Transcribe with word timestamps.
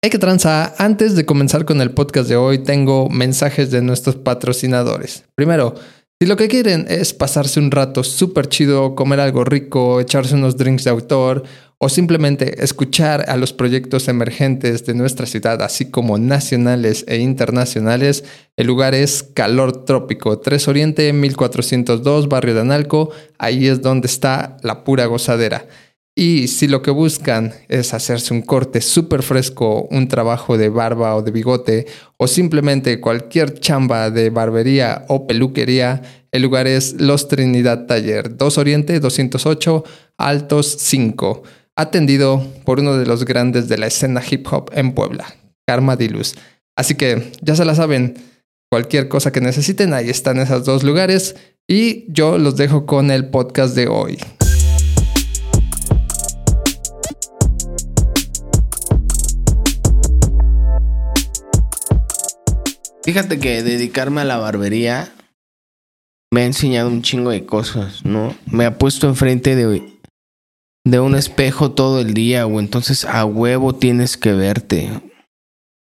Hay 0.00 0.10
que 0.10 0.18
tranza. 0.20 0.76
Antes 0.78 1.16
de 1.16 1.26
comenzar 1.26 1.64
con 1.64 1.80
el 1.80 1.90
podcast 1.90 2.28
de 2.28 2.36
hoy, 2.36 2.58
tengo 2.58 3.08
mensajes 3.08 3.72
de 3.72 3.82
nuestros 3.82 4.14
patrocinadores. 4.14 5.24
Primero, 5.34 5.74
si 6.20 6.28
lo 6.28 6.36
que 6.36 6.46
quieren 6.46 6.86
es 6.88 7.12
pasarse 7.12 7.58
un 7.58 7.72
rato 7.72 8.04
súper 8.04 8.48
chido, 8.48 8.94
comer 8.94 9.18
algo 9.18 9.42
rico, 9.42 9.98
echarse 9.98 10.36
unos 10.36 10.56
drinks 10.56 10.84
de 10.84 10.90
autor 10.90 11.42
o 11.78 11.88
simplemente 11.88 12.62
escuchar 12.62 13.28
a 13.28 13.36
los 13.36 13.52
proyectos 13.52 14.06
emergentes 14.06 14.86
de 14.86 14.94
nuestra 14.94 15.26
ciudad, 15.26 15.62
así 15.62 15.90
como 15.90 16.16
nacionales 16.16 17.04
e 17.08 17.18
internacionales, 17.18 18.22
el 18.56 18.68
lugar 18.68 18.94
es 18.94 19.24
Calor 19.24 19.84
Trópico, 19.84 20.38
3 20.38 20.68
Oriente, 20.68 21.12
1402, 21.12 22.28
Barrio 22.28 22.54
de 22.54 22.60
Analco. 22.60 23.10
Ahí 23.36 23.66
es 23.66 23.82
donde 23.82 24.06
está 24.06 24.58
la 24.62 24.84
pura 24.84 25.06
gozadera. 25.06 25.66
Y 26.20 26.48
si 26.48 26.66
lo 26.66 26.82
que 26.82 26.90
buscan 26.90 27.54
es 27.68 27.94
hacerse 27.94 28.34
un 28.34 28.42
corte 28.42 28.80
súper 28.80 29.22
fresco, 29.22 29.86
un 29.88 30.08
trabajo 30.08 30.58
de 30.58 30.68
barba 30.68 31.14
o 31.14 31.22
de 31.22 31.30
bigote, 31.30 31.86
o 32.16 32.26
simplemente 32.26 32.98
cualquier 32.98 33.60
chamba 33.60 34.10
de 34.10 34.28
barbería 34.30 35.04
o 35.06 35.28
peluquería, 35.28 36.02
el 36.32 36.42
lugar 36.42 36.66
es 36.66 37.00
Los 37.00 37.28
Trinidad 37.28 37.86
Taller, 37.86 38.36
2 38.36 38.58
Oriente 38.58 38.98
208, 38.98 39.84
Altos 40.16 40.76
5, 40.80 41.44
atendido 41.76 42.44
por 42.64 42.80
uno 42.80 42.96
de 42.96 43.06
los 43.06 43.24
grandes 43.24 43.68
de 43.68 43.78
la 43.78 43.86
escena 43.86 44.20
hip 44.28 44.44
hop 44.50 44.72
en 44.74 44.94
Puebla, 44.94 45.36
Karma 45.68 45.94
Dilus. 45.94 46.34
Así 46.74 46.96
que 46.96 47.30
ya 47.42 47.54
se 47.54 47.64
la 47.64 47.76
saben, 47.76 48.16
cualquier 48.68 49.06
cosa 49.06 49.30
que 49.30 49.40
necesiten, 49.40 49.94
ahí 49.94 50.10
están 50.10 50.40
esos 50.40 50.64
dos 50.64 50.82
lugares. 50.82 51.36
Y 51.68 52.12
yo 52.12 52.38
los 52.38 52.56
dejo 52.56 52.86
con 52.86 53.12
el 53.12 53.28
podcast 53.28 53.76
de 53.76 53.86
hoy. 53.86 54.18
Fíjate 63.08 63.40
que 63.40 63.62
dedicarme 63.62 64.20
a 64.20 64.24
la 64.26 64.36
barbería 64.36 65.10
me 66.30 66.42
ha 66.42 66.44
enseñado 66.44 66.90
un 66.90 67.00
chingo 67.00 67.30
de 67.30 67.46
cosas, 67.46 68.04
¿no? 68.04 68.36
Me 68.44 68.66
ha 68.66 68.76
puesto 68.76 69.08
enfrente 69.08 69.56
de, 69.56 69.98
de 70.84 71.00
un 71.00 71.14
espejo 71.14 71.72
todo 71.72 72.02
el 72.02 72.12
día, 72.12 72.46
o 72.46 72.60
entonces 72.60 73.06
a 73.06 73.24
huevo 73.24 73.74
tienes 73.74 74.18
que 74.18 74.34
verte. 74.34 74.90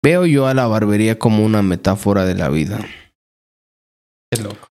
Veo 0.05 0.27
yo 0.27 0.47
a 0.47 0.53
la 0.53 0.67
barbería 0.67 1.19
como 1.19 1.47
una 1.47 1.63
metáfora 1.63 2.27
de 2.27 2.35
la 2.35 2.51
vida. 2.51 2.87
Qué 4.31 4.43
loco. 4.43 4.69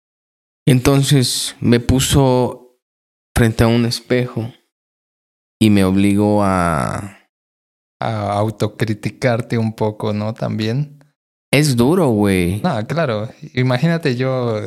Entonces 0.67 1.55
me 1.61 1.79
puso 1.79 2.81
frente 3.33 3.63
a 3.63 3.67
un 3.67 3.85
espejo 3.85 4.53
y 5.57 5.69
me 5.69 5.85
obligó 5.85 6.43
a... 6.43 7.17
A 8.01 8.33
autocriticarte 8.33 9.57
un 9.57 9.73
poco, 9.73 10.11
¿no? 10.11 10.33
También. 10.33 11.00
Es 11.51 11.75
duro, 11.75 12.09
güey. 12.09 12.61
No, 12.63 12.85
claro. 12.87 13.29
Imagínate 13.53 14.15
yo 14.15 14.61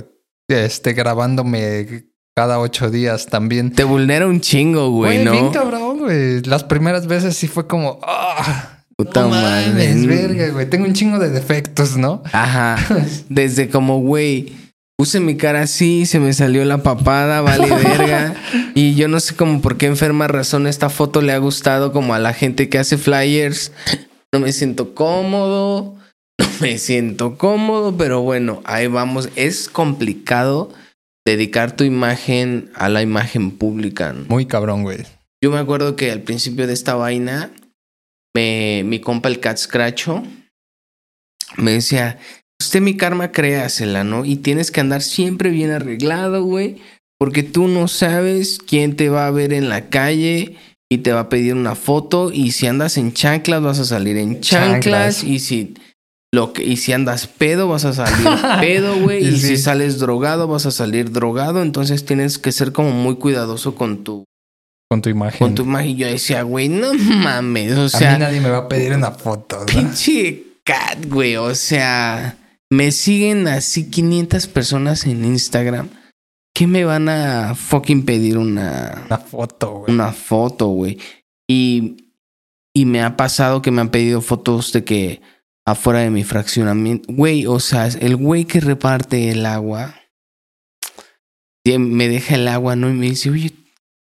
este, 0.48 0.92
grabándome 0.92 2.04
cada 2.36 2.58
ocho 2.60 2.90
días 2.90 3.26
también. 3.26 3.72
Te 3.72 3.84
vulnera 3.84 4.26
un 4.26 4.40
chingo, 4.40 4.90
güey, 4.90 5.24
¿no? 5.24 5.32
bien 5.32 5.50
cabrón, 5.50 6.00
güey. 6.00 6.42
Las 6.42 6.64
primeras 6.64 7.06
veces 7.06 7.36
sí 7.36 7.48
fue 7.48 7.66
como... 7.66 7.98
¡Ah! 8.02 8.70
Puta 8.96 9.22
no 9.22 9.30
madre. 9.30 9.68
mames, 9.68 10.06
verga, 10.06 10.48
güey. 10.50 10.68
Tengo 10.70 10.84
un 10.84 10.92
chingo 10.92 11.18
de 11.18 11.30
defectos, 11.30 11.96
¿no? 11.96 12.22
Ajá. 12.32 12.76
Desde 13.28 13.68
como, 13.68 14.00
güey, 14.00 14.52
puse 14.96 15.18
mi 15.18 15.36
cara 15.36 15.62
así, 15.62 16.06
se 16.06 16.20
me 16.20 16.32
salió 16.32 16.64
la 16.64 16.82
papada, 16.82 17.40
vale 17.40 17.68
verga. 17.74 18.36
y 18.74 18.94
yo 18.94 19.08
no 19.08 19.18
sé 19.18 19.34
como 19.34 19.60
por 19.60 19.76
qué 19.78 19.86
enferma 19.86 20.28
razón 20.28 20.68
esta 20.68 20.90
foto 20.90 21.22
le 21.22 21.32
ha 21.32 21.38
gustado 21.38 21.92
como 21.92 22.14
a 22.14 22.20
la 22.20 22.32
gente 22.34 22.68
que 22.68 22.78
hace 22.78 22.96
flyers. 22.96 23.72
No 24.32 24.38
me 24.40 24.52
siento 24.52 24.94
cómodo, 24.94 25.96
no 26.38 26.46
me 26.60 26.78
siento 26.78 27.36
cómodo, 27.36 27.96
pero 27.96 28.22
bueno, 28.22 28.62
ahí 28.64 28.86
vamos. 28.86 29.28
Es 29.36 29.68
complicado 29.68 30.72
dedicar 31.26 31.76
tu 31.76 31.84
imagen 31.84 32.70
a 32.74 32.88
la 32.88 33.02
imagen 33.02 33.50
pública. 33.50 34.12
¿no? 34.12 34.24
Muy 34.28 34.46
cabrón, 34.46 34.82
güey. 34.82 34.98
Yo 35.42 35.50
me 35.50 35.58
acuerdo 35.58 35.96
que 35.96 36.10
al 36.10 36.22
principio 36.22 36.66
de 36.66 36.72
esta 36.72 36.94
vaina, 36.94 37.50
me, 38.34 38.82
mi 38.84 39.00
compa 39.00 39.28
el 39.28 39.40
Cat 39.40 39.58
Scratcho 39.58 40.22
me 41.56 41.72
decía, 41.72 42.18
usted 42.60 42.80
mi 42.80 42.96
karma 42.96 43.32
créasela, 43.32 44.04
¿no? 44.04 44.24
Y 44.24 44.36
tienes 44.36 44.70
que 44.70 44.80
andar 44.80 45.02
siempre 45.02 45.50
bien 45.50 45.70
arreglado, 45.70 46.42
güey, 46.44 46.76
porque 47.18 47.42
tú 47.42 47.68
no 47.68 47.88
sabes 47.88 48.58
quién 48.58 48.96
te 48.96 49.08
va 49.08 49.26
a 49.26 49.30
ver 49.30 49.52
en 49.52 49.68
la 49.68 49.88
calle 49.88 50.56
y 50.90 50.98
te 50.98 51.12
va 51.12 51.20
a 51.20 51.28
pedir 51.28 51.54
una 51.54 51.74
foto 51.74 52.30
y 52.32 52.52
si 52.52 52.66
andas 52.66 52.98
en 52.98 53.12
chanclas 53.12 53.62
vas 53.62 53.78
a 53.78 53.84
salir 53.84 54.16
en 54.16 54.40
chanclas, 54.40 55.20
Chanclas. 55.20 55.24
y 55.24 55.38
si 55.38 55.74
lo 56.34 56.52
que, 56.52 56.64
y 56.64 56.76
si 56.76 56.92
andas 56.92 57.26
pedo 57.26 57.68
vas 57.68 57.84
a 57.84 57.92
salir 57.92 58.26
pedo, 58.60 58.98
güey, 59.00 59.24
y 59.26 59.32
Sí. 59.38 59.48
si 59.48 59.56
sales 59.56 59.98
drogado 59.98 60.46
vas 60.48 60.66
a 60.66 60.70
salir 60.70 61.10
drogado, 61.12 61.62
entonces 61.62 62.04
tienes 62.04 62.38
que 62.38 62.52
ser 62.52 62.72
como 62.72 62.90
muy 62.92 63.16
cuidadoso 63.16 63.74
con 63.74 64.04
tu 64.04 64.24
Con 64.90 65.00
tu 65.02 65.08
imagen. 65.10 65.38
con 65.38 65.54
tu 65.54 65.62
imagen. 65.62 65.90
Y 65.90 65.96
yo 65.96 66.06
decía, 66.06 66.42
güey, 66.42 66.68
no 66.68 66.92
mames. 66.94 67.72
O 67.76 67.80
a 67.80 67.84
mí 67.84 67.90
sea, 67.90 68.18
nadie 68.18 68.40
me 68.40 68.50
va 68.50 68.58
a 68.58 68.68
pedir 68.68 68.92
una 68.92 69.10
foto, 69.12 69.60
¿no? 69.60 69.66
pinche 69.66 70.42
cat, 70.64 71.06
güey. 71.08 71.36
O 71.36 71.54
sea, 71.54 72.36
me 72.70 72.90
siguen 72.92 73.48
así 73.48 73.90
500 73.90 74.46
personas 74.48 75.06
en 75.06 75.24
Instagram. 75.24 75.88
¿Qué 76.54 76.66
me 76.66 76.84
van 76.84 77.08
a 77.08 77.54
fucking 77.56 78.04
pedir 78.04 78.38
una, 78.38 79.02
Una 79.06 79.18
foto, 79.18 79.70
güey. 79.80 79.92
una 79.92 80.12
foto, 80.12 80.68
güey? 80.68 80.98
Y, 81.48 81.96
y 82.72 82.84
me 82.86 83.02
ha 83.02 83.16
pasado 83.16 83.60
que 83.60 83.70
me 83.72 83.80
han 83.80 83.90
pedido 83.90 84.20
fotos 84.20 84.72
de 84.72 84.84
que 84.84 85.20
afuera 85.66 86.00
de 86.00 86.10
mi 86.10 86.24
fraccionamiento. 86.24 87.12
Güey, 87.12 87.46
o 87.46 87.60
sea, 87.60 87.86
el 87.86 88.16
güey 88.16 88.44
que 88.44 88.60
reparte 88.60 89.30
el 89.30 89.46
agua 89.46 89.94
me 91.64 92.08
deja 92.08 92.34
el 92.34 92.48
agua, 92.48 92.76
¿no? 92.76 92.90
Y 92.90 92.92
me 92.92 93.06
dice, 93.06 93.30
oye, 93.30 93.52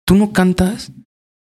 ¿tú 0.05 0.15
no 0.15 0.33
cantas? 0.33 0.91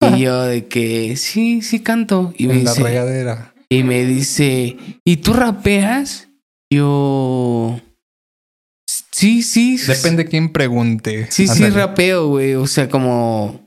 Y 0.01 0.19
yo 0.21 0.43
de 0.43 0.67
que 0.67 1.17
sí, 1.17 1.63
sí 1.63 1.81
canto. 1.81 2.33
Y 2.37 2.47
me 2.47 2.55
en 2.55 2.65
la 2.65 2.73
dice, 2.73 2.83
regadera. 2.83 3.55
y 3.69 3.83
me 3.83 4.05
dice, 4.05 4.77
¿y 5.05 5.17
tú 5.19 5.33
rapeas? 5.33 6.29
Yo. 6.71 7.81
Sí, 9.13 9.43
sí. 9.43 9.79
Depende 9.79 10.27
quién 10.27 10.53
pregunte. 10.53 11.29
Sí, 11.31 11.47
sí, 11.47 11.69
rapeo, 11.71 12.29
güey. 12.29 12.55
O 12.55 12.67
sea, 12.67 12.89
como. 12.89 13.64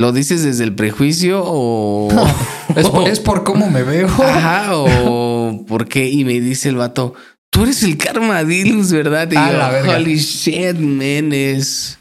¿Lo 0.00 0.12
dices 0.12 0.42
desde 0.42 0.64
el 0.64 0.74
prejuicio 0.74 1.42
o.? 1.44 2.08
Es 2.76 2.88
por, 2.88 3.08
es 3.08 3.20
por 3.20 3.44
cómo 3.44 3.70
me 3.70 3.82
veo. 3.84 4.08
Ajá, 4.08 4.70
o. 4.76 5.64
¿Por 5.68 5.86
qué? 5.86 6.08
Y 6.08 6.24
me 6.24 6.40
dice 6.40 6.70
el 6.70 6.76
vato, 6.76 7.14
tú 7.52 7.62
eres 7.62 7.84
el 7.84 7.96
Karmadilus, 7.96 8.90
¿verdad? 8.90 9.30
Y 9.30 9.36
A 9.36 9.52
yo, 9.52 9.58
la 9.58 9.68
verga. 9.70 9.96
holy 9.96 10.16
shit, 10.18 10.74
man. 10.76 11.32
Es. 11.32 11.98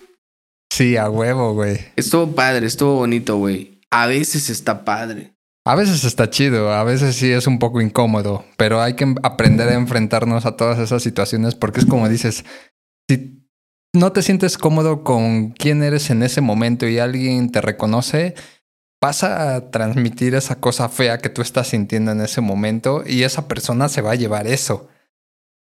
Sí, 0.71 0.97
a 0.97 1.09
huevo, 1.09 1.53
güey. 1.53 1.79
Estuvo 1.95 2.33
padre, 2.33 2.65
estuvo 2.65 2.95
bonito, 2.95 3.37
güey. 3.37 3.81
A 3.91 4.07
veces 4.07 4.49
está 4.49 4.83
padre. 4.83 5.33
A 5.65 5.75
veces 5.75 6.03
está 6.03 6.29
chido, 6.29 6.73
a 6.73 6.83
veces 6.83 7.15
sí 7.15 7.29
es 7.31 7.45
un 7.45 7.59
poco 7.59 7.79
incómodo, 7.79 8.43
pero 8.57 8.81
hay 8.81 8.95
que 8.95 9.13
aprender 9.21 9.69
a 9.69 9.75
enfrentarnos 9.75 10.45
a 10.47 10.57
todas 10.57 10.79
esas 10.79 11.03
situaciones 11.03 11.53
porque 11.55 11.79
es 11.81 11.85
como 11.85 12.09
dices, 12.09 12.43
si 13.07 13.42
no 13.93 14.11
te 14.11 14.23
sientes 14.23 14.57
cómodo 14.57 15.03
con 15.03 15.51
quién 15.51 15.83
eres 15.83 16.09
en 16.09 16.23
ese 16.23 16.41
momento 16.41 16.87
y 16.87 16.99
alguien 16.99 17.51
te 17.51 17.61
reconoce, 17.61 18.33
vas 19.01 19.23
a 19.23 19.69
transmitir 19.69 20.33
esa 20.33 20.59
cosa 20.59 20.89
fea 20.89 21.19
que 21.19 21.29
tú 21.29 21.41
estás 21.41 21.67
sintiendo 21.67 22.11
en 22.11 22.21
ese 22.21 22.41
momento 22.41 23.03
y 23.05 23.23
esa 23.23 23.47
persona 23.47 23.89
se 23.89 24.01
va 24.01 24.11
a 24.11 24.15
llevar 24.15 24.47
eso. 24.47 24.89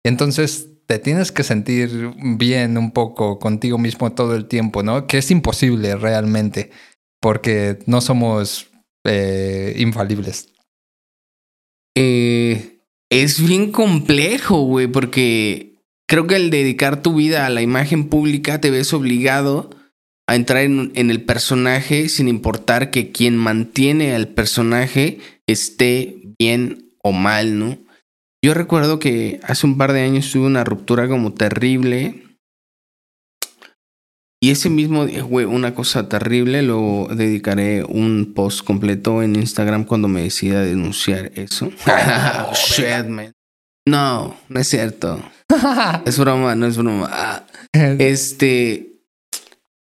Entonces 0.04 0.68
te 0.86 0.98
tienes 0.98 1.32
que 1.32 1.42
sentir 1.42 2.12
bien 2.36 2.78
un 2.78 2.92
poco 2.92 3.38
contigo 3.38 3.78
mismo 3.78 4.12
todo 4.12 4.36
el 4.36 4.46
tiempo, 4.46 4.82
¿no? 4.82 5.06
Que 5.06 5.18
es 5.18 5.30
imposible 5.30 5.96
realmente 5.96 6.70
porque 7.20 7.78
no 7.86 8.00
somos 8.00 8.70
eh, 9.04 9.74
infalibles. 9.78 10.52
Eh, 11.96 12.84
es 13.10 13.44
bien 13.44 13.72
complejo, 13.72 14.62
güey, 14.62 14.86
porque 14.86 15.71
creo 16.12 16.26
que 16.26 16.34
al 16.34 16.50
dedicar 16.50 17.00
tu 17.00 17.14
vida 17.14 17.46
a 17.46 17.48
la 17.48 17.62
imagen 17.62 18.10
pública 18.10 18.60
te 18.60 18.70
ves 18.70 18.92
obligado 18.92 19.70
a 20.28 20.36
entrar 20.36 20.62
en, 20.62 20.92
en 20.94 21.10
el 21.10 21.22
personaje 21.22 22.10
sin 22.10 22.28
importar 22.28 22.90
que 22.90 23.12
quien 23.12 23.38
mantiene 23.38 24.14
al 24.14 24.28
personaje 24.28 25.20
esté 25.46 26.20
bien 26.38 26.92
o 27.02 27.12
mal, 27.12 27.58
¿no? 27.58 27.78
Yo 28.44 28.52
recuerdo 28.52 28.98
que 28.98 29.40
hace 29.44 29.66
un 29.66 29.78
par 29.78 29.94
de 29.94 30.02
años 30.02 30.30
tuve 30.30 30.44
una 30.44 30.64
ruptura 30.64 31.08
como 31.08 31.32
terrible. 31.32 32.22
Y 34.38 34.50
ese 34.50 34.68
mismo 34.68 35.06
día, 35.06 35.22
güey, 35.22 35.46
una 35.46 35.74
cosa 35.74 36.10
terrible, 36.10 36.60
lo 36.60 37.08
dedicaré 37.10 37.84
un 37.84 38.34
post 38.34 38.66
completo 38.66 39.22
en 39.22 39.34
Instagram 39.34 39.86
cuando 39.86 40.08
me 40.08 40.20
decida 40.20 40.60
denunciar 40.60 41.32
eso. 41.36 41.72
Oh, 42.50 42.52
shit, 42.52 43.06
man. 43.06 43.32
No, 43.88 44.36
no 44.50 44.60
es 44.60 44.68
cierto. 44.68 45.22
Es 46.06 46.18
broma, 46.18 46.54
no 46.54 46.66
es 46.66 46.76
broma. 46.76 47.08
Ah, 47.10 47.46
Este. 47.98 48.88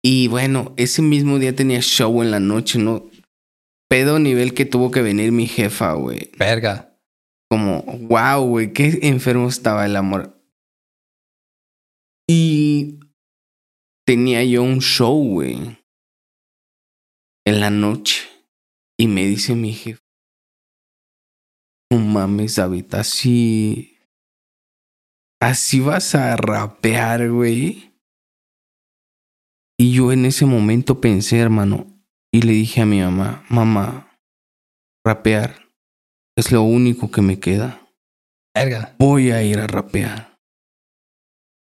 Y 0.03 0.29
bueno, 0.29 0.75
ese 0.77 1.03
mismo 1.03 1.39
día 1.39 1.55
tenía 1.55 1.81
show 1.81 2.23
en 2.23 2.31
la 2.31 2.41
noche, 2.41 2.79
¿no? 2.79 3.09
pedo 3.89 4.19
nivel 4.19 4.55
que 4.55 4.67
tuvo 4.67 4.91
que 4.91 5.03
venir 5.03 5.33
mi 5.33 5.47
jefa, 5.47 5.95
güey. 5.95 6.31
Verga. 6.39 6.95
Como, 7.51 7.83
wow, 7.83 8.47
güey, 8.47 8.73
qué 8.73 8.99
enfermo 9.03 9.49
estaba 9.49 9.87
el 9.87 9.97
amor. 9.97 10.39
Y 12.29 13.01
tenía 14.07 14.45
yo 14.45 14.63
un 14.63 14.81
show, 14.81 15.17
güey. 15.17 15.79
En 17.47 17.61
la 17.61 17.71
noche. 17.71 18.29
Y 18.99 19.09
me 19.09 19.25
dice 19.25 19.55
mi 19.55 19.73
jefe. 19.73 20.03
No 21.91 21.99
mames, 22.01 22.57
David, 22.57 22.95
así. 22.95 23.98
Así 25.41 25.81
vas 25.81 26.15
a 26.15 26.37
rapear, 26.37 27.31
güey. 27.31 27.93
Y 29.79 29.93
yo 29.93 30.13
en 30.13 30.25
ese 30.25 30.45
momento 30.45 31.01
pensé, 31.01 31.39
hermano, 31.39 31.87
y 32.33 32.43
le 32.43 32.53
dije 32.53 32.81
a 32.81 32.87
mi 32.87 33.01
mamá, 33.01 33.45
mamá, 33.49 34.19
rapear 35.05 35.69
es 36.39 36.53
lo 36.53 36.63
único 36.63 37.11
que 37.11 37.21
me 37.21 37.41
queda. 37.41 37.81
Verga. 38.55 38.95
Voy 38.99 39.33
a 39.33 39.43
ir 39.43 39.59
a 39.59 39.67
rapear. 39.67 40.39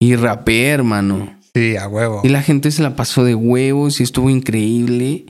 Y 0.00 0.14
rapeé, 0.14 0.68
hermano. 0.68 1.36
Sí, 1.52 1.76
a 1.76 1.88
huevo. 1.88 2.20
Y 2.22 2.28
la 2.28 2.42
gente 2.42 2.70
se 2.70 2.82
la 2.82 2.94
pasó 2.94 3.24
de 3.24 3.34
huevos 3.34 3.98
y 3.98 4.04
estuvo 4.04 4.30
increíble. 4.30 5.26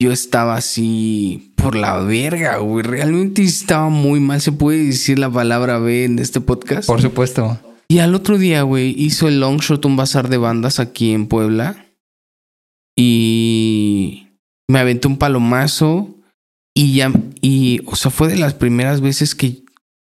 Yo 0.00 0.10
estaba 0.10 0.56
así 0.56 1.54
por 1.56 1.76
la 1.76 1.98
verga, 2.00 2.58
güey. 2.58 2.84
Realmente 2.84 3.42
estaba 3.42 3.88
muy 3.88 4.18
mal. 4.18 4.40
¿Se 4.40 4.50
puede 4.50 4.84
decir 4.84 5.20
la 5.20 5.30
palabra 5.30 5.78
B 5.78 6.04
en 6.04 6.18
este 6.18 6.40
podcast? 6.40 6.88
Por 6.88 7.00
supuesto. 7.00 7.58
Y 7.90 8.00
al 8.00 8.14
otro 8.14 8.36
día, 8.36 8.62
güey, 8.62 8.94
hizo 8.96 9.28
el 9.28 9.40
long 9.40 9.60
shot 9.60 9.84
un 9.86 9.96
bazar 9.96 10.28
de 10.28 10.36
bandas 10.36 10.78
aquí 10.78 11.12
en 11.12 11.26
Puebla. 11.26 11.86
Y 12.96 14.28
me 14.68 14.78
aventé 14.78 15.08
un 15.08 15.16
palomazo. 15.16 16.14
Y 16.76 16.94
ya, 16.94 17.12
y, 17.40 17.80
o 17.86 17.96
sea, 17.96 18.10
fue 18.10 18.28
de 18.28 18.36
las 18.36 18.54
primeras 18.54 19.00
veces 19.00 19.34
que, 19.34 19.64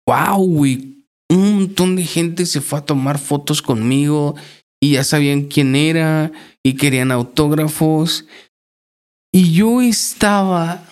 wow, 0.07 0.45
güey, 0.47 1.07
un 1.31 1.55
montón 1.55 1.97
de 1.97 2.05
gente 2.05 2.45
se 2.45 2.61
fue 2.61 2.81
a 2.81 2.85
tomar 2.85 3.19
fotos 3.19 3.63
conmigo 3.63 4.35
y 4.81 4.93
ya 4.93 5.05
sabían 5.05 5.45
quién 5.45 5.77
era 5.77 6.33
y 6.63 6.75
querían 6.75 7.13
autógrafos. 7.13 8.27
Y 9.33 9.53
yo 9.53 9.81
estaba 9.81 10.85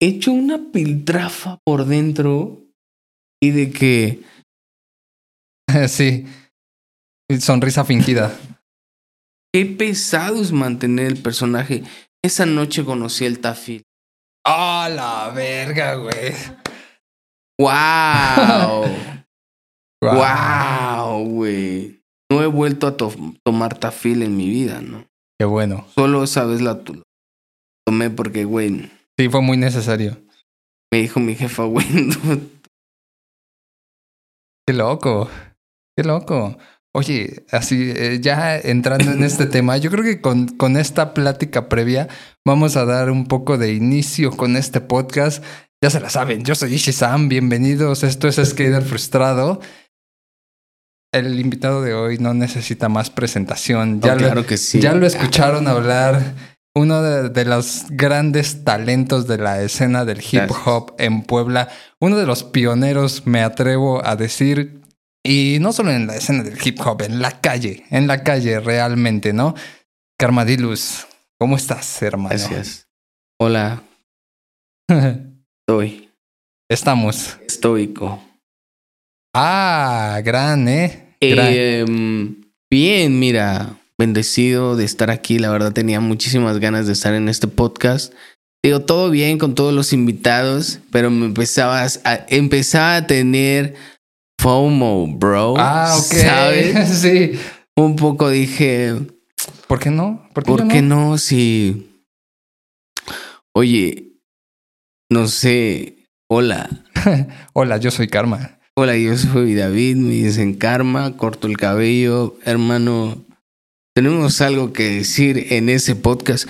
hecho 0.00 0.32
una 0.32 0.72
piltrafa 0.72 1.58
por 1.64 1.84
dentro 1.84 2.64
y 3.42 3.50
de 3.50 3.70
que 3.70 4.22
sí. 5.88 6.26
Sonrisa 7.40 7.84
fingida. 7.84 8.36
qué 9.52 9.66
pesado 9.66 10.40
es 10.42 10.52
mantener 10.52 11.06
el 11.06 11.22
personaje. 11.22 11.82
Esa 12.22 12.44
noche 12.46 12.84
conocí 12.84 13.24
el 13.24 13.40
tafil. 13.40 13.82
¡Ah, 14.44 14.88
la 14.92 15.30
verga, 15.34 15.94
güey! 15.96 16.32
¡Wow! 17.58 18.86
¡Wow, 20.02 21.24
güey! 21.28 22.02
No 22.30 22.42
he 22.42 22.46
vuelto 22.46 22.86
a 22.86 22.96
to- 22.96 23.14
tomar 23.44 23.78
tafil 23.78 24.22
en 24.22 24.36
mi 24.36 24.48
vida, 24.48 24.80
¿no? 24.80 25.06
Qué 25.38 25.44
bueno. 25.44 25.86
Solo 25.94 26.24
esa 26.24 26.44
vez 26.44 26.60
la 26.62 26.82
tomé 27.86 28.10
porque, 28.10 28.44
güey, 28.44 28.90
Sí, 29.18 29.28
fue 29.28 29.40
muy 29.42 29.56
necesario. 29.56 30.16
me 30.92 31.00
dijo 31.02 31.20
mi 31.20 31.34
jefa, 31.34 31.64
güey, 31.64 31.86
Qué 34.66 34.74
loco. 34.74 35.28
Qué 35.96 36.04
loco. 36.04 36.56
Oye, 36.92 37.44
así, 37.52 37.92
eh, 37.94 38.18
ya 38.20 38.58
entrando 38.58 39.12
en 39.12 39.22
este 39.22 39.46
tema, 39.46 39.76
yo 39.76 39.90
creo 39.90 40.02
que 40.02 40.20
con, 40.20 40.48
con 40.48 40.76
esta 40.76 41.14
plática 41.14 41.68
previa 41.68 42.08
vamos 42.44 42.76
a 42.76 42.84
dar 42.84 43.10
un 43.10 43.26
poco 43.26 43.58
de 43.58 43.72
inicio 43.72 44.30
con 44.32 44.56
este 44.56 44.80
podcast. 44.80 45.42
Ya 45.82 45.88
se 45.90 46.00
la 46.00 46.10
saben, 46.10 46.44
yo 46.44 46.54
soy 46.54 46.74
Ishi-san, 46.74 47.28
bienvenidos. 47.28 48.02
Esto 48.02 48.28
es 48.28 48.36
Skater 48.36 48.82
Frustrado. 48.82 49.60
El 51.12 51.40
invitado 51.40 51.82
de 51.82 51.94
hoy 51.94 52.18
no 52.18 52.34
necesita 52.34 52.88
más 52.88 53.10
presentación. 53.10 54.00
Ya 54.00 54.10
No, 54.14 54.20
lo- 54.20 54.26
claro 54.26 54.46
que 54.46 54.56
sí. 54.56 54.80
Ya 54.80 54.94
lo 54.94 55.06
escucharon 55.06 55.66
hablar. 55.68 56.34
Uno 56.72 57.02
de, 57.02 57.30
de 57.30 57.44
los 57.44 57.86
grandes 57.90 58.62
talentos 58.62 59.26
de 59.26 59.38
la 59.38 59.60
escena 59.60 60.04
del 60.04 60.18
hip 60.18 60.34
Gracias. 60.42 60.58
hop 60.66 60.94
en 60.98 61.22
Puebla. 61.22 61.68
Uno 62.00 62.16
de 62.16 62.26
los 62.26 62.44
pioneros, 62.44 63.26
me 63.26 63.42
atrevo 63.42 64.04
a 64.06 64.14
decir. 64.16 64.79
Y 65.24 65.58
no 65.60 65.72
solo 65.72 65.90
en 65.92 66.06
la 66.06 66.16
escena 66.16 66.42
del 66.42 66.58
hip 66.64 66.80
hop, 66.84 67.02
en 67.02 67.20
la 67.20 67.40
calle. 67.40 67.84
En 67.90 68.06
la 68.06 68.22
calle 68.22 68.58
realmente, 68.60 69.32
¿no? 69.32 69.54
Carmadilus, 70.18 71.06
¿cómo 71.38 71.56
estás, 71.56 72.02
hermano? 72.02 72.30
Gracias. 72.30 72.86
Hola, 73.38 73.82
estoy 75.68 76.10
Estamos. 76.70 77.38
estoico. 77.46 78.22
Ah, 79.34 80.20
gran, 80.24 80.68
¿eh? 80.68 81.16
Gran. 81.20 81.46
Eh, 81.50 81.84
bien, 82.70 83.18
mira, 83.18 83.78
bendecido 83.98 84.76
de 84.76 84.84
estar 84.84 85.10
aquí. 85.10 85.38
La 85.38 85.50
verdad 85.50 85.72
tenía 85.72 86.00
muchísimas 86.00 86.58
ganas 86.58 86.86
de 86.86 86.92
estar 86.92 87.14
en 87.14 87.28
este 87.28 87.48
podcast. 87.48 88.12
Digo, 88.62 88.80
todo 88.80 89.10
bien 89.10 89.38
con 89.38 89.54
todos 89.54 89.72
los 89.72 89.92
invitados, 89.92 90.80
pero 90.90 91.10
me 91.10 91.26
empezaba 91.26 91.82
a, 91.82 92.26
empezaba 92.28 92.96
a 92.96 93.06
tener 93.06 93.74
FOMO, 94.40 95.06
bro. 95.18 95.54
ah, 95.58 95.94
ok. 95.98 96.14
¿Sabes? 96.14 96.88
sí. 97.02 97.32
Un 97.76 97.94
poco 97.96 98.30
dije, 98.30 98.94
¿Por 99.66 99.78
qué 99.78 99.90
no? 99.90 100.26
¿Por 100.32 100.44
qué, 100.44 100.50
¿por 100.50 100.62
yo 100.62 100.68
qué 100.68 100.80
no? 100.80 101.18
Si, 101.18 102.02
oye, 103.54 104.14
no 105.10 105.28
sé, 105.28 106.06
hola. 106.26 106.70
Hola, 107.52 107.76
yo 107.76 107.90
soy 107.90 108.08
Karma. 108.08 108.58
Hola, 108.74 108.96
yo 108.96 109.16
soy 109.16 109.54
David, 109.54 109.96
me 109.96 110.10
dicen 110.12 110.54
Karma, 110.54 111.16
corto 111.18 111.46
el 111.46 111.58
cabello, 111.58 112.36
hermano. 112.44 113.22
Tenemos 113.94 114.40
algo 114.40 114.72
que 114.72 114.84
decir 114.84 115.48
en 115.50 115.68
ese 115.68 115.96
podcast. 115.96 116.48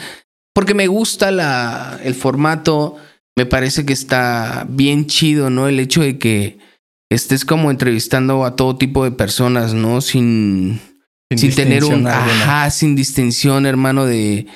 Porque 0.54 0.74
me 0.74 0.86
gusta 0.86 1.32
la, 1.32 1.98
el 2.04 2.14
formato, 2.14 2.96
me 3.36 3.46
parece 3.46 3.84
que 3.84 3.92
está 3.92 4.64
bien 4.68 5.06
chido, 5.06 5.50
¿no? 5.50 5.66
El 5.66 5.80
hecho 5.80 6.02
de 6.02 6.18
que 6.18 6.69
estés 7.10 7.44
como 7.44 7.70
entrevistando 7.70 8.44
a 8.44 8.56
todo 8.56 8.76
tipo 8.76 9.04
de 9.04 9.10
personas, 9.10 9.74
¿no? 9.74 10.00
Sin, 10.00 10.80
sin 11.36 11.54
tener 11.54 11.84
un... 11.84 12.06
Ajá, 12.06 12.70
sin 12.70 12.96
distinción, 12.96 13.66
hermano, 13.66 14.06
de... 14.06 14.46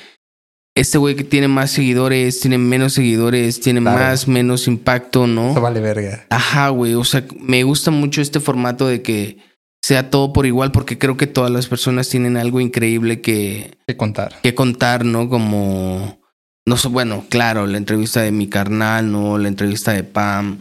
Este 0.77 0.97
güey 0.97 1.15
que 1.15 1.23
tiene 1.23 1.47
más 1.47 1.71
seguidores, 1.71 2.41
tiene 2.41 2.57
menos 2.57 2.91
seguidores, 2.93 3.61
tiene 3.61 3.79
Claro. 3.79 3.97
más, 3.97 4.27
menos 4.27 4.67
impacto, 4.67 5.25
¿no? 5.25 5.51
Eso 5.51 5.61
vale 5.61 5.79
verga. 5.79 6.25
Ajá, 6.29 6.67
güey. 6.67 6.95
O 6.95 7.05
sea, 7.05 7.23
me 7.39 7.63
gusta 7.63 7.91
mucho 7.91 8.21
este 8.21 8.41
formato 8.41 8.85
de 8.85 9.01
que 9.01 9.37
sea 9.81 10.09
todo 10.09 10.33
por 10.33 10.45
igual, 10.45 10.73
porque 10.73 10.97
creo 10.97 11.15
que 11.15 11.27
todas 11.27 11.49
las 11.49 11.67
personas 11.67 12.09
tienen 12.09 12.35
algo 12.35 12.59
increíble 12.59 13.21
que, 13.21 13.77
que 13.87 13.95
contar. 13.95 14.35
que 14.43 14.53
contar, 14.53 15.05
¿no? 15.05 15.29
Como, 15.29 16.19
no 16.65 16.75
sé, 16.75 16.89
bueno, 16.89 17.23
claro, 17.29 17.67
la 17.67 17.77
entrevista 17.77 18.21
de 18.21 18.33
mi 18.33 18.47
carnal, 18.47 19.09
¿no? 19.13 19.37
La 19.37 19.47
entrevista 19.47 19.93
de 19.93 20.03
Pam, 20.03 20.57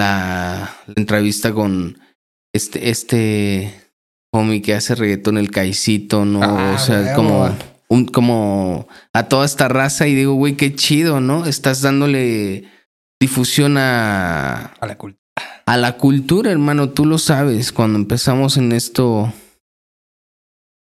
la, 0.00 0.76
la 0.86 0.94
entrevista 0.96 1.52
con 1.52 1.98
este, 2.54 2.90
este 2.90 3.74
homie 4.32 4.62
que 4.62 4.74
hace 4.74 4.94
reggaetón, 4.94 5.38
el 5.38 5.50
Caicito, 5.50 6.24
¿no? 6.24 6.42
Ah, 6.42 6.72
o 6.74 6.78
sea, 6.78 7.14
como, 7.14 7.54
un, 7.88 8.06
como 8.06 8.88
a 9.12 9.28
toda 9.28 9.44
esta 9.44 9.68
raza 9.68 10.06
y 10.06 10.14
digo, 10.14 10.34
güey, 10.34 10.56
qué 10.56 10.74
chido, 10.74 11.20
¿no? 11.20 11.46
Estás 11.46 11.82
dándole 11.82 12.64
difusión 13.20 13.76
a, 13.76 14.72
A 14.80 14.86
la 14.86 14.96
cultura. 14.96 15.22
a 15.66 15.76
la 15.76 15.96
cultura, 15.98 16.50
hermano, 16.50 16.90
tú 16.90 17.04
lo 17.04 17.18
sabes. 17.18 17.72
Cuando 17.72 17.98
empezamos 17.98 18.56
en 18.56 18.72
esto, 18.72 19.32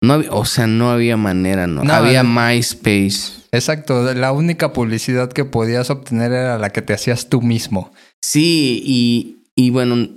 no 0.02 0.14
había, 0.14 0.32
o 0.32 0.46
sea, 0.46 0.68
no 0.68 0.92
había 0.92 1.16
manera, 1.18 1.68
no. 1.68 1.84
No, 1.84 1.94
había 1.94 2.24
no. 2.24 2.30
MySpace. 2.30 3.46
Exacto. 3.52 4.14
La 4.14 4.34
única 4.34 4.74
publicidad 4.74 5.32
que 5.32 5.46
podías 5.46 5.90
obtener 5.90 6.34
era 6.34 6.58
la 6.58 6.72
que 6.72 6.82
te 6.82 6.94
hacías 6.94 7.30
tú 7.30 7.42
mismo. 7.42 7.94
Sí, 8.28 8.82
y, 8.84 9.44
y 9.56 9.70
bueno, 9.70 10.10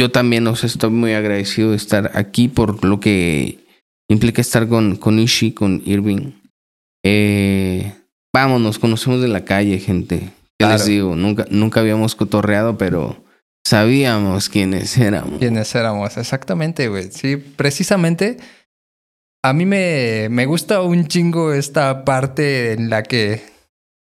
yo 0.00 0.10
también, 0.10 0.46
o 0.46 0.56
sea, 0.56 0.68
estoy 0.68 0.88
muy 0.90 1.12
agradecido 1.12 1.70
de 1.72 1.76
estar 1.76 2.12
aquí 2.14 2.48
por 2.48 2.82
lo 2.82 2.98
que 2.98 3.58
implica 4.08 4.40
estar 4.40 4.66
con, 4.68 4.96
con 4.96 5.18
Ishi, 5.18 5.52
con 5.52 5.82
Irving. 5.84 6.32
Eh, 7.04 7.92
vamos, 8.34 8.62
nos 8.62 8.78
conocemos 8.78 9.20
de 9.20 9.28
la 9.28 9.44
calle, 9.44 9.78
gente. 9.78 10.18
¿Qué 10.58 10.64
Claro. 10.64 10.78
les 10.78 10.86
digo? 10.86 11.14
Nunca, 11.14 11.44
nunca 11.50 11.80
habíamos 11.80 12.14
cotorreado, 12.14 12.78
pero 12.78 13.22
sabíamos 13.66 14.48
quiénes 14.48 14.96
éramos. 14.96 15.38
¿Quiénes 15.38 15.74
éramos? 15.74 16.16
Exactamente, 16.16 16.88
güey. 16.88 17.10
Sí, 17.12 17.36
precisamente. 17.36 18.38
A 19.44 19.52
mí 19.52 19.66
me, 19.66 20.28
me 20.30 20.46
gusta 20.46 20.80
un 20.80 21.06
chingo 21.06 21.52
esta 21.52 22.02
parte 22.06 22.72
en 22.72 22.88
la 22.88 23.02
que 23.02 23.42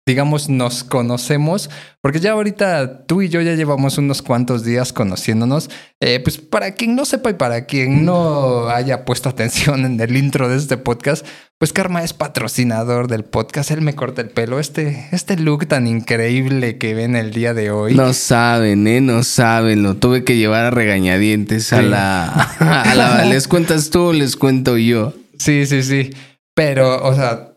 digamos, 0.09 0.49
nos 0.49 0.83
conocemos, 0.83 1.69
porque 2.01 2.19
ya 2.19 2.31
ahorita 2.31 3.05
tú 3.05 3.21
y 3.21 3.29
yo 3.29 3.41
ya 3.41 3.53
llevamos 3.53 3.99
unos 3.99 4.23
cuantos 4.23 4.63
días 4.63 4.91
conociéndonos. 4.91 5.69
Eh, 5.99 6.19
pues 6.19 6.39
para 6.39 6.73
quien 6.73 6.95
no 6.95 7.05
sepa 7.05 7.29
y 7.29 7.33
para 7.33 7.65
quien 7.65 8.05
no 8.05 8.69
haya 8.69 9.05
puesto 9.05 9.29
atención 9.29 9.85
en 9.85 9.99
el 9.99 10.17
intro 10.17 10.49
de 10.49 10.57
este 10.57 10.77
podcast, 10.77 11.23
pues 11.59 11.73
Karma 11.73 12.03
es 12.03 12.13
patrocinador 12.13 13.07
del 13.07 13.23
podcast. 13.23 13.69
Él 13.69 13.81
me 13.81 13.93
corta 13.93 14.21
el 14.21 14.29
pelo. 14.29 14.59
Este, 14.59 15.07
este 15.11 15.37
look 15.37 15.67
tan 15.67 15.85
increíble 15.85 16.79
que 16.79 16.95
ven 16.95 17.15
el 17.15 17.31
día 17.31 17.53
de 17.53 17.69
hoy. 17.69 17.93
No 17.93 18.13
saben, 18.13 18.87
¿eh? 18.87 19.01
No 19.01 19.21
saben. 19.21 19.83
Lo 19.83 19.93
tuve 19.95 20.23
que 20.23 20.37
llevar 20.37 20.65
a 20.65 20.71
regañadientes 20.71 21.71
a, 21.71 21.83
la, 21.83 22.25
a 22.25 22.95
la... 22.95 23.25
¿Les 23.25 23.47
cuentas 23.47 23.91
tú 23.91 24.05
o 24.05 24.13
les 24.13 24.35
cuento 24.35 24.75
yo? 24.75 25.13
Sí, 25.37 25.67
sí, 25.67 25.83
sí. 25.83 26.09
Pero, 26.55 27.05
o 27.05 27.13
sea, 27.13 27.49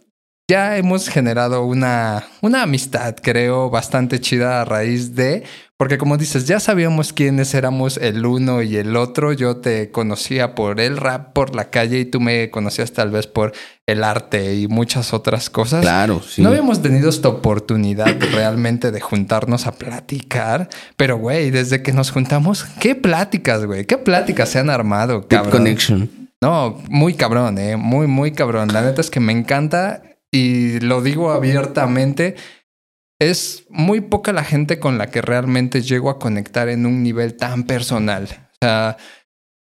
ya 0.52 0.76
hemos 0.76 1.09
generado 1.09 1.64
una, 1.64 2.25
una 2.42 2.64
amistad, 2.64 3.16
creo, 3.23 3.71
bastante 3.71 4.21
chida 4.21 4.61
a 4.61 4.66
raíz 4.66 5.14
de, 5.14 5.44
porque 5.78 5.97
como 5.97 6.18
dices, 6.18 6.47
ya 6.47 6.61
sabíamos 6.61 7.14
quiénes 7.14 7.54
éramos 7.54 7.97
el 7.97 8.26
uno 8.26 8.61
y 8.61 8.76
el 8.76 8.94
otro. 8.97 9.32
Yo 9.32 9.56
te 9.56 9.90
conocía 9.90 10.54
por 10.54 10.78
el 10.78 10.99
rap, 10.99 11.32
por 11.32 11.56
la 11.56 11.71
calle 11.71 12.00
y 12.00 12.04
tú 12.04 12.21
me 12.21 12.50
conocías 12.50 12.92
tal 12.92 13.11
vez 13.11 13.26
por 13.26 13.54
el 13.87 14.04
arte 14.04 14.56
y 14.56 14.68
muchas 14.68 15.14
otras 15.14 15.49
cosas. 15.49 15.80
Claro, 15.80 16.21
sí. 16.21 16.42
No 16.42 16.50
habíamos 16.50 16.82
tenido 16.82 17.09
esta 17.09 17.28
oportunidad 17.28 18.14
realmente 18.35 18.90
de 18.90 19.00
juntarnos 19.00 19.66
a 19.66 19.73
platicar, 19.73 20.68
pero 20.99 21.16
güey, 21.16 21.50
desde 21.50 21.82
que 21.82 21.94
nos 21.94 22.11
juntamos, 22.11 22.66
qué 22.78 22.94
pláticas, 22.94 23.64
güey, 23.64 23.87
qué 23.87 23.97
pláticas 23.97 24.50
se 24.50 24.59
han 24.59 24.68
armado, 24.68 25.26
cabrón. 25.28 25.50
connection. 25.50 26.11
No, 26.42 26.78
muy 26.90 27.14
cabrón, 27.14 27.56
eh, 27.56 27.76
muy, 27.76 28.06
muy 28.06 28.32
cabrón. 28.32 28.68
La 28.71 28.82
neta 28.82 29.00
es 29.00 29.09
que 29.09 29.21
me 29.21 29.32
encanta 29.32 30.02
y 30.33 30.81
lo 30.81 31.03
digo 31.03 31.31
abiertamente, 31.31 32.37
es 33.21 33.65
muy 33.69 34.01
poca 34.01 34.33
la 34.33 34.45
gente 34.45 34.81
con 34.81 34.99
la 34.99 35.11
que 35.11 35.21
realmente 35.21 35.83
llego 35.83 36.11
a 36.11 36.19
conectar 36.19 36.69
en 36.69 36.87
un 36.87 37.03
nivel 37.03 37.37
tan 37.37 37.65
personal. 37.65 38.49
O 38.55 38.57
sea, 38.62 38.97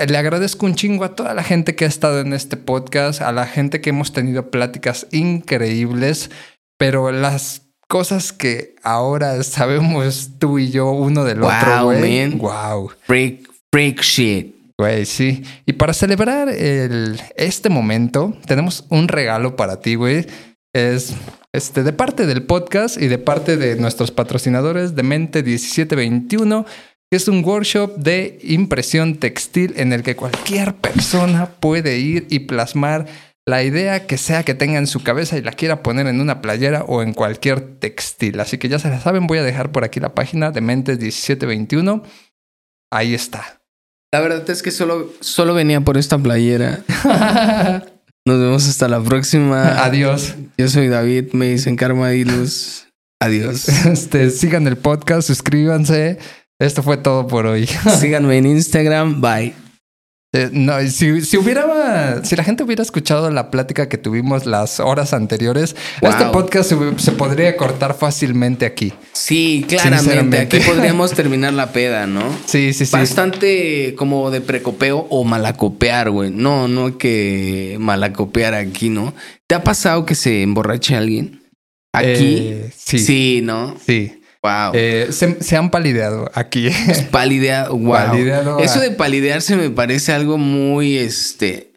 le 0.05 0.19
agradezco 0.19 0.67
un 0.67 0.75
chingo 0.75 1.05
a 1.05 1.15
toda 1.15 1.35
la 1.35 1.45
gente 1.45 1.77
que 1.77 1.85
ha 1.85 1.89
estado 1.89 2.21
en 2.21 2.33
este 2.33 2.57
podcast, 2.57 3.23
a 3.23 3.33
la 3.33 3.47
gente 3.47 3.81
que 3.81 3.91
hemos 3.91 4.13
tenido 4.13 4.51
pláticas 4.51 5.07
increíbles, 5.13 6.31
pero 6.77 7.13
las 7.13 7.63
cosas 7.89 8.33
que 8.33 8.75
ahora 8.83 9.41
sabemos 9.45 10.33
tú 10.41 10.59
y 10.59 10.71
yo 10.71 10.91
uno 10.91 11.25
del 11.25 11.45
otro, 11.45 11.85
güey. 11.85 12.29
Wow. 12.37 12.91
Freak, 13.05 13.49
freak 13.71 14.01
shit. 14.03 14.57
Güey, 14.79 15.07
sí. 15.07 15.43
Y 15.65 15.73
para 15.75 15.95
celebrar 15.95 16.51
el, 16.51 17.19
este 17.37 17.71
momento, 17.71 18.37
tenemos 18.47 18.85
un 18.91 19.09
regalo 19.09 19.57
para 19.57 19.81
ti, 19.81 19.95
güey 19.95 20.27
es 20.77 21.15
este, 21.53 21.83
de 21.83 21.93
parte 21.95 22.27
del 22.27 22.43
podcast 22.43 23.01
y 23.01 23.07
de 23.07 23.17
parte 23.17 23.57
de 23.57 23.77
nuestros 23.77 24.11
patrocinadores 24.11 24.95
de 24.95 25.03
Mente 25.03 25.43
1721, 25.43 26.67
que 27.11 27.17
es 27.17 27.29
un 27.29 27.43
workshop 27.43 27.97
de 27.97 28.39
impresión 28.43 29.17
textil 29.17 29.73
en 29.77 29.95
el 29.95 30.03
que 30.03 30.17
cualquier 30.17 30.75
persona 30.75 31.47
puede 31.47 31.99
ir 31.99 32.27
y 32.29 32.41
plasmar 32.41 33.07
la 33.47 33.63
idea 33.63 34.07
que 34.07 34.19
sea 34.19 34.43
que 34.43 34.55
tenga 34.55 34.79
en 34.79 34.87
su 34.87 35.03
cabeza 35.03 35.39
y 35.39 35.43
la 35.43 35.53
quiera 35.53 35.83
poner 35.83 36.09
en 36.09 36.21
una 36.21 36.43
playera 36.43 36.85
o 36.87 37.01
en 37.01 37.15
cualquier 37.15 37.79
textil. 37.79 38.39
Así 38.41 38.59
que 38.59 38.69
ya 38.69 38.79
se 38.79 38.91
la 38.91 39.01
saben, 39.01 39.27
voy 39.27 39.39
a 39.39 39.45
dejar 39.45 39.73
por 39.73 39.85
aquí 39.85 39.99
la 39.99 40.15
página 40.15 40.51
de 40.51 40.61
Mentes 40.61 40.99
1721. 40.99 42.03
Ahí 42.91 43.15
está. 43.15 43.63
La 44.13 44.21
verdad 44.21 44.49
es 44.51 44.63
que 44.63 44.71
solo, 44.71 45.11
solo 45.21 45.55
venía 45.55 45.81
por 45.81 45.97
esta 45.97 46.19
playera. 46.19 46.81
Nos 48.27 48.41
vemos 48.41 48.69
hasta 48.69 48.89
la 48.89 49.01
próxima. 49.01 49.85
Adiós. 49.85 50.35
Yo 50.59 50.69
soy 50.69 50.89
David, 50.89 51.33
me 51.33 51.51
dicen 51.51 51.77
Karma 51.77 52.13
y 52.13 52.25
Luz. 52.25 52.89
Adiós. 53.21 53.69
Este, 53.87 54.31
sigan 54.31 54.67
el 54.67 54.77
podcast, 54.77 55.29
suscríbanse. 55.29 56.19
Esto 56.59 56.83
fue 56.83 56.97
todo 56.97 57.29
por 57.29 57.47
hoy. 57.47 57.67
Síganme 57.67 58.39
en 58.39 58.47
Instagram. 58.47 59.21
Bye. 59.21 59.66
Eh, 60.37 60.51
no, 60.53 60.79
si, 60.83 61.23
si, 61.23 61.37
hubiera, 61.37 62.23
si 62.23 62.37
la 62.37 62.45
gente 62.45 62.63
hubiera 62.63 62.83
escuchado 62.83 63.31
la 63.31 63.51
plática 63.51 63.89
que 63.89 63.97
tuvimos 63.97 64.45
las 64.45 64.81
horas 64.81 65.13
anteriores, 65.13 65.77
este 66.03 66.27
podcast 66.27 66.73
se, 66.99 67.13
podría 67.13 67.57
cortar 67.57 67.95
fácilmente 67.95 68.67
aquí. 68.67 68.93
Sí, 69.13 69.65
claramente. 69.67 70.39
Aquí 70.39 70.59
podríamos 70.61 71.13
terminar 71.15 71.55
la 71.55 71.73
peda, 71.73 72.07
¿no? 72.07 72.23
Sí, 72.45 72.73
sí, 72.73 72.85
sí. 72.85 72.93
Bastante 72.93 73.95
como 73.97 74.31
de 74.31 74.41
precopeo 74.43 75.07
o 75.09 75.25
malacopear, 75.25 76.11
güey. 76.11 76.31
No, 76.31 76.69
no 76.69 76.87
hay 76.87 76.93
que 76.93 77.77
malacopear 77.81 78.55
aquí, 78.55 78.91
¿no? 78.91 79.15
¿Te 79.47 79.55
ha 79.55 79.65
pasado 79.65 80.05
que 80.05 80.15
se 80.15 80.43
emborrache 80.43 80.97
alguien? 80.97 81.43
Aquí. 81.93 82.39
Eh, 82.41 82.71
sí. 82.77 82.99
Sí, 82.99 83.41
¿no? 83.43 83.75
Sí. 83.87 84.21
Wow. 84.47 84.73
Eh, 84.75 85.09
se, 85.11 85.57
han 85.57 85.71
palideado 85.71 86.31
aquí. 86.35 86.69
Palideado, 87.11 87.77
wow. 87.79 88.61
Eso 88.61 88.79
de 88.79 88.93
palidearse 88.93 89.57
me 89.57 89.71
parece 89.71 90.13
algo 90.13 90.39
muy, 90.39 90.97
este, 90.97 91.73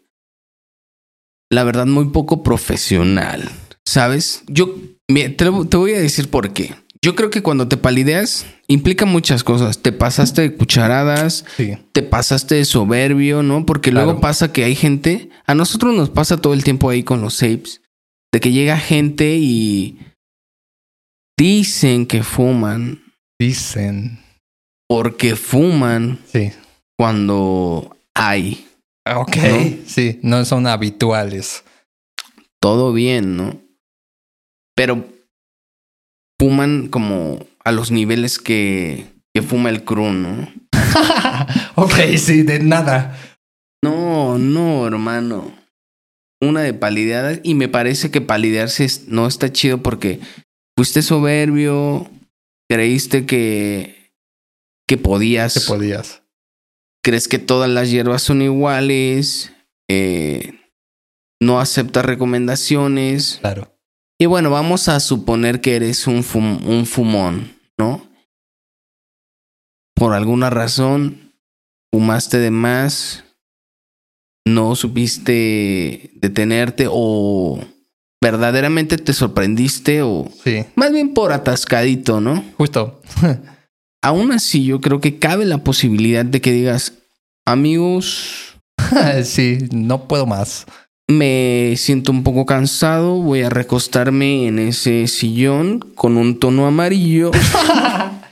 la 1.50 1.64
verdad, 1.64 1.86
muy 1.86 2.10
poco 2.10 2.44
profesional. 2.44 3.48
¿Sabes? 3.84 4.44
Yo 4.46 4.76
te, 5.08 5.76
voy 5.76 5.94
a 5.94 6.00
decir 6.00 6.30
por 6.30 6.52
qué. 6.52 6.74
Yo 7.02 7.16
creo 7.16 7.30
que 7.30 7.42
cuando 7.42 7.66
te 7.66 7.76
palideas 7.76 8.46
implica 8.68 9.04
muchas 9.04 9.42
cosas. 9.42 9.78
Te 9.78 9.90
pasaste 9.90 10.42
de 10.42 10.54
cucharadas, 10.54 11.44
te 11.92 12.02
pasaste 12.02 12.54
de 12.56 12.64
soberbio, 12.64 13.42
¿no? 13.42 13.66
Porque 13.66 13.90
luego 13.90 14.20
pasa 14.20 14.52
que 14.52 14.64
hay 14.64 14.76
gente, 14.76 15.30
a 15.46 15.54
nosotros 15.54 15.94
nos 15.94 16.10
pasa 16.10 16.36
todo 16.36 16.52
el 16.52 16.62
tiempo 16.62 16.88
ahí 16.88 17.02
con 17.02 17.20
los 17.20 17.34
sapes, 17.34 17.80
de 18.32 18.38
que 18.38 18.52
llega 18.52 18.76
gente 18.76 19.38
y 19.38 19.98
Dicen 21.40 22.04
que 22.04 22.22
fuman. 22.22 23.02
Dicen. 23.40 24.18
Porque 24.86 25.36
fuman. 25.36 26.18
Sí. 26.30 26.52
Cuando 26.98 27.96
hay. 28.14 28.68
Ok. 29.10 29.38
Sí, 29.86 30.20
no 30.22 30.44
son 30.44 30.66
habituales. 30.66 31.64
Todo 32.60 32.92
bien, 32.92 33.38
¿no? 33.38 33.58
Pero 34.76 35.08
fuman 36.38 36.88
como 36.88 37.38
a 37.64 37.72
los 37.72 37.90
niveles 37.90 38.38
que, 38.38 39.06
que 39.34 39.40
fuma 39.40 39.70
el 39.70 39.82
crew, 39.82 40.12
¿no? 40.12 40.46
ok, 41.76 42.18
sí, 42.18 42.42
de 42.42 42.58
nada. 42.58 43.18
No, 43.82 44.36
no, 44.36 44.86
hermano. 44.86 45.54
Una 46.42 46.60
de 46.60 46.74
palideada 46.74 47.40
y 47.42 47.54
me 47.54 47.68
parece 47.68 48.10
que 48.10 48.20
palidearse 48.20 48.86
no 49.06 49.26
está 49.26 49.50
chido 49.50 49.82
porque 49.82 50.20
fuiste 50.80 51.02
soberbio, 51.02 52.10
creíste 52.66 53.26
que, 53.26 54.14
que 54.88 54.96
podías. 54.96 55.52
Que 55.52 55.60
podías. 55.60 56.22
Crees 57.04 57.28
que 57.28 57.38
todas 57.38 57.68
las 57.68 57.90
hierbas 57.90 58.22
son 58.22 58.40
iguales, 58.40 59.52
eh, 59.90 60.58
no 61.38 61.60
aceptas 61.60 62.06
recomendaciones. 62.06 63.40
Claro. 63.42 63.76
Y 64.18 64.24
bueno, 64.24 64.48
vamos 64.48 64.88
a 64.88 65.00
suponer 65.00 65.60
que 65.60 65.76
eres 65.76 66.06
un, 66.06 66.24
un 66.64 66.86
fumón, 66.86 67.54
¿no? 67.76 68.08
Por 69.94 70.14
alguna 70.14 70.48
razón, 70.48 71.34
fumaste 71.92 72.38
de 72.38 72.50
más, 72.50 73.26
no 74.46 74.74
supiste 74.76 76.10
detenerte 76.14 76.86
o 76.90 77.62
verdaderamente 78.22 78.98
te 78.98 79.12
sorprendiste 79.12 80.02
o 80.02 80.30
sí. 80.44 80.64
más 80.76 80.92
bien 80.92 81.14
por 81.14 81.32
atascadito, 81.32 82.20
¿no? 82.20 82.44
Justo. 82.56 83.00
Aún 84.02 84.32
así, 84.32 84.64
yo 84.64 84.80
creo 84.80 85.00
que 85.00 85.18
cabe 85.18 85.44
la 85.44 85.58
posibilidad 85.58 86.24
de 86.24 86.40
que 86.40 86.52
digas, 86.52 86.94
amigos, 87.46 88.56
sí, 89.24 89.58
no 89.72 90.08
puedo 90.08 90.26
más. 90.26 90.66
Me 91.08 91.74
siento 91.76 92.12
un 92.12 92.22
poco 92.22 92.46
cansado, 92.46 93.16
voy 93.16 93.42
a 93.42 93.50
recostarme 93.50 94.46
en 94.46 94.58
ese 94.58 95.06
sillón 95.06 95.80
con 95.80 96.16
un 96.16 96.38
tono 96.38 96.66
amarillo. 96.66 97.32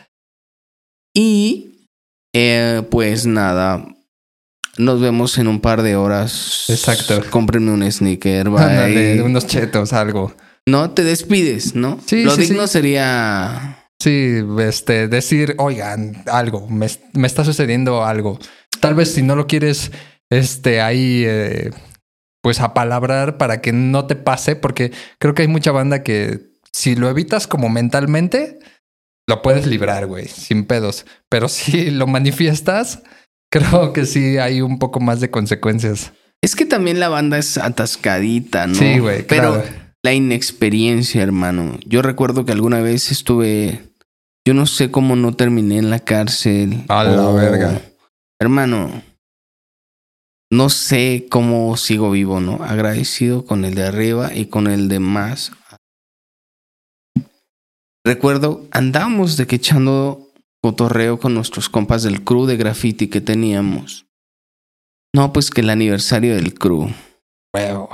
y 1.15 1.89
eh, 2.33 2.83
pues 2.91 3.27
nada, 3.27 3.85
nos 4.79 5.01
vemos 5.01 5.37
en 5.39 5.49
un 5.49 5.61
par 5.61 5.83
de 5.83 5.97
horas. 5.97 6.65
Exacto. 6.69 7.21
Cómprenme 7.31 7.73
un 7.73 7.91
sneaker, 7.91 8.47
Ándale, 8.49 9.23
unos 9.23 9.47
chetos, 9.47 9.93
algo. 9.93 10.35
No, 10.67 10.91
te 10.91 11.05
despides, 11.05 11.75
¿no? 11.75 12.01
Sí, 12.07 12.25
Lo 12.25 12.37
digno 12.37 12.67
sería... 12.67 13.85
Sí, 14.01 14.39
este, 14.61 15.09
decir, 15.09 15.57
oigan, 15.59 16.23
algo, 16.31 16.69
me, 16.69 16.87
está 16.87 17.45
sucediendo 17.45 18.05
algo. 18.05 18.39
Tal 18.79 18.95
vez 18.95 19.13
si 19.13 19.23
no 19.23 19.35
lo 19.35 19.49
quieres, 19.49 19.91
este, 20.31 20.81
ahí, 20.81 21.25
eh, 21.27 21.73
pues 22.41 22.61
apalabrar 22.61 23.39
para 23.39 23.61
que 23.61 23.73
no 23.73 24.07
te 24.07 24.15
pase, 24.15 24.55
porque 24.55 24.93
creo 25.19 25.35
que 25.35 25.43
hay 25.43 25.49
mucha 25.49 25.73
banda 25.73 26.05
que 26.05 26.53
si 26.73 26.95
lo 26.95 27.11
evitas 27.11 27.49
como 27.49 27.69
mentalmente, 27.71 28.61
lo 29.27 29.43
puedes 29.43 29.67
librar, 29.67 30.07
güey, 30.07 30.29
sin 30.29 30.65
pedos. 30.65 31.05
Pero 31.29 31.49
si 31.49 31.91
lo 31.91 32.07
manifiestas, 32.07 33.03
creo 33.51 33.93
que 33.93 34.07
sí 34.07 34.39
hay 34.39 34.61
un 34.61 34.79
poco 34.79 35.01
más 35.01 35.21
de 35.21 35.31
consecuencias. 35.31 36.13
Es 36.43 36.55
que 36.55 36.65
también 36.65 37.01
la 37.01 37.09
banda 37.09 37.39
es 37.39 37.59
atascadita, 37.59 38.67
¿no? 38.67 38.75
Sí, 38.75 38.99
güey. 38.99 39.27
Pero 39.27 39.63
la 40.05 40.15
inexperiencia, 40.15 41.23
hermano. 41.23 41.79
Yo 41.85 42.03
recuerdo 42.03 42.45
que 42.45 42.53
alguna 42.53 42.81
vez 42.81 43.11
estuve. 43.11 43.81
Yo 44.47 44.55
no 44.55 44.67
sé 44.67 44.91
cómo 44.91 45.17
no 45.17 45.35
terminé 45.35 45.79
en 45.79 45.91
la 45.91 45.99
cárcel. 45.99 46.85
A 46.89 47.05
la 47.05 47.31
verga. 47.33 47.83
Hermano, 48.41 49.03
no 50.51 50.71
sé 50.71 51.27
cómo 51.29 51.77
sigo 51.77 52.11
vivo, 52.11 52.41
¿no? 52.41 52.63
Agradecido 52.63 53.45
con 53.45 53.65
el 53.65 53.75
de 53.75 53.85
arriba 53.85 54.33
y 54.33 54.47
con 54.47 54.69
el 54.69 54.89
de 54.89 55.01
más. 55.01 55.53
Recuerdo, 58.07 58.67
andábamos 58.71 59.37
de 59.37 59.47
que 59.47 59.57
echando 59.57 60.28
cotorreo 60.69 61.19
con 61.19 61.33
nuestros 61.33 61.71
compas 61.71 62.03
del 62.03 62.25
crew 62.25 62.45
de 62.45 62.59
graffiti 62.59 63.09
que 63.09 63.23
teníamos. 63.23 64.05
No, 65.15 65.33
pues 65.33 65.51
que 65.51 65.63
el 65.63 65.71
aniversario 65.71 66.35
del 66.35 66.53
crew. 66.53 66.91
Huevo. 67.55 67.89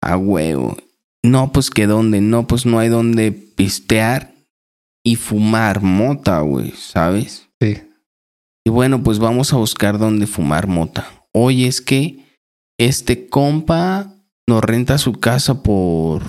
A 0.00 0.16
huevo. 0.16 0.76
No, 1.24 1.50
pues 1.50 1.70
que 1.70 1.88
dónde. 1.88 2.20
No, 2.20 2.46
pues 2.46 2.66
no 2.66 2.78
hay 2.78 2.88
donde 2.88 3.32
pistear 3.32 4.32
y 5.04 5.16
fumar 5.16 5.82
mota, 5.82 6.38
güey, 6.40 6.70
¿sabes? 6.70 7.48
Sí. 7.60 7.82
Y 8.64 8.70
bueno, 8.70 9.02
pues 9.02 9.18
vamos 9.18 9.52
a 9.52 9.56
buscar 9.56 9.98
dónde 9.98 10.28
fumar 10.28 10.68
mota. 10.68 11.08
Oye, 11.32 11.66
es 11.66 11.80
que 11.80 12.38
este 12.78 13.28
compa 13.28 14.14
nos 14.46 14.62
renta 14.62 14.98
su 14.98 15.14
casa 15.14 15.64
por 15.64 16.22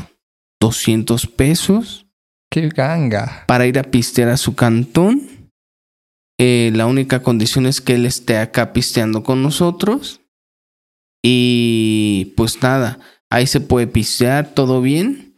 200 0.60 1.28
pesos 1.28 2.08
Qué 2.50 2.70
ganga. 2.70 3.44
para 3.48 3.68
ir 3.68 3.78
a 3.78 3.84
pistear 3.84 4.30
a 4.30 4.38
su 4.38 4.56
cantón. 4.56 5.41
Eh, 6.44 6.72
la 6.74 6.88
única 6.88 7.22
condición 7.22 7.68
es 7.68 7.82
que 7.82 7.94
él 7.94 8.08
esté 8.08 8.40
acá 8.40 8.74
pisteando 8.74 9.22
con 9.22 9.44
nosotros. 9.44 10.22
Y 11.24 12.34
pues 12.36 12.60
nada, 12.64 12.98
ahí 13.30 13.46
se 13.46 13.60
puede 13.60 13.86
pistear, 13.86 14.56
todo 14.56 14.82
bien. 14.82 15.36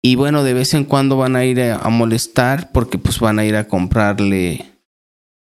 Y 0.00 0.14
bueno, 0.14 0.44
de 0.44 0.54
vez 0.54 0.74
en 0.74 0.84
cuando 0.84 1.16
van 1.16 1.34
a 1.34 1.44
ir 1.44 1.60
a, 1.60 1.74
a 1.74 1.88
molestar 1.88 2.70
porque 2.70 2.98
pues 2.98 3.18
van 3.18 3.40
a 3.40 3.44
ir 3.44 3.56
a 3.56 3.66
comprarle... 3.66 4.64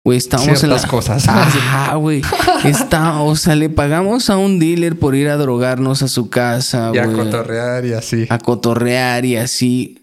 Güey, 0.06 0.18
estábamos 0.18 0.54
en 0.54 0.58
Ciertas 0.58 0.84
la... 0.84 0.88
cosas. 0.88 1.28
Ajá, 1.28 1.96
güey. 1.96 2.22
Está, 2.64 3.20
o 3.20 3.36
sea, 3.36 3.58
le 3.58 3.70
pagamos 3.70 4.30
a 4.30 4.38
un 4.38 4.58
dealer 4.58 4.98
por 4.98 5.16
ir 5.16 5.28
a 5.28 5.36
drogarnos 5.36 6.02
a 6.02 6.08
su 6.08 6.30
casa, 6.30 6.92
y 6.94 6.98
a 6.98 7.12
cotorrear 7.12 7.86
y 7.86 7.92
así. 7.92 8.26
a 8.30 8.40
cotorrear 8.40 9.26
y 9.26 9.36
así. 9.36 10.01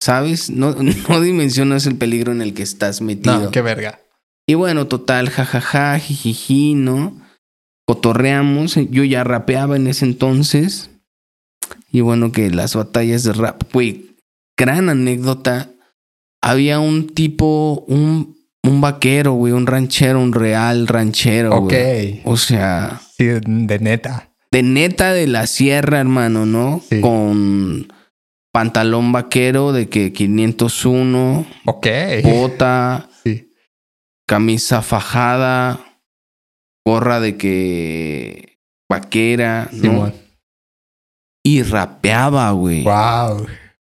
¿Sabes? 0.00 0.50
No, 0.50 0.74
no 1.08 1.20
dimensionas 1.20 1.86
el 1.86 1.96
peligro 1.96 2.32
en 2.32 2.42
el 2.42 2.54
que 2.54 2.62
estás 2.62 3.00
metido. 3.00 3.38
No, 3.44 3.50
qué 3.50 3.62
verga. 3.62 4.00
Y 4.46 4.54
bueno, 4.54 4.86
total, 4.86 5.28
jajaja, 5.30 5.98
jijiji, 5.98 6.74
¿no? 6.74 7.20
Cotorreamos. 7.86 8.76
Yo 8.90 9.04
ya 9.04 9.24
rapeaba 9.24 9.76
en 9.76 9.86
ese 9.86 10.04
entonces. 10.04 10.90
Y 11.90 12.00
bueno, 12.00 12.32
que 12.32 12.50
las 12.50 12.74
batallas 12.74 13.24
de 13.24 13.32
rap, 13.32 13.62
güey, 13.72 14.16
gran 14.56 14.88
anécdota. 14.88 15.70
Había 16.42 16.78
un 16.78 17.08
tipo, 17.08 17.84
un, 17.88 18.36
un 18.62 18.80
vaquero, 18.80 19.32
güey, 19.32 19.52
un 19.52 19.66
ranchero, 19.66 20.20
un 20.20 20.32
real 20.32 20.86
ranchero, 20.86 21.50
Ok. 21.56 21.72
güey. 21.72 22.20
O 22.24 22.36
sea, 22.36 23.00
Sí, 23.16 23.24
de 23.24 23.78
neta. 23.80 24.30
de 24.52 24.62
neta 24.62 25.12
de 25.12 25.26
la 25.26 25.46
sierra, 25.46 25.98
hermano, 26.00 26.46
¿no? 26.46 26.82
Sí. 26.88 27.00
Con 27.00 27.88
pantalón 28.56 29.12
vaquero 29.12 29.72
de 29.74 29.90
que 29.90 30.14
501, 30.14 31.46
Ok. 31.66 31.86
bota, 32.24 33.06
Sí. 33.22 33.52
camisa 34.26 34.80
fajada, 34.80 36.00
gorra 36.86 37.20
de 37.20 37.36
que 37.36 38.58
vaquera, 38.88 39.68
¿no? 39.72 40.10
Y 41.44 41.64
rapeaba, 41.64 42.50
güey. 42.52 42.82
Wow. 42.82 43.46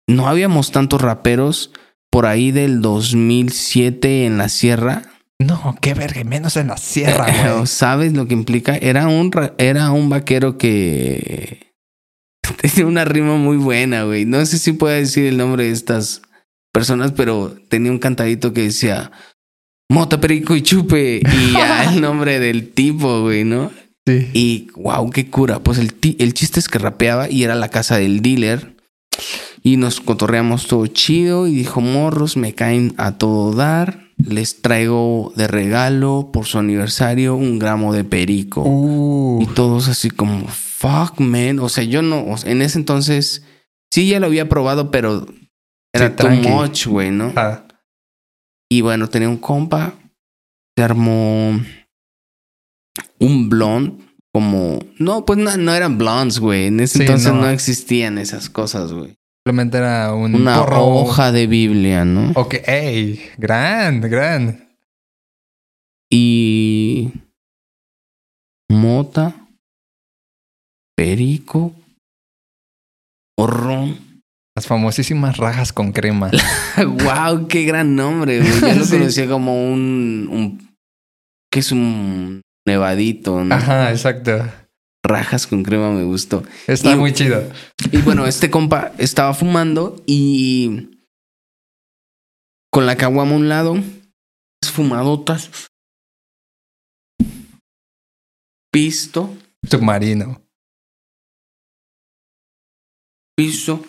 No 0.09 0.27
habíamos 0.27 0.71
tantos 0.71 1.01
raperos 1.03 1.71
por 2.09 2.25
ahí 2.25 2.49
del 2.51 2.81
2007 2.81 4.25
en 4.25 4.39
la 4.39 4.49
sierra. 4.49 5.03
No, 5.39 5.75
qué 5.81 5.93
verga. 5.93 6.23
Menos 6.23 6.57
en 6.57 6.69
la 6.69 6.77
sierra, 6.77 7.27
güey. 7.53 7.67
¿Sabes 7.67 8.13
lo 8.13 8.27
que 8.27 8.33
implica? 8.33 8.75
Era 8.75 9.07
un, 9.07 9.31
ra- 9.31 9.53
era 9.59 9.91
un 9.91 10.09
vaquero 10.09 10.57
que 10.57 11.66
tenía 12.69 12.87
una 12.87 13.05
rima 13.05 13.35
muy 13.35 13.57
buena, 13.57 14.03
güey. 14.03 14.25
No 14.25 14.45
sé 14.45 14.57
si 14.57 14.73
puedo 14.73 14.93
decir 14.93 15.25
el 15.25 15.37
nombre 15.37 15.65
de 15.65 15.71
estas 15.71 16.21
personas, 16.71 17.11
pero 17.11 17.55
tenía 17.69 17.91
un 17.91 17.99
cantadito 17.99 18.53
que 18.53 18.63
decía 18.63 19.11
Mota, 19.89 20.19
Perico 20.19 20.55
y 20.55 20.61
Chupe. 20.61 21.21
Y 21.21 21.53
ya 21.53 21.83
el 21.91 22.01
nombre 22.01 22.39
del 22.39 22.71
tipo, 22.71 23.21
güey, 23.21 23.43
¿no? 23.43 23.71
Sí. 24.05 24.29
Y 24.33 24.67
wow, 24.75 25.09
qué 25.09 25.29
cura. 25.29 25.59
Pues 25.59 25.77
el, 25.77 25.93
el 26.19 26.33
chiste 26.33 26.59
es 26.59 26.69
que 26.69 26.79
rapeaba 26.79 27.29
y 27.29 27.43
era 27.43 27.55
la 27.55 27.69
casa 27.69 27.97
del 27.97 28.21
dealer. 28.21 28.75
Y 29.63 29.77
nos 29.77 29.99
cotorreamos 29.99 30.67
todo 30.67 30.87
chido. 30.87 31.47
Y 31.47 31.55
dijo: 31.55 31.81
Morros, 31.81 32.37
me 32.37 32.53
caen 32.53 32.93
a 32.97 33.17
todo 33.17 33.53
dar. 33.53 34.07
Les 34.17 34.61
traigo 34.61 35.31
de 35.35 35.47
regalo 35.47 36.31
por 36.33 36.45
su 36.45 36.57
aniversario 36.57 37.35
un 37.35 37.59
gramo 37.59 37.93
de 37.93 38.03
perico. 38.03 38.63
Uh. 38.65 39.41
Y 39.43 39.45
todos 39.47 39.87
así 39.89 40.09
como, 40.09 40.47
fuck, 40.79 41.19
man. 41.19 41.59
O 41.59 41.69
sea, 41.69 41.83
yo 41.83 42.01
no, 42.01 42.25
o 42.25 42.37
sea, 42.37 42.51
en 42.51 42.61
ese 42.61 42.77
entonces 42.77 43.43
sí 43.91 44.09
ya 44.09 44.19
lo 44.19 44.27
había 44.27 44.47
probado, 44.49 44.91
pero 44.91 45.25
era 45.93 46.09
Sí, 46.09 46.15
too 46.17 46.29
much, 46.29 46.85
güey, 46.87 47.11
¿no? 47.11 47.33
Ah, 47.35 47.63
Y 48.69 48.81
bueno, 48.81 49.07
tenía 49.09 49.29
un 49.29 49.37
compa, 49.37 49.93
se 50.77 50.83
armó 50.83 51.59
un 53.19 53.49
blond, 53.49 54.01
como, 54.33 54.79
no, 54.99 55.25
pues 55.25 55.39
no, 55.39 55.57
no 55.57 55.73
eran 55.73 55.97
blondes, 55.97 56.39
güey. 56.39 56.65
En 56.67 56.79
ese 56.79 56.97
Sí, 56.99 57.03
entonces 57.03 57.33
no. 57.33 57.41
no. 57.41 57.49
existían 57.49 58.17
esas 58.19 58.49
cosas, 58.49 58.91
güey. 58.93 59.15
simplemente 59.45 59.77
era 59.77 60.13
un 60.13 60.35
Una 60.35 60.59
porro. 60.59 60.85
hoja 60.85 61.31
de 61.31 61.47
Biblia, 61.47 62.05
¿no? 62.05 62.33
Ok, 62.35 62.55
ey, 62.67 63.19
gran, 63.37 64.01
gran. 64.01 64.67
Y 66.11 67.11
mota, 68.69 69.46
perico, 70.97 71.73
horrón. 73.37 74.21
Las 74.55 74.65
famosísimas 74.65 75.37
rajas 75.37 75.71
con 75.71 75.91
crema. 75.91 76.31
wow, 76.77 77.47
qué 77.47 77.63
gran 77.63 77.95
nombre, 77.95 78.39
güey. 78.39 78.59
Yo 78.59 78.73
lo 78.79 78.85
Sí. 78.85 78.97
conocía 78.97 79.27
como 79.27 79.71
un, 79.71 80.27
un 80.31 80.75
que 81.53 81.59
es 81.59 81.71
un 81.71 82.41
nevadito, 82.65 83.43
¿no? 83.43 83.53
Ajá, 83.53 83.91
exacto. 83.91 84.31
Rajas 85.05 85.45
con 85.45 85.61
crema 85.63 85.91
me 85.91 86.03
gustó. 86.03 86.43
Está 86.65 86.93
Y- 86.93 86.95
muy 86.95 87.13
chido. 87.13 87.47
Y 87.91 87.97
bueno, 88.01 88.25
este 88.25 88.49
compa 88.49 88.91
estaba 88.97 89.33
fumando 89.35 90.01
y 90.07 90.89
con 92.73 92.87
la 92.87 92.97
caguama 92.97 93.33
a 93.33 93.35
un 93.37 93.47
lado, 93.49 93.75
fumadotas, 94.65 95.49
pisto, 98.71 99.33
Submarino. 99.69 100.41
Piso. 103.37 103.81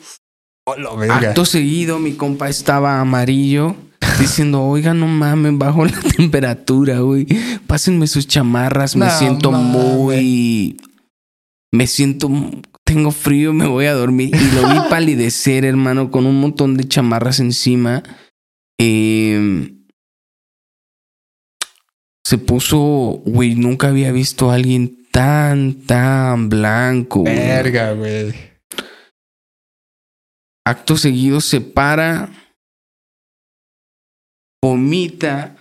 Oh, 0.67 0.97
verga. 0.97 1.17
Acto 1.31 1.45
seguido, 1.45 1.99
mi 1.99 2.13
compa 2.13 2.49
estaba 2.49 3.01
amarillo. 3.01 3.75
Diciendo, 4.21 4.63
oiga, 4.63 4.95
no 4.95 5.07
mames, 5.07 5.57
bajo 5.57 5.85
la 5.85 5.99
temperatura, 6.17 7.01
güey. 7.01 7.27
Pásenme 7.67 8.07
sus 8.07 8.27
chamarras, 8.27 8.95
me 8.97 9.07
No 9.07 9.19
siento 9.19 9.51
mames. 9.51 9.73
muy. 9.73 10.77
Me 11.73 11.87
siento. 11.87 12.29
Tengo 12.85 13.11
frío, 13.11 13.53
me 13.53 13.67
voy 13.67 13.87
a 13.87 13.95
dormir. 13.95 14.35
Y 14.35 14.55
lo 14.55 14.69
vi 14.69 14.79
palidecer, 14.91 15.65
hermano, 15.65 16.11
con 16.11 16.27
un 16.27 16.41
montón 16.41 16.77
de 16.77 16.87
chamarras 16.89 17.41
encima. 17.41 18.03
Eh, 18.81 19.73
se 22.25 22.39
puso, 22.39 23.23
güey, 23.25 23.55
nunca 23.55 23.89
había 23.89 24.13
visto 24.13 24.51
a 24.51 24.55
alguien 24.55 25.07
tan, 25.13 25.75
tan 25.87 26.49
blanco. 26.49 27.21
güey. 27.21 27.35
Verga, 27.35 27.93
güey. 27.93 28.35
Acto 30.69 30.99
seguido 30.99 31.41
se 31.41 31.63
para, 31.63 32.29
vomita, 34.63 35.57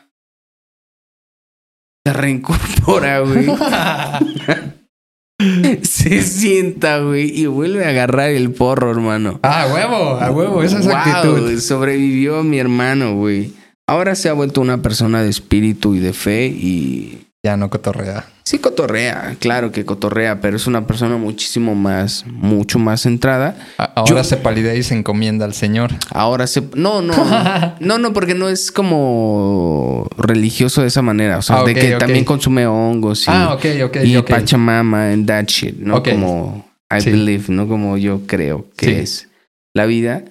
se 2.06 2.12
reincorpora, 2.12 3.22
güey. 3.22 3.48
se 5.84 6.22
sienta, 6.24 7.00
güey, 7.00 7.39
y 7.39 7.46
vuelve 7.46 7.86
a 7.86 7.89
agarrar 7.89 8.32
el 8.32 8.52
porro, 8.52 8.91
hermano. 8.91 9.39
Ah, 9.43 9.63
a 9.63 9.74
huevo, 9.74 10.17
a 10.20 10.30
huevo. 10.30 10.62
Esa 10.62 10.80
es 10.80 10.88
Wow, 10.88 10.96
actitud. 10.96 11.58
sobrevivió 11.62 12.43
mi 12.43 12.60
hermano, 12.60 13.15
güey. 13.15 13.54
Ahora 13.88 14.13
se 14.15 14.28
ha 14.28 14.34
vuelto 14.34 14.60
una 14.60 14.82
persona 14.82 15.24
de 15.24 15.30
espíritu 15.30 15.96
y 15.96 16.00
de 16.00 16.12
fe 16.12 16.48
y 16.48 17.26
Ya 17.47 17.55
no 17.55 17.69
cotorrea. 17.69 18.25
sí 18.43 18.60
cotorrea, 18.60 19.36
claro 19.39 19.71
que 19.71 19.86
cotorrea, 19.86 20.41
pero 20.41 20.57
es 20.57 20.67
una 20.67 20.86
persona 20.86 21.15
muchísimo 21.15 21.75
más, 21.75 22.25
mucho 22.27 22.77
más 22.77 23.01
centrada. 23.03 23.55
Ahora 23.77 24.15
Yo- 24.21 24.23
se 24.25 24.36
palidea 24.36 24.75
y 24.75 24.83
se 24.83 24.95
encomienda 24.95 25.45
al 25.45 25.53
Señor. 25.53 25.91
Ahora 26.10 26.45
se... 26.47 26.62
No, 26.75 27.01
no. 27.01 27.13
no, 27.79 27.97
no, 27.99 28.12
porque 28.12 28.33
no 28.36 28.49
es 28.49 28.69
como 28.71 30.07
religioso 30.17 30.81
de 30.81 30.88
esa 30.88 31.01
manera. 31.01 31.38
O 31.38 31.41
sea, 31.41 31.60
Ah, 31.60 31.63
de 31.63 31.73
que 31.73 31.91
también 31.93 32.25
consume 32.25 32.67
hongos 32.67 33.21
y, 33.27 33.31
ah, 33.31 33.53
ok, 33.53 33.65
ok, 33.86 33.97
y. 34.03 34.21
Pachamama 34.21 35.12
and 35.12 35.25
that 35.27 35.45
shit, 35.47 35.77
¿no? 35.77 36.03
Como 36.03 36.65
I 36.91 37.01
Sí. 37.01 37.12
believe, 37.12 37.45
¿no? 37.47 37.67
Como 37.67 37.97
yo 37.97 38.21
creo 38.27 38.65
que 38.75 38.86
Sí. 38.88 38.91
es 38.93 39.29
la 39.73 39.86
vida. 39.86 40.23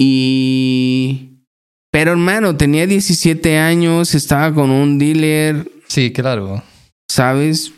Y... 0.00 1.30
Pero 1.90 2.12
hermano, 2.12 2.54
tenía 2.56 2.86
17 2.86 3.58
años, 3.58 4.14
estaba 4.14 4.52
con 4.52 4.70
un 4.70 4.98
dealer, 4.98 5.70
Sí, 5.88 6.12
claro. 6.12 6.62
¿sabes? 7.10 7.72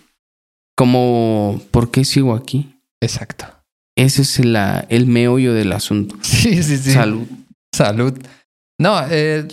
Como, 0.77 1.61
¿por 1.71 1.91
qué 1.91 2.05
sigo 2.05 2.35
aquí? 2.35 2.81
Exacto. 3.03 3.47
Ese 3.97 4.23
es 4.23 4.45
la, 4.45 4.87
el 4.89 5.07
meollo 5.07 5.55
del 5.55 5.73
asunto. 5.73 6.17
Sí, 6.23 6.63
sí, 6.63 6.77
sí. 6.77 6.93
Salud. 6.93 7.27
Salud. 7.75 8.19
No, 8.79 9.01
eh, 9.11 9.47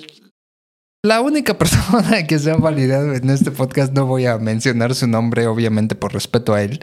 la 1.03 1.21
única 1.21 1.57
persona 1.57 2.25
que 2.27 2.39
se 2.39 2.51
ha 2.51 2.55
validado 2.55 3.13
en 3.13 3.29
este 3.29 3.51
podcast, 3.51 3.93
no 3.93 4.05
voy 4.05 4.25
a 4.25 4.37
mencionar 4.37 4.95
su 4.95 5.07
nombre, 5.07 5.47
obviamente 5.47 5.95
por 5.95 6.13
respeto 6.13 6.53
a 6.53 6.63
él, 6.63 6.79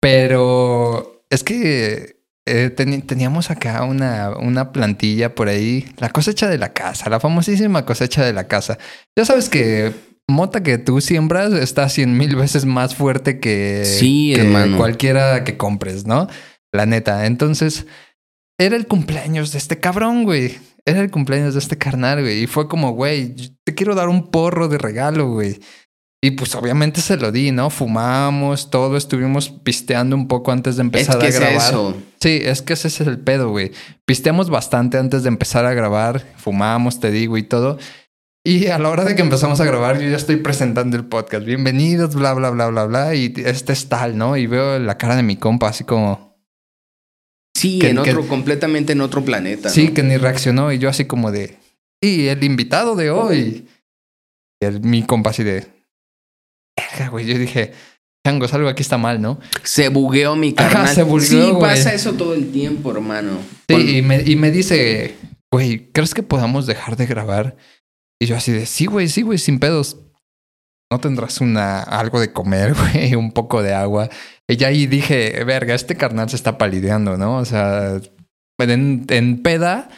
pero 0.00 1.24
es 1.30 1.42
que 1.42 2.22
eh, 2.46 2.70
teníamos 2.70 3.50
acá 3.50 3.82
una, 3.82 4.36
una 4.36 4.70
plantilla 4.70 5.34
por 5.34 5.48
ahí, 5.48 5.92
la 5.98 6.10
cosecha 6.10 6.48
de 6.48 6.58
la 6.58 6.72
casa, 6.72 7.10
la 7.10 7.18
famosísima 7.18 7.84
cosecha 7.84 8.24
de 8.24 8.32
la 8.32 8.46
casa. 8.46 8.78
Ya 9.16 9.24
sabes 9.24 9.48
que 9.48 9.92
mota 10.28 10.62
que 10.62 10.78
tú 10.78 11.00
siembras 11.00 11.52
está 11.52 11.88
cien 11.88 12.16
mil 12.16 12.34
veces 12.36 12.64
más 12.64 12.94
fuerte 12.94 13.38
que, 13.40 13.84
Sí, 13.84 14.32
que 14.34 14.42
hermano. 14.42 14.76
cualquiera 14.76 15.44
que 15.44 15.56
compres, 15.56 16.06
¿no? 16.06 16.28
La 16.72 16.86
neta. 16.86 17.26
Entonces, 17.26 17.86
era 18.58 18.76
el 18.76 18.86
cumpleaños 18.86 19.52
de 19.52 19.58
este 19.58 19.78
cabrón, 19.78 20.24
güey. 20.24 20.58
Era 20.84 21.00
el 21.00 21.10
cumpleaños 21.10 21.54
de 21.54 21.60
este 21.60 21.78
carnal, 21.78 22.20
güey. 22.22 22.42
Y 22.42 22.46
fue 22.46 22.68
como, 22.68 22.92
güey, 22.92 23.34
te 23.64 23.74
quiero 23.74 23.94
dar 23.94 24.08
un 24.08 24.30
porro 24.30 24.68
de 24.68 24.78
regalo, 24.78 25.30
güey. 25.30 25.58
Y 26.22 26.32
pues 26.32 26.54
obviamente 26.54 27.00
se 27.02 27.16
lo 27.16 27.30
di, 27.30 27.52
¿no? 27.52 27.70
Fumamos, 27.70 28.70
todo, 28.70 28.96
estuvimos 28.96 29.50
pisteando 29.50 30.16
un 30.16 30.26
poco 30.28 30.50
antes 30.50 30.76
de 30.76 30.82
Es 30.82 30.86
empezar 30.86 31.18
que 31.18 31.26
a 31.26 31.28
es 31.28 31.38
grabar. 31.38 31.56
eso. 31.68 31.96
Sí, 32.20 32.40
es 32.42 32.62
que 32.62 32.72
ese 32.72 32.88
es 32.88 33.00
el 33.00 33.18
pedo, 33.18 33.50
güey. 33.50 33.70
Pisteamos 34.06 34.48
bastante 34.50 34.98
antes 34.98 35.22
de 35.22 35.28
empezar 35.28 35.66
a 35.66 35.74
grabar, 35.74 36.24
fumamos, 36.36 36.98
te 37.00 37.10
digo, 37.10 37.36
y 37.36 37.42
todo. 37.42 37.78
Y 38.46 38.68
a 38.68 38.78
la 38.78 38.90
hora 38.90 39.04
de 39.04 39.16
que 39.16 39.22
empezamos 39.22 39.60
a 39.60 39.64
grabar, 39.64 39.98
yo 40.00 40.08
ya 40.08 40.16
estoy 40.16 40.36
presentando 40.36 40.96
el 40.96 41.04
podcast. 41.06 41.44
Bienvenidos, 41.44 42.14
bla, 42.14 42.32
bla, 42.32 42.50
bla, 42.50 42.68
bla, 42.68 42.84
bla. 42.84 43.12
Y 43.16 43.32
este 43.44 43.72
es 43.72 43.88
tal, 43.88 44.16
¿no? 44.16 44.36
Y 44.36 44.46
veo 44.46 44.78
la 44.78 44.96
cara 44.96 45.16
de 45.16 45.24
mi 45.24 45.34
compa 45.36 45.68
así 45.68 45.82
como... 45.82 46.38
Sí, 47.56 47.80
Que- 47.80 47.88
en 47.90 47.96
que- 48.04 48.10
otro, 48.10 48.28
completamente 48.28 48.92
en 48.92 49.00
otro 49.00 49.24
planeta. 49.24 49.68
Sí, 49.68 49.88
¿no? 49.88 49.94
que 49.94 50.04
ni 50.04 50.16
reaccionó. 50.16 50.70
Y 50.72 50.78
yo 50.78 50.88
así 50.88 51.06
como 51.06 51.32
de... 51.32 51.56
Y 52.00 52.28
el 52.28 52.44
invitado 52.44 52.94
de 52.94 53.10
hoy. 53.10 53.66
Y 54.62 54.64
el- 54.64 54.80
mi 54.80 55.02
compa 55.02 55.30
así 55.30 55.42
de... 55.42 55.66
Güey. 57.10 57.26
Yo 57.26 57.36
dije... 57.38 57.72
Changos, 58.24 58.54
algo 58.54 58.68
aquí 58.68 58.82
está 58.82 58.96
mal, 58.98 59.20
¿no? 59.20 59.40
Se 59.64 59.88
bugueó 59.88 60.36
mi 60.36 60.54
Ajá, 60.56 60.68
carnal. 60.70 60.94
se 60.94 61.02
bugueó, 61.04 61.26
Sí, 61.46 61.50
güey. 61.50 61.60
pasa 61.60 61.94
eso 61.94 62.12
todo 62.14 62.34
el 62.34 62.52
tiempo, 62.52 62.92
hermano. 62.92 63.38
Con- 63.68 63.80
Sí, 63.80 63.98
y 63.98 64.02
me, 64.02 64.22
y 64.22 64.36
me 64.36 64.50
dice, 64.52 65.16
güey, 65.52 65.90
¿crees 65.92 66.12
que 66.14 66.22
podamos 66.24 66.66
dejar 66.66 66.96
de 66.96 67.06
grabar? 67.06 67.56
Y 68.20 68.26
yo 68.26 68.36
así 68.36 68.52
de, 68.52 68.66
sí, 68.66 68.86
güey, 68.86 69.08
sí, 69.08 69.22
güey, 69.22 69.38
sin 69.38 69.58
pedos. 69.58 69.98
¿No 70.90 71.00
tendrás 71.00 71.40
una, 71.40 71.82
algo 71.82 72.20
de 72.20 72.32
comer, 72.32 72.74
güey? 72.92 73.14
Un 73.14 73.32
poco 73.32 73.62
de 73.62 73.74
agua. 73.74 74.08
Y 74.48 74.56
ya 74.56 74.68
ahí 74.68 74.86
dije, 74.86 75.42
verga, 75.44 75.74
este 75.74 75.96
carnal 75.96 76.30
se 76.30 76.36
está 76.36 76.58
palideando, 76.58 77.16
¿no? 77.16 77.36
O 77.38 77.44
sea, 77.44 78.00
en, 78.60 79.04
en 79.08 79.42
peda 79.42 79.88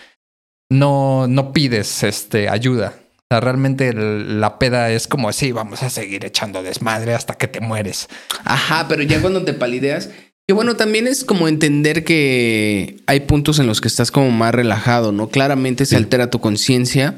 no, 0.71 1.27
no 1.29 1.53
pides 1.53 2.03
este, 2.03 2.49
ayuda. 2.49 2.95
O 2.97 3.35
sea, 3.35 3.41
realmente 3.41 3.89
el- 3.89 4.41
la 4.41 4.59
peda 4.59 4.91
es 4.91 5.07
como, 5.07 5.31
sí, 5.33 5.53
vamos 5.53 5.83
a 5.83 5.91
seguir 5.91 6.25
echando 6.25 6.63
desmadre 6.63 7.15
hasta 7.15 7.35
que 7.35 7.47
te 7.49 7.61
mueres. 7.61 8.09
Ajá, 8.45 8.87
pero 8.89 9.03
ya 9.03 9.21
cuando 9.21 9.45
te 9.45 9.53
palideas. 9.53 10.09
Que 10.49 10.55
bueno, 10.55 10.77
también 10.77 11.07
es 11.07 11.25
como 11.25 11.47
entender 11.47 12.05
que 12.05 12.97
hay 13.07 13.21
puntos 13.21 13.59
en 13.59 13.67
los 13.67 13.83
que 13.83 13.89
estás 13.89 14.11
como 14.11 14.31
más 14.31 14.55
relajado, 14.55 15.13
¿no? 15.13 15.29
Claramente 15.29 15.85
se 15.85 15.97
altera 15.97 16.31
tu 16.31 16.41
conciencia. 16.41 17.17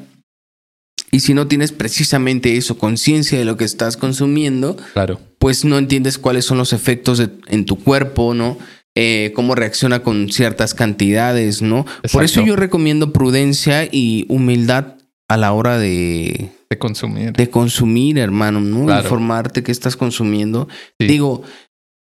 Y 1.13 1.21
si 1.21 1.35
no 1.35 1.47
tienes 1.49 1.73
precisamente 1.73 2.57
eso, 2.57 2.79
conciencia 2.79 3.39
de 3.39 3.45
lo 3.45 3.57
que 3.57 3.65
estás 3.65 3.97
consumiendo, 3.97 4.77
Claro. 4.93 5.21
pues 5.39 5.65
no 5.65 5.77
entiendes 5.79 6.19
cuáles 6.19 6.45
son 6.45 6.59
los 6.59 6.73
efectos 6.73 7.19
de- 7.19 7.31
en 7.49 7.65
tu 7.65 7.77
cuerpo, 7.77 8.35
¿no? 8.35 8.57
Eh, 8.97 9.33
cómo 9.35 9.55
reacciona 9.55 10.03
con 10.03 10.31
ciertas 10.33 10.75
cantidades, 10.75 11.63
¿no? 11.63 11.87
Por 12.13 12.25
eso 12.25 12.45
yo 12.45 12.57
recomiendo 12.57 13.13
prudencia 13.13 13.89
y 13.91 14.27
humildad 14.29 14.95
a 15.29 15.37
la 15.37 15.53
hora 15.53 15.79
de, 15.79 16.51
De 16.69 16.79
consumir. 16.79 17.33
de 17.33 17.49
consumir, 17.51 18.19
hermano, 18.19 18.61
¿no? 18.61 18.85
Claro. 18.87 19.03
Informarte 19.03 19.63
qué 19.63 19.71
estás 19.73 19.97
consumiendo. 19.97 20.69
Sí. 20.99 21.07
Digo, 21.07 21.43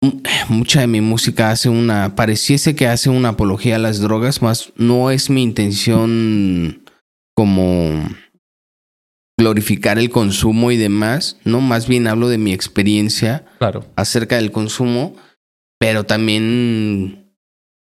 m- 0.02 0.22
mucha 0.48 0.80
de 0.80 0.86
mi 0.86 1.02
música 1.02 1.50
hace 1.50 1.68
una, 1.68 2.16
pareciese 2.16 2.74
que 2.74 2.86
hace 2.86 3.10
una 3.10 3.30
apología 3.30 3.76
a 3.76 3.78
las 3.78 4.00
drogas, 4.00 4.40
más 4.40 4.72
no 4.76 5.10
es 5.10 5.28
mi 5.28 5.42
intención 5.42 6.82
como 7.36 8.08
glorificar 9.40 9.98
el 9.98 10.11
consumo 10.11 10.70
y 10.70 10.76
demás, 10.76 11.38
¿no? 11.44 11.62
Más 11.62 11.88
bien 11.88 12.07
hablo 12.07 12.29
de 12.29 12.37
mi 12.37 12.53
experiencia 12.53 13.46
Claro. 13.59 13.87
acerca 13.96 14.37
del 14.37 14.53
consumo, 14.53 15.16
pero 15.79 16.05
también, 16.05 17.33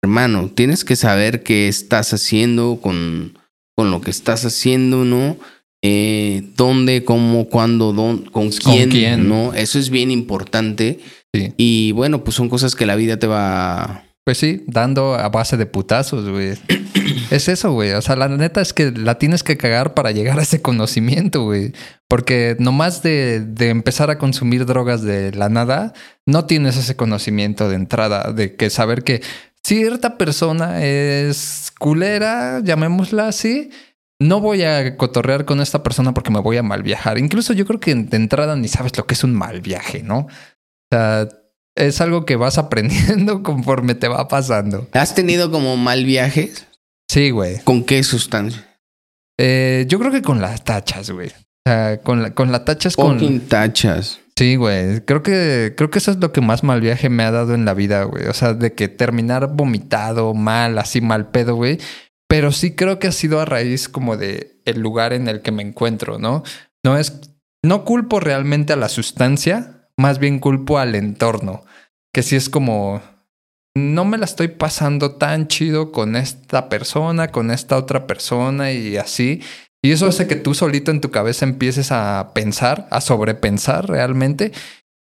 hermano, 0.02 0.50
tienes 0.54 0.84
que 0.84 0.96
saber 0.96 1.42
qué 1.42 1.66
estás 1.66 2.12
haciendo 2.12 2.78
con, 2.82 3.38
con 3.74 3.90
lo 3.90 4.02
que 4.02 4.10
estás 4.10 4.44
haciendo, 4.44 5.04
¿no? 5.06 5.38
Eh, 5.82 6.42
dónde, 6.56 7.04
cómo, 7.04 7.48
cuándo, 7.48 7.94
dónde, 7.94 8.30
con 8.30 8.50
quién, 8.50 8.90
quién. 8.90 9.28
¿no? 9.28 9.54
Eso 9.54 9.78
es 9.78 9.88
bien 9.88 10.10
importante. 10.10 10.98
Sí. 11.32 11.52
Y 11.56 11.92
bueno, 11.92 12.22
pues 12.22 12.36
son 12.36 12.48
cosas 12.50 12.74
que 12.74 12.84
la 12.86 12.96
vida 12.96 13.18
te 13.18 13.26
va... 13.26 14.04
Pues 14.24 14.38
sí, 14.38 14.62
dando 14.66 15.14
a 15.14 15.28
base 15.28 15.56
de 15.56 15.66
putazos, 15.66 16.28
güey. 16.28 16.54
es 17.30 17.48
eso, 17.48 17.72
güey. 17.72 17.92
O 17.92 18.02
sea, 18.02 18.16
la 18.16 18.28
neta 18.28 18.60
es 18.60 18.72
que 18.72 18.90
la 18.90 19.18
tienes 19.18 19.42
que 19.42 19.56
cagar 19.56 19.94
para 19.94 20.10
llegar 20.10 20.38
a 20.38 20.42
ese 20.42 20.62
conocimiento, 20.62 21.44
güey. 21.44 21.72
Porque 22.08 22.56
nomás 22.58 23.02
de, 23.02 23.40
de 23.40 23.70
empezar 23.70 24.10
a 24.10 24.18
consumir 24.18 24.66
drogas 24.66 25.02
de 25.02 25.32
la 25.32 25.48
nada, 25.48 25.92
no 26.26 26.46
tienes 26.46 26.76
ese 26.76 26.96
conocimiento 26.96 27.68
de 27.68 27.76
entrada, 27.76 28.32
de 28.32 28.56
que 28.56 28.70
saber 28.70 29.02
que 29.02 29.22
cierta 29.64 30.16
persona 30.16 30.84
es 30.84 31.72
culera, 31.78 32.60
llamémosla 32.62 33.28
así. 33.28 33.70
No 34.20 34.40
voy 34.40 34.62
a 34.62 34.96
cotorrear 34.96 35.44
con 35.44 35.60
esta 35.60 35.82
persona 35.82 36.14
porque 36.14 36.30
me 36.30 36.40
voy 36.40 36.56
a 36.56 36.62
mal 36.62 36.82
viajar. 36.82 37.18
Incluso 37.18 37.52
yo 37.52 37.66
creo 37.66 37.80
que 37.80 37.94
de 37.94 38.16
entrada 38.16 38.56
ni 38.56 38.68
sabes 38.68 38.96
lo 38.96 39.06
que 39.06 39.14
es 39.14 39.24
un 39.24 39.34
mal 39.34 39.60
viaje, 39.60 40.02
¿no? 40.02 40.20
O 40.20 40.28
sea, 40.90 41.28
es 41.74 42.00
algo 42.00 42.24
que 42.24 42.36
vas 42.36 42.58
aprendiendo 42.58 43.42
conforme 43.42 43.94
te 43.94 44.08
va 44.08 44.28
pasando. 44.28 44.88
¿Has 44.92 45.14
tenido 45.14 45.50
como 45.50 45.76
mal 45.76 46.04
viajes? 46.04 46.66
Sí, 47.16 47.30
güey. 47.30 47.60
¿Con 47.64 47.82
qué 47.84 48.02
sustancia? 48.02 48.78
Eh, 49.38 49.86
yo 49.88 49.98
creo 49.98 50.12
que 50.12 50.20
con 50.20 50.42
las 50.42 50.64
tachas, 50.64 51.10
güey. 51.10 51.28
O 51.28 51.32
sea, 51.66 51.98
con 52.02 52.22
la, 52.22 52.34
con 52.34 52.52
la 52.52 52.66
tachas 52.66 52.94
con. 52.94 53.18
Fucking 53.18 53.40
tachas. 53.48 54.20
Sí, 54.36 54.56
güey. 54.56 55.00
Creo 55.00 55.22
que, 55.22 55.72
creo 55.78 55.88
que 55.88 55.98
eso 55.98 56.10
es 56.10 56.18
lo 56.18 56.30
que 56.30 56.42
más 56.42 56.62
mal 56.62 56.82
viaje 56.82 57.08
me 57.08 57.22
ha 57.22 57.30
dado 57.30 57.54
en 57.54 57.64
la 57.64 57.72
vida, 57.72 58.02
güey. 58.02 58.26
O 58.26 58.34
sea, 58.34 58.52
de 58.52 58.74
que 58.74 58.88
terminar 58.88 59.48
vomitado, 59.54 60.34
mal, 60.34 60.76
así 60.76 61.00
mal 61.00 61.30
pedo, 61.30 61.54
güey. 61.54 61.78
Pero 62.28 62.52
sí 62.52 62.74
creo 62.74 62.98
que 62.98 63.06
ha 63.06 63.12
sido 63.12 63.40
a 63.40 63.46
raíz 63.46 63.88
como 63.88 64.18
de 64.18 64.60
el 64.66 64.80
lugar 64.80 65.14
en 65.14 65.26
el 65.26 65.40
que 65.40 65.52
me 65.52 65.62
encuentro, 65.62 66.18
¿no? 66.18 66.42
No 66.84 66.98
es. 66.98 67.18
No 67.64 67.86
culpo 67.86 68.20
realmente 68.20 68.74
a 68.74 68.76
la 68.76 68.90
sustancia, 68.90 69.88
más 69.96 70.18
bien 70.18 70.38
culpo 70.38 70.78
al 70.78 70.94
entorno. 70.94 71.64
Que 72.12 72.22
sí 72.22 72.36
es 72.36 72.50
como. 72.50 73.00
No 73.76 74.06
me 74.06 74.16
la 74.16 74.24
estoy 74.24 74.48
pasando 74.48 75.16
tan 75.16 75.48
chido 75.48 75.92
con 75.92 76.16
esta 76.16 76.70
persona, 76.70 77.30
con 77.30 77.50
esta 77.50 77.76
otra 77.76 78.06
persona 78.06 78.72
y 78.72 78.96
así. 78.96 79.42
Y 79.84 79.92
eso 79.92 80.06
hace 80.06 80.26
que 80.26 80.36
tú 80.36 80.54
solito 80.54 80.90
en 80.90 81.02
tu 81.02 81.10
cabeza 81.10 81.44
empieces 81.44 81.92
a 81.92 82.32
pensar, 82.34 82.88
a 82.90 83.02
sobrepensar 83.02 83.86
realmente. 83.86 84.52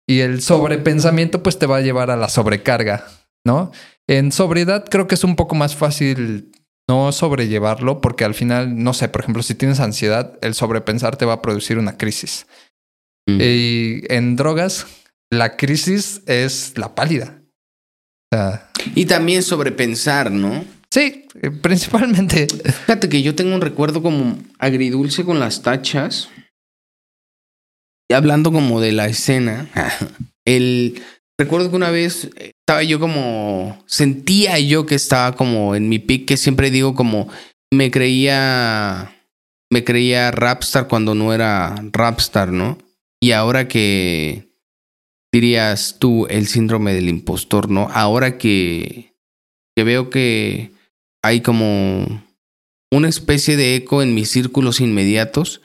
Y 0.09 0.19
el 0.19 0.43
sobrepensamiento 0.43 1.45
pues 1.45 1.61
te 1.61 1.67
va 1.67 1.77
a 1.77 1.81
llevar 1.81 2.11
a 2.11 2.17
la 2.17 2.29
sobrecarga, 2.29 3.07
¿no? 3.47 3.71
En 4.09 4.33
sobriedad 4.33 4.85
creo 4.91 5.07
que 5.07 5.15
es 5.15 5.23
un 5.23 5.37
poco 5.37 5.55
más 5.55 5.77
fácil 5.77 6.51
no 6.89 7.13
sobrellevarlo 7.13 8.01
porque 8.01 8.25
al 8.25 8.35
final, 8.35 8.83
no 8.83 8.95
sé, 8.95 9.09
por 9.09 9.21
ejemplo, 9.21 9.45
si 9.45 9.55
tienes 9.55 9.79
ansiedad, 9.79 10.39
el 10.43 10.55
sobrepensar 10.55 11.17
te 11.17 11.25
va 11.25 11.35
a 11.35 11.43
producir 11.43 11.79
una 11.79 11.97
crisis. 11.97 12.47
Mm. 13.29 13.39
Y 13.41 14.03
en 14.09 14.35
drogas, 14.35 14.87
la 15.31 15.57
crisis 15.57 16.23
es 16.27 16.77
la 16.77 16.97
pálida. 16.97 17.36
O 18.33 18.37
sea, 18.37 18.71
Y 18.95 19.07
también 19.07 19.43
sobrepensar, 19.43 20.31
¿no? 20.31 20.65
sí, 20.91 21.27
eh, 21.43 21.51
principalmente. 21.51 22.47
Fíjate 22.49 23.09
que 23.09 23.23
yo 23.23 23.35
tengo 23.35 23.55
un 23.55 23.61
recuerdo 23.61 24.03
como 24.03 24.39
agridulce 24.59 25.25
con 25.25 25.39
las 25.39 25.63
tachas. 25.63 26.31
Y 28.09 28.15
hablando 28.15 28.53
como 28.53 28.81
de 28.81 28.93
la 28.93 29.07
escena, 29.07 29.69
el 30.47 31.03
recuerdo 31.39 31.71
que 31.71 31.77
una 31.77 31.91
vez 31.91 32.31
estaba 32.37 32.83
yo 32.83 32.99
como 32.99 33.83
sentía 33.87 34.59
yo 34.59 34.87
que 34.87 34.95
estaba 34.95 35.35
como 35.37 35.75
en 35.75 35.89
mi 35.89 35.99
pick 35.99 36.27
que 36.27 36.37
siempre 36.37 36.71
digo 36.71 36.95
como 36.95 37.29
me 37.73 37.91
creía 37.91 39.13
me 39.71 39.85
creía 39.85 40.31
rapstar 40.31 40.89
cuando 40.89 41.15
no 41.15 41.35
era 41.35 41.75
rapstar, 41.93 42.53
¿no? 42.53 42.79
Y 43.21 43.33
ahora 43.33 43.69
que 43.69 44.46
dirías 45.37 45.99
tú, 45.99 46.27
el 46.31 46.47
síndrome 46.47 46.95
del 46.95 47.11
impostor, 47.11 47.71
¿no? 47.71 47.89
Ahora 47.93 48.39
que, 48.39 49.15
que 49.77 49.85
veo 49.85 50.09
que 50.09 50.73
hay 51.23 51.43
como 51.43 52.25
una 52.91 53.09
especie 53.09 53.57
de 53.57 53.77
eco 53.77 54.03
en 54.03 54.15
mis 54.15 54.31
círculos 54.31 54.81
inmediatos, 54.81 55.61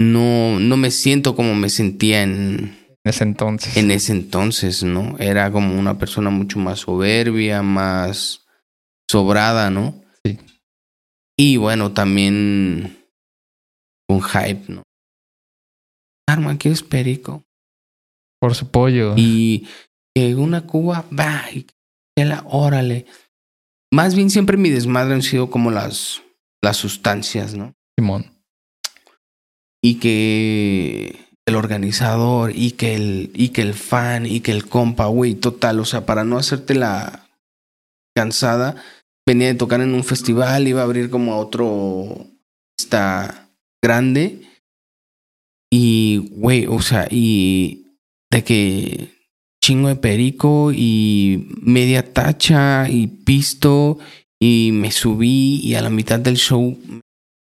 no, 0.00 0.60
no 0.60 0.76
me 0.76 0.92
siento 0.92 1.34
como 1.34 1.56
me 1.56 1.68
sentía 1.68 2.22
en, 2.22 2.76
ese 3.04 3.24
entonces. 3.24 3.76
En 3.76 3.90
ese 3.90 4.12
entonces, 4.12 4.84
¿no? 4.84 5.16
Era 5.18 5.50
como 5.50 5.76
una 5.76 5.98
persona 5.98 6.30
mucho 6.30 6.60
más 6.60 6.80
soberbia, 6.80 7.62
más 7.62 8.46
sobrada, 9.10 9.70
¿no? 9.70 10.00
Sí. 10.24 10.38
Y 11.36 11.56
bueno, 11.56 11.92
también 11.92 13.04
un 14.08 14.22
hype, 14.22 14.72
¿no? 14.72 14.84
Arma, 16.32 16.56
es 16.62 16.82
perico? 16.82 17.44
Por 18.40 18.54
su 18.54 18.70
pollo. 18.70 19.14
Y 19.16 19.66
una 20.36 20.66
cuba, 20.66 21.04
va, 21.16 21.44
y 21.52 21.66
la, 22.16 22.44
órale. 22.46 23.06
Más 23.92 24.14
bien 24.14 24.30
siempre 24.30 24.56
mi 24.56 24.70
desmadre 24.70 25.14
han 25.14 25.22
sido 25.22 25.50
como 25.50 25.70
las, 25.70 26.22
las 26.62 26.76
sustancias, 26.76 27.54
¿no? 27.54 27.74
Simón. 27.98 28.26
Y 29.82 29.96
que 29.96 31.22
el 31.46 31.56
organizador 31.56 32.52
y 32.54 32.72
que 32.72 32.94
el, 32.94 33.30
y 33.34 33.50
que 33.50 33.62
el 33.62 33.74
fan 33.74 34.26
y 34.26 34.40
que 34.40 34.52
el 34.52 34.68
compa, 34.68 35.06
güey, 35.06 35.34
total, 35.34 35.80
o 35.80 35.84
sea, 35.84 36.06
para 36.06 36.24
no 36.24 36.38
hacerte 36.38 36.74
la 36.74 37.28
cansada, 38.14 38.76
venía 39.26 39.48
de 39.48 39.54
tocar 39.54 39.80
en 39.80 39.94
un 39.94 40.04
festival, 40.04 40.68
iba 40.68 40.80
a 40.80 40.84
abrir 40.84 41.10
como 41.10 41.34
a 41.34 41.38
otro, 41.38 42.26
está 42.78 43.48
grande. 43.82 44.42
Y, 45.72 46.18
güey, 46.32 46.66
o 46.66 46.82
sea, 46.82 47.08
y 47.10 47.96
de 48.30 48.44
que 48.44 49.08
chingo 49.62 49.88
de 49.88 49.96
perico 49.96 50.70
y 50.70 51.48
media 51.62 52.12
tacha 52.12 52.90
y 52.90 53.06
pisto 53.06 53.98
y 54.38 54.70
me 54.72 54.90
subí 54.90 55.60
y 55.62 55.74
a 55.74 55.80
la 55.80 55.88
mitad 55.88 56.18
del 56.18 56.36
show 56.36 56.76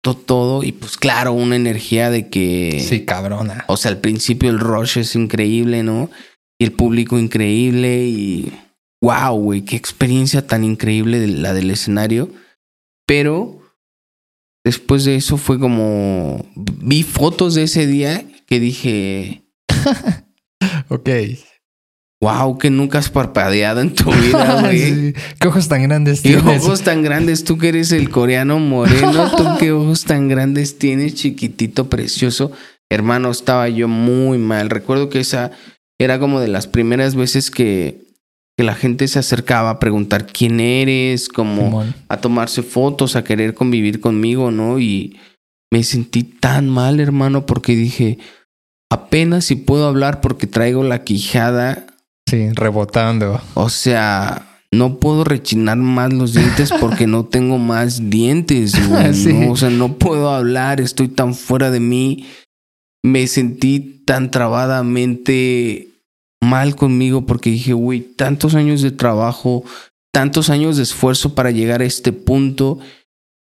todo 0.03 0.63
y 0.63 0.73
pues 0.73 0.97
claro, 0.97 1.33
una 1.33 1.57
energía 1.57 2.11
de 2.11 2.29
que... 2.29 2.85
Sí, 2.87 3.05
cabrona. 3.05 3.65
O 3.69 3.77
sea, 3.77 3.93
al 3.93 3.99
principio 3.99 4.51
el 4.51 4.59
rush 4.59 4.99
es 4.99 5.15
increíble, 5.15 5.83
¿no? 5.83 6.11
Y 6.61 6.65
el 6.65 6.73
público 6.73 7.19
increíble 7.19 8.05
y... 8.07 8.53
¡Wow, 9.01 9.37
güey! 9.37 9.63
¡Qué 9.63 9.75
experiencia 9.75 10.47
tan 10.47 10.63
increíble 10.63 11.27
la 11.27 11.55
del 11.55 11.71
escenario! 11.71 12.31
Pero 13.07 13.62
después 14.65 15.05
de 15.05 15.17
eso 15.17 15.37
fue 15.37 15.59
como... 15.59 16.47
Vi 16.55 17.03
fotos 17.03 17.55
de 17.55 17.65
ese 17.65 17.87
día 17.87 18.25
que 18.47 18.61
dije... 18.61 19.43
ok 20.89 21.09
wow, 22.23 22.57
que 22.57 22.71
nunca 22.71 23.01
has 23.01 23.11
parpadeado 23.11 23.81
en 23.81 23.93
tu 23.93 24.11
vida, 24.13 24.61
güey. 24.63 25.13
Qué 25.41 25.49
ojos 25.49 25.69
tan 25.69 25.83
grandes 25.83 26.21
¿Qué 26.21 26.37
tienes. 26.37 26.63
ojos 26.63 26.83
tan 26.83 27.03
grandes, 27.03 27.43
tú 27.43 27.59
que 27.59 27.69
eres 27.69 27.91
el 27.91 28.11
coreano 28.11 28.61
moreno, 28.61 29.31
tú 29.37 29.45
qué 29.59 29.73
ojos 29.73 30.05
tan 30.05 30.29
grandes 30.29 30.79
tienes, 30.79 31.15
chiquitito, 31.15 31.91
precioso. 31.91 32.53
Hermano, 32.89 33.31
estaba 33.31 33.69
yo 33.69 33.89
muy 33.89 34.39
mal. 34.39 34.71
Recuerdo 34.71 35.09
que 35.09 35.19
esa 35.19 35.51
era 35.99 36.21
como 36.21 36.39
de 36.39 36.47
las 36.47 36.69
primeras 36.69 37.17
veces 37.17 37.51
que, 37.51 38.05
que 38.63 38.67
la 38.67 38.77
gente 38.77 39.09
se 39.09 39.19
acercaba 39.19 39.71
a 39.71 39.79
preguntar 39.81 40.25
quién 40.27 40.61
eres, 40.61 41.29
como 41.29 41.85
a 42.07 42.17
tomarse 42.19 42.63
fotos, 42.63 43.17
a 43.17 43.25
querer 43.25 43.55
convivir 43.55 43.99
conmigo, 43.99 44.53
¿no? 44.53 44.79
Y 44.79 45.19
me 45.73 45.83
sentí 45.83 46.23
tan 46.23 46.69
mal, 46.69 47.01
hermano, 47.01 47.45
porque 47.45 47.75
dije, 47.75 48.19
apenas 48.89 49.47
si 49.47 49.57
puedo 49.57 49.89
hablar 49.89 50.21
porque 50.21 50.47
traigo 50.47 50.85
la 50.85 51.03
quijada 51.03 51.87
Sí, 52.31 52.51
rebotando. 52.53 53.41
O 53.55 53.69
sea, 53.69 54.61
no 54.71 55.01
puedo 55.01 55.25
rechinar 55.25 55.79
más 55.79 56.13
los 56.13 56.33
dientes 56.33 56.71
porque 56.81 57.09
no 57.09 57.25
tengo 57.25 57.59
más 57.59 58.11
dientes, 58.11 58.75
O 59.49 59.57
sea, 59.57 59.71
no 59.71 59.99
puedo 59.99 60.31
hablar, 60.31 60.81
estoy 60.81 61.09
tan 61.09 61.35
fuera 61.35 61.73
de 61.73 61.81
mí. 61.81 62.27
Me 63.03 63.27
sentí 63.27 64.05
tan 64.07 64.31
trabadamente 64.31 65.92
mal 66.53 66.77
conmigo 66.77 67.25
porque 67.25 67.49
dije, 67.49 67.73
güey, 67.73 68.03
tantos 68.03 68.55
años 68.55 68.83
de 68.83 68.91
trabajo, 68.91 69.65
tantos 70.13 70.51
años 70.51 70.77
de 70.77 70.83
esfuerzo 70.83 71.35
para 71.35 71.51
llegar 71.51 71.81
a 71.81 71.87
este 71.87 72.13
punto 72.13 72.79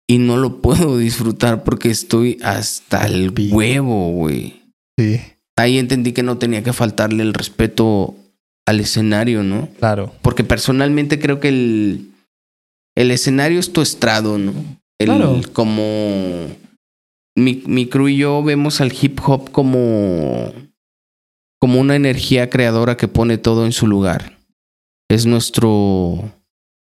y 0.09 0.19
no 0.19 0.39
lo 0.39 0.57
puedo 0.61 0.99
disfrutar 0.99 1.63
porque 1.63 1.89
estoy 1.89 2.39
hasta 2.43 3.07
el 3.07 3.33
huevo, 3.53 4.11
güey. 4.11 4.61
Sí. 4.99 5.21
Ahí 5.57 5.79
entendí 5.79 6.13
que 6.13 6.25
no 6.25 6.37
tenía 6.39 6.65
que 6.65 6.73
faltarle 6.73 7.23
el 7.23 7.33
respeto 7.33 8.17
al 8.67 8.81
escenario, 8.81 9.45
¿no? 9.45 9.69
Claro. 9.79 10.13
Porque 10.21 10.43
personalmente 10.43 11.21
creo 11.21 11.39
que 11.39 11.49
el, 11.51 12.11
el 12.97 13.13
escenario 13.13 13.61
es 13.61 13.73
tu 13.73 13.83
estrado, 13.83 14.37
¿no? 14.37 14.53
El, 14.99 15.07
claro. 15.07 15.41
Como 15.53 16.49
mi, 17.37 17.63
mi 17.67 17.87
crew 17.87 18.09
y 18.09 18.17
yo 18.17 18.43
vemos 18.43 18.81
al 18.81 18.93
hip 19.01 19.21
hop 19.25 19.53
como, 19.53 20.53
como 21.59 21.81
una 21.81 21.97
energía 21.97 22.51
creadora 22.51 22.97
que 22.97 23.09
pone 23.09 23.39
todo 23.39 23.65
en 23.65 23.73
su 23.73 23.87
lugar. 23.87 24.39
Es 25.09 25.27
nuestro... 25.27 26.33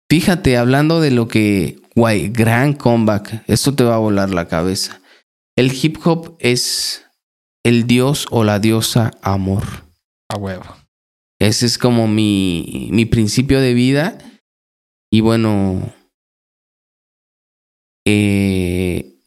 Fíjate, 0.09 0.56
hablando 0.56 1.00
de 1.00 1.11
lo 1.11 1.28
que... 1.28 1.78
Guay, 1.94 2.28
gran 2.28 2.72
comeback. 2.72 3.44
Esto 3.48 3.74
te 3.74 3.85
va 3.85 3.96
a 3.96 3.98
volar 3.98 4.30
la 4.30 4.48
cabeza. 4.48 5.00
El 5.56 5.72
hip 5.72 5.98
hop 6.04 6.37
es 6.38 7.04
el 7.64 7.87
dios 7.87 8.26
o 8.30 8.44
la 8.44 8.59
diosa 8.59 9.11
amor. 9.22 9.64
A 10.28 10.38
huevo. 10.38 10.64
Ese 11.40 11.66
es 11.66 11.78
como 11.78 12.06
mi, 12.06 12.88
mi 12.92 13.06
principio 13.06 13.61
de 13.61 13.74
vida. 13.74 14.18
Y 15.11 15.20
bueno, 15.20 15.92
eh, 18.06 19.20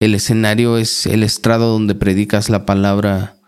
el 0.00 0.14
escenario 0.14 0.78
es 0.78 1.06
el 1.06 1.22
estrado 1.22 1.72
donde 1.72 1.94
predicas 1.94 2.48
la 2.48 2.66
palabra 2.66 3.39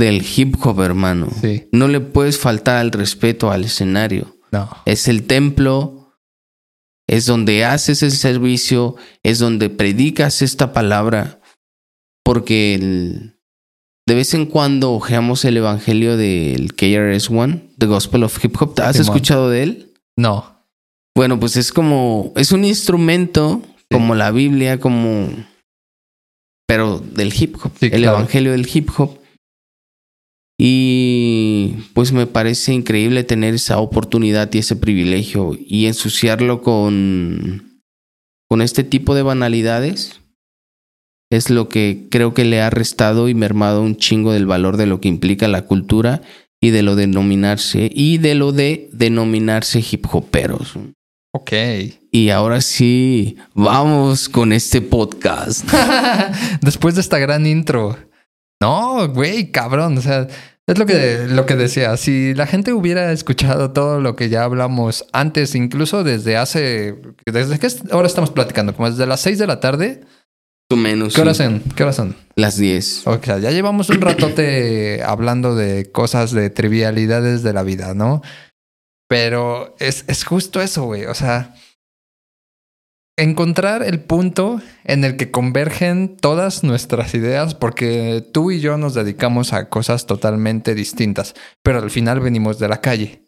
del 0.00 0.24
hip 0.36 0.56
hop, 0.64 0.80
hermano. 0.80 1.28
Sí. 1.40 1.68
No 1.72 1.88
le 1.88 2.00
puedes 2.00 2.38
faltar 2.38 2.78
al 2.78 2.90
respeto 2.90 3.50
al 3.50 3.64
escenario. 3.64 4.36
No. 4.50 4.68
Es 4.84 5.06
el 5.06 5.26
templo, 5.28 6.16
es 7.08 7.26
donde 7.26 7.64
haces 7.64 8.02
el 8.02 8.12
servicio, 8.12 8.96
es 9.22 9.38
donde 9.38 9.70
predicas 9.70 10.42
esta 10.42 10.72
palabra, 10.72 11.40
porque 12.24 12.74
el, 12.74 13.40
de 14.10 14.14
vez 14.16 14.34
en 14.34 14.46
cuando 14.46 14.92
ojeamos 14.92 15.44
el 15.44 15.56
evangelio 15.56 16.16
del 16.16 16.74
KRS-One, 16.74 17.74
The 17.78 17.86
Gospel 17.86 18.24
of 18.24 18.44
Hip 18.44 18.60
Hop. 18.60 18.80
¿Has 18.80 18.98
escuchado 18.98 19.48
de 19.50 19.62
él? 19.62 19.94
No. 20.16 20.66
Bueno, 21.16 21.38
pues 21.38 21.56
es 21.56 21.72
como, 21.72 22.32
es 22.34 22.50
un 22.50 22.64
instrumento 22.64 23.62
como 23.88 24.16
la 24.16 24.32
Biblia, 24.32 24.80
como, 24.80 25.28
pero 26.66 26.98
del 26.98 27.32
hip 27.32 27.56
hop, 27.62 27.72
el 27.80 28.04
evangelio 28.04 28.52
del 28.52 28.68
hip 28.72 28.90
hop. 28.96 29.19
Y 30.62 31.74
pues 31.94 32.12
me 32.12 32.26
parece 32.26 32.74
increíble 32.74 33.24
tener 33.24 33.54
esa 33.54 33.78
oportunidad 33.78 34.52
y 34.52 34.58
ese 34.58 34.76
privilegio 34.76 35.56
y 35.58 35.86
ensuciarlo 35.86 36.60
con, 36.60 37.80
con 38.46 38.60
este 38.60 38.84
tipo 38.84 39.14
de 39.14 39.22
banalidades 39.22 40.20
es 41.30 41.48
lo 41.48 41.70
que 41.70 42.08
creo 42.10 42.34
que 42.34 42.44
le 42.44 42.60
ha 42.60 42.68
restado 42.68 43.30
y 43.30 43.34
mermado 43.34 43.80
un 43.80 43.96
chingo 43.96 44.34
del 44.34 44.44
valor 44.44 44.76
de 44.76 44.84
lo 44.84 45.00
que 45.00 45.08
implica 45.08 45.48
la 45.48 45.62
cultura 45.62 46.20
y 46.60 46.68
de 46.68 46.82
lo 46.82 46.94
de 46.94 47.06
denominarse 47.06 47.90
y 47.90 48.18
de 48.18 48.34
lo 48.34 48.52
de 48.52 48.90
denominarse 48.92 49.82
hip 49.90 50.14
hoperos. 50.14 50.74
Ok. 51.32 51.52
Y 52.12 52.28
ahora 52.28 52.60
sí, 52.60 53.38
vamos 53.54 54.28
con 54.28 54.52
este 54.52 54.82
podcast. 54.82 55.66
Después 56.60 56.96
de 56.96 57.00
esta 57.00 57.18
gran 57.18 57.46
intro. 57.46 57.96
No, 58.60 59.08
güey, 59.08 59.50
cabrón. 59.50 59.96
O 59.96 60.02
sea, 60.02 60.28
es 60.66 60.78
lo 60.78 60.86
que, 60.86 61.26
lo 61.28 61.46
que 61.46 61.56
decía. 61.56 61.96
Si 61.96 62.34
la 62.34 62.46
gente 62.46 62.72
hubiera 62.72 63.12
escuchado 63.12 63.72
todo 63.72 64.00
lo 64.00 64.16
que 64.16 64.28
ya 64.28 64.44
hablamos 64.44 65.06
antes, 65.12 65.54
incluso 65.54 66.04
desde 66.04 66.36
hace. 66.36 66.96
¿Desde 67.26 67.58
que 67.58 67.68
ahora 67.90 68.06
estamos 68.06 68.30
platicando? 68.30 68.74
Como 68.74 68.90
desde 68.90 69.06
las 69.06 69.20
seis 69.20 69.38
de 69.38 69.46
la 69.46 69.60
tarde 69.60 70.02
menos. 70.76 71.14
¿Qué 71.14 71.20
horas 71.20 71.36
son? 71.36 71.60
¿Qué 71.74 71.82
horas 71.82 71.96
son? 71.96 72.16
Las 72.36 72.56
10. 72.56 73.06
O 73.06 73.20
sea, 73.22 73.38
ya 73.38 73.50
llevamos 73.50 73.88
un 73.90 74.00
ratote 74.00 75.02
hablando 75.06 75.54
de 75.54 75.90
cosas, 75.90 76.32
de 76.32 76.50
trivialidades 76.50 77.42
de 77.42 77.52
la 77.52 77.62
vida, 77.62 77.94
¿no? 77.94 78.22
Pero 79.08 79.74
es, 79.78 80.04
es 80.06 80.24
justo 80.24 80.60
eso, 80.60 80.84
güey. 80.84 81.06
O 81.06 81.14
sea, 81.14 81.54
encontrar 83.22 83.82
el 83.82 84.00
punto 84.00 84.60
en 84.84 85.04
el 85.04 85.16
que 85.16 85.30
convergen 85.30 86.16
todas 86.16 86.64
nuestras 86.64 87.14
ideas, 87.14 87.54
porque 87.54 88.24
tú 88.32 88.50
y 88.50 88.60
yo 88.60 88.76
nos 88.76 88.94
dedicamos 88.94 89.52
a 89.52 89.68
cosas 89.68 90.06
totalmente 90.06 90.74
distintas, 90.74 91.34
pero 91.62 91.78
al 91.80 91.90
final 91.90 92.20
venimos 92.20 92.58
de 92.58 92.68
la 92.68 92.80
calle. 92.80 93.22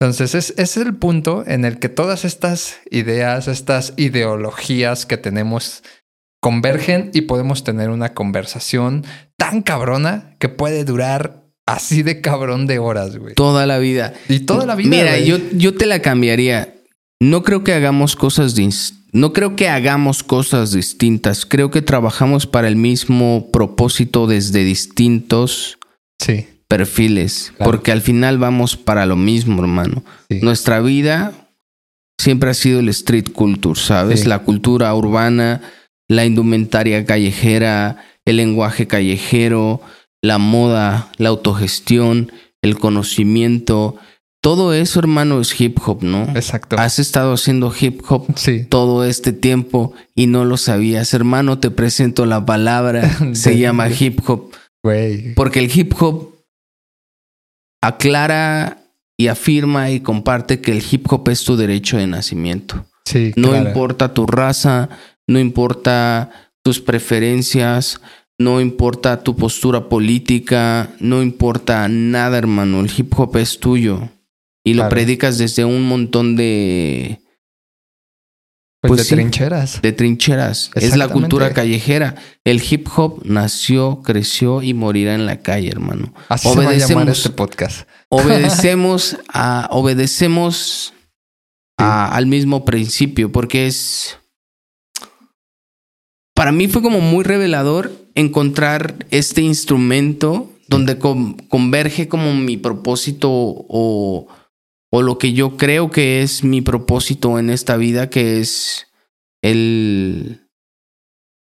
Entonces, 0.00 0.34
es, 0.34 0.54
es 0.58 0.76
el 0.76 0.96
punto 0.96 1.44
en 1.46 1.64
el 1.64 1.78
que 1.78 1.88
todas 1.88 2.24
estas 2.24 2.80
ideas, 2.90 3.46
estas 3.46 3.94
ideologías 3.96 5.06
que 5.06 5.16
tenemos 5.16 5.82
convergen 6.40 7.10
y 7.14 7.22
podemos 7.22 7.62
tener 7.62 7.90
una 7.90 8.14
conversación 8.14 9.04
tan 9.38 9.62
cabrona 9.62 10.34
que 10.40 10.48
puede 10.48 10.84
durar 10.84 11.44
así 11.66 12.02
de 12.02 12.20
cabrón 12.20 12.66
de 12.66 12.80
horas, 12.80 13.16
güey. 13.16 13.34
Toda 13.34 13.64
la 13.66 13.78
vida. 13.78 14.12
Y 14.28 14.40
toda 14.40 14.66
la 14.66 14.74
vida. 14.74 14.90
Mira, 14.90 15.10
güey. 15.12 15.24
yo, 15.24 15.38
yo 15.52 15.74
te 15.74 15.86
la 15.86 16.02
cambiaría. 16.02 16.74
No 17.20 17.44
creo 17.44 17.62
que 17.62 17.72
hagamos 17.72 18.16
cosas 18.16 18.56
dis- 18.56 18.94
no 19.12 19.32
creo 19.32 19.56
que 19.56 19.68
hagamos 19.68 20.22
cosas 20.22 20.72
distintas. 20.72 21.44
Creo 21.46 21.70
que 21.70 21.82
trabajamos 21.82 22.46
para 22.46 22.68
el 22.68 22.76
mismo 22.76 23.50
propósito 23.52 24.26
desde 24.26 24.64
distintos 24.64 25.78
Sí, 26.18 26.46
perfiles. 26.68 27.52
Claro. 27.56 27.70
Porque 27.70 27.92
al 27.92 28.00
final 28.00 28.38
vamos 28.38 28.76
para 28.76 29.06
lo 29.06 29.16
mismo, 29.16 29.60
hermano. 29.62 30.02
sí. 30.30 30.38
Nuestra 30.42 30.80
vida 30.80 31.32
siempre 32.18 32.50
ha 32.50 32.54
sido 32.54 32.80
el 32.80 32.88
street 32.88 33.32
culture, 33.32 33.78
¿sabes? 33.78 34.20
Sí. 34.20 34.28
La 34.28 34.38
cultura 34.40 34.94
urbana, 34.94 35.60
la 36.08 36.24
indumentaria 36.24 37.04
callejera, 37.04 38.04
el 38.24 38.36
lenguaje 38.36 38.86
callejero, 38.86 39.80
la 40.22 40.38
moda, 40.38 41.10
la 41.18 41.30
autogestión, 41.30 42.30
el 42.62 42.78
conocimiento. 42.78 43.96
Todo 44.42 44.74
eso, 44.74 44.98
hermano, 44.98 45.40
es 45.40 45.58
hip 45.60 45.78
hop, 45.86 46.02
¿no? 46.02 46.24
Exacto. 46.34 46.76
Has 46.76 46.98
estado 46.98 47.32
haciendo 47.32 47.72
hip 47.78 48.02
hop 48.08 48.26
Sí. 48.36 48.64
todo 48.68 49.04
este 49.04 49.32
tiempo 49.32 49.92
y 50.16 50.26
no 50.26 50.44
lo 50.44 50.56
sabías. 50.56 51.14
Hermano, 51.14 51.60
te 51.60 51.70
presento 51.70 52.26
la 52.26 52.44
palabra. 52.44 53.08
Se 53.34 53.56
llama 53.56 53.88
hip 53.88 54.18
hop. 54.28 54.50
Güey. 54.82 55.34
Porque 55.34 55.60
el 55.60 55.70
hip 55.72 55.94
hop 56.02 56.34
aclara 57.80 58.78
y 59.16 59.28
afirma 59.28 59.90
y 59.90 60.00
comparte 60.00 60.60
que 60.60 60.72
el 60.72 60.82
hip 60.90 61.06
hop 61.12 61.28
es 61.28 61.44
tu 61.44 61.56
derecho 61.56 61.96
de 61.96 62.06
nacimiento. 62.08 62.84
Sí, 63.04 63.32
No 63.36 63.50
claro. 63.50 63.68
importa 63.68 64.12
tu 64.14 64.26
raza, 64.26 64.88
no 65.28 65.38
importa 65.38 66.30
tus 66.64 66.80
preferencias, 66.80 68.00
no 68.40 68.60
importa 68.60 69.22
tu 69.22 69.36
postura 69.36 69.88
política, 69.88 70.90
no 70.98 71.22
importa 71.22 71.86
nada, 71.88 72.38
hermano. 72.38 72.80
El 72.80 72.90
hip 72.96 73.12
hop 73.18 73.36
es 73.36 73.58
tuyo. 73.60 74.08
Y 74.64 74.74
lo 74.74 74.82
Claro. 74.82 74.90
predicas 74.90 75.38
desde 75.38 75.64
un 75.64 75.82
montón 75.82 76.36
de, 76.36 77.20
Pues, 78.80 78.90
pues 78.90 78.98
de 78.98 79.04
sí. 79.04 79.14
trincheras. 79.14 79.82
de 79.82 79.92
trincheras. 79.92 80.70
Es 80.74 80.96
la 80.96 81.08
cultura 81.08 81.52
callejera. 81.52 82.14
El 82.44 82.62
hip 82.62 82.86
hop 82.96 83.22
nació, 83.24 84.02
creció 84.02 84.62
y 84.62 84.74
morirá 84.74 85.14
en 85.14 85.26
la 85.26 85.40
calle, 85.42 85.68
hermano. 85.68 86.12
Así 86.28 86.48
se 86.48 86.54
va 86.56 86.70
a 86.70 86.74
llamar 86.74 87.06
obedecemos- 87.06 87.16
este 87.16 87.30
podcast. 87.30 87.88
obedecemos 88.08 89.16
a 89.32 89.68
obedecemos 89.72 90.92
a- 91.78 92.14
al 92.14 92.26
mismo 92.26 92.64
principio 92.64 93.32
porque 93.32 93.66
es 93.66 94.18
para 96.34 96.52
mí 96.52 96.68
fue 96.68 96.82
como 96.82 97.00
muy 97.00 97.24
revelador 97.24 97.92
encontrar 98.14 99.06
este 99.10 99.42
instrumento 99.42 100.50
donde 100.68 100.98
con- 100.98 101.34
converge 101.48 102.08
como 102.08 102.34
mi 102.34 102.56
propósito 102.56 103.28
o, 103.30 104.26
o 104.94 105.02
lo 105.02 105.18
que 105.18 105.32
yo 105.32 105.56
creo 105.56 105.90
que 105.90 106.22
es 106.22 106.44
mi 106.44 106.60
propósito 106.60 107.38
en 107.38 107.50
esta 107.50 107.76
vida 107.76 108.10
que 108.10 108.40
es 108.40 108.88
el 109.42 110.50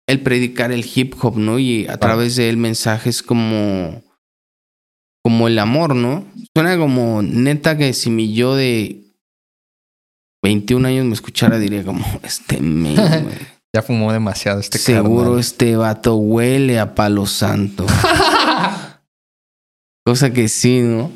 el 0.09 0.23
predicar 0.23 0.71
el 0.73 0.89
hip 0.95 1.15
hop, 1.21 1.37
¿no? 1.37 1.59
Y 1.59 1.87
a 1.89 1.99
través 1.99 2.37
de 2.37 2.49
él 2.49 2.57
mensajes 2.57 3.23
como 3.23 4.03
como 5.23 5.49
el 5.49 5.59
amor, 5.59 5.95
¿no? 5.95 6.25
Suena 6.55 6.79
como 6.79 7.21
neta 7.23 7.77
que 7.77 7.93
si 7.93 8.11
mi 8.11 8.33
yo 8.33 8.55
de 8.55 9.03
21 10.43 10.87
años 10.89 11.05
me 11.05 11.15
escuchara 11.15 11.59
diría 11.59 11.85
como 11.85 12.05
este 12.23 12.57
güey. 12.61 13.57
Ya 13.75 13.83
fumó 13.83 14.13
demasiado 14.13 14.61
este 14.61 14.79
Seguro 14.79 15.25
carnal. 15.25 15.41
este 15.41 15.77
vato 15.77 16.15
huele 16.15 16.79
a 16.79 16.95
palo 16.95 17.27
santo. 17.27 17.85
Cosa 20.07 20.33
que 20.33 20.49
sí, 20.49 20.81
¿no? 20.81 21.11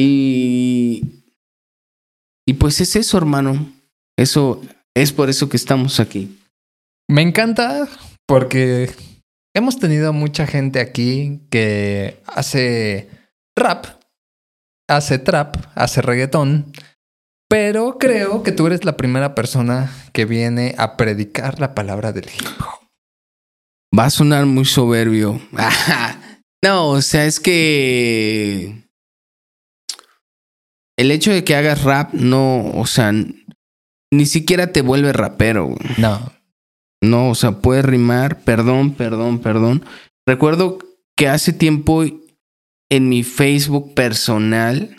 Y 0.00 1.20
y 2.50 2.54
pues 2.54 2.80
es 2.80 2.96
eso, 2.96 3.16
hermano. 3.16 3.72
Eso 4.18 4.60
es 4.96 5.12
por 5.12 5.30
eso 5.30 5.48
que 5.48 5.56
estamos 5.56 6.00
aquí. 6.00 6.36
Me 7.08 7.22
encanta 7.22 7.88
porque 8.26 8.90
hemos 9.54 9.78
tenido 9.78 10.12
mucha 10.12 10.48
gente 10.48 10.80
aquí 10.80 11.42
que 11.48 12.20
hace 12.26 13.08
rap, 13.56 13.86
hace 14.88 15.20
trap, 15.20 15.58
hace 15.76 16.02
reggaetón, 16.02 16.72
pero 17.48 17.98
creo 17.98 18.42
que 18.42 18.50
tú 18.50 18.66
eres 18.66 18.84
la 18.84 18.96
primera 18.96 19.36
persona 19.36 19.88
que 20.12 20.24
viene 20.24 20.74
a 20.76 20.96
predicar 20.96 21.60
la 21.60 21.76
palabra 21.76 22.10
del 22.12 22.24
hip 22.24 22.60
hop. 22.60 22.88
Va 23.96 24.06
a 24.06 24.10
sonar 24.10 24.44
muy 24.46 24.64
soberbio. 24.64 25.40
no, 26.64 26.88
o 26.88 27.00
sea, 27.00 27.26
es 27.26 27.38
que 27.38 28.79
el 31.00 31.10
hecho 31.10 31.32
de 31.32 31.44
que 31.44 31.54
hagas 31.54 31.82
rap 31.82 32.12
no, 32.12 32.72
o 32.72 32.86
sea, 32.86 33.10
ni 33.10 34.26
siquiera 34.26 34.70
te 34.70 34.82
vuelve 34.82 35.14
rapero. 35.14 35.68
güey. 35.68 35.78
No, 35.96 36.30
No, 37.02 37.30
o 37.30 37.34
sea, 37.34 37.62
puedes 37.62 37.86
rimar, 37.86 38.42
perdón, 38.42 38.92
perdón, 38.92 39.38
perdón. 39.38 39.82
Recuerdo 40.26 40.78
que 41.16 41.26
hace 41.28 41.54
tiempo 41.54 42.04
en 42.90 43.08
mi 43.08 43.22
Facebook 43.22 43.94
personal 43.94 44.94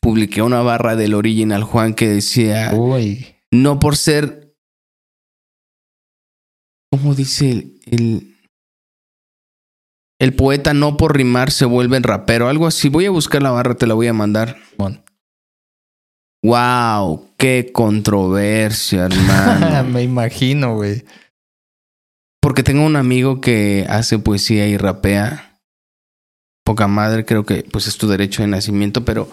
publiqué 0.00 0.42
una 0.42 0.62
barra 0.62 0.96
del 0.96 1.14
Original 1.14 1.62
Juan 1.62 1.94
que 1.94 2.08
decía, 2.08 2.72
uy, 2.74 3.36
no 3.52 3.78
por 3.78 3.96
ser, 3.96 4.52
¿cómo 6.90 7.14
dice 7.14 7.50
el, 7.50 7.80
el, 7.86 8.35
el 10.18 10.34
poeta 10.34 10.74
no 10.74 10.96
por 10.96 11.16
rimar 11.16 11.50
se 11.50 11.64
vuelve 11.64 12.00
rapero? 12.00 12.48
Algo 12.48 12.66
así. 12.66 12.88
Voy 12.88 13.06
a 13.06 13.10
buscar 13.10 13.42
la 13.42 13.50
barra, 13.50 13.74
te 13.74 13.86
la 13.86 13.94
voy 13.94 14.06
a 14.06 14.12
mandar. 14.12 14.56
Wow, 16.42 17.32
qué 17.36 17.70
controversia, 17.72 19.06
hermano. 19.06 19.84
me 19.90 20.02
imagino, 20.02 20.76
güey. 20.76 21.04
Porque 22.40 22.62
tengo 22.62 22.86
un 22.86 22.96
amigo 22.96 23.40
que 23.40 23.84
hace 23.88 24.18
poesía 24.18 24.68
y 24.68 24.76
rapea. 24.76 25.60
Poca 26.64 26.86
madre, 26.86 27.24
creo 27.24 27.44
que 27.44 27.64
pues 27.64 27.88
es 27.88 27.98
tu 27.98 28.06
derecho 28.08 28.42
de 28.42 28.48
nacimiento, 28.48 29.04
pero 29.04 29.28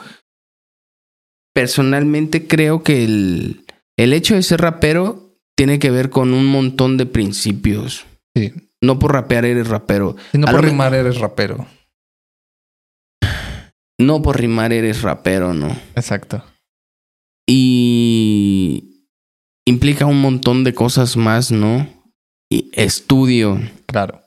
personalmente 1.54 2.48
creo 2.48 2.84
que 2.84 3.04
el, 3.04 3.65
el 3.98 4.13
hecho 4.13 4.36
de 4.36 4.43
ser 4.43 4.62
rapero 4.62 5.38
tiene 5.56 5.80
que 5.80 5.91
ver 5.91 6.10
con 6.10 6.34
un 6.34 6.48
montón 6.48 6.98
de 6.98 7.06
principios. 7.06 8.06
Sí. 8.36 8.54
No 8.84 9.00
por 9.00 9.13
rapear 9.13 9.46
eres 9.46 9.67
rapero. 9.69 10.15
Si 10.32 10.38
no 10.38 10.48
A 10.48 10.52
por 10.52 10.62
me- 10.63 10.69
rimar 10.69 10.93
eres 10.93 11.17
rapero. 11.17 11.65
No 14.00 14.22
por 14.22 14.39
rimar 14.39 14.74
eres 14.74 15.02
rapero, 15.02 15.54
¿no? 15.54 15.69
Exacto. 15.96 16.43
Y 17.48 19.06
implica 19.65 20.06
un 20.06 20.19
montón 20.22 20.63
de 20.63 20.74
cosas 20.74 21.15
más, 21.17 21.52
¿no? 21.52 21.88
Y 22.52 22.69
estudio. 22.74 23.60
Claro. 23.88 24.19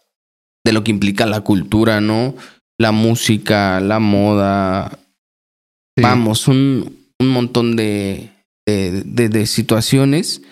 de 0.64 0.72
lo 0.72 0.82
que 0.82 0.90
implica 0.90 1.26
la 1.26 1.42
cultura, 1.42 2.00
¿no? 2.00 2.34
La 2.76 2.90
música, 2.90 3.78
la 3.78 4.00
moda, 4.00 4.98
Sí. 5.96 6.02
vamos, 6.02 6.48
un, 6.48 7.06
un 7.20 7.28
montón 7.28 7.76
de, 7.76 8.30
de, 8.66 9.02
de- 9.04 9.28
de 9.28 9.46
situaciones. 9.46 10.42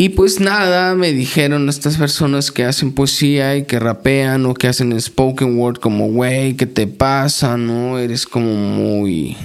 Y 0.00 0.08
pues 0.08 0.40
nada, 0.40 0.94
me 0.94 1.12
dijeron 1.12 1.68
estas 1.68 1.98
personas 1.98 2.50
que 2.50 2.64
hacen 2.64 2.94
poesía 2.94 3.58
y 3.58 3.66
que 3.66 3.78
rapean 3.78 4.46
o 4.46 4.54
que 4.54 4.66
hacen 4.66 4.98
spoken 4.98 5.58
word 5.58 5.76
como, 5.76 6.08
güey, 6.08 6.56
¿qué 6.56 6.64
te 6.64 6.86
pasa? 6.86 7.58
¿No? 7.58 7.98
Eres 7.98 8.24
como 8.24 8.54
muy, 8.54 9.36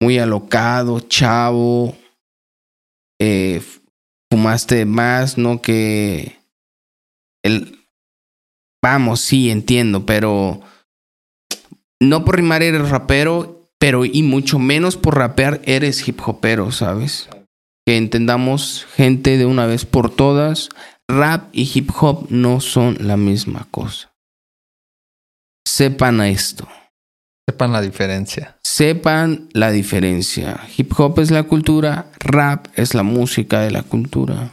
muy 0.00 0.20
alocado, 0.20 1.00
chavo. 1.00 1.96
Eh, 3.20 3.60
fumaste 4.30 4.84
más, 4.84 5.38
¿no? 5.38 5.60
Que 5.60 6.36
el... 7.42 7.76
Vamos, 8.80 9.18
sí, 9.22 9.50
entiendo, 9.50 10.06
pero 10.06 10.60
no 12.00 12.24
por 12.24 12.36
rimar 12.36 12.62
eres 12.62 12.90
rapero, 12.90 13.68
pero 13.80 14.04
y 14.04 14.22
mucho 14.22 14.60
menos 14.60 14.96
por 14.96 15.16
rapear 15.16 15.60
eres 15.64 16.06
hip 16.06 16.20
hopero, 16.24 16.70
¿sabes? 16.70 17.28
Que 17.86 17.96
entendamos, 17.96 18.84
gente, 18.96 19.38
de 19.38 19.46
una 19.46 19.66
vez 19.66 19.84
por 19.84 20.10
todas, 20.10 20.68
rap 21.08 21.48
y 21.52 21.70
hip 21.72 21.90
hop 22.00 22.26
no 22.30 22.60
son 22.60 22.96
la 23.00 23.16
misma 23.16 23.68
cosa. 23.70 24.12
Sepan 25.66 26.20
esto, 26.22 26.66
Sepan 27.48 27.72
la 27.72 27.80
diferencia. 27.80 28.56
sepan 28.64 29.48
la 29.52 29.70
diferencia. 29.70 30.60
Hip 30.76 30.98
hop 30.98 31.20
es 31.20 31.30
la 31.30 31.44
cultura, 31.44 32.10
rap 32.18 32.66
es 32.74 32.94
la 32.94 33.04
música 33.04 33.60
de 33.60 33.70
la 33.70 33.82
cultura. 33.84 34.50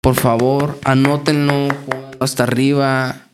Por 0.00 0.14
favor, 0.14 0.78
anótenlo, 0.84 1.68
hasta 2.20 2.44
arriba. 2.44 3.25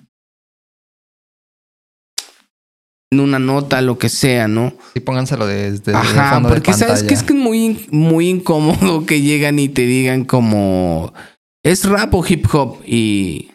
Una 3.21 3.39
nota, 3.39 3.81
lo 3.81 3.99
que 3.99 4.09
sea, 4.09 4.49
¿no? 4.49 4.75
Sí, 4.95 5.01
pónganselo 5.01 5.47
desde 5.47 5.93
el 5.93 5.97
Ajá, 5.97 6.35
fondo 6.35 6.49
de 6.49 6.55
porque 6.55 6.73
sabes 6.73 7.03
que 7.03 7.15
es 7.15 7.23
que 7.23 7.33
es 7.33 7.39
muy, 7.39 7.87
muy 7.91 8.29
incómodo 8.29 9.07
que 9.07 9.21
llegan 9.21 9.59
y 9.59 9.69
te 9.69 9.83
digan 9.83 10.25
como 10.25 11.13
¿Es 11.63 11.85
rap 11.85 12.15
o 12.15 12.25
hip 12.27 12.47
hop? 12.53 12.79
Y 12.85 13.51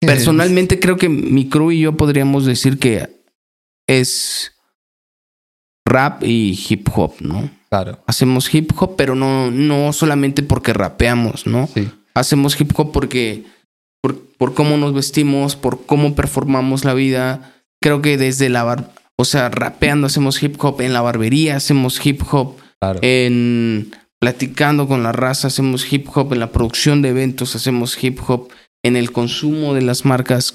personalmente 0.00 0.80
creo 0.80 0.96
que 0.96 1.08
mi 1.08 1.48
crew 1.48 1.72
y 1.72 1.80
yo 1.80 1.96
podríamos 1.96 2.46
decir 2.46 2.78
que 2.78 3.22
es 3.86 4.52
rap 5.84 6.22
y 6.24 6.58
hip 6.68 6.88
hop, 6.94 7.14
¿no? 7.20 7.50
Claro. 7.68 8.02
Hacemos 8.06 8.52
hip 8.54 8.72
hop, 8.78 8.96
pero 8.96 9.14
no, 9.14 9.50
no 9.50 9.92
solamente 9.92 10.42
porque 10.42 10.72
rapeamos, 10.72 11.46
¿no? 11.46 11.68
Sí. 11.72 11.90
Hacemos 12.14 12.58
hip 12.58 12.72
hop 12.76 12.92
porque 12.92 13.44
por, 14.00 14.18
por 14.38 14.54
cómo 14.54 14.78
nos 14.78 14.94
vestimos, 14.94 15.56
por 15.56 15.84
cómo 15.84 16.14
performamos 16.14 16.84
la 16.84 16.94
vida. 16.94 17.53
Creo 17.84 18.00
que 18.00 18.16
desde 18.16 18.48
la 18.48 18.62
bar, 18.62 18.94
o 19.16 19.26
sea, 19.26 19.50
rapeando 19.50 20.06
hacemos 20.06 20.42
hip 20.42 20.56
hop, 20.58 20.80
en 20.80 20.94
la 20.94 21.02
barbería 21.02 21.56
hacemos 21.56 22.00
hip 22.04 22.22
hop, 22.30 22.56
Claro. 22.80 22.98
en 23.02 23.92
platicando 24.18 24.88
con 24.88 25.02
la 25.02 25.12
raza 25.12 25.48
hacemos 25.48 25.92
hip 25.92 26.08
hop, 26.14 26.32
en 26.32 26.40
la 26.40 26.50
producción 26.50 27.02
de 27.02 27.10
eventos 27.10 27.54
hacemos 27.56 28.02
hip 28.02 28.18
hop, 28.26 28.48
en 28.82 28.96
el 28.96 29.12
consumo 29.12 29.74
de 29.74 29.82
las 29.82 30.06
marcas 30.06 30.54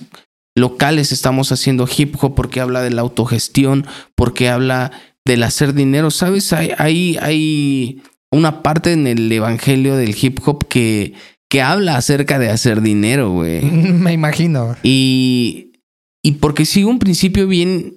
locales 0.57 1.11
estamos 1.11 1.51
haciendo 1.51 1.87
hip 1.95 2.15
hop 2.19 2.33
porque 2.33 2.61
habla 2.61 2.81
de 2.81 2.89
la 2.89 3.01
autogestión, 3.01 3.85
porque 4.15 4.49
habla 4.49 4.91
del 5.23 5.43
hacer 5.43 5.75
dinero, 5.75 6.09
¿sabes? 6.09 6.51
Hay, 6.51 6.71
hay, 6.79 7.19
hay 7.21 8.01
una 8.31 8.63
parte 8.63 8.91
en 8.93 9.05
el 9.05 9.31
evangelio 9.31 9.95
del 9.97 10.15
hip 10.19 10.39
hop 10.47 10.67
que, 10.67 11.13
que 11.47 11.61
habla 11.61 11.95
acerca 11.95 12.39
de 12.39 12.49
hacer 12.49 12.81
dinero, 12.81 13.29
güey. 13.29 13.61
Me 13.65 14.13
imagino. 14.13 14.75
Y, 14.81 15.68
y 16.23 16.33
porque 16.33 16.65
sigue 16.65 16.85
un 16.85 16.99
principio 16.99 17.47
bien, 17.47 17.95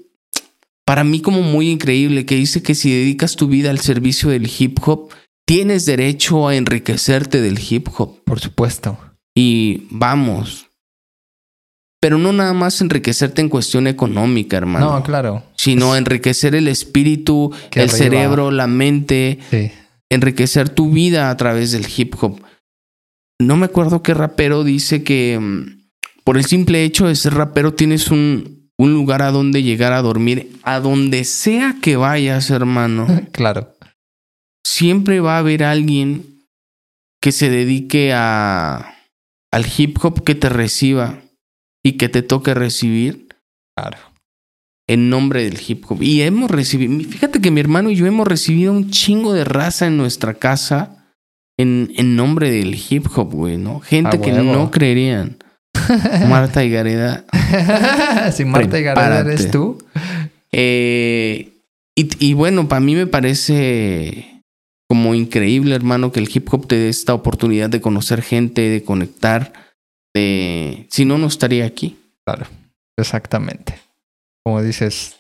para 0.84 1.04
mí 1.04 1.20
como 1.20 1.42
muy 1.42 1.70
increíble, 1.70 2.26
que 2.26 2.36
dice 2.36 2.62
que 2.62 2.74
si 2.74 2.90
dedicas 2.90 3.36
tu 3.36 3.48
vida 3.48 3.70
al 3.70 3.78
servicio 3.80 4.30
del 4.30 4.50
hip 4.58 4.78
hop, 4.86 5.10
tienes 5.46 5.86
derecho 5.86 6.48
a 6.48 6.56
enriquecerte 6.56 7.40
del 7.40 7.58
hip 7.58 7.88
hop. 7.96 8.22
Por 8.24 8.40
supuesto. 8.40 8.98
Y 9.34 9.86
vamos. 9.90 10.66
Pero 12.00 12.18
no 12.18 12.32
nada 12.32 12.52
más 12.52 12.80
enriquecerte 12.80 13.40
en 13.42 13.48
cuestión 13.48 13.86
económica, 13.86 14.56
hermano. 14.56 14.92
No, 14.92 15.02
claro. 15.04 15.44
Sino 15.56 15.94
enriquecer 15.96 16.54
el 16.54 16.66
espíritu, 16.68 17.52
el 17.72 17.82
arriba. 17.82 17.96
cerebro, 17.96 18.50
la 18.50 18.66
mente, 18.66 19.38
Sí. 19.50 19.70
enriquecer 20.10 20.68
tu 20.68 20.90
vida 20.90 21.30
a 21.30 21.36
través 21.36 21.70
del 21.72 21.86
hip 21.96 22.14
hop. 22.20 22.40
No 23.40 23.56
me 23.56 23.66
acuerdo 23.66 24.02
qué 24.02 24.14
rapero 24.14 24.64
dice 24.64 25.04
que 25.04 25.38
mm, 25.40 25.81
por 26.24 26.36
el 26.36 26.44
simple 26.44 26.84
hecho 26.84 27.06
de 27.06 27.16
ser 27.16 27.34
rapero 27.34 27.74
tienes 27.74 28.10
un, 28.10 28.70
un 28.78 28.92
lugar 28.92 29.22
a 29.22 29.30
donde 29.30 29.62
llegar 29.62 29.92
a 29.92 30.02
dormir, 30.02 30.52
a 30.62 30.80
donde 30.80 31.24
sea 31.24 31.76
que 31.82 31.96
vayas, 31.96 32.50
hermano. 32.50 33.06
Claro. 33.32 33.74
Siempre 34.64 35.20
va 35.20 35.36
a 35.36 35.38
haber 35.40 35.64
alguien 35.64 36.44
que 37.20 37.32
se 37.32 37.50
dedique 37.50 38.12
a, 38.14 38.94
al 39.52 39.66
hip 39.76 39.98
hop 40.02 40.24
que 40.24 40.34
te 40.34 40.48
reciba 40.48 41.20
y 41.84 41.92
que 41.92 42.08
te 42.08 42.22
toque 42.22 42.54
recibir 42.54 43.28
Claro. 43.76 43.98
en 44.88 45.08
nombre 45.10 45.42
del 45.44 45.58
hip 45.66 45.84
hop. 45.90 46.02
Y 46.02 46.22
hemos 46.22 46.50
recibido, 46.50 46.98
fíjate 47.08 47.40
que 47.40 47.50
mi 47.50 47.60
hermano 47.60 47.90
y 47.90 47.96
yo 47.96 48.06
hemos 48.06 48.26
recibido 48.28 48.72
un 48.72 48.90
chingo 48.90 49.32
de 49.32 49.44
raza 49.44 49.86
en 49.86 49.96
nuestra 49.96 50.34
casa 50.34 51.06
en, 51.58 51.92
en 51.96 52.16
nombre 52.16 52.50
del 52.50 52.74
hip 52.74 53.06
hop, 53.16 53.32
güey, 53.32 53.56
¿no? 53.56 53.80
Gente 53.80 54.20
que 54.20 54.32
no 54.32 54.70
creerían. 54.70 55.38
Marta 56.28 56.64
y 56.64 56.70
Gareda. 56.70 57.24
si 58.32 58.44
Marta 58.44 58.78
y 58.78 58.82
Gareda 58.82 59.20
eres 59.20 59.50
tú. 59.50 59.78
Eh, 60.52 61.52
y, 61.96 62.26
y 62.26 62.34
bueno, 62.34 62.68
para 62.68 62.80
mí 62.80 62.94
me 62.94 63.06
parece 63.06 64.42
como 64.88 65.14
increíble, 65.14 65.74
hermano, 65.74 66.12
que 66.12 66.20
el 66.20 66.28
hip 66.32 66.52
hop 66.52 66.66
te 66.68 66.76
dé 66.76 66.88
esta 66.88 67.14
oportunidad 67.14 67.70
de 67.70 67.80
conocer 67.80 68.22
gente, 68.22 68.60
de 68.62 68.82
conectar. 68.84 69.52
De... 70.14 70.86
Si 70.90 71.04
no, 71.04 71.16
no 71.18 71.26
estaría 71.26 71.64
aquí. 71.64 71.98
Claro. 72.26 72.46
Exactamente. 72.98 73.78
Como 74.44 74.62
dices, 74.62 75.16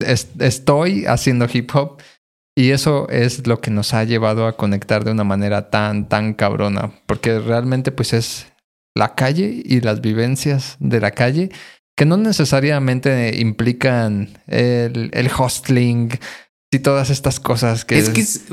es- 0.00 0.28
estoy 0.38 1.04
haciendo 1.06 1.46
hip 1.52 1.70
hop 1.74 2.00
y 2.56 2.70
eso 2.70 3.06
es 3.10 3.46
lo 3.46 3.60
que 3.60 3.70
nos 3.70 3.92
ha 3.92 4.04
llevado 4.04 4.46
a 4.46 4.56
conectar 4.56 5.04
de 5.04 5.10
una 5.12 5.24
manera 5.24 5.68
tan, 5.68 6.08
tan 6.08 6.32
cabrona. 6.32 6.92
Porque 7.06 7.38
realmente 7.38 7.92
pues 7.92 8.14
es 8.14 8.46
la 8.96 9.14
calle 9.14 9.62
y 9.64 9.80
las 9.80 10.00
vivencias 10.00 10.76
de 10.80 11.00
la 11.00 11.12
calle 11.12 11.50
que 11.96 12.04
no 12.04 12.16
necesariamente 12.16 13.38
implican 13.38 14.30
el, 14.46 15.10
el 15.12 15.30
hostling 15.36 16.10
y 16.72 16.78
todas 16.80 17.10
estas 17.10 17.38
cosas 17.38 17.84
que... 17.84 17.98
Es 17.98 18.10
que 18.10 18.20
es. 18.22 18.46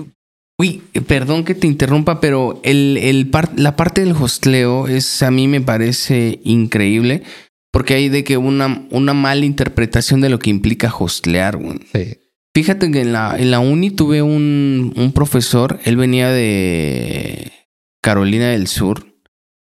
Uy, 0.60 0.84
perdón 1.08 1.44
que 1.44 1.56
te 1.56 1.66
interrumpa, 1.68 2.22
pero 2.22 2.62
el, 2.64 2.98
el 2.98 3.28
par- 3.30 3.52
la 3.56 3.76
parte 3.76 4.02
del 4.02 4.14
hostleo 4.14 4.88
es 4.88 5.24
a 5.24 5.32
mí 5.32 5.48
me 5.48 5.62
parece 5.62 6.39
increíble. 6.44 7.24
Porque 7.72 7.96
hay 7.96 8.08
de 8.08 8.24
que 8.24 8.38
una, 8.38 8.86
una 8.91 9.16
mala 9.16 9.46
interpretación 9.46 10.22
de 10.22 10.30
lo 10.30 10.38
que 10.38 10.52
implica 10.52 10.94
hostlear, 10.96 11.58
güey. 11.58 11.80
Sí. 11.91 12.20
Fíjate 12.56 12.91
que 12.91 13.02
en 13.02 13.14
la, 13.14 13.36
en 13.36 13.50
la 13.50 13.60
uni 13.60 13.89
tuve 13.89 14.22
un, 14.22 14.94
un 14.96 15.12
profesor, 15.12 15.80
él 15.84 15.98
venía 15.98 16.30
de 16.30 17.52
Carolina 18.00 18.50
del 18.50 18.68
Sur, 18.68 19.12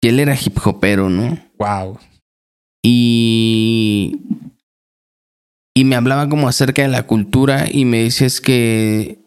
y 0.01 0.09
él 0.09 0.20
era 0.20 0.34
hip 0.34 0.57
hopero, 0.64 1.09
¿no? 1.11 1.38
Wow. 1.59 1.98
Y, 2.82 4.16
y 5.74 5.84
me 5.84 5.96
hablaba 5.96 6.28
como 6.28 6.48
acerca 6.48 6.82
de 6.82 6.88
la 6.88 7.05
cultura 7.05 7.66
y 7.70 7.84
me 7.84 8.03
decía 8.05 8.26
es 8.26 8.40
que 8.40 9.18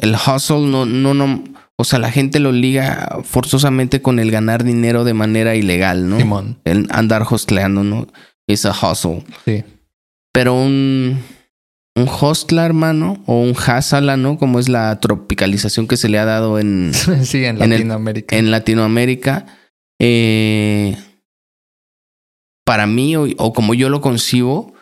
el 0.00 0.14
hustle 0.14 0.66
no, 0.68 0.86
no, 0.86 1.14
no, 1.14 1.44
o 1.76 1.84
sea, 1.84 1.98
la 1.98 2.10
gente 2.10 2.40
lo 2.40 2.52
liga 2.52 3.18
forzosamente 3.24 4.00
con 4.02 4.18
el 4.18 4.30
ganar 4.30 4.64
dinero 4.64 5.04
de 5.04 5.14
manera 5.14 5.54
ilegal, 5.54 6.08
¿no? 6.08 6.18
Simón. 6.18 6.58
El 6.64 6.86
andar 6.90 7.24
hostleando, 7.28 7.84
¿no? 7.84 8.06
Es 8.46 8.64
a 8.66 8.70
hustle. 8.72 9.22
Sí. 9.44 9.62
Pero 10.32 10.54
un, 10.54 11.18
un 11.96 12.08
hostla, 12.08 12.64
hermano, 12.66 13.22
o 13.26 13.40
un 13.42 13.54
hasala, 13.54 14.16
¿no? 14.16 14.38
Como 14.38 14.58
es 14.58 14.68
la 14.68 14.98
tropicalización 15.00 15.86
que 15.86 15.96
se 15.96 16.08
le 16.08 16.18
ha 16.18 16.24
dado 16.24 16.58
en, 16.58 16.92
sí, 17.22 17.44
en 17.44 17.56
En 17.56 17.62
el- 17.64 17.70
Latinoamérica. 17.70 18.36
en 18.36 18.50
Latinoamérica, 18.50 19.46
eh, 20.00 20.96
para 22.64 22.86
mí, 22.86 23.14
o, 23.16 23.26
o 23.38 23.52
como 23.52 23.74
yo 23.74 23.88
lo 23.88 24.00
concibo, 24.00 24.74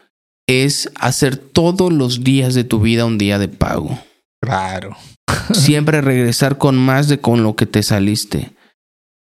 es 0.49 0.91
hacer 0.99 1.37
todos 1.37 1.93
los 1.93 2.25
días 2.25 2.55
de 2.55 2.65
tu 2.65 2.81
vida 2.81 3.05
un 3.05 3.19
día 3.19 3.39
de 3.39 3.49
pago. 3.49 3.99
Claro. 4.41 4.97
Siempre 5.53 6.01
regresar 6.01 6.59
con 6.59 6.77
más 6.77 7.09
de 7.09 7.19
con 7.21 7.43
lo 7.43 7.55
que 7.57 7.67
te 7.67 7.83
saliste. 7.83 8.53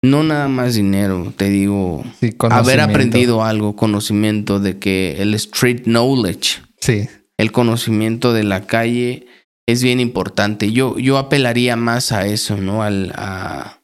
No 0.03 0.23
nada 0.23 0.47
más 0.47 0.75
dinero, 0.75 1.33
te 1.35 1.49
digo. 1.49 2.03
Sí, 2.19 2.35
Haber 2.51 2.79
aprendido 2.81 3.43
algo, 3.43 3.75
conocimiento 3.75 4.59
de 4.59 4.77
que 4.77 5.21
el 5.21 5.33
street 5.33 5.83
knowledge, 5.85 6.61
Sí. 6.79 7.07
el 7.37 7.51
conocimiento 7.51 8.31
de 8.33 8.43
la 8.43 8.67
calle 8.67 9.25
es 9.67 9.81
bien 9.81 9.99
importante. 9.99 10.71
Yo, 10.71 10.99
yo 10.99 11.17
apelaría 11.17 11.75
más 11.75 12.11
a 12.11 12.27
eso, 12.27 12.57
¿no? 12.57 12.83
Al, 12.83 13.13
a 13.15 13.79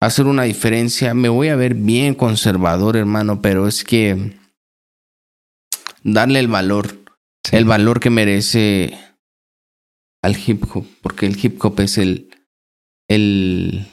hacer 0.00 0.26
una 0.26 0.44
diferencia. 0.44 1.14
Me 1.14 1.28
voy 1.28 1.48
a 1.48 1.56
ver 1.56 1.74
bien 1.74 2.14
conservador, 2.14 2.96
hermano, 2.96 3.40
pero 3.42 3.68
es 3.68 3.84
que 3.84 4.38
darle 6.02 6.40
el 6.40 6.48
valor, 6.48 6.98
sí. 7.44 7.56
el 7.56 7.66
valor 7.66 8.00
que 8.00 8.10
merece 8.10 8.98
al 10.22 10.36
hip 10.36 10.64
hop, 10.74 10.86
porque 11.02 11.26
el 11.26 11.38
hip 11.42 11.62
hop 11.64 11.80
es 11.80 11.98
el, 11.98 12.30
el, 13.08 13.86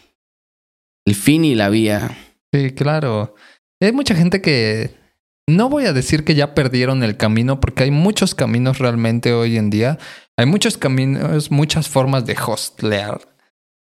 el 1.05 1.15
fin 1.15 1.45
y 1.45 1.55
la 1.55 1.69
vía. 1.69 2.17
Sí, 2.53 2.71
claro. 2.71 3.35
Hay 3.81 3.91
mucha 3.91 4.15
gente 4.15 4.41
que 4.41 4.95
no 5.47 5.69
voy 5.69 5.85
a 5.85 5.93
decir 5.93 6.23
que 6.23 6.35
ya 6.35 6.53
perdieron 6.53 7.03
el 7.03 7.15
camino 7.17 7.59
porque 7.59 7.83
hay 7.83 7.91
muchos 7.91 8.35
caminos 8.35 8.79
realmente 8.79 9.33
hoy 9.33 9.57
en 9.57 9.69
día. 9.69 9.97
Hay 10.37 10.45
muchos 10.45 10.77
caminos, 10.77 11.51
muchas 11.51 11.87
formas 11.87 12.25
de 12.25 12.35
hostlear. 12.45 13.21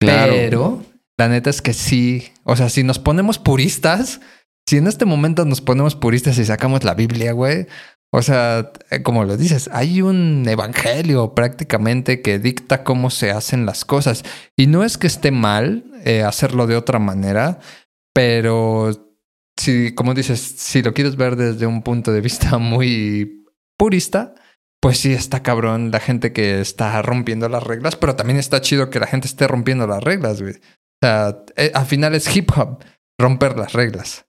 Claro. 0.00 0.32
Pero 0.32 0.84
la 1.18 1.28
neta 1.28 1.50
es 1.50 1.60
que 1.60 1.74
sí. 1.74 2.32
O 2.44 2.56
sea, 2.56 2.68
si 2.68 2.84
nos 2.84 2.98
ponemos 2.98 3.38
puristas, 3.38 4.20
si 4.66 4.76
en 4.76 4.86
este 4.86 5.04
momento 5.04 5.44
nos 5.44 5.60
ponemos 5.60 5.96
puristas 5.96 6.38
y 6.38 6.44
sacamos 6.44 6.84
la 6.84 6.94
Biblia, 6.94 7.32
güey. 7.32 7.66
O 8.10 8.22
sea, 8.22 8.72
eh, 8.90 9.02
como 9.02 9.24
lo 9.24 9.36
dices, 9.36 9.68
hay 9.72 10.00
un 10.00 10.48
evangelio 10.48 11.34
prácticamente 11.34 12.22
que 12.22 12.38
dicta 12.38 12.84
cómo 12.84 13.10
se 13.10 13.32
hacen 13.32 13.66
las 13.66 13.84
cosas. 13.84 14.24
Y 14.56 14.66
no 14.66 14.84
es 14.84 14.96
que 14.96 15.08
esté 15.08 15.30
mal 15.30 15.84
eh, 16.04 16.22
hacerlo 16.22 16.66
de 16.66 16.76
otra 16.76 16.98
manera, 16.98 17.58
pero 18.14 19.14
si, 19.58 19.94
como 19.94 20.14
dices, 20.14 20.40
si 20.40 20.82
lo 20.82 20.94
quieres 20.94 21.16
ver 21.16 21.36
desde 21.36 21.66
un 21.66 21.82
punto 21.82 22.12
de 22.12 22.20
vista 22.20 22.58
muy 22.58 23.44
purista, 23.76 24.34
pues 24.80 24.98
sí 24.98 25.12
está 25.12 25.42
cabrón 25.42 25.90
la 25.90 26.00
gente 26.00 26.32
que 26.32 26.60
está 26.60 27.02
rompiendo 27.02 27.48
las 27.48 27.64
reglas, 27.64 27.96
pero 27.96 28.16
también 28.16 28.38
está 28.38 28.60
chido 28.60 28.90
que 28.90 29.00
la 29.00 29.06
gente 29.06 29.26
esté 29.26 29.48
rompiendo 29.48 29.86
las 29.86 30.02
reglas, 30.02 30.40
güey. 30.40 30.54
O 31.00 31.06
sea, 31.06 31.44
eh, 31.56 31.70
al 31.74 31.86
final 31.86 32.14
es 32.14 32.34
hip 32.34 32.50
hop, 32.56 32.82
romper 33.18 33.56
las 33.56 33.72
reglas. 33.72 34.26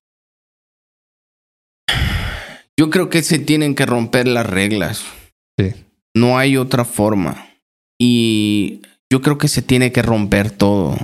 Yo 2.78 2.90
creo 2.90 3.10
que 3.10 3.24
se 3.24 3.40
tienen 3.40 3.76
que 3.76 3.86
romper 3.86 4.28
las 4.28 4.46
reglas. 4.46 5.04
Sí. 5.58 5.74
No 6.16 6.38
hay 6.38 6.58
otra 6.58 6.86
forma. 6.86 7.48
Y 8.00 8.82
yo 9.12 9.22
creo 9.22 9.38
que 9.38 9.48
se 9.48 9.62
tiene 9.62 9.92
que 9.92 10.02
romper 10.02 10.52
todo. 10.52 10.98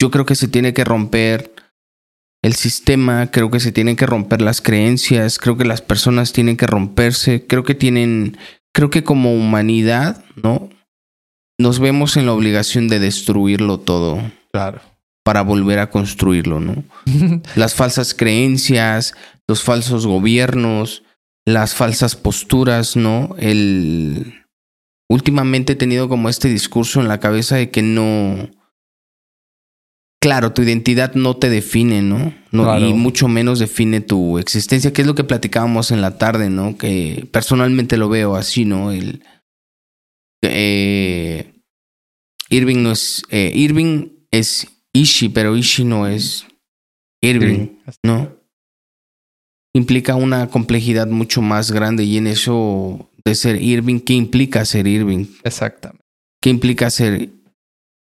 Yo 0.00 0.10
creo 0.10 0.26
que 0.26 0.34
se 0.34 0.48
tiene 0.48 0.74
que 0.74 0.84
romper 0.84 1.54
el 2.42 2.54
sistema, 2.54 3.30
creo 3.30 3.50
que 3.50 3.60
se 3.60 3.70
tienen 3.70 3.94
que 3.94 4.04
romper 4.04 4.42
las 4.42 4.60
creencias, 4.60 5.38
creo 5.38 5.56
que 5.56 5.64
las 5.64 5.80
personas 5.80 6.32
tienen 6.32 6.56
que 6.56 6.66
romperse, 6.66 7.46
creo 7.46 7.62
que 7.62 7.76
tienen, 7.76 8.36
creo 8.74 8.90
que 8.90 9.04
como 9.04 9.32
humanidad, 9.32 10.24
¿no? 10.42 10.68
Nos 11.58 11.78
vemos 11.78 12.16
en 12.16 12.26
la 12.26 12.32
obligación 12.32 12.88
de 12.88 12.98
destruirlo 12.98 13.78
todo. 13.78 14.20
Claro. 14.52 14.80
Para 15.24 15.42
volver 15.42 15.78
a 15.78 15.90
construirlo, 15.90 16.60
¿no? 16.60 16.84
las 17.56 17.74
falsas 17.74 18.14
creencias, 18.14 19.14
los 19.48 19.62
falsos 19.62 20.06
gobiernos, 20.06 21.04
las 21.46 21.74
falsas 21.74 22.16
posturas, 22.16 22.96
¿no? 22.96 23.34
El 23.38 24.44
últimamente 25.08 25.74
he 25.74 25.76
tenido 25.76 26.08
como 26.08 26.28
este 26.28 26.48
discurso 26.48 27.00
en 27.00 27.08
la 27.08 27.20
cabeza 27.20 27.56
de 27.56 27.70
que 27.70 27.82
no 27.82 28.48
claro, 30.22 30.52
tu 30.52 30.62
identidad 30.62 31.14
no 31.14 31.36
te 31.36 31.50
define, 31.50 32.00
¿no? 32.00 32.32
no 32.52 32.78
Y 32.78 32.94
mucho 32.94 33.26
menos 33.26 33.58
define 33.58 34.00
tu 34.00 34.38
existencia, 34.38 34.92
que 34.92 35.02
es 35.02 35.06
lo 35.06 35.16
que 35.16 35.24
platicábamos 35.24 35.90
en 35.90 36.00
la 36.00 36.16
tarde, 36.16 36.48
¿no? 36.48 36.78
Que 36.78 37.28
personalmente 37.32 37.96
lo 37.96 38.08
veo 38.08 38.36
así, 38.36 38.64
¿no? 38.64 38.92
El, 38.92 39.24
eh, 40.42 41.52
Irving 42.50 42.82
no 42.82 42.92
es. 42.92 43.24
Eh, 43.30 43.50
Irving 43.52 44.11
es 44.32 44.66
Ishi, 44.92 45.28
pero 45.28 45.56
Ishi 45.56 45.84
no 45.84 46.08
es 46.08 46.46
Irving, 47.20 47.78
¿no? 48.02 48.36
Implica 49.74 50.16
una 50.16 50.48
complejidad 50.48 51.06
mucho 51.06 51.40
más 51.40 51.70
grande 51.70 52.04
y 52.04 52.16
en 52.16 52.26
eso 52.26 53.10
de 53.24 53.34
ser 53.36 53.62
Irving, 53.62 54.00
¿qué 54.00 54.14
implica 54.14 54.64
ser 54.64 54.86
Irving? 54.88 55.26
Exactamente. 55.44 56.04
¿Qué 56.40 56.50
implica 56.50 56.90
ser 56.90 57.30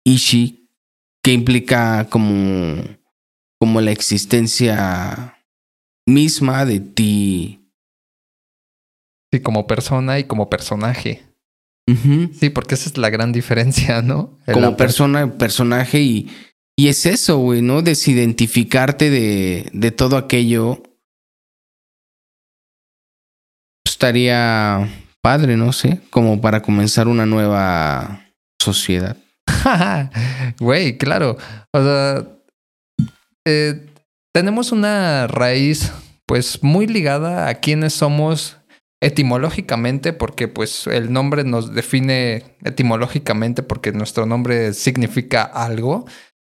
Ishi? 0.03 0.67
que 1.27 1.33
implica 1.33 2.07
como, 2.09 2.81
como 3.59 3.81
la 3.81 3.91
existencia 3.91 5.43
misma 6.07 6.63
de 6.63 6.79
ti. 6.79 7.69
Sí, 9.29 9.41
como 9.41 9.67
persona 9.67 10.19
y 10.19 10.23
como 10.23 10.49
personaje. 10.49 11.26
Sí, 11.87 12.49
porque 12.49 12.75
esa 12.75 12.89
es 12.89 12.97
la 12.97 13.09
gran 13.09 13.31
diferencia, 13.31 14.01
¿no? 14.01 14.37
como 14.51 14.75
persona, 14.75 15.37
personaje 15.37 16.01
y, 16.01 16.29
y 16.77 16.89
es 16.89 17.05
eso, 17.05 17.37
güey, 17.37 17.61
¿no? 17.61 17.81
Desidentificarte 17.81 19.09
de, 19.09 19.69
de 19.71 19.91
todo 19.91 20.17
aquello. 20.17 20.83
Estaría 23.85 24.87
padre, 25.21 25.55
no 25.55 25.71
sé, 25.71 26.01
como 26.09 26.41
para 26.41 26.61
comenzar 26.61 27.07
una 27.07 27.25
nueva 27.25 28.25
sociedad. 28.61 29.17
Güey, 30.59 30.97
claro. 30.97 31.37
O 31.73 31.83
sea, 31.83 32.27
eh, 33.45 33.85
tenemos 34.33 34.71
una 34.71 35.27
raíz 35.27 35.91
pues 36.25 36.61
muy 36.63 36.87
ligada 36.87 37.47
a 37.47 37.55
quienes 37.55 37.93
somos 37.93 38.57
etimológicamente, 39.01 40.13
porque 40.13 40.47
pues 40.47 40.87
el 40.87 41.11
nombre 41.13 41.43
nos 41.43 41.73
define 41.73 42.57
etimológicamente 42.63 43.63
porque 43.63 43.91
nuestro 43.91 44.25
nombre 44.25 44.73
significa 44.73 45.43
algo. 45.43 46.05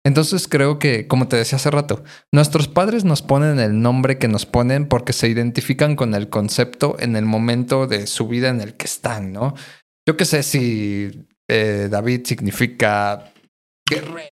Entonces 0.05 0.47
creo 0.47 0.78
que, 0.78 1.09
como 1.09 1.26
te 1.26 1.34
decía 1.34 1.57
hace 1.57 1.70
rato, 1.72 2.05
nuestros 2.32 2.68
padres 2.68 3.05
nos 3.05 3.22
ponen 3.22 3.59
el 3.59 3.80
nombre 3.80 4.18
que 4.18 4.28
nos 4.28 4.47
ponen 4.47 4.86
porque 4.86 5.12
se 5.12 5.28
identifican 5.28 5.97
con 5.97 6.14
el 6.14 6.28
concepto 6.28 6.97
en 7.01 7.16
el 7.16 7.24
momento 7.24 7.88
de 7.88 8.07
su 8.07 8.28
vida 8.28 8.49
en 8.49 8.61
el 8.61 8.76
que 8.76 8.86
están, 8.86 9.32
¿no? 9.32 9.55
Yo 10.07 10.16
qué 10.16 10.24
sé 10.24 10.44
si 10.44 11.26
eh, 11.49 11.88
David 11.90 12.24
significa 12.24 13.32
guerrero, 13.88 14.28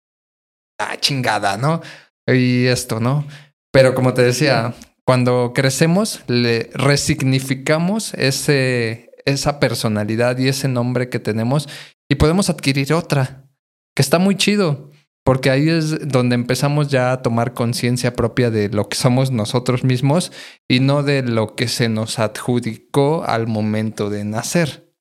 la 0.79 0.99
chingada, 0.99 1.57
¿no? 1.57 1.81
Y 2.25 2.65
esto, 2.65 2.99
¿no? 2.99 3.27
Pero 3.71 3.93
como 3.93 4.15
te 4.15 4.23
decía, 4.23 4.73
cuando 5.09 5.53
crecemos, 5.55 6.21
le 6.27 6.69
resignificamos 6.75 8.13
ese, 8.13 9.09
esa 9.25 9.59
personalidad 9.59 10.37
y 10.37 10.49
ese 10.49 10.67
nombre 10.67 11.09
que 11.09 11.17
tenemos 11.17 11.67
y 12.07 12.13
podemos 12.13 12.51
adquirir 12.51 12.93
otra, 12.93 13.49
que 13.95 14.03
está 14.03 14.19
muy 14.19 14.35
chido, 14.35 14.91
porque 15.25 15.49
ahí 15.49 15.67
es 15.67 16.07
donde 16.07 16.35
empezamos 16.35 16.89
ya 16.89 17.11
a 17.11 17.23
tomar 17.23 17.55
conciencia 17.55 18.13
propia 18.13 18.51
de 18.51 18.69
lo 18.69 18.87
que 18.87 18.97
somos 18.97 19.31
nosotros 19.31 19.83
mismos 19.83 20.31
y 20.69 20.79
no 20.79 21.01
de 21.01 21.23
lo 21.23 21.55
que 21.55 21.67
se 21.67 21.89
nos 21.89 22.19
adjudicó 22.19 23.23
al 23.25 23.47
momento 23.47 24.11
de 24.11 24.25
nacer. 24.25 24.93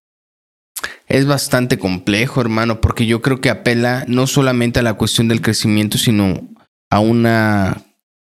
Es 1.06 1.26
bastante 1.26 1.78
complejo, 1.78 2.40
hermano, 2.40 2.80
porque 2.80 3.04
yo 3.04 3.20
creo 3.20 3.42
que 3.42 3.50
apela 3.50 4.06
no 4.09 4.26
solamente 4.26 4.80
a 4.80 4.84
la 4.84 4.94
cuestión 4.94 5.28
del 5.28 5.42
crecimiento, 5.42 5.98
sino 5.98 6.48
a 6.90 6.98
una 7.00 7.84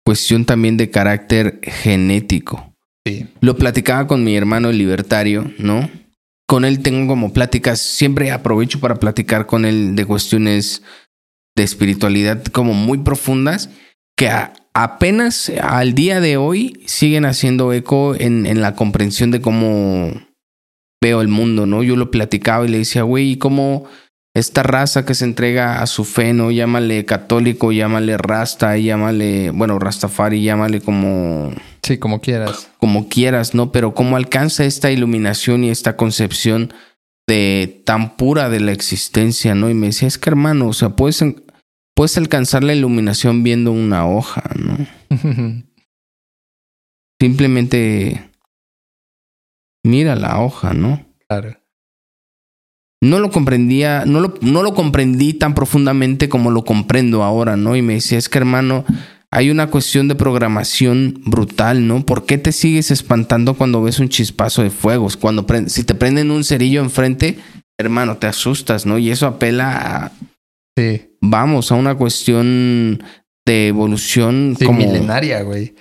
cuestión 0.05 0.45
también 0.45 0.77
de 0.77 0.89
carácter 0.89 1.59
genético. 1.63 2.73
Sí. 3.05 3.27
Lo 3.41 3.55
platicaba 3.55 4.07
con 4.07 4.23
mi 4.23 4.35
hermano 4.35 4.69
el 4.69 4.77
libertario, 4.77 5.51
¿no? 5.57 5.89
Con 6.47 6.63
él 6.63 6.81
tengo 6.81 7.07
como 7.07 7.33
pláticas, 7.33 7.79
siempre 7.81 8.31
aprovecho 8.31 8.79
para 8.79 8.95
platicar 8.95 9.47
con 9.47 9.65
él 9.65 9.95
de 9.95 10.05
cuestiones 10.05 10.83
de 11.55 11.63
espiritualidad 11.63 12.43
como 12.45 12.73
muy 12.73 12.99
profundas 12.99 13.69
que 14.17 14.29
apenas 14.73 15.51
al 15.61 15.93
día 15.93 16.19
de 16.19 16.37
hoy 16.37 16.81
siguen 16.85 17.25
haciendo 17.25 17.73
eco 17.73 18.15
en, 18.15 18.45
en 18.45 18.61
la 18.61 18.75
comprensión 18.75 19.31
de 19.31 19.41
cómo 19.41 20.11
veo 21.01 21.21
el 21.21 21.27
mundo, 21.27 21.65
¿no? 21.65 21.83
Yo 21.83 21.95
lo 21.95 22.11
platicaba 22.11 22.65
y 22.65 22.69
le 22.69 22.79
decía, 22.79 23.03
güey, 23.03 23.31
¿y 23.31 23.37
cómo 23.37 23.85
esta 24.35 24.63
raza 24.63 25.05
que 25.05 25.15
se 25.15 25.23
entrega 25.23 25.81
a 25.81 25.87
su 25.87 26.03
fe, 26.03 26.33
¿no? 26.33 26.51
Llámale 26.51 27.05
católico, 27.05 27.71
llámale 27.71 28.17
rasta, 28.17 28.77
llámale, 28.77 29.49
bueno, 29.51 29.79
rastafari, 29.79 30.43
llámale 30.43 30.81
como... 30.81 31.53
Sí, 31.81 31.97
como 31.97 32.19
quieras. 32.19 32.69
Como 32.77 33.07
quieras, 33.07 33.55
¿no? 33.55 33.71
Pero 33.71 33.93
cómo 33.93 34.17
alcanza 34.17 34.65
esta 34.65 34.91
iluminación 34.91 35.63
y 35.63 35.69
esta 35.69 35.95
concepción 35.95 36.73
de 37.25 37.81
tan 37.85 38.17
pura 38.17 38.49
de 38.49 38.59
la 38.59 38.73
existencia, 38.73 39.55
¿no? 39.55 39.69
Y 39.69 39.73
me 39.73 39.87
decía, 39.87 40.09
es 40.09 40.17
que 40.17 40.29
hermano, 40.29 40.67
o 40.67 40.73
sea, 40.73 40.89
puedes, 40.89 41.23
puedes 41.95 42.17
alcanzar 42.17 42.61
la 42.65 42.73
iluminación 42.73 43.41
viendo 43.41 43.71
una 43.71 44.05
hoja, 44.05 44.43
¿no? 44.59 44.85
Simplemente 47.21 48.31
mira 49.81 50.17
la 50.17 50.41
hoja, 50.41 50.73
¿no? 50.73 51.05
Claro. 51.29 51.57
No 53.05 53.19
lo 53.19 53.29
comprendía, 53.29 54.03
no 54.05 54.19
lo, 54.19 54.33
no 54.41 54.63
lo 54.63 54.73
comprendí 54.73 55.33
tan 55.33 55.53
profundamente 55.53 56.27
como 56.27 56.49
lo 56.49 56.63
comprendo 56.63 57.23
ahora, 57.23 57.55
¿no? 57.55 57.75
Y 57.75 57.81
me 57.81 57.93
decía, 57.93 58.17
es 58.17 58.29
que 58.29 58.39
hermano, 58.39 58.83
hay 59.31 59.49
una 59.49 59.67
cuestión 59.67 60.07
de 60.07 60.15
programación 60.15 61.21
brutal, 61.25 61.87
¿no? 61.87 62.05
¿Por 62.05 62.25
qué 62.25 62.37
te 62.37 62.51
sigues 62.51 62.89
espantando 62.89 63.53
cuando 63.53 63.83
ves 63.83 63.99
un 63.99 64.09
chispazo 64.09 64.63
de 64.63 64.69
fuegos? 64.69 65.17
Cuando 65.17 65.45
si 65.67 65.83
te 65.83 65.93
prenden 65.93 66.31
un 66.31 66.43
cerillo 66.43 66.81
enfrente, 66.81 67.37
hermano, 67.77 68.17
te 68.17 68.27
asustas, 68.27 68.85
¿no? 68.85 68.97
Y 68.97 69.11
eso 69.11 69.27
apela 69.27 70.05
a... 70.05 70.11
Sí. 70.77 71.09
Vamos, 71.21 71.71
a 71.71 71.75
una 71.75 71.95
cuestión 71.95 73.03
de 73.45 73.67
evolución 73.67 74.55
como... 74.65 74.79
milenaria, 74.79 75.41
güey. 75.43 75.75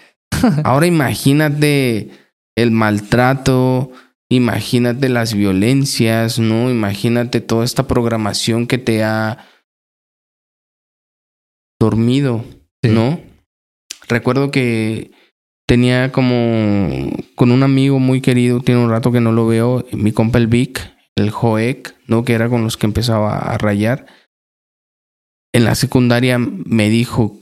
ahora 0.64 0.86
imagínate 0.86 2.10
el 2.56 2.70
maltrato, 2.70 3.90
imagínate 4.30 5.08
las 5.08 5.34
violencias, 5.34 6.38
¿no? 6.38 6.70
Imagínate 6.70 7.40
toda 7.40 7.64
esta 7.64 7.86
programación 7.86 8.66
que 8.66 8.78
te 8.78 9.04
ha 9.04 9.46
dormido, 11.80 12.44
¿no? 12.82 13.20
Recuerdo 14.08 14.50
que 14.50 15.10
tenía 15.66 16.12
como 16.12 17.10
con 17.34 17.52
un 17.52 17.62
amigo 17.62 17.98
muy 17.98 18.20
querido, 18.20 18.60
tiene 18.60 18.82
un 18.82 18.90
rato 18.90 19.12
que 19.12 19.20
no 19.20 19.32
lo 19.32 19.46
veo, 19.46 19.84
mi 19.92 20.12
compa 20.12 20.38
el 20.38 20.46
Vic, 20.46 20.94
el 21.16 21.30
Joek, 21.30 21.94
¿no? 22.06 22.24
Que 22.24 22.34
era 22.34 22.48
con 22.48 22.64
los 22.64 22.76
que 22.76 22.86
empezaba 22.86 23.38
a 23.38 23.58
rayar. 23.58 24.06
En 25.52 25.64
la 25.64 25.74
secundaria 25.74 26.38
me 26.38 26.88
dijo, 26.88 27.38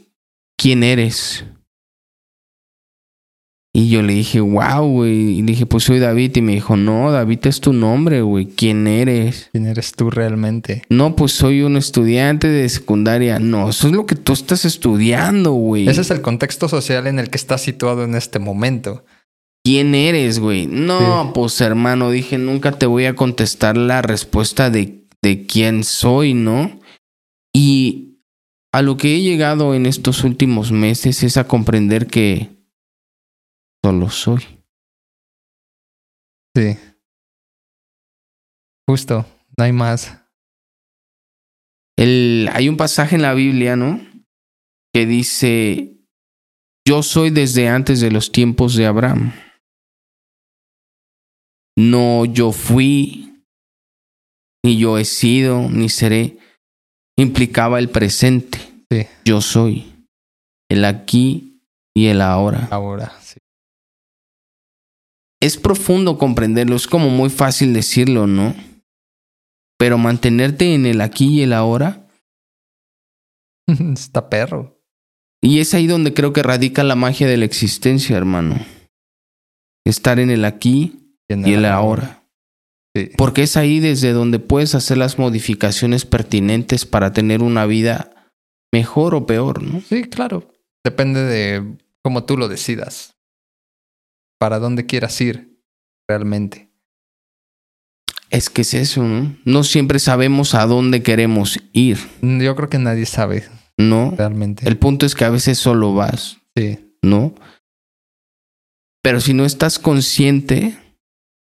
¿quién 0.57 0.83
eres? 0.83 1.45
Y 3.75 3.89
yo 3.89 4.03
le 4.03 4.13
dije, 4.13 4.41
wow, 4.41 4.87
güey. 4.87 5.39
Y 5.39 5.43
dije, 5.43 5.65
pues 5.65 5.85
soy 5.85 5.99
David. 5.99 6.37
Y 6.37 6.43
me 6.43 6.53
dijo, 6.53 6.77
no, 6.77 7.11
David 7.11 7.47
es 7.47 7.61
tu 7.61 7.73
nombre, 7.73 8.21
güey. 8.21 8.47
¿Quién 8.47 8.87
eres? 8.87 9.49
¿Quién 9.53 9.67
eres 9.67 9.93
tú 9.93 10.11
realmente? 10.11 10.83
No, 10.91 11.17
pues 11.17 11.33
soy 11.33 11.63
un 11.63 11.79
estudiante 11.79 12.49
de 12.49 12.69
secundaria. 12.69 13.39
No, 13.39 13.71
eso 13.71 13.87
es 13.87 13.95
lo 13.95 14.05
que 14.05 14.15
tú 14.15 14.35
estás 14.35 14.67
estudiando, 14.67 15.53
güey. 15.53 15.89
Ese 15.89 16.03
es 16.03 16.11
el 16.11 16.21
contexto 16.21 16.69
social 16.69 17.07
en 17.07 17.19
el 17.19 17.31
que 17.31 17.39
estás 17.39 17.63
situado 17.63 18.05
en 18.05 18.15
este 18.15 18.39
momento. 18.39 19.07
¿Quién 19.65 19.95
eres, 19.95 20.39
güey? 20.39 20.67
No, 20.67 21.31
pues 21.35 21.59
hermano, 21.61 22.11
dije, 22.11 22.37
nunca 22.37 22.73
te 22.73 22.85
voy 22.85 23.07
a 23.07 23.15
contestar 23.15 23.77
la 23.79 24.03
respuesta 24.03 24.71
de, 24.71 25.05
de 25.23 25.47
quién 25.47 25.85
soy, 25.85 26.35
¿no? 26.35 26.81
Y 27.55 28.19
a 28.73 28.83
lo 28.83 28.97
que 28.97 29.15
he 29.15 29.21
llegado 29.23 29.75
en 29.75 29.87
estos 29.87 30.25
últimos 30.25 30.73
meses 30.73 31.23
es 31.23 31.37
a 31.37 31.45
comprender 31.45 32.09
que 32.09 32.52
solo 33.85 34.11
soy. 34.11 34.63
Sí. 36.55 36.79
Justo, 38.89 39.27
no 39.57 39.65
hay 39.65 39.73
más. 39.73 40.19
El, 41.97 42.49
hay 42.53 42.69
un 42.69 42.77
pasaje 42.77 43.17
en 43.17 43.23
la 43.23 43.35
Biblia, 43.35 43.77
¿no? 43.77 44.01
Que 44.95 45.07
dice, 45.07 45.97
yo 46.87 47.03
soy 47.03 47.31
desde 47.31 47.69
antes 47.69 48.01
de 48.01 48.11
los 48.11 48.33
tiempos 48.33 48.75
de 48.75 48.87
Abraham. 48.87 49.33
No 51.77 52.25
yo 52.27 52.53
fui, 52.53 53.45
ni 54.65 54.79
yo 54.79 54.99
he 54.99 55.05
sido, 55.05 55.71
ni 55.71 55.89
seré. 55.89 56.39
Implicaba 57.17 57.79
el 57.79 57.89
presente. 57.89 58.59
Sí. 58.91 59.07
Yo 59.25 59.41
soy. 59.41 60.07
El 60.69 60.85
aquí 60.85 61.63
y 61.95 62.07
el 62.07 62.21
ahora. 62.21 62.69
Ahora, 62.71 63.19
sí. 63.21 63.39
Es 65.43 65.57
profundo 65.57 66.19
comprenderlo, 66.19 66.77
es 66.77 66.87
como 66.87 67.11
muy 67.11 67.29
fácil 67.29 67.75
decirlo, 67.75 68.29
¿no? 68.29 68.55
Pero 69.77 69.99
mantenerte 69.99 70.73
en 70.73 70.87
el 70.87 71.01
aquí 71.01 71.41
y 71.41 71.43
el 71.43 71.53
ahora. 71.53 72.07
Está 73.67 74.31
perro. 74.31 74.81
Y 75.43 75.59
es 75.59 75.75
ahí 75.75 75.89
donde 75.89 76.15
creo 76.15 76.33
que 76.33 76.45
radica 76.45 76.85
la 76.85 76.95
magia 76.95 77.27
de 77.27 77.37
la 77.39 77.45
existencia, 77.45 78.17
hermano. 78.17 78.65
Estar 79.85 80.21
en 80.21 80.31
el 80.31 80.45
aquí 80.45 81.17
y 81.29 81.53
el 81.55 81.65
ahora. 81.65 82.25
Sí. 82.95 83.11
Porque 83.17 83.43
es 83.43 83.57
ahí 83.57 83.81
desde 83.81 84.13
donde 84.13 84.39
puedes 84.39 84.77
hacer 84.77 84.97
las 84.97 85.19
modificaciones 85.19 86.05
pertinentes 86.05 86.87
para 86.87 87.13
tener 87.13 87.43
una 87.43 87.67
vida 87.67 88.31
mejor 88.73 89.17
o 89.17 89.27
peor, 89.27 89.61
¿no? 89.61 89.81
Sí, 89.81 90.05
claro. 90.05 90.53
Depende 90.85 91.25
de 91.25 91.79
cómo 92.01 92.23
tú 92.23 92.37
lo 92.37 92.47
decidas. 92.47 93.17
Para 94.43 94.59
dónde 94.59 94.87
quieras 94.87 95.21
ir 95.21 95.63
realmente. 96.09 96.69
Es 98.29 98.51
que 98.51 98.63
es 98.63 98.75
eso, 98.75 99.05
¿no? 99.05 99.37
No 99.45 99.63
siempre 99.63 100.01
sabemos 100.01 100.57
a 100.57 100.67
dónde 100.67 101.01
queremos 101.01 101.61
ir, 101.73 101.97
Yo 102.23 102.57
creo 102.57 102.69
que 102.69 102.81
nadie 102.81 103.07
sabe 103.07 103.45
¿no? 103.79 104.13
realmente. 104.19 104.67
El 104.69 104.79
punto 104.79 105.07
es 105.07 105.15
que 105.15 105.25
a 105.25 105.31
veces 105.31 105.59
solo 105.59 105.95
vas, 105.95 106.39
Sí, 106.57 106.97
¿no? 107.03 107.37
Pero 109.01 109.21
si 109.21 109.33
no 109.33 109.45
estás 109.45 109.79
consciente, 109.79 110.77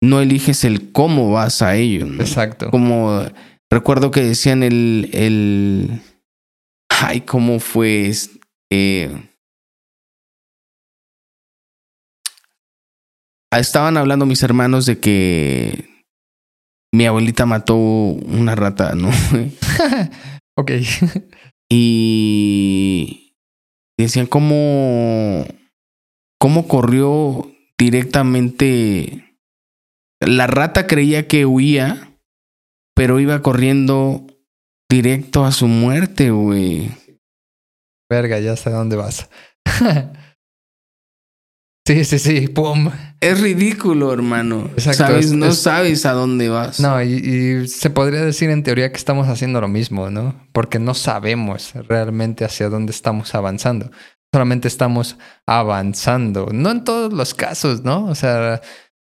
no 0.02 0.20
eliges 0.20 0.64
el 0.64 0.90
cómo 0.90 1.30
vas 1.30 1.62
a 1.62 1.76
ello, 1.76 2.04
¿no? 2.04 2.20
exacto. 2.20 2.68
Como 2.68 3.22
recuerdo 3.70 4.10
que 4.10 4.24
decían 4.24 4.64
el, 4.64 5.08
el, 5.12 6.00
ay, 6.88 7.20
cómo 7.20 7.60
fue, 7.60 8.10
eh, 8.72 9.27
estaban 13.52 13.96
hablando 13.96 14.26
mis 14.26 14.42
hermanos 14.42 14.86
de 14.86 14.98
que 14.98 15.88
mi 16.92 17.06
abuelita 17.06 17.46
mató 17.46 17.76
una 17.76 18.54
rata, 18.54 18.94
¿no? 18.94 19.10
ok. 20.56 20.72
y 21.70 23.34
decían 23.98 24.26
cómo, 24.26 25.46
cómo 26.38 26.68
corrió 26.68 27.50
directamente. 27.78 29.36
La 30.20 30.46
rata 30.46 30.86
creía 30.86 31.28
que 31.28 31.46
huía, 31.46 32.16
pero 32.94 33.20
iba 33.20 33.42
corriendo 33.42 34.26
directo 34.90 35.44
a 35.44 35.52
su 35.52 35.68
muerte, 35.68 36.30
güey. 36.30 36.90
Verga, 38.10 38.40
ya 38.40 38.56
sé 38.56 38.70
dónde 38.70 38.96
vas. 38.96 39.28
sí, 41.88 42.04
sí, 42.04 42.18
sí. 42.18 42.48
Pum. 42.48 42.90
Es 43.20 43.40
ridículo, 43.40 44.12
hermano. 44.12 44.70
Exacto, 44.74 45.04
¿Sabes? 45.04 45.26
es- 45.26 45.32
no 45.32 45.46
es- 45.46 45.58
sabes 45.58 46.06
a 46.06 46.12
dónde 46.12 46.48
vas. 46.48 46.78
No, 46.80 47.02
y, 47.02 47.14
y 47.14 47.68
se 47.68 47.90
podría 47.90 48.24
decir 48.24 48.50
en 48.50 48.62
teoría 48.62 48.90
que 48.90 48.96
estamos 48.98 49.26
haciendo 49.28 49.60
lo 49.60 49.68
mismo, 49.68 50.10
¿no? 50.10 50.34
Porque 50.52 50.78
no 50.78 50.94
sabemos 50.94 51.72
realmente 51.88 52.44
hacia 52.44 52.68
dónde 52.68 52.92
estamos 52.92 53.34
avanzando. 53.34 53.90
Solamente 54.32 54.68
estamos 54.68 55.16
avanzando. 55.46 56.48
No 56.52 56.70
en 56.70 56.84
todos 56.84 57.12
los 57.12 57.34
casos, 57.34 57.82
¿no? 57.84 58.04
O 58.06 58.14
sea, 58.14 58.60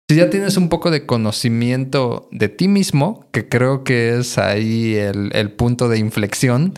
si 0.09 0.17
ya 0.17 0.31
tienes 0.31 0.57
un 0.57 0.69
poco 0.69 0.91
de 0.93 1.05
conocimiento 1.05 2.29
de 2.31 2.49
ti 2.49 2.69
mismo, 2.69 3.29
que 3.33 3.49
creo 3.49 3.83
que 3.85 4.19
es 4.19 4.39
ahí 4.39 4.95
el, 4.95 5.31
el 5.35 5.53
punto 5.53 5.89
de 5.89 5.99
inflexión, 5.99 6.75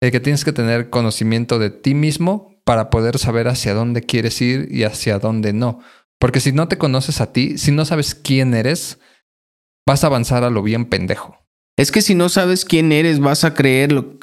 de 0.00 0.10
que 0.12 0.20
tienes 0.20 0.44
que 0.44 0.52
tener 0.52 0.88
conocimiento 0.88 1.58
de 1.58 1.70
ti 1.70 1.94
mismo 1.94 2.49
para 2.70 2.88
poder 2.88 3.18
saber 3.18 3.48
hacia 3.48 3.74
dónde 3.74 4.02
quieres 4.02 4.40
ir 4.40 4.68
y 4.70 4.84
hacia 4.84 5.18
dónde 5.18 5.52
no. 5.52 5.80
Porque 6.20 6.38
si 6.38 6.52
no 6.52 6.68
te 6.68 6.78
conoces 6.78 7.20
a 7.20 7.32
ti, 7.32 7.58
si 7.58 7.72
no 7.72 7.84
sabes 7.84 8.14
quién 8.14 8.54
eres, 8.54 9.00
vas 9.88 10.04
a 10.04 10.06
avanzar 10.06 10.44
a 10.44 10.50
lo 10.50 10.62
bien 10.62 10.84
pendejo. 10.84 11.36
Es 11.76 11.90
que 11.90 12.00
si 12.00 12.14
no 12.14 12.28
sabes 12.28 12.64
quién 12.64 12.92
eres, 12.92 13.18
vas 13.18 13.42
a 13.42 13.54
creerlo. 13.54 14.20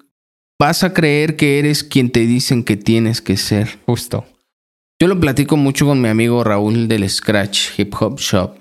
Vas 0.57 0.85
a 0.85 0.93
creer 0.93 1.35
que 1.35 1.59
eres 1.59 1.83
quien 1.83 2.09
te 2.09 2.21
dicen 2.21 2.63
que 2.63 2.77
tienes 2.77 3.19
que 3.19 3.35
ser. 3.35 3.79
Justo. 3.85 4.25
Yo 4.97 5.09
lo 5.09 5.19
platico 5.19 5.57
mucho 5.57 5.85
con 5.85 6.01
mi 6.01 6.07
amigo 6.07 6.41
Raúl 6.45 6.87
del 6.87 7.09
Scratch 7.09 7.77
Hip 7.77 7.93
Hop 7.99 8.17
Shop 8.17 8.57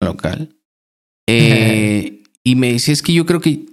local. 0.00 0.54
Eh, 1.30 2.22
y 2.42 2.54
me 2.54 2.72
decía, 2.72 2.94
es 2.94 3.02
que 3.02 3.12
yo 3.12 3.26
creo 3.26 3.40
que 3.40 3.66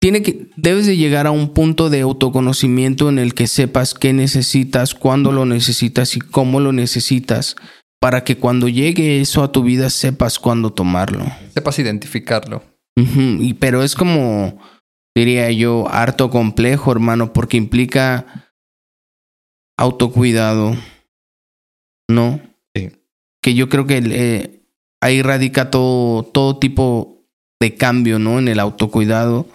tiene 0.00 0.22
que, 0.22 0.48
debes 0.56 0.86
de 0.86 0.96
llegar 0.96 1.26
a 1.26 1.30
un 1.30 1.52
punto 1.52 1.90
de 1.90 2.00
autoconocimiento 2.00 3.10
en 3.10 3.18
el 3.18 3.34
que 3.34 3.46
sepas 3.46 3.92
qué 3.92 4.14
necesitas, 4.14 4.94
cuándo 4.94 5.30
lo 5.30 5.44
necesitas 5.44 6.16
y 6.16 6.20
cómo 6.20 6.58
lo 6.58 6.72
necesitas, 6.72 7.54
para 8.00 8.24
que 8.24 8.38
cuando 8.38 8.66
llegue 8.68 9.20
eso 9.20 9.42
a 9.42 9.52
tu 9.52 9.62
vida 9.62 9.90
sepas 9.90 10.38
cuándo 10.38 10.72
tomarlo. 10.72 11.26
Sepas 11.52 11.78
identificarlo. 11.78 12.64
Y 12.96 13.54
pero 13.54 13.82
es 13.82 13.94
como, 13.94 14.58
diría 15.14 15.50
yo, 15.50 15.86
harto 15.88 16.30
complejo, 16.30 16.92
hermano, 16.92 17.32
porque 17.32 17.56
implica 17.58 18.52
autocuidado, 19.78 20.76
¿no? 22.10 22.40
Sí. 22.74 22.90
Que 23.42 23.54
yo 23.54 23.68
creo 23.68 23.86
que 23.86 24.02
eh, 24.04 24.62
ahí 25.00 25.22
radica 25.22 25.70
todo, 25.70 26.22
todo 26.22 26.58
tipo 26.58 27.26
de 27.60 27.74
cambio, 27.74 28.18
¿no? 28.18 28.38
En 28.38 28.48
el 28.48 28.60
autocuidado 28.60 29.46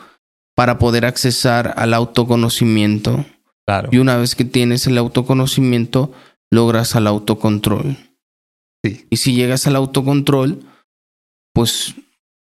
para 0.55 0.79
poder 0.79 1.05
accesar 1.05 1.73
al 1.77 1.93
autoconocimiento. 1.93 3.25
Claro. 3.65 3.89
Y 3.91 3.97
una 3.97 4.17
vez 4.17 4.35
que 4.35 4.45
tienes 4.45 4.87
el 4.87 4.97
autoconocimiento, 4.97 6.13
logras 6.51 6.95
al 6.95 7.07
autocontrol. 7.07 7.97
Sí. 8.83 9.05
Y 9.09 9.17
si 9.17 9.33
llegas 9.33 9.67
al 9.67 9.75
autocontrol, 9.75 10.59
pues 11.53 11.95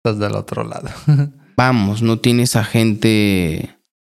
Estás 0.02 0.18
del 0.18 0.34
otro 0.34 0.64
lado. 0.64 0.88
vamos, 1.56 2.00
no 2.00 2.18
tienes 2.18 2.56
a 2.56 2.64
gente 2.64 3.76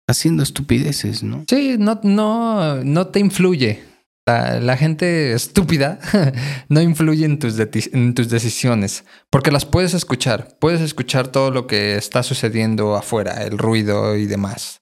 haciendo 0.09 0.45
estupideces, 0.45 1.25
¿no? 1.25 1.45
Sí, 1.49 1.75
no, 1.77 1.99
no, 2.05 2.85
no 2.85 3.07
te 3.09 3.19
influye. 3.19 3.83
La, 4.27 4.61
la 4.61 4.77
gente 4.77 5.33
estúpida 5.33 5.99
no 6.69 6.81
influye 6.81 7.25
en 7.25 7.39
tus, 7.41 7.59
deti- 7.59 7.91
en 7.93 8.15
tus 8.15 8.29
decisiones, 8.29 9.05
porque 9.31 9.51
las 9.51 9.65
puedes 9.67 9.95
escuchar, 9.95 10.57
puedes 10.61 10.81
escuchar 10.81 11.29
todo 11.29 11.51
lo 11.51 11.67
que 11.67 11.97
está 11.97 12.23
sucediendo 12.23 12.95
afuera, 12.95 13.43
el 13.43 13.59
ruido 13.59 14.15
y 14.17 14.27
demás. 14.27 14.81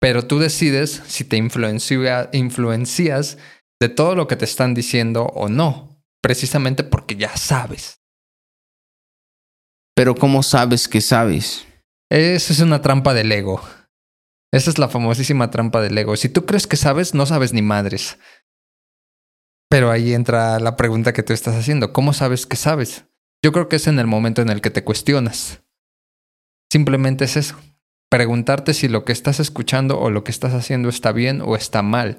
Pero 0.00 0.26
tú 0.26 0.38
decides 0.38 1.02
si 1.06 1.24
te 1.24 1.36
influencia- 1.36 2.30
influencias 2.32 3.36
de 3.80 3.88
todo 3.90 4.14
lo 4.14 4.26
que 4.26 4.36
te 4.36 4.46
están 4.46 4.72
diciendo 4.74 5.24
o 5.26 5.48
no, 5.50 6.02
precisamente 6.22 6.82
porque 6.82 7.16
ya 7.16 7.36
sabes. 7.36 8.00
Pero 9.94 10.14
¿cómo 10.14 10.42
sabes 10.42 10.88
que 10.88 11.00
sabes? 11.02 11.66
Esa 12.10 12.52
es 12.52 12.60
una 12.60 12.80
trampa 12.80 13.12
del 13.12 13.30
ego. 13.32 13.62
Esa 14.52 14.70
es 14.70 14.78
la 14.78 14.88
famosísima 14.88 15.50
trampa 15.50 15.80
del 15.82 15.96
ego. 15.96 16.16
Si 16.16 16.28
tú 16.28 16.46
crees 16.46 16.66
que 16.66 16.76
sabes, 16.76 17.14
no 17.14 17.26
sabes 17.26 17.52
ni 17.52 17.62
madres. 17.62 18.18
Pero 19.72 19.90
ahí 19.90 20.12
entra 20.12 20.60
la 20.60 20.76
pregunta 20.76 21.14
que 21.14 21.22
tú 21.22 21.32
estás 21.32 21.56
haciendo. 21.56 21.94
¿Cómo 21.94 22.12
sabes 22.12 22.44
que 22.44 22.56
sabes? 22.56 23.06
Yo 23.42 23.52
creo 23.52 23.70
que 23.70 23.76
es 23.76 23.86
en 23.86 23.98
el 23.98 24.06
momento 24.06 24.42
en 24.42 24.50
el 24.50 24.60
que 24.60 24.68
te 24.68 24.84
cuestionas. 24.84 25.62
Simplemente 26.70 27.24
es 27.24 27.38
eso. 27.38 27.56
Preguntarte 28.10 28.74
si 28.74 28.88
lo 28.88 29.06
que 29.06 29.12
estás 29.12 29.40
escuchando 29.40 29.98
o 29.98 30.10
lo 30.10 30.24
que 30.24 30.30
estás 30.30 30.52
haciendo 30.52 30.90
está 30.90 31.12
bien 31.12 31.40
o 31.40 31.56
está 31.56 31.80
mal. 31.80 32.18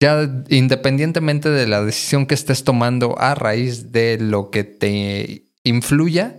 Ya 0.00 0.26
independientemente 0.48 1.50
de 1.50 1.66
la 1.66 1.84
decisión 1.84 2.24
que 2.24 2.34
estés 2.34 2.64
tomando 2.64 3.18
a 3.18 3.34
raíz 3.34 3.92
de 3.92 4.16
lo 4.18 4.50
que 4.50 4.64
te 4.64 5.52
influya, 5.64 6.38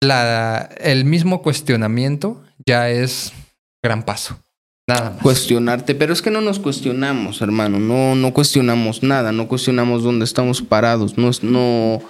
el 0.00 1.04
mismo 1.04 1.40
cuestionamiento 1.42 2.42
ya 2.66 2.90
es 2.90 3.32
gran 3.80 4.02
paso. 4.02 4.42
Nada 4.88 5.10
más. 5.10 5.22
Cuestionarte, 5.22 5.94
pero 5.94 6.12
es 6.12 6.22
que 6.22 6.30
no 6.30 6.40
nos 6.40 6.58
cuestionamos, 6.58 7.42
hermano, 7.42 7.78
no, 7.78 8.14
no 8.14 8.32
cuestionamos 8.32 9.02
nada, 9.02 9.32
no 9.32 9.46
cuestionamos 9.46 10.02
dónde 10.02 10.24
estamos 10.24 10.62
parados, 10.62 11.18
no, 11.18 11.30
no, 11.42 12.00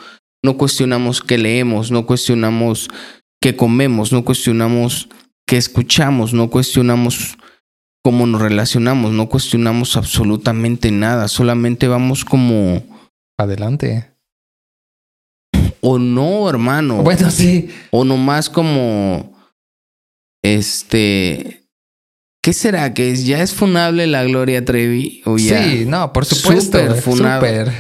no 0.45 0.57
cuestionamos 0.57 1.21
qué 1.21 1.39
leemos, 1.39 1.91
no 1.91 2.07
cuestionamos 2.07 2.89
qué 3.43 3.57
comemos, 3.57 4.13
no 4.13 4.25
cuestionamos 4.25 5.09
qué 5.45 5.57
escuchamos, 5.57 6.33
no 6.33 6.51
cuestionamos 6.51 7.37
cómo 8.05 8.27
nos 8.27 8.41
relacionamos, 8.41 9.11
no 9.11 9.29
cuestionamos 9.29 9.97
absolutamente 9.97 10.93
nada, 10.93 11.27
solamente 11.27 11.89
vamos 11.89 12.25
como 12.25 12.83
Adelante. 13.39 14.11
o 15.81 15.99
no, 15.99 16.51
hermano. 16.51 17.03
Bueno, 17.05 17.31
sí. 17.31 17.71
O 17.93 18.05
nomás 18.05 18.51
como. 18.51 19.33
Este. 20.43 21.63
¿Qué 22.43 22.53
será? 22.53 22.95
¿Que 22.95 23.11
es- 23.13 23.27
ya 23.27 23.43
es 23.43 23.53
funable 23.53 24.07
la 24.07 24.25
Gloria 24.25 24.65
Trevi? 24.65 25.23
¿O 25.25 25.37
ya? 25.39 25.63
Sí, 25.65 25.85
no, 25.87 26.13
por 26.13 26.25
supuesto. 26.25 26.79
Súper 26.79 27.01
funable. 27.03 27.73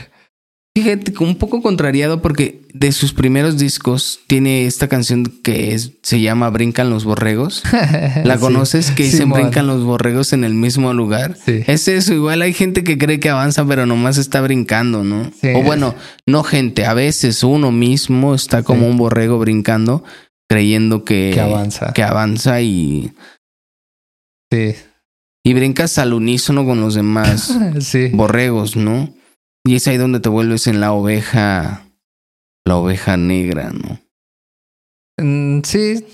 Fíjate, 0.77 1.13
un 1.19 1.35
poco 1.37 1.61
contrariado 1.61 2.23
porque 2.23 2.63
de 2.73 2.93
sus 2.93 3.13
primeros 3.13 3.59
discos 3.59 4.21
tiene 4.29 4.65
esta 4.67 4.87
canción 4.87 5.25
que 5.43 5.75
es, 5.75 5.95
se 6.05 6.21
llama 6.21 6.51
Brincan 6.51 6.89
los 6.89 7.05
borregos. 7.05 7.65
¿La 8.25 8.35
Sí. 8.35 8.41
conoces? 8.41 8.91
Que 8.93 9.03
dicen 9.05 9.21
Simón. 9.23 9.41
Brincan 9.41 9.67
los 9.67 9.83
borregos 9.83 10.33
en 10.33 10.45
el 10.45 10.55
mismo 10.55 10.93
lugar. 10.95 11.37
Sí. 11.45 11.63
Es 11.67 11.89
eso, 11.89 12.15
igual 12.15 12.43
hay 12.43 12.53
gente 12.53 12.85
que 12.85 12.97
cree 12.97 13.19
que 13.19 13.29
avanza, 13.29 13.65
pero 13.67 13.87
nomás 13.87 14.19
está 14.19 14.41
brincando, 14.41 15.03
¿no? 15.03 15.29
Sí. 15.41 15.49
O 15.57 15.63
bueno, 15.65 15.97
no 16.27 16.45
gente, 16.45 16.85
a 16.87 16.95
veces 16.95 17.43
uno 17.43 17.73
mismo 17.73 18.33
está 18.37 18.63
como 18.63 18.87
un 18.87 18.99
borrego 18.99 19.39
brincando, 19.41 20.05
creyendo 20.49 21.03
que, 21.03 21.33
Que 21.35 21.41
avanza. 21.41 21.93
que 21.93 22.05
avanza 22.05 22.61
y, 22.61 23.11
Sí. 24.51 24.75
y 25.45 25.55
brincas 25.55 25.99
al 25.99 26.13
unísono 26.15 26.65
con 26.65 26.81
los 26.81 26.95
demás 26.95 27.57
Sí. 27.81 28.09
borregos, 28.13 28.77
¿no? 28.77 29.13
Y 29.67 29.77
es 29.77 29.87
ahí 29.89 29.97
donde 29.99 30.21
te 30.21 30.29
vuelves 30.29 30.67
en 30.67 30.81
la 30.81 30.93
oveja, 30.93 31.87
la 32.65 32.77
oveja 32.77 33.17
negra, 33.17 33.71
¿no? 33.71 34.01
Mm, 35.21 35.63
Sí. 35.65 36.05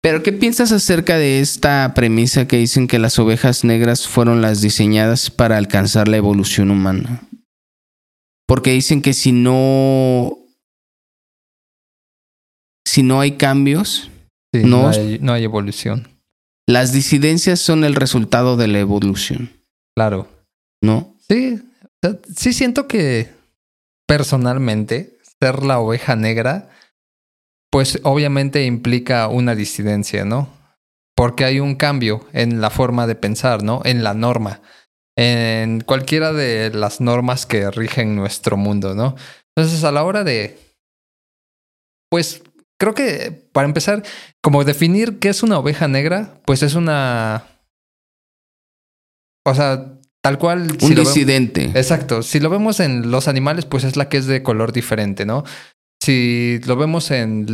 Pero 0.00 0.22
¿qué 0.22 0.32
piensas 0.32 0.70
acerca 0.72 1.16
de 1.18 1.40
esta 1.40 1.92
premisa 1.94 2.46
que 2.46 2.56
dicen 2.56 2.86
que 2.86 2.98
las 3.00 3.18
ovejas 3.18 3.64
negras 3.64 4.06
fueron 4.06 4.40
las 4.42 4.60
diseñadas 4.60 5.30
para 5.30 5.56
alcanzar 5.56 6.06
la 6.08 6.16
evolución 6.18 6.70
humana? 6.70 7.22
Porque 8.46 8.70
dicen 8.72 9.02
que 9.02 9.12
si 9.12 9.32
no... 9.32 10.38
Si 12.86 13.02
no 13.02 13.20
hay 13.20 13.32
cambios, 13.32 14.10
sí, 14.54 14.62
No. 14.64 14.88
hay, 14.88 15.18
no 15.20 15.32
hay 15.32 15.44
evolución. 15.44 16.08
Las 16.68 16.92
disidencias 16.92 17.60
son 17.60 17.82
el 17.82 17.94
resultado 17.94 18.56
de 18.56 18.68
la 18.68 18.78
evolución, 18.78 19.50
Claro. 19.96 20.28
¿no? 20.82 21.16
Sí. 21.28 21.60
Sí 22.36 22.52
siento 22.52 22.86
que 22.86 23.30
personalmente 24.06 25.18
ser 25.40 25.64
la 25.64 25.80
oveja 25.80 26.14
negra, 26.14 26.68
pues 27.70 27.98
obviamente 28.04 28.64
implica 28.64 29.28
una 29.28 29.54
disidencia, 29.54 30.24
¿no? 30.24 30.48
Porque 31.16 31.44
hay 31.44 31.58
un 31.58 31.74
cambio 31.74 32.26
en 32.32 32.60
la 32.60 32.70
forma 32.70 33.06
de 33.06 33.16
pensar, 33.16 33.62
¿no? 33.62 33.80
En 33.84 34.04
la 34.04 34.14
norma. 34.14 34.60
En 35.16 35.80
cualquiera 35.80 36.32
de 36.32 36.70
las 36.70 37.00
normas 37.00 37.46
que 37.46 37.70
rigen 37.70 38.14
nuestro 38.14 38.56
mundo, 38.56 38.94
¿no? 38.94 39.16
Entonces, 39.56 39.82
a 39.82 39.90
la 39.90 40.04
hora 40.04 40.22
de. 40.22 40.58
Pues 42.08 42.42
creo 42.78 42.94
que 42.94 43.48
para 43.52 43.66
empezar, 43.66 44.02
como 44.42 44.64
definir 44.64 45.18
qué 45.18 45.28
es 45.28 45.42
una 45.42 45.58
oveja 45.58 45.88
negra, 45.88 46.40
pues 46.44 46.62
es 46.62 46.74
una. 46.74 47.44
O 49.46 49.54
sea, 49.54 49.94
tal 50.22 50.38
cual. 50.38 50.62
Un 50.72 50.80
si 50.80 50.94
vemos- 50.94 51.14
disidente. 51.14 51.64
Exacto. 51.74 52.22
Si 52.22 52.40
lo 52.40 52.50
vemos 52.50 52.80
en 52.80 53.10
los 53.10 53.28
animales, 53.28 53.64
pues 53.64 53.84
es 53.84 53.96
la 53.96 54.08
que 54.08 54.18
es 54.18 54.26
de 54.26 54.42
color 54.42 54.72
diferente, 54.72 55.24
¿no? 55.26 55.44
Si 56.02 56.60
lo 56.66 56.76
vemos 56.76 57.10
en 57.10 57.46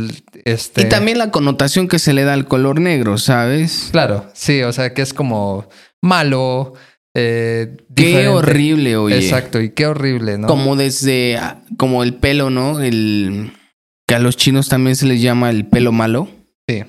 este. 0.45 0.81
Y 0.83 0.89
también 0.89 1.17
la 1.17 1.31
connotación 1.31 1.87
que 1.87 1.99
se 1.99 2.13
le 2.13 2.23
da 2.23 2.33
al 2.33 2.47
color 2.47 2.79
negro, 2.79 3.17
¿sabes? 3.17 3.89
Claro, 3.91 4.29
sí, 4.33 4.61
o 4.61 4.71
sea 4.71 4.93
que 4.93 5.01
es 5.01 5.13
como 5.13 5.67
malo. 6.03 6.73
Eh, 7.17 7.77
Qué 7.95 8.27
horrible, 8.27 8.97
oye. 8.97 9.17
Exacto, 9.17 9.61
y 9.61 9.69
qué 9.71 9.87
horrible, 9.87 10.37
¿no? 10.37 10.47
Como 10.47 10.75
desde, 10.75 11.37
ah, 11.37 11.61
como 11.77 12.03
el 12.03 12.13
pelo, 12.15 12.49
¿no? 12.49 12.81
El 12.81 13.53
que 14.07 14.15
a 14.15 14.19
los 14.19 14.37
chinos 14.37 14.69
también 14.69 14.95
se 14.95 15.05
les 15.05 15.21
llama 15.21 15.49
el 15.49 15.65
pelo 15.65 15.91
malo. 15.91 16.27
Sí. 16.67 16.83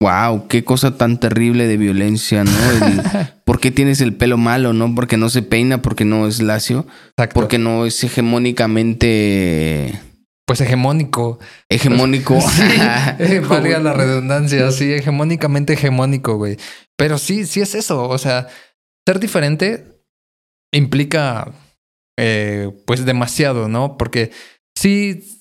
Wow, 0.00 0.46
qué 0.48 0.62
cosa 0.64 0.96
tan 0.96 1.18
terrible 1.18 1.66
de 1.66 1.76
violencia, 1.76 2.44
¿no? 2.44 2.50
El- 2.70 3.02
¿Por 3.44 3.58
qué 3.60 3.70
tienes 3.70 4.00
el 4.00 4.14
pelo 4.14 4.36
malo, 4.36 4.72
no? 4.72 4.94
Porque 4.94 5.16
no 5.16 5.28
se 5.30 5.42
peina, 5.42 5.82
porque 5.82 6.04
no 6.04 6.26
es 6.28 6.40
lacio, 6.40 6.86
Exacto. 7.16 7.34
porque 7.34 7.58
no 7.58 7.86
es 7.86 8.02
hegemónicamente 8.04 9.98
Pues 10.46 10.60
hegemónico. 10.60 11.38
hegemónico. 11.68 12.38
Sí, 12.50 12.62
eh, 13.18 13.40
valga 13.40 13.78
la 13.80 13.92
redundancia, 13.92 14.70
sí, 14.70 14.92
hegemónicamente 14.92 15.72
hegemónico, 15.74 16.36
güey. 16.36 16.56
Pero 16.96 17.18
sí, 17.18 17.46
sí 17.46 17.60
es 17.60 17.74
eso. 17.74 18.08
O 18.08 18.18
sea, 18.18 18.48
ser 19.06 19.18
diferente 19.20 19.84
implica, 20.72 21.52
eh, 22.18 22.70
pues, 22.86 23.04
demasiado, 23.04 23.68
¿no? 23.68 23.96
Porque 23.96 24.30
sí, 24.76 25.37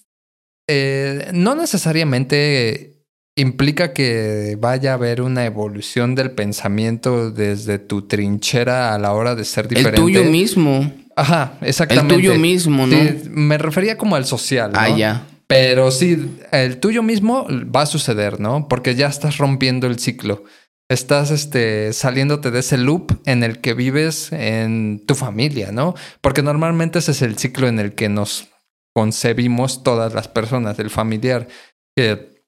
eh, 0.68 1.30
no 1.34 1.56
necesariamente 1.56 2.98
implica 3.36 3.94
que 3.94 4.58
vaya 4.60 4.92
a 4.92 4.94
haber 4.96 5.22
una 5.22 5.46
evolución 5.46 6.16
del 6.16 6.32
pensamiento 6.32 7.32
desde 7.32 7.78
tu 7.80 8.08
trinchera 8.08 8.94
a 8.94 9.00
la 9.00 9.14
hora 9.14 9.36
de 9.36 9.46
ser 9.46 9.66
el 9.66 9.76
diferente. 9.76 10.02
tuyo 10.02 10.24
mismo. 10.26 10.92
Ajá, 11.16 11.58
El 11.62 11.70
exactamente. 11.70 12.16
tuyo 12.16 12.36
mismo, 12.36 12.86
¿no? 12.86 12.96
Sí, 12.96 13.30
me 13.30 13.58
refería 13.58 13.98
como 13.98 14.16
al 14.16 14.26
social. 14.26 14.72
¿no? 14.72 14.80
Ah, 14.80 14.90
ya. 14.90 15.28
Pero 15.48 15.92
sí, 15.92 16.30
el 16.52 16.80
tuyo 16.80 17.04
mismo 17.04 17.48
va 17.74 17.84
a 17.84 17.86
suceder, 17.86 18.40
¿no? 18.40 18.68
Porque 18.68 18.96
ya 18.96 19.08
estás 19.08 19.38
rompiendo 19.38 19.88
el 19.88 19.98
ciclo. 19.98 20.44
Estás 20.90 21.32
este, 21.32 21.94
saliéndote 21.94 22.52
de 22.52 22.60
ese 22.60 22.78
loop 22.78 23.20
en 23.26 23.44
el 23.44 23.60
que 23.60 23.74
vives 23.74 24.32
en 24.32 25.04
tu 25.06 25.16
familia, 25.16 25.72
¿no? 25.72 25.96
Porque 26.22 26.42
normalmente 26.42 27.00
ese 27.00 27.12
es 27.12 27.22
el 27.22 27.38
ciclo 27.38 27.68
en 27.68 27.80
el 27.80 27.94
que 27.94 28.10
nos 28.10 28.50
concebimos 28.98 29.84
todas 29.84 30.16
las 30.16 30.28
personas, 30.28 30.80
el 30.80 30.90
familiar. 30.90 31.48
Que 31.96 32.42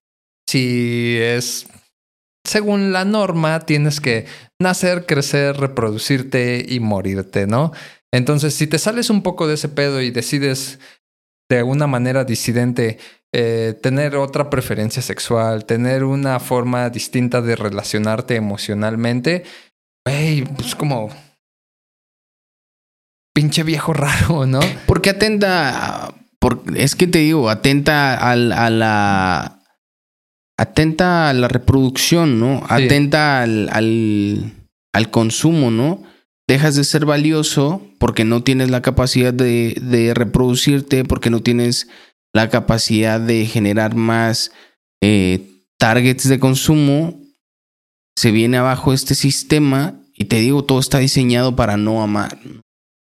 si 0.50 1.16
es 1.20 1.68
según 2.44 2.92
la 2.92 3.06
norma, 3.06 3.60
tienes 3.68 4.02
que 4.02 4.26
nacer, 4.60 5.06
crecer, 5.06 5.58
reproducirte 5.58 6.66
y 6.68 6.80
morirte, 6.80 7.46
¿no? 7.46 7.72
Entonces, 8.12 8.56
si 8.56 8.66
te 8.66 8.80
sales 8.80 9.12
un 9.12 9.22
poco 9.22 9.48
de 9.48 9.54
ese 9.54 9.70
pedo 9.70 10.02
y 10.02 10.10
decides 10.10 10.80
de 11.52 11.62
una 11.62 11.86
manera 11.86 12.24
disidente 12.24 12.98
eh, 13.32 13.78
tener 13.84 14.16
otra 14.16 14.50
preferencia 14.50 15.04
sexual, 15.04 15.66
tener 15.66 16.04
una 16.04 16.40
forma 16.40 16.90
distinta 16.90 17.44
de 17.44 17.56
relacionarte 17.56 18.38
emocionalmente, 18.38 19.44
güey, 20.04 20.46
pues 20.46 20.74
como 20.74 21.10
pinche 23.36 23.62
viejo 23.62 23.94
raro, 23.94 24.48
¿no? 24.48 24.62
Porque 24.88 25.12
atenta, 25.12 26.16
por, 26.40 26.64
es 26.76 26.96
que 26.96 27.08
te 27.08 27.20
digo, 27.20 27.50
atenta 27.50 28.16
al- 28.16 28.52
a, 28.54 28.70
la, 28.70 29.64
atenta 30.58 31.30
a 31.30 31.34
la 31.34 31.48
reproducción, 31.48 32.40
¿no? 32.40 32.60
Sí. 32.60 32.66
Atenta 32.86 33.42
al, 33.44 33.70
al, 33.72 34.54
al 34.94 35.12
consumo, 35.12 35.72
¿no? 35.72 36.04
Dejas 36.48 36.76
de 36.76 36.84
ser 36.84 37.06
valioso 37.06 37.86
porque 38.00 38.26
no 38.26 38.42
tienes 38.44 38.70
la 38.70 38.82
capacidad 38.82 39.34
de, 39.34 39.78
de 39.82 40.14
reproducirte, 40.14 41.04
porque 41.06 41.30
no 41.30 41.42
tienes 41.42 41.88
la 42.34 42.50
capacidad 42.50 43.20
de 43.20 43.46
generar 43.46 43.96
más 43.96 44.52
eh, 45.02 45.48
targets 45.78 46.28
de 46.28 46.40
consumo. 46.40 47.22
Se 48.18 48.32
viene 48.32 48.58
abajo 48.58 48.94
este 48.94 49.16
sistema 49.16 50.00
y 50.16 50.26
te 50.26 50.38
digo, 50.40 50.64
todo 50.64 50.80
está 50.80 50.98
diseñado 51.00 51.56
para 51.56 51.78
no 51.78 52.02
amar. 52.02 52.38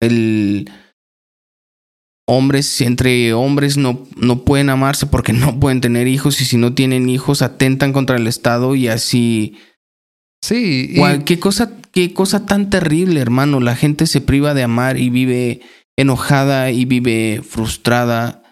El, 0.01 0.71
hombres 2.33 2.81
entre 2.81 3.33
hombres 3.35 3.77
no, 3.77 4.07
no 4.17 4.45
pueden 4.45 4.71
amarse 4.71 5.07
porque 5.07 5.33
no 5.33 5.59
pueden 5.59 5.81
tener 5.81 6.07
hijos 6.07 6.41
y 6.41 6.45
si 6.45 6.57
no 6.57 6.75
tienen 6.75 7.09
hijos 7.09 7.43
atentan 7.43 7.93
contra 7.93 8.17
el 8.17 8.27
Estado 8.27 8.75
y 8.75 8.89
así... 8.89 9.59
Sí, 10.43 10.93
y- 10.95 11.25
qué, 11.25 11.39
cosa, 11.39 11.73
qué 11.93 12.15
cosa 12.15 12.47
tan 12.47 12.71
terrible, 12.71 13.21
hermano. 13.21 13.61
La 13.61 13.77
gente 13.77 14.07
se 14.07 14.21
priva 14.21 14.55
de 14.55 14.63
amar 14.63 14.97
y 14.97 15.11
vive 15.11 15.61
enojada 15.99 16.71
y 16.71 16.85
vive 16.87 17.43
frustrada. 17.47 18.43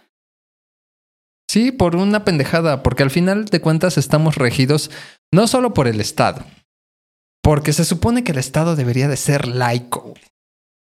Sí, 1.50 1.72
por 1.72 1.96
una 1.96 2.24
pendejada, 2.24 2.82
porque 2.82 3.02
al 3.04 3.10
final 3.10 3.46
de 3.46 3.60
cuentas 3.62 3.96
estamos 3.96 4.34
regidos 4.36 4.90
no 5.32 5.46
solo 5.46 5.72
por 5.72 5.88
el 5.88 6.00
Estado, 6.00 6.44
porque 7.42 7.72
se 7.72 7.86
supone 7.86 8.22
que 8.22 8.32
el 8.32 8.38
Estado 8.38 8.76
debería 8.76 9.08
de 9.08 9.16
ser 9.16 9.46
laico. 9.48 10.12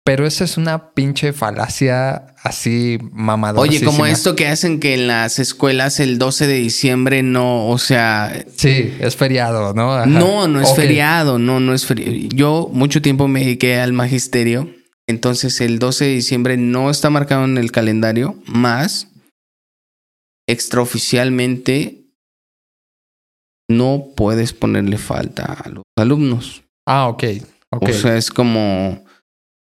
Pero 0.05 0.27
esa 0.27 0.43
es 0.43 0.57
una 0.57 0.91
pinche 0.91 1.33
falacia 1.33 2.27
así 2.43 2.99
mamadora. 3.11 3.67
Oye, 3.67 3.83
como 3.83 4.05
esto 4.05 4.35
que 4.35 4.47
hacen 4.47 4.79
que 4.79 4.93
en 4.93 5.07
las 5.07 5.39
escuelas 5.39 5.99
el 5.99 6.19
12 6.19 6.45
de 6.45 6.53
diciembre 6.53 7.23
no, 7.23 7.67
o 7.67 7.79
sea, 7.79 8.45
Sí, 8.55 8.93
es 8.99 9.15
feriado, 9.15 9.73
¿no? 9.73 9.95
Ajá. 9.95 10.05
no, 10.05 10.47
no 10.47 10.61
es 10.61 10.75
feriado, 10.75 11.39
no, 11.39 11.59
no 11.59 11.73
es 11.73 11.87
feriado. 11.87 12.13
Yo 12.35 12.69
mucho 12.71 13.01
tiempo 13.01 13.27
me 13.27 13.39
dediqué 13.39 13.79
al 13.79 13.93
magisterio, 13.93 14.69
entonces 15.07 15.59
el 15.59 15.79
12 15.79 16.05
de 16.05 16.11
diciembre 16.11 16.55
no 16.55 16.91
está 16.91 17.09
marcado 17.09 17.43
en 17.45 17.57
el 17.57 17.71
calendario, 17.71 18.35
más 18.45 19.07
extraoficialmente 20.47 22.05
no 23.67 24.09
puedes 24.15 24.53
ponerle 24.53 24.99
falta 24.99 25.45
a 25.45 25.69
los 25.69 25.83
alumnos. 25.97 26.61
Ah, 26.85 27.07
ok. 27.07 27.23
ok. 27.71 27.89
O 27.89 27.93
sea, 27.93 28.17
es 28.17 28.29
como 28.29 29.03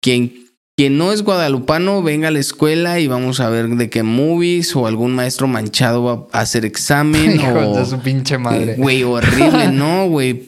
quien, 0.01 0.33
quien 0.77 0.97
no 0.97 1.13
es 1.13 1.23
guadalupano, 1.23 2.03
venga 2.03 2.29
a 2.29 2.31
la 2.31 2.39
escuela 2.39 3.01
y 3.01 3.07
vamos 3.07 3.41
a 3.41 3.51
ver 3.51 3.69
de 3.69 3.91
qué 3.91 4.03
movies 4.03 4.75
o 4.75 4.87
algún 4.87 5.15
maestro 5.15 5.47
manchado 5.47 6.03
va 6.03 6.27
a 6.33 6.41
hacer 6.41 6.65
examen. 6.65 7.33
Hijos 7.37 7.67
o, 7.67 7.79
de 7.79 7.87
su 7.87 7.99
pinche 8.01 8.39
madre. 8.39 8.77
Güey, 8.77 9.03
horrible, 9.03 9.69
¿no, 9.73 10.09
güey? 10.09 10.47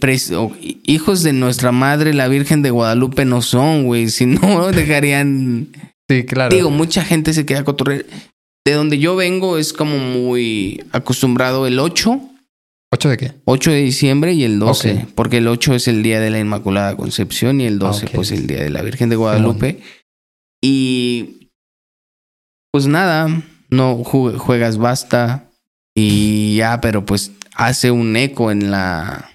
Hijos 0.84 1.22
de 1.22 1.32
nuestra 1.32 1.70
madre, 1.72 2.14
la 2.14 2.28
Virgen 2.28 2.62
de 2.62 2.70
Guadalupe, 2.70 3.24
no 3.24 3.42
son, 3.42 3.84
güey. 3.84 4.08
Si 4.08 4.26
no, 4.26 4.66
dejarían... 4.72 5.68
sí, 6.08 6.24
claro. 6.24 6.54
Digo, 6.54 6.70
mucha 6.70 7.04
gente 7.04 7.34
se 7.34 7.44
queda 7.44 7.64
cotorrear. 7.64 8.06
De 8.64 8.72
donde 8.72 8.98
yo 8.98 9.16
vengo 9.16 9.58
es 9.58 9.72
como 9.72 9.98
muy 9.98 10.84
acostumbrado 10.92 11.66
el 11.66 11.80
8, 11.80 12.20
¿Ocho 12.94 13.08
de 13.08 13.16
qué? 13.16 13.32
8 13.46 13.70
de 13.70 13.80
diciembre 13.82 14.34
y 14.34 14.44
el 14.44 14.58
12. 14.58 14.92
Ok. 14.92 15.08
Porque 15.14 15.38
el 15.38 15.48
8 15.48 15.74
es 15.74 15.88
el 15.88 16.02
día 16.02 16.20
de 16.20 16.30
la 16.30 16.38
Inmaculada 16.38 16.94
Concepción 16.96 17.60
y 17.60 17.64
el 17.66 17.78
12 17.78 18.06
Ah, 18.06 18.10
pues 18.14 18.30
el 18.32 18.46
día 18.46 18.62
de 18.62 18.68
la 18.70 18.82
Virgen 18.82 19.08
de 19.08 19.16
Guadalupe. 19.16 19.80
Y 20.62 21.48
pues 22.70 22.86
nada, 22.86 23.28
no 23.70 23.98
ju- 24.04 24.36
juegas 24.36 24.76
basta 24.78 25.50
y 25.96 26.56
ya, 26.56 26.80
pero 26.80 27.04
pues 27.04 27.32
hace 27.54 27.90
un 27.90 28.14
eco 28.16 28.50
en 28.50 28.70
la... 28.70 29.30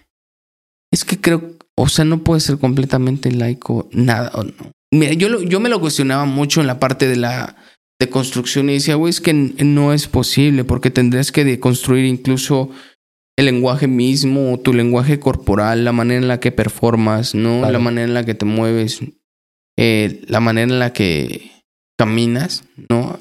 Es 0.92 1.04
que 1.04 1.20
creo, 1.20 1.56
o 1.76 1.90
sea, 1.90 2.06
no 2.06 2.20
puede 2.24 2.42
ser 2.42 2.58
completamente 2.60 3.32
laico, 3.32 3.90
nada, 3.92 4.32
o 4.36 4.44
no. 4.44 4.54
Mira, 4.94 5.14
yo, 5.14 5.30
lo- 5.30 5.42
yo 5.42 5.60
me 5.60 5.70
lo 5.70 5.82
cuestionaba 5.82 6.26
mucho 6.26 6.62
en 6.62 6.68
la 6.68 6.80
parte 6.80 7.08
de 7.08 7.18
la 7.18 7.56
de 8.00 8.10
construcción 8.10 8.70
y 8.70 8.74
decía, 8.74 8.94
güey, 8.96 9.10
es 9.10 9.20
que 9.20 9.34
no 9.34 9.92
es 9.92 10.08
posible 10.08 10.64
porque 10.64 10.92
tendrías 10.92 11.32
que 11.32 11.44
deconstruir 11.44 12.06
incluso 12.06 12.70
el 13.38 13.46
lenguaje 13.46 13.88
mismo, 13.88 14.60
tu 14.60 14.74
lenguaje 14.74 15.20
corporal, 15.20 15.86
la 15.86 15.92
manera 15.92 16.20
en 16.20 16.28
la 16.28 16.40
que 16.40 16.52
performas, 16.52 17.36
¿no? 17.36 17.70
La 17.70 17.80
manera 17.80 18.08
en 18.08 18.14
la 18.14 18.26
que 18.26 18.34
te 18.34 18.46
mueves, 18.46 19.00
eh, 19.78 20.24
la 20.28 20.40
manera 20.40 20.74
en 20.74 20.80
la 20.80 20.92
que 20.92 21.52
caminas, 21.98 22.64
¿no? 22.90 23.20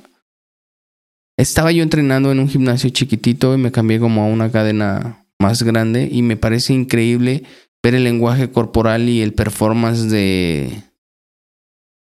Estaba 1.38 1.70
yo 1.70 1.82
entrenando 1.82 2.32
en 2.32 2.40
un 2.40 2.48
gimnasio 2.48 2.88
chiquitito 2.90 3.54
y 3.54 3.58
me 3.58 3.70
cambié 3.70 4.00
como 4.00 4.22
a 4.22 4.26
una 4.26 4.50
cadena 4.50 5.26
más 5.38 5.62
grande 5.62 6.08
y 6.10 6.22
me 6.22 6.38
parece 6.38 6.72
increíble 6.72 7.44
ver 7.82 7.94
el 7.94 8.04
lenguaje 8.04 8.50
corporal 8.50 9.08
y 9.10 9.20
el 9.20 9.34
performance 9.34 10.08
de 10.10 10.82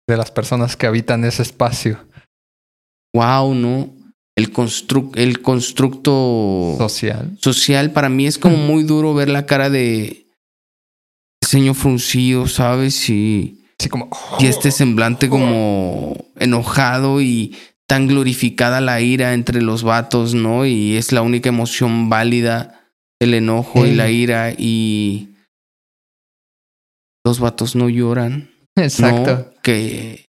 De 0.08 0.16
las 0.16 0.30
personas 0.30 0.76
que 0.76 0.86
habitan 0.86 1.24
ese 1.24 1.42
espacio 1.42 1.98
wow, 3.16 3.54
¿no? 3.54 3.95
El, 4.36 4.52
constru 4.52 5.10
el 5.14 5.40
constructo 5.40 6.76
social. 6.78 7.36
social 7.40 7.90
para 7.92 8.08
mí 8.08 8.26
es 8.26 8.38
como 8.38 8.56
muy 8.68 8.84
duro 8.84 9.14
ver 9.14 9.28
la 9.28 9.46
cara 9.46 9.70
de 9.70 10.26
ceño 11.44 11.74
fruncido, 11.74 12.46
¿sabes? 12.46 13.08
Y, 13.08 13.64
Así 13.78 13.88
como. 13.88 14.10
y 14.38 14.46
este 14.46 14.70
semblante 14.70 15.28
como 15.28 16.16
enojado 16.36 17.20
y 17.20 17.56
tan 17.86 18.08
glorificada 18.08 18.80
la 18.80 19.00
ira 19.00 19.32
entre 19.32 19.62
los 19.62 19.82
vatos, 19.82 20.34
¿no? 20.34 20.66
Y 20.66 20.96
es 20.96 21.12
la 21.12 21.22
única 21.22 21.48
emoción 21.48 22.08
válida, 22.08 22.90
el 23.20 23.34
enojo 23.34 23.86
y 23.86 23.94
la 23.94 24.10
ira 24.10 24.52
y 24.52 25.30
los 27.24 27.40
vatos 27.40 27.76
no 27.76 27.88
lloran, 27.88 28.50
Exacto. 28.76 29.30
¿no? 29.30 29.62
Que 29.62 30.25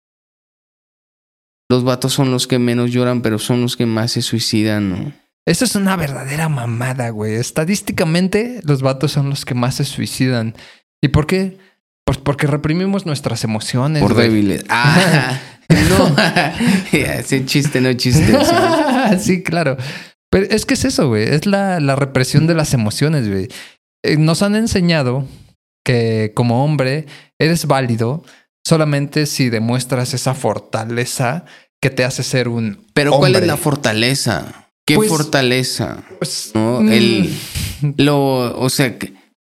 los 1.70 1.84
vatos 1.84 2.13
son 2.13 2.32
los 2.32 2.47
que 2.47 2.59
menos 2.59 2.91
lloran, 2.91 3.22
pero 3.22 3.39
son 3.39 3.61
los 3.61 3.76
que 3.76 3.86
más 3.86 4.11
se 4.11 4.22
suicidan, 4.22 4.89
¿no? 4.89 5.13
Eso 5.47 5.66
es 5.66 5.76
una 5.76 5.95
verdadera 5.95 6.49
mamada, 6.49 7.09
güey. 7.09 7.36
Estadísticamente, 7.36 8.61
los 8.63 8.82
vatos 8.82 9.11
son 9.11 9.30
los 9.30 9.45
que 9.45 9.53
más 9.53 9.76
se 9.76 9.86
suicidan. 9.86 10.55
¿Y 11.03 11.09
por 11.09 11.28
qué? 11.28 11.59
Pues 12.03 12.18
porque 12.18 12.47
reprimimos 12.47 13.05
nuestras 13.05 13.43
emociones. 13.43 14.01
Por 14.01 14.13
güey. 14.13 14.30
débiles. 14.30 14.66
Ah, 14.70 15.39
no. 15.89 16.16
Ese 16.91 17.45
chiste, 17.45 17.82
no 17.82 17.91
chiste. 17.93 18.38
sí. 18.43 19.20
sí, 19.20 19.43
claro. 19.43 19.78
Pero 20.30 20.45
es 20.49 20.66
que 20.66 20.76
es 20.76 20.86
eso, 20.86 21.07
güey. 21.07 21.24
Es 21.24 21.45
la, 21.45 21.80
la 21.80 21.95
represión 21.95 22.45
de 22.45 22.53
las 22.55 22.74
emociones, 22.74 23.28
güey. 23.30 23.47
Eh, 24.03 24.18
nos 24.18 24.43
han 24.43 24.55
enseñado 24.55 25.28
que 25.84 26.34
como 26.36 26.63
hombre 26.63 27.05
eres 27.39 27.66
válido 27.66 28.24
solamente 28.66 29.26
si 29.28 29.49
demuestras 29.49 30.13
esa 30.13 30.34
fortaleza 30.34 31.45
que 31.82 31.89
te 31.89 32.03
hace 32.03 32.24
ser 32.24 32.47
un. 32.47 32.86
Pero 32.93 33.11
¿cuál 33.11 33.36
es 33.36 33.45
la 33.45 33.57
fortaleza? 33.57 34.70
¿Qué 34.86 34.95
Pues- 34.95 35.09
fortaleza? 35.09 35.97
Pues, 36.20 36.51
¿No? 36.53 36.82
mm, 36.82 36.91
El, 36.91 37.34
lo, 37.97 38.59
o 38.59 38.70
sea, 38.70 38.95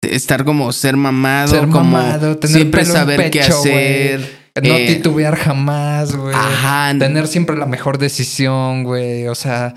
estar 0.02 0.46
como 0.46 0.72
ser 0.72 0.96
mamado, 0.98 1.50
Ser 1.50 1.68
como 1.70 1.84
mamado, 1.84 2.38
tener 2.38 2.56
siempre 2.58 2.82
pelo 2.82 2.94
en 2.94 3.00
saber 3.00 3.32
qué 3.32 3.40
pecho, 3.40 3.60
hacer. 3.60 4.40
no 4.62 4.74
eh, 4.76 4.88
titubear 4.96 5.36
jamás, 5.36 6.16
güey. 6.16 6.34
Ajá. 6.36 6.94
Tener 6.98 7.28
siempre 7.28 7.58
la 7.58 7.66
mejor 7.66 7.98
decisión, 7.98 8.84
güey. 8.84 9.28
O 9.28 9.36
sea, 9.36 9.76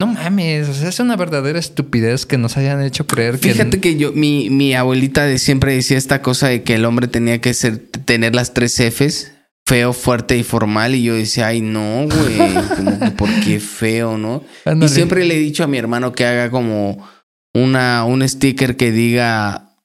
no 0.00 0.06
mames. 0.08 0.68
O 0.68 0.74
sea, 0.74 0.88
es 0.88 1.00
una 1.00 1.16
verdadera 1.16 1.58
estupidez 1.58 2.26
que 2.26 2.38
nos 2.38 2.56
hayan 2.56 2.82
hecho 2.82 3.06
creer 3.06 3.38
que. 3.38 3.52
Fíjate 3.52 3.80
que 3.80 3.96
yo, 3.96 4.12
mi, 4.12 4.50
mi 4.50 4.74
abuelita 4.74 5.24
de 5.24 5.38
siempre 5.38 5.74
decía 5.74 5.96
esta 5.96 6.22
cosa 6.22 6.48
de 6.48 6.62
que 6.62 6.74
el 6.74 6.84
hombre 6.84 7.08
tenía 7.08 7.40
que 7.40 7.54
ser, 7.54 7.78
tener 7.78 8.34
las 8.34 8.52
tres 8.52 8.78
Fs, 8.78 9.32
feo, 9.66 9.92
fuerte 9.92 10.36
y 10.36 10.42
formal. 10.42 10.94
Y 10.94 11.02
yo 11.02 11.14
decía, 11.14 11.48
ay, 11.48 11.62
no, 11.62 12.06
güey, 12.06 12.54
como 12.76 12.98
que 12.98 13.10
¿por 13.12 13.30
qué 13.40 13.58
feo, 13.58 14.18
no? 14.18 14.44
Y 14.80 14.88
siempre 14.88 15.24
le 15.24 15.36
he 15.36 15.38
dicho 15.38 15.64
a 15.64 15.66
mi 15.66 15.78
hermano 15.78 16.12
que 16.12 16.26
haga 16.26 16.50
como 16.50 17.08
una, 17.54 18.04
un 18.04 18.26
sticker 18.28 18.76
que 18.76 18.92
diga 18.92 19.76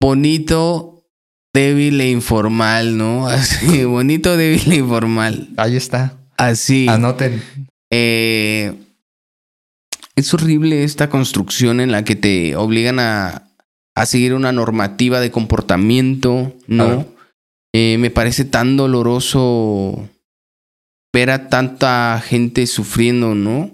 bonito, 0.00 1.06
débil 1.52 2.00
e 2.00 2.10
informal, 2.10 2.96
¿no? 2.96 3.26
Así, 3.28 3.84
bonito, 3.84 4.38
débil 4.38 4.72
e 4.72 4.76
informal. 4.76 5.50
Ahí 5.58 5.76
está. 5.76 6.16
Así. 6.38 6.86
Anoten. 6.88 7.42
Eh, 7.90 8.74
es 10.16 10.34
horrible 10.34 10.84
esta 10.84 11.08
construcción 11.08 11.80
en 11.80 11.92
la 11.92 12.04
que 12.04 12.16
te 12.16 12.56
obligan 12.56 12.98
a, 12.98 13.48
a 13.94 14.06
seguir 14.06 14.34
una 14.34 14.52
normativa 14.52 15.20
de 15.20 15.30
comportamiento, 15.30 16.54
¿no? 16.66 17.06
Eh, 17.74 17.96
me 17.98 18.10
parece 18.10 18.44
tan 18.44 18.76
doloroso 18.76 20.08
ver 21.12 21.30
a 21.30 21.48
tanta 21.48 22.20
gente 22.24 22.66
sufriendo, 22.66 23.34
¿no? 23.34 23.70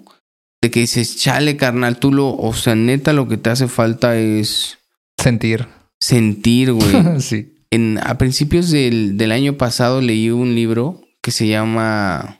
De 0.62 0.70
que 0.70 0.80
dices, 0.80 1.16
chale, 1.16 1.56
carnal, 1.56 1.98
tú 1.98 2.12
lo, 2.12 2.34
o 2.36 2.54
sea, 2.54 2.74
neta, 2.74 3.12
lo 3.12 3.28
que 3.28 3.36
te 3.36 3.50
hace 3.50 3.68
falta 3.68 4.16
es 4.16 4.78
Sentir. 5.18 5.66
sentir, 6.00 6.72
güey. 6.72 6.92
sí. 7.20 7.54
en, 7.70 7.98
a 8.02 8.18
principios 8.18 8.70
del, 8.70 9.16
del 9.16 9.32
año 9.32 9.54
pasado 9.54 10.00
leí 10.00 10.30
un 10.30 10.54
libro 10.54 11.00
que 11.22 11.30
se 11.30 11.46
llama 11.46 12.38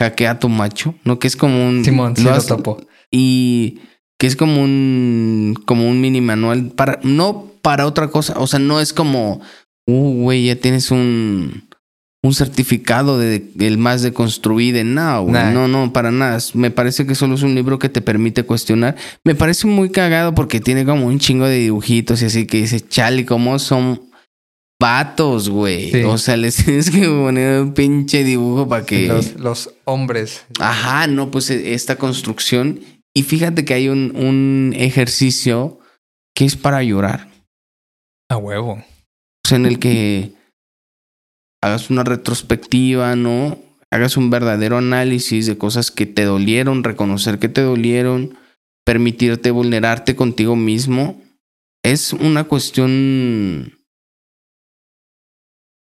Hackea 0.00 0.38
tu 0.38 0.48
macho, 0.48 0.94
¿no? 1.04 1.18
Que 1.18 1.26
es 1.26 1.36
como 1.36 1.66
un... 1.68 1.84
Simón, 1.84 2.16
sí 2.16 2.22
lo 2.22 2.30
lo 2.30 2.36
has- 2.36 2.46
topo. 2.46 2.78
y 3.10 3.80
que 4.18 4.26
es 4.26 4.36
como 4.36 4.62
un 4.62 5.54
como 5.66 5.86
un 5.88 6.00
mini 6.00 6.20
manual 6.22 6.70
para 6.74 6.98
no 7.02 7.46
para 7.62 7.86
otra 7.86 8.08
cosa, 8.08 8.34
o 8.38 8.46
sea, 8.46 8.58
no 8.58 8.80
es 8.80 8.92
como 8.94 9.40
uh 9.86 10.22
güey, 10.22 10.46
ya 10.46 10.56
tienes 10.56 10.90
un 10.90 11.64
un 12.22 12.34
certificado 12.34 13.18
de 13.18 13.38
del 13.54 13.78
más 13.78 14.02
de 14.02 14.12
construir 14.12 14.82
no, 14.84 15.26
Nah. 15.26 15.50
no, 15.52 15.68
no, 15.68 15.92
para 15.92 16.10
nada. 16.10 16.38
Me 16.54 16.70
parece 16.70 17.06
que 17.06 17.14
solo 17.14 17.34
es 17.36 17.42
un 17.42 17.54
libro 17.54 17.78
que 17.78 17.88
te 17.88 18.00
permite 18.00 18.42
cuestionar. 18.42 18.96
Me 19.22 19.34
parece 19.36 19.66
muy 19.68 19.90
cagado 19.90 20.34
porque 20.34 20.60
tiene 20.60 20.84
como 20.84 21.06
un 21.06 21.18
chingo 21.20 21.44
de 21.46 21.58
dibujitos 21.58 22.22
y 22.22 22.24
así 22.24 22.46
que 22.46 22.56
dice, 22.62 22.80
"Chale, 22.80 23.24
cómo 23.26 23.58
son 23.60 24.00
vatos, 24.80 25.48
güey." 25.48 25.90
Sí. 25.90 26.02
O 26.02 26.18
sea, 26.18 26.36
les 26.36 26.56
tienes 26.64 26.90
que 26.90 27.06
poner 27.06 27.62
un 27.62 27.74
pinche 27.74 28.24
dibujo 28.24 28.68
para 28.68 28.84
que 28.84 29.08
Los, 29.08 29.34
los 29.38 29.74
hombres. 29.84 30.44
Ajá, 30.58 31.06
no, 31.06 31.30
pues 31.30 31.50
e- 31.50 31.74
esta 31.74 31.96
construcción. 31.96 32.80
Y 33.14 33.22
fíjate 33.22 33.64
que 33.64 33.74
hay 33.74 33.88
un, 33.88 34.14
un 34.14 34.74
ejercicio 34.76 35.78
que 36.34 36.44
es 36.44 36.56
para 36.56 36.82
llorar. 36.82 37.28
A 38.28 38.36
huevo. 38.36 38.72
O 38.72 39.48
sea, 39.48 39.56
en 39.56 39.66
el 39.66 39.78
que 39.78 40.32
hagas 41.62 41.88
una 41.90 42.04
retrospectiva, 42.04 43.16
¿no? 43.16 43.58
Hagas 43.90 44.16
un 44.16 44.30
verdadero 44.30 44.76
análisis 44.78 45.46
de 45.46 45.56
cosas 45.56 45.90
que 45.90 46.06
te 46.06 46.24
dolieron, 46.24 46.84
reconocer 46.84 47.38
que 47.38 47.48
te 47.48 47.62
dolieron, 47.62 48.36
permitirte 48.84 49.50
vulnerarte 49.50 50.16
contigo 50.16 50.56
mismo. 50.56 51.22
Es 51.84 52.12
una 52.12 52.44
cuestión 52.44 53.75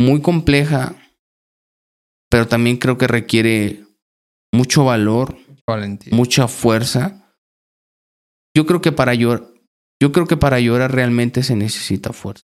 muy 0.02 0.22
compleja, 0.22 0.96
pero 2.30 2.48
también 2.48 2.78
creo 2.78 2.98
que 2.98 3.08
requiere 3.08 3.86
mucho 4.54 4.86
valor, 4.86 5.38
mucha 6.12 6.48
fuerza. 6.48 7.34
Yo 8.56 8.66
creo 8.66 8.82
que 8.82 8.92
para 8.92 9.14
llorar, 9.14 9.48
yo 10.02 10.12
creo 10.12 10.28
que 10.28 10.38
para 10.38 10.60
llorar 10.60 10.94
realmente 10.94 11.44
se 11.44 11.56
necesita 11.56 12.12
fuerza. 12.14 12.44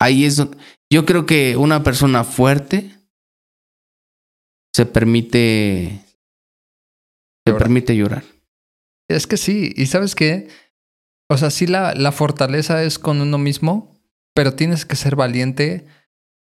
Ahí 0.00 0.24
es 0.24 0.36
donde, 0.36 0.56
yo 0.90 1.04
creo 1.04 1.26
que 1.26 1.56
una 1.56 1.82
persona 1.82 2.24
fuerte 2.24 2.96
se 4.74 4.86
permite 4.86 6.04
se 7.46 7.52
Llorar. 7.52 7.62
permite 7.62 7.96
llorar. 7.96 8.24
Es 9.08 9.26
que 9.26 9.36
sí. 9.36 9.72
¿Y 9.76 9.86
sabes 9.86 10.14
qué? 10.14 10.48
O 11.28 11.36
sea, 11.36 11.50
sí 11.50 11.66
la, 11.66 11.94
la 11.94 12.12
fortaleza 12.12 12.82
es 12.82 12.98
con 12.98 13.20
uno 13.20 13.38
mismo, 13.38 14.00
pero 14.34 14.54
tienes 14.54 14.86
que 14.86 14.96
ser 14.96 15.16
valiente 15.16 15.86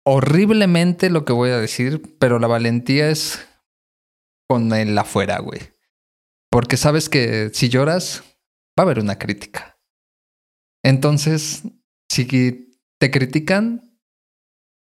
horriblemente 0.06 1.10
lo 1.10 1.26
que 1.26 1.34
voy 1.34 1.50
a 1.50 1.60
decir, 1.60 2.18
pero 2.20 2.40
la 2.40 2.48
valentía 2.48 3.10
es 3.10 3.46
con 4.48 4.72
el 4.74 4.98
afuera, 4.98 5.40
güey. 5.40 5.62
Porque 6.52 6.78
sabes 6.78 7.10
que 7.10 7.50
si 7.54 7.70
lloras, 7.70 8.24
va 8.78 8.84
a 8.84 8.86
haber 8.86 9.00
una 9.00 9.18
crítica. 9.18 9.80
Entonces, 10.84 11.64
si 12.10 12.26
te 13.00 13.12
critican, 13.12 13.98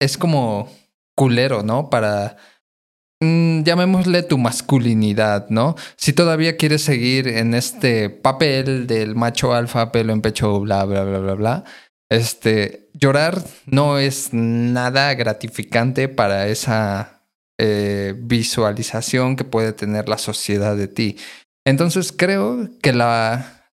es 0.01 0.17
como 0.17 0.71
culero, 1.15 1.63
¿no? 1.63 1.89
Para, 1.89 2.37
mm, 3.21 3.63
llamémosle 3.63 4.23
tu 4.23 4.37
masculinidad, 4.37 5.49
¿no? 5.49 5.75
Si 5.97 6.13
todavía 6.13 6.55
quieres 6.55 6.81
seguir 6.81 7.27
en 7.27 7.53
este 7.53 8.09
papel 8.09 8.87
del 8.87 9.15
macho 9.15 9.53
alfa, 9.53 9.91
pelo 9.91 10.13
en 10.13 10.21
pecho, 10.21 10.61
bla, 10.61 10.85
bla, 10.85 11.03
bla, 11.03 11.19
bla, 11.19 11.33
bla, 11.33 11.63
este, 12.09 12.88
llorar 12.99 13.43
no 13.65 13.97
es 13.97 14.33
nada 14.33 15.13
gratificante 15.13 16.09
para 16.09 16.47
esa 16.47 17.23
eh, 17.57 18.13
visualización 18.17 19.35
que 19.35 19.43
puede 19.43 19.73
tener 19.73 20.09
la 20.09 20.17
sociedad 20.17 20.75
de 20.75 20.87
ti. 20.87 21.17
Entonces 21.65 22.11
creo 22.11 22.69
que 22.81 22.93
la, 22.93 23.71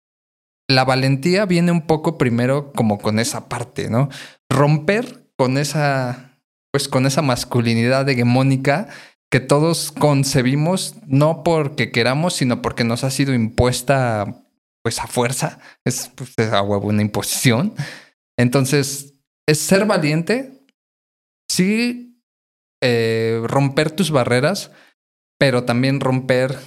la 0.68 0.85
valentía 0.85 1.47
viene 1.47 1.72
un 1.72 1.87
poco 1.87 2.18
primero 2.18 2.72
como 2.72 2.99
con 2.99 3.18
esa 3.18 3.49
parte, 3.49 3.91
¿no? 3.91 4.09
Romper 4.51 5.31
con 5.37 5.59
esa 5.59 6.33
pues 6.72 6.89
con 6.89 7.07
esa 7.07 7.22
masculinidad 7.22 8.07
hegemónica 8.07 8.89
que 9.31 9.41
todos 9.41 9.93
concebimos 9.93 10.95
no 11.07 11.43
porque 11.43 11.91
queramos, 11.91 12.35
sino 12.35 12.61
porque 12.61 12.85
nos 12.85 13.03
ha 13.03 13.11
sido 13.11 13.33
impuesta 13.33 14.45
pues 14.83 15.01
a 15.01 15.07
fuerza, 15.07 15.59
es, 15.85 16.12
pues, 16.14 16.53
a 16.53 16.62
huevo 16.62 16.89
una 16.89 17.03
imposición. 17.03 17.74
Entonces, 18.37 19.14
es 19.49 19.59
ser 19.59 19.87
valiente, 19.87 20.53
sí, 21.51 22.23
eh, 22.83 23.41
romper 23.45 23.91
tus 23.91 24.11
barreras, 24.11 24.71
pero 25.39 25.65
también 25.65 26.01
romper 26.01 26.59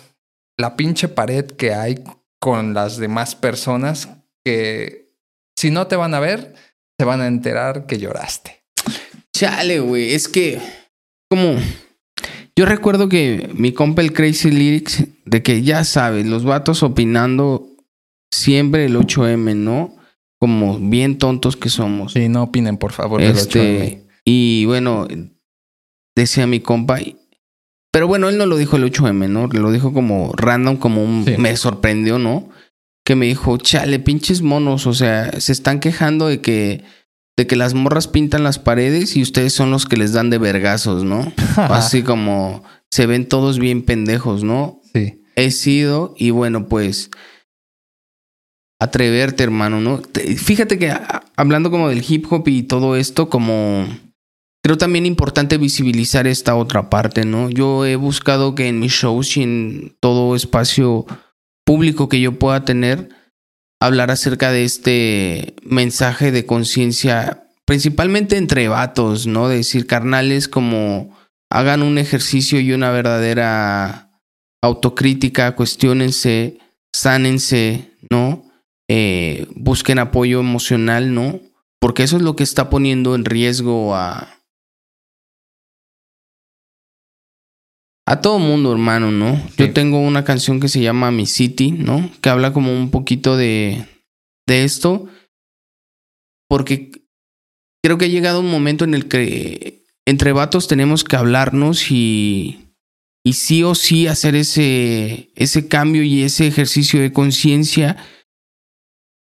la 0.58 0.76
pinche 0.76 1.08
pared 1.08 1.46
que 1.46 1.74
hay 1.74 2.04
con 2.40 2.74
las 2.74 2.98
demás 2.98 3.36
personas 3.36 4.10
que 4.44 5.14
si 5.58 5.72
no 5.72 5.88
te 5.88 5.96
van 5.96 6.14
a 6.14 6.20
ver, 6.20 6.56
se 6.98 7.06
van 7.06 7.22
a 7.22 7.28
enterar 7.28 7.86
que 7.86 7.98
lloraste. 7.98 8.64
Chale, 9.36 9.80
güey. 9.80 10.14
Es 10.14 10.28
que, 10.28 10.60
como. 11.30 11.56
Yo 12.56 12.66
recuerdo 12.66 13.08
que 13.08 13.50
mi 13.54 13.72
compa 13.72 14.02
el 14.02 14.12
Crazy 14.12 14.52
Lyrics, 14.52 15.06
de 15.24 15.42
que 15.42 15.62
ya 15.64 15.86
sabes, 15.86 16.26
los 16.26 16.44
vatos 16.44 16.84
opinando 16.84 17.70
siempre 18.34 18.86
el 18.86 18.98
8M, 18.98 19.56
¿no? 19.56 19.99
Como 20.40 20.80
bien 20.80 21.18
tontos 21.18 21.58
que 21.58 21.70
somos. 21.70 22.14
Sí, 22.14 22.30
no 22.30 22.44
opinen, 22.44 22.78
por 22.78 22.94
favor, 22.94 23.22
este, 23.22 24.06
Y 24.24 24.66
bueno, 24.66 25.08
decía 26.16 26.48
mi 26.48 26.60
compa. 26.62 27.00
Pero 27.92 28.08
bueno, 28.08 28.30
él 28.30 28.38
no 28.38 28.46
lo 28.46 28.58
dijo 28.58 28.78
el 28.78 28.84
8M, 28.84 29.30
¿no? 29.30 29.48
Lo 29.48 29.72
dijo 29.72 29.94
como 29.94 30.32
random, 30.34 30.78
como 30.78 31.04
un. 31.04 31.26
Me 31.38 31.58
sorprendió, 31.58 32.20
¿no? 32.20 32.50
Que 33.04 33.16
me 33.16 33.26
dijo, 33.26 33.58
chale, 33.58 34.00
pinches 34.00 34.42
monos. 34.42 34.88
O 34.88 34.94
sea, 34.94 35.40
se 35.40 35.52
están 35.52 35.80
quejando 35.80 36.28
de 36.28 36.40
que 36.40 36.84
de 37.40 37.48
que 37.48 37.56
las 37.56 37.74
morras 37.74 38.10
pintan 38.10 38.44
las 38.44 38.60
paredes 38.60 39.16
y 39.16 39.22
ustedes 39.22 39.54
son 39.54 39.72
los 39.72 39.86
que 39.86 39.96
les 39.96 40.12
dan 40.12 40.30
de 40.30 40.38
vergazos, 40.38 41.06
¿no? 41.06 41.32
Así 41.56 42.04
como 42.04 42.64
se 42.92 43.06
ven 43.06 43.30
todos 43.30 43.60
bien 43.60 43.82
pendejos, 43.82 44.44
¿no? 44.44 44.82
Sí. 44.94 45.24
He 45.38 45.52
sido 45.52 46.14
y 46.18 46.32
bueno, 46.32 46.68
pues 46.68 47.12
atreverte, 48.80 49.44
hermano, 49.44 49.82
¿no? 49.82 50.02
Fíjate 50.38 50.80
que 50.80 50.94
hablando 51.36 51.70
como 51.70 51.90
del 51.90 52.04
hip 52.08 52.32
hop 52.32 52.48
y 52.48 52.64
todo 52.64 52.96
esto, 52.96 53.30
como 53.30 53.86
creo 54.64 54.78
también 54.78 55.06
importante 55.06 55.58
visibilizar 55.58 56.28
esta 56.28 56.56
otra 56.56 56.90
parte, 56.90 57.26
¿no? 57.26 57.50
Yo 57.50 57.86
he 57.86 57.98
buscado 57.98 58.56
que 58.56 58.68
en 58.68 58.80
mis 58.80 58.94
shows 58.94 59.38
y 59.38 59.44
en 59.44 59.98
todo 60.00 60.36
espacio 60.36 61.06
público 61.66 62.10
que 62.10 62.22
yo 62.22 62.40
pueda 62.40 62.64
tener, 62.66 63.10
hablar 63.82 64.12
acerca 64.12 64.52
de 64.52 64.64
este 64.64 65.56
mensaje 65.64 66.32
de 66.32 66.46
conciencia, 66.46 67.44
principalmente 67.66 68.38
entre 68.38 68.70
vatos, 68.70 69.28
¿no? 69.28 69.50
De 69.50 69.58
decir, 69.58 69.88
carnales, 69.88 70.48
como 70.48 71.18
hagan 71.52 71.84
un 71.84 71.98
ejercicio 71.98 72.60
y 72.60 72.72
una 72.72 72.92
verdadera 72.92 74.22
autocrítica, 74.62 75.56
cuestionense, 75.56 76.60
sánense, 76.94 77.92
¿no? 78.10 78.49
Eh, 78.92 79.46
busquen 79.56 80.00
apoyo 80.00 80.40
emocional, 80.40 81.14
¿no? 81.14 81.40
Porque 81.80 82.02
eso 82.02 82.18
es 82.18 82.24
lo 82.24 82.36
que 82.36 82.44
está 82.44 82.72
poniendo 82.72 83.14
en 83.14 83.24
riesgo 83.24 83.96
a, 83.96 84.40
a 88.08 88.20
todo 88.22 88.40
mundo, 88.40 88.72
hermano, 88.72 89.12
¿no? 89.12 89.40
Yo 89.58 89.72
tengo 89.74 90.00
una 90.00 90.24
canción 90.24 90.60
que 90.60 90.68
se 90.68 90.82
llama 90.82 91.12
Mi 91.12 91.28
City, 91.28 91.72
¿no? 91.72 92.10
Que 92.22 92.30
habla 92.30 92.52
como 92.52 92.74
un 92.74 92.90
poquito 92.90 93.38
de, 93.38 93.86
de 94.48 94.64
esto. 94.64 95.08
Porque 96.50 96.92
creo 97.84 98.00
que 98.00 98.06
ha 98.06 98.10
llegado 98.10 98.40
un 98.40 98.50
momento 98.50 98.86
en 98.86 98.96
el 98.96 99.08
que 99.08 99.86
entre 100.08 100.32
vatos 100.32 100.68
tenemos 100.68 101.04
que 101.04 101.16
hablarnos 101.16 101.92
y, 101.92 102.74
y 103.24 103.34
sí 103.34 103.62
o 103.62 103.76
sí 103.76 104.08
hacer 104.08 104.34
ese, 104.34 105.30
ese 105.36 105.68
cambio 105.68 106.02
y 106.02 106.24
ese 106.24 106.48
ejercicio 106.48 107.00
de 107.00 107.14
conciencia 107.14 107.98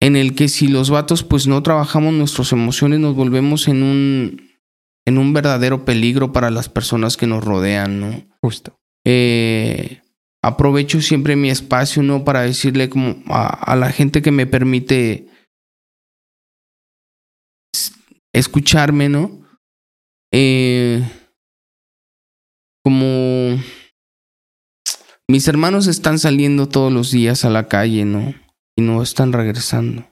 en 0.01 0.17
el 0.17 0.35
que 0.35 0.49
si 0.49 0.69
los 0.69 0.91
vatos 0.91 1.23
pues 1.23 1.47
no 1.47 1.63
trabajamos 1.63 2.13
nuestras 2.13 2.53
emociones 2.53 3.01
nos 3.01 3.15
volvemos 3.15 3.69
en 3.69 3.83
un 3.83 4.47
en 5.07 5.19
un 5.19 5.33
verdadero 5.33 5.85
peligro 5.85 6.33
para 6.33 6.51
las 6.51 6.69
personas 6.69 7.17
que 7.17 7.29
nos 7.29 7.45
rodean, 7.45 8.01
¿no? 8.01 8.27
Justo. 8.43 8.77
Eh, 9.07 10.03
aprovecho 10.43 11.01
siempre 11.01 11.37
mi 11.37 11.49
espacio, 11.49 12.03
¿no? 12.03 12.25
Para 12.25 12.43
decirle 12.43 12.89
como 12.89 13.23
a, 13.29 13.77
la 13.77 13.93
gente 13.93 14.21
que 14.21 14.33
me 14.33 14.47
permite 14.47 15.29
escucharme, 18.35 19.09
¿no? 19.09 19.47
Eh, 20.33 21.09
como 22.85 23.61
mis 25.29 25.47
hermanos 25.47 25.87
están 25.87 26.19
saliendo 26.19 26.69
todos 26.69 26.93
los 26.93 27.13
días 27.13 27.45
a 27.45 27.51
la 27.51 27.69
calle, 27.69 28.05
¿no? 28.05 28.35
Y 28.77 28.83
no 28.83 29.03
están 29.03 29.33
regresando. 29.33 30.07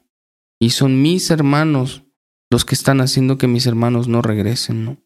Y 0.59 0.71
son 0.71 1.03
mis 1.03 1.31
hermanos 1.31 2.05
los 2.51 2.65
que 2.65 2.75
están 2.75 3.01
haciendo 3.01 3.37
que 3.37 3.47
mis 3.47 3.67
hermanos 3.67 4.09
no 4.09 4.23
regresen, 4.23 4.85
¿no? 4.85 4.97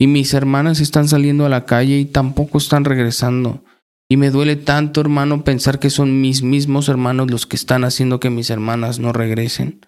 Y 0.00 0.06
mis 0.06 0.32
hermanas 0.32 0.80
están 0.80 1.08
saliendo 1.08 1.44
a 1.44 1.50
la 1.50 1.66
calle 1.66 1.98
y 1.98 2.06
tampoco 2.06 2.56
están 2.56 2.86
regresando. 2.86 3.62
Y 4.08 4.16
me 4.16 4.30
duele 4.30 4.56
tanto, 4.56 5.00
hermano, 5.00 5.44
pensar 5.44 5.78
que 5.78 5.90
son 5.90 6.22
mis 6.22 6.42
mismos 6.42 6.88
hermanos 6.88 7.30
los 7.30 7.46
que 7.46 7.56
están 7.56 7.84
haciendo 7.84 8.18
que 8.18 8.30
mis 8.30 8.48
hermanas 8.48 8.98
no 8.98 9.12
regresen. 9.12 9.86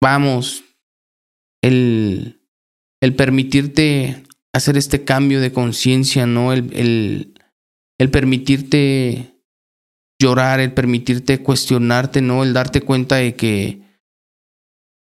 Vamos, 0.00 0.64
el, 1.62 2.40
el 3.02 3.16
permitirte 3.16 4.22
hacer 4.52 4.76
este 4.76 5.04
cambio 5.04 5.40
de 5.40 5.52
conciencia, 5.52 6.26
¿no? 6.26 6.52
El, 6.52 6.72
el, 6.74 7.34
el 7.98 8.10
permitirte 8.10 9.29
llorar, 10.20 10.60
el 10.60 10.72
permitirte 10.72 11.42
cuestionarte, 11.42 12.20
¿no? 12.22 12.44
El 12.44 12.52
darte 12.52 12.82
cuenta 12.82 13.16
de 13.16 13.34
que... 13.34 13.80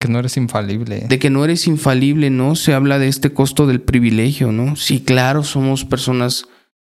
Que 0.01 0.09
no 0.09 0.21
eres 0.21 0.37
infalible. 0.37 1.07
De 1.09 1.19
que 1.19 1.29
no 1.29 1.45
eres 1.45 1.67
infalible, 1.67 2.31
¿no? 2.31 2.55
Se 2.55 2.73
habla 2.73 3.01
de 3.01 3.09
este 3.09 3.33
costo 3.33 3.67
del 3.67 3.81
privilegio, 3.81 4.53
¿no? 4.53 4.77
Sí, 4.77 5.01
claro, 5.01 5.43
somos 5.43 5.85
personas 5.85 6.47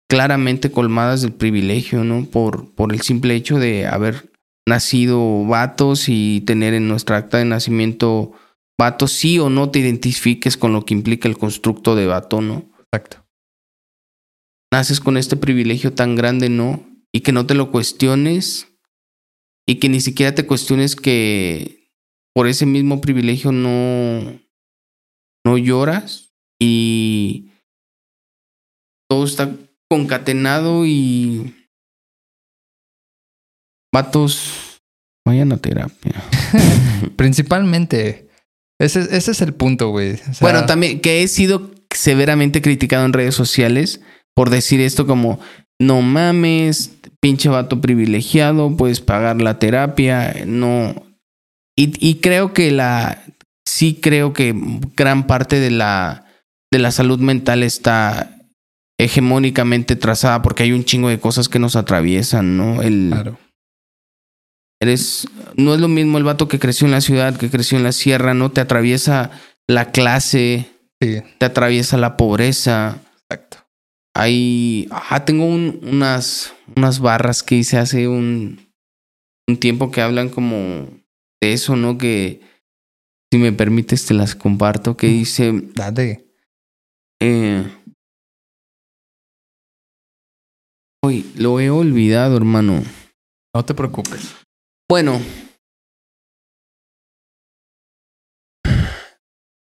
claramente 0.08 0.70
colmadas 0.70 1.22
del 1.22 1.32
privilegio, 1.32 2.04
¿no? 2.04 2.24
Por, 2.24 2.72
por 2.74 2.92
el 2.92 3.00
simple 3.00 3.34
hecho 3.34 3.58
de 3.58 3.88
haber 3.88 4.30
nacido 4.68 5.44
vatos 5.44 6.08
y 6.08 6.42
tener 6.42 6.74
en 6.74 6.86
nuestra 6.86 7.16
acta 7.16 7.38
de 7.38 7.44
nacimiento 7.44 8.32
vatos, 8.78 9.12
sí 9.12 9.40
o 9.40 9.50
no 9.50 9.70
te 9.70 9.80
identifiques 9.80 10.56
con 10.56 10.72
lo 10.72 10.84
que 10.84 10.94
implica 10.94 11.28
el 11.28 11.36
constructo 11.36 11.96
de 11.96 12.06
vato, 12.06 12.40
¿no? 12.40 12.70
Exacto. 12.92 13.26
Naces 14.72 15.00
con 15.00 15.16
este 15.16 15.36
privilegio 15.36 15.92
tan 15.92 16.14
grande, 16.14 16.48
¿no? 16.48 16.91
Y 17.14 17.20
que 17.20 17.32
no 17.32 17.46
te 17.46 17.54
lo 17.54 17.70
cuestiones 17.70 18.68
y 19.66 19.76
que 19.76 19.88
ni 19.88 20.00
siquiera 20.00 20.34
te 20.34 20.46
cuestiones 20.46 20.96
que 20.96 21.90
por 22.34 22.48
ese 22.48 22.66
mismo 22.66 23.00
privilegio 23.00 23.52
no, 23.52 24.40
no 25.44 25.58
lloras 25.58 26.32
y 26.60 27.50
todo 29.08 29.24
está 29.24 29.54
concatenado 29.90 30.86
y 30.86 31.54
vatos 33.92 34.80
vayan 35.26 35.52
a 35.52 35.58
terapia. 35.58 36.22
Principalmente. 37.16 38.28
Ese, 38.80 39.00
ese, 39.16 39.30
es 39.30 39.40
el 39.42 39.54
punto, 39.54 39.90
güey. 39.90 40.18
bueno, 40.40 40.66
también 40.66 41.00
que 41.00 41.22
he 41.22 41.28
sido 41.28 41.70
severamente 41.94 42.62
criticado 42.62 43.04
en 43.04 43.12
redes 43.12 43.34
sociales 43.34 44.00
por 44.34 44.50
decir 44.50 44.80
esto 44.80 45.06
como, 45.06 45.38
no 45.80 46.02
mames, 46.02 46.92
pinche 47.20 47.48
vato 47.48 47.80
privilegiado, 47.80 48.76
puedes 48.76 49.00
pagar 49.00 49.40
la 49.40 49.58
terapia, 49.58 50.44
no. 50.46 50.94
Y, 51.76 52.16
creo 52.16 52.52
que 52.52 52.70
la. 52.70 53.22
sí 53.66 53.98
creo 54.00 54.32
que 54.32 54.54
gran 54.94 55.26
parte 55.26 55.58
de 55.58 55.70
la, 55.70 56.26
de 56.70 56.78
la 56.78 56.90
salud 56.90 57.18
mental 57.18 57.62
está 57.62 58.38
hegemónicamente 59.00 59.96
trazada 59.96 60.42
porque 60.42 60.64
hay 60.64 60.72
un 60.72 60.84
chingo 60.84 61.08
de 61.08 61.18
cosas 61.18 61.48
que 61.48 61.58
nos 61.58 61.74
atraviesan, 61.74 62.56
¿no? 62.56 62.82
El, 62.82 63.08
Claro. 63.10 63.38
Eres, 64.80 65.28
no 65.56 65.74
es 65.74 65.80
lo 65.80 65.86
mismo 65.88 66.18
el 66.18 66.24
vato 66.24 66.48
que 66.48 66.58
creció 66.58 66.86
en 66.86 66.90
la 66.90 67.00
ciudad, 67.00 67.36
que 67.36 67.50
creció 67.50 67.78
en 67.78 67.84
la 67.84 67.92
sierra, 67.92 68.34
¿no? 68.34 68.50
Te 68.50 68.60
atraviesa 68.60 69.30
la 69.68 69.92
clase, 69.92 70.68
Sí, 71.00 71.20
te 71.38 71.46
atraviesa 71.46 71.96
la 71.96 72.16
pobreza. 72.16 72.98
exacto. 73.22 73.61
Hay, 74.14 74.88
ah, 74.90 75.24
tengo 75.24 75.46
un- 75.46 75.80
unas, 75.82 76.52
unas 76.76 77.00
barras 77.00 77.42
que 77.42 77.56
hice 77.56 77.78
hace 77.78 78.08
un, 78.08 78.72
un 79.48 79.56
tiempo 79.58 79.90
que 79.90 80.02
hablan 80.02 80.28
como 80.28 80.56
de 81.40 81.52
eso, 81.52 81.76
¿no? 81.76 81.96
Que 81.98 82.40
si 83.32 83.38
me 83.38 83.52
permites 83.52 84.04
te 84.04 84.14
las 84.14 84.34
comparto, 84.34 84.96
que 84.96 85.06
dice, 85.06 85.52
Dale. 85.74 86.26
eh, 87.22 87.64
uy, 91.04 91.32
lo 91.36 91.58
he 91.60 91.70
olvidado, 91.70 92.36
hermano. 92.36 92.82
No 93.54 93.64
te 93.64 93.74
preocupes. 93.74 94.34
Bueno. 94.88 95.20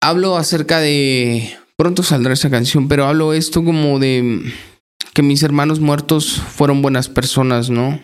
Hablo 0.03 0.37
acerca 0.37 0.81
de... 0.81 1.57
Pronto 1.81 2.03
saldrá 2.03 2.35
esa 2.35 2.51
canción, 2.51 2.89
pero 2.89 3.07
hablo 3.07 3.33
esto 3.33 3.65
como 3.65 3.99
de 3.99 4.53
que 5.15 5.23
mis 5.23 5.43
hermanos 5.43 5.81
muertos 5.81 6.39
fueron 6.39 6.83
buenas 6.83 7.09
personas, 7.09 7.71
¿no? 7.71 7.99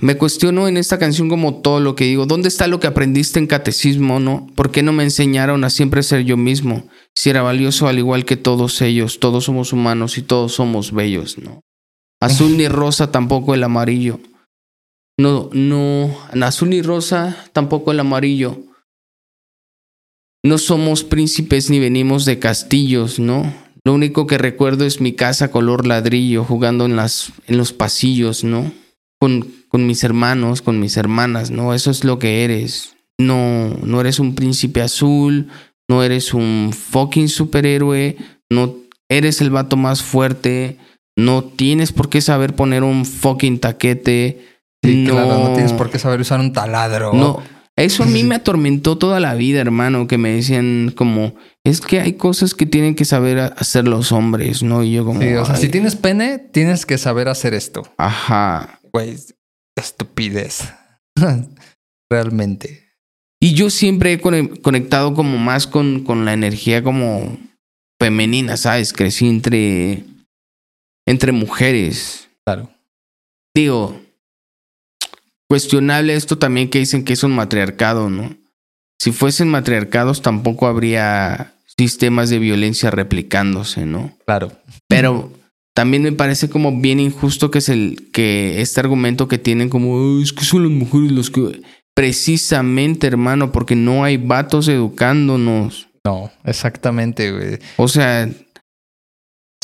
Me 0.00 0.16
cuestiono 0.16 0.68
en 0.68 0.76
esta 0.76 1.00
canción 1.00 1.28
como 1.28 1.62
todo 1.62 1.80
lo 1.80 1.96
que 1.96 2.04
digo. 2.04 2.26
¿Dónde 2.26 2.46
está 2.46 2.68
lo 2.68 2.78
que 2.78 2.86
aprendiste 2.86 3.40
en 3.40 3.48
catecismo, 3.48 4.20
no? 4.20 4.46
¿Por 4.54 4.70
qué 4.70 4.84
no 4.84 4.92
me 4.92 5.02
enseñaron 5.02 5.64
a 5.64 5.70
siempre 5.70 6.04
ser 6.04 6.22
yo 6.22 6.36
mismo? 6.36 6.88
Si 7.12 7.28
era 7.28 7.42
valioso 7.42 7.88
al 7.88 7.98
igual 7.98 8.24
que 8.24 8.36
todos 8.36 8.80
ellos, 8.80 9.18
todos 9.18 9.46
somos 9.46 9.72
humanos 9.72 10.16
y 10.16 10.22
todos 10.22 10.52
somos 10.52 10.92
bellos, 10.92 11.38
¿no? 11.38 11.60
Azul 12.20 12.56
ni 12.56 12.68
rosa, 12.68 13.10
tampoco 13.10 13.54
el 13.54 13.64
amarillo. 13.64 14.20
No, 15.18 15.50
no, 15.52 16.16
azul 16.40 16.70
ni 16.70 16.82
rosa, 16.82 17.36
tampoco 17.52 17.90
el 17.90 17.98
amarillo. 17.98 18.62
No 20.44 20.58
somos 20.58 21.04
príncipes 21.04 21.70
ni 21.70 21.78
venimos 21.80 22.26
de 22.26 22.38
castillos, 22.38 23.18
¿no? 23.18 23.50
Lo 23.82 23.94
único 23.94 24.26
que 24.26 24.38
recuerdo 24.38 24.84
es 24.84 25.00
mi 25.00 25.14
casa 25.14 25.50
color 25.50 25.86
ladrillo, 25.86 26.44
jugando 26.44 26.84
en, 26.84 26.96
las, 26.96 27.32
en 27.46 27.56
los 27.56 27.72
pasillos, 27.72 28.44
¿no? 28.44 28.70
Con, 29.18 29.50
con 29.68 29.86
mis 29.86 30.04
hermanos, 30.04 30.60
con 30.60 30.80
mis 30.80 30.98
hermanas, 30.98 31.50
¿no? 31.50 31.72
Eso 31.72 31.90
es 31.90 32.04
lo 32.04 32.18
que 32.18 32.44
eres. 32.44 32.94
No, 33.18 33.70
no 33.82 34.00
eres 34.00 34.18
un 34.18 34.34
príncipe 34.34 34.82
azul, 34.82 35.48
no 35.88 36.02
eres 36.02 36.34
un 36.34 36.72
fucking 36.72 37.28
superhéroe, 37.28 38.16
no 38.50 38.76
eres 39.08 39.40
el 39.40 39.50
vato 39.50 39.76
más 39.76 40.02
fuerte, 40.02 40.78
no 41.16 41.44
tienes 41.44 41.92
por 41.92 42.08
qué 42.08 42.20
saber 42.20 42.54
poner 42.54 42.82
un 42.82 43.06
fucking 43.06 43.60
taquete. 43.60 44.46
Sí, 44.82 45.06
claro, 45.08 45.38
no 45.38 45.54
tienes 45.54 45.72
por 45.72 45.90
qué 45.90 45.98
saber 45.98 46.20
usar 46.20 46.40
un 46.40 46.52
taladro. 46.52 47.14
No, 47.14 47.42
eso 47.76 48.02
a 48.04 48.06
mí 48.06 48.22
me 48.22 48.36
atormentó 48.36 48.96
toda 48.98 49.18
la 49.20 49.34
vida, 49.34 49.60
hermano, 49.60 50.06
que 50.06 50.16
me 50.18 50.30
decían 50.34 50.92
como, 50.96 51.34
es 51.64 51.80
que 51.80 52.00
hay 52.00 52.12
cosas 52.14 52.54
que 52.54 52.66
tienen 52.66 52.94
que 52.94 53.04
saber 53.04 53.38
hacer 53.38 53.88
los 53.88 54.12
hombres, 54.12 54.62
¿no? 54.62 54.82
Y 54.84 54.92
yo 54.92 55.04
como, 55.04 55.20
Sí, 55.20 55.34
o 55.34 55.44
sea, 55.44 55.56
si 55.56 55.68
tienes 55.68 55.96
pene, 55.96 56.38
tienes 56.38 56.86
que 56.86 56.98
saber 56.98 57.28
hacer 57.28 57.52
esto. 57.54 57.82
ajá. 57.98 58.80
Güey, 58.92 59.16
estupidez. 59.76 60.72
Realmente. 62.10 62.84
Y 63.42 63.54
yo 63.54 63.70
siempre 63.70 64.12
he 64.12 64.20
cone- 64.20 64.60
conectado 64.62 65.14
como 65.14 65.38
más 65.38 65.66
con, 65.66 66.04
con 66.04 66.24
la 66.24 66.32
energía 66.32 66.82
como 66.82 67.36
femenina, 68.00 68.56
¿sabes? 68.56 68.92
Crecí 68.92 69.26
entre, 69.28 70.04
entre 71.06 71.32
mujeres. 71.32 72.28
Claro. 72.46 72.70
Digo, 73.54 74.00
cuestionable 75.48 76.14
esto 76.14 76.38
también 76.38 76.68
que 76.70 76.78
dicen 76.78 77.04
que 77.04 77.12
es 77.12 77.22
un 77.22 77.34
matriarcado, 77.34 78.10
¿no? 78.10 78.36
Si 78.98 79.12
fuesen 79.12 79.48
matriarcados 79.48 80.22
tampoco 80.22 80.66
habría 80.66 81.54
sistemas 81.76 82.30
de 82.30 82.38
violencia 82.38 82.90
replicándose, 82.90 83.84
¿no? 83.86 84.16
Claro. 84.26 84.52
Pero 84.88 85.32
también 85.74 86.04
me 86.04 86.12
parece 86.12 86.48
como 86.48 86.80
bien 86.80 87.00
injusto 87.00 87.50
que 87.50 87.58
es 87.58 87.68
el 87.68 88.10
que 88.12 88.60
este 88.60 88.80
argumento 88.80 89.28
que 89.28 89.38
tienen 89.38 89.68
como 89.68 89.98
"Ay, 89.98 90.22
es 90.22 90.32
que 90.32 90.44
son 90.44 90.62
las 90.62 90.72
mujeres 90.72 91.10
los 91.12 91.30
que 91.30 91.62
precisamente, 91.94 93.06
hermano, 93.06 93.52
porque 93.52 93.76
no 93.76 94.04
hay 94.04 94.16
vatos 94.16 94.68
educándonos. 94.68 95.88
No, 96.04 96.30
exactamente, 96.44 97.32
güey. 97.32 97.58
O 97.76 97.88
sea, 97.88 98.28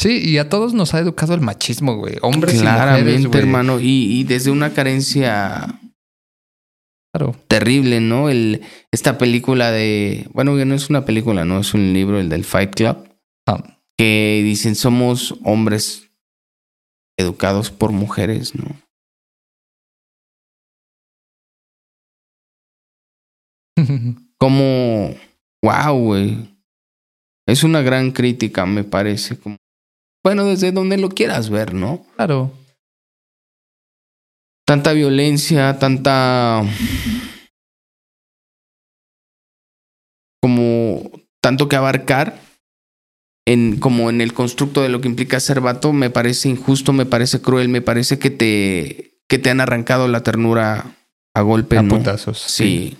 Sí, 0.00 0.22
y 0.24 0.38
a 0.38 0.48
todos 0.48 0.72
nos 0.72 0.94
ha 0.94 0.98
educado 1.00 1.34
el 1.34 1.42
machismo, 1.42 1.94
güey. 1.96 2.16
Hombres 2.22 2.54
y 2.54 2.60
claramente, 2.60 3.04
mujeres, 3.04 3.26
güey. 3.26 3.42
hermano, 3.42 3.80
y, 3.80 4.18
y 4.20 4.24
desde 4.24 4.50
una 4.50 4.72
carencia 4.72 5.78
Claro. 7.12 7.36
terrible, 7.48 8.00
¿no? 8.00 8.30
El, 8.30 8.62
esta 8.92 9.18
película 9.18 9.70
de, 9.70 10.26
bueno, 10.32 10.56
que 10.56 10.64
no 10.64 10.74
es 10.74 10.88
una 10.88 11.04
película, 11.04 11.44
no 11.44 11.60
es 11.60 11.74
un 11.74 11.92
libro, 11.92 12.18
el 12.18 12.30
del 12.30 12.44
Fight 12.44 12.74
Club, 12.74 13.08
Ah, 13.46 13.76
que 13.98 14.40
dicen 14.42 14.74
somos 14.74 15.34
hombres 15.44 16.10
educados 17.18 17.70
por 17.70 17.92
mujeres, 17.92 18.54
¿no? 18.54 18.64
Como, 24.38 25.14
wow, 25.62 25.98
güey. 25.98 26.38
Es 27.46 27.64
una 27.64 27.82
gran 27.82 28.12
crítica, 28.12 28.64
me 28.66 28.84
parece. 28.84 29.38
Como, 29.38 29.56
bueno, 30.22 30.44
desde 30.44 30.72
donde 30.72 30.98
lo 30.98 31.08
quieras 31.08 31.50
ver, 31.50 31.74
¿no? 31.74 32.04
claro. 32.16 32.52
Tanta 34.66 34.92
violencia, 34.92 35.78
tanta... 35.80 36.62
Como 40.40 41.10
tanto 41.42 41.68
que 41.68 41.76
abarcar 41.76 42.38
en 43.46 43.80
como 43.80 44.10
en 44.10 44.20
el 44.20 44.32
constructo 44.32 44.82
de 44.82 44.88
lo 44.88 45.00
que 45.00 45.08
implica 45.08 45.40
ser 45.40 45.60
vato, 45.60 45.92
me 45.92 46.08
parece 46.08 46.48
injusto, 46.48 46.92
me 46.92 47.04
parece 47.04 47.40
cruel, 47.42 47.68
me 47.68 47.82
parece 47.82 48.18
que 48.18 48.30
te 48.30 49.20
que 49.28 49.38
te 49.38 49.50
han 49.50 49.60
arrancado 49.60 50.08
la 50.08 50.22
ternura 50.22 50.96
a 51.34 51.40
golpe, 51.42 51.78
A 51.78 51.82
¿no? 51.82 51.96
putazos. 51.96 52.38
Sí. 52.38 52.96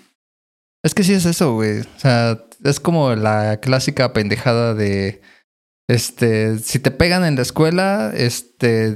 Es 0.82 0.94
que 0.94 1.04
sí 1.04 1.12
es 1.12 1.26
eso, 1.26 1.54
güey. 1.54 1.80
O 1.80 1.98
sea, 1.98 2.38
es 2.64 2.80
como 2.80 3.14
la 3.14 3.58
clásica 3.60 4.12
pendejada 4.12 4.74
de. 4.74 5.22
Este, 5.90 6.60
si 6.60 6.78
te 6.78 6.92
pegan 6.92 7.24
en 7.24 7.34
la 7.34 7.42
escuela, 7.42 8.12
este, 8.14 8.94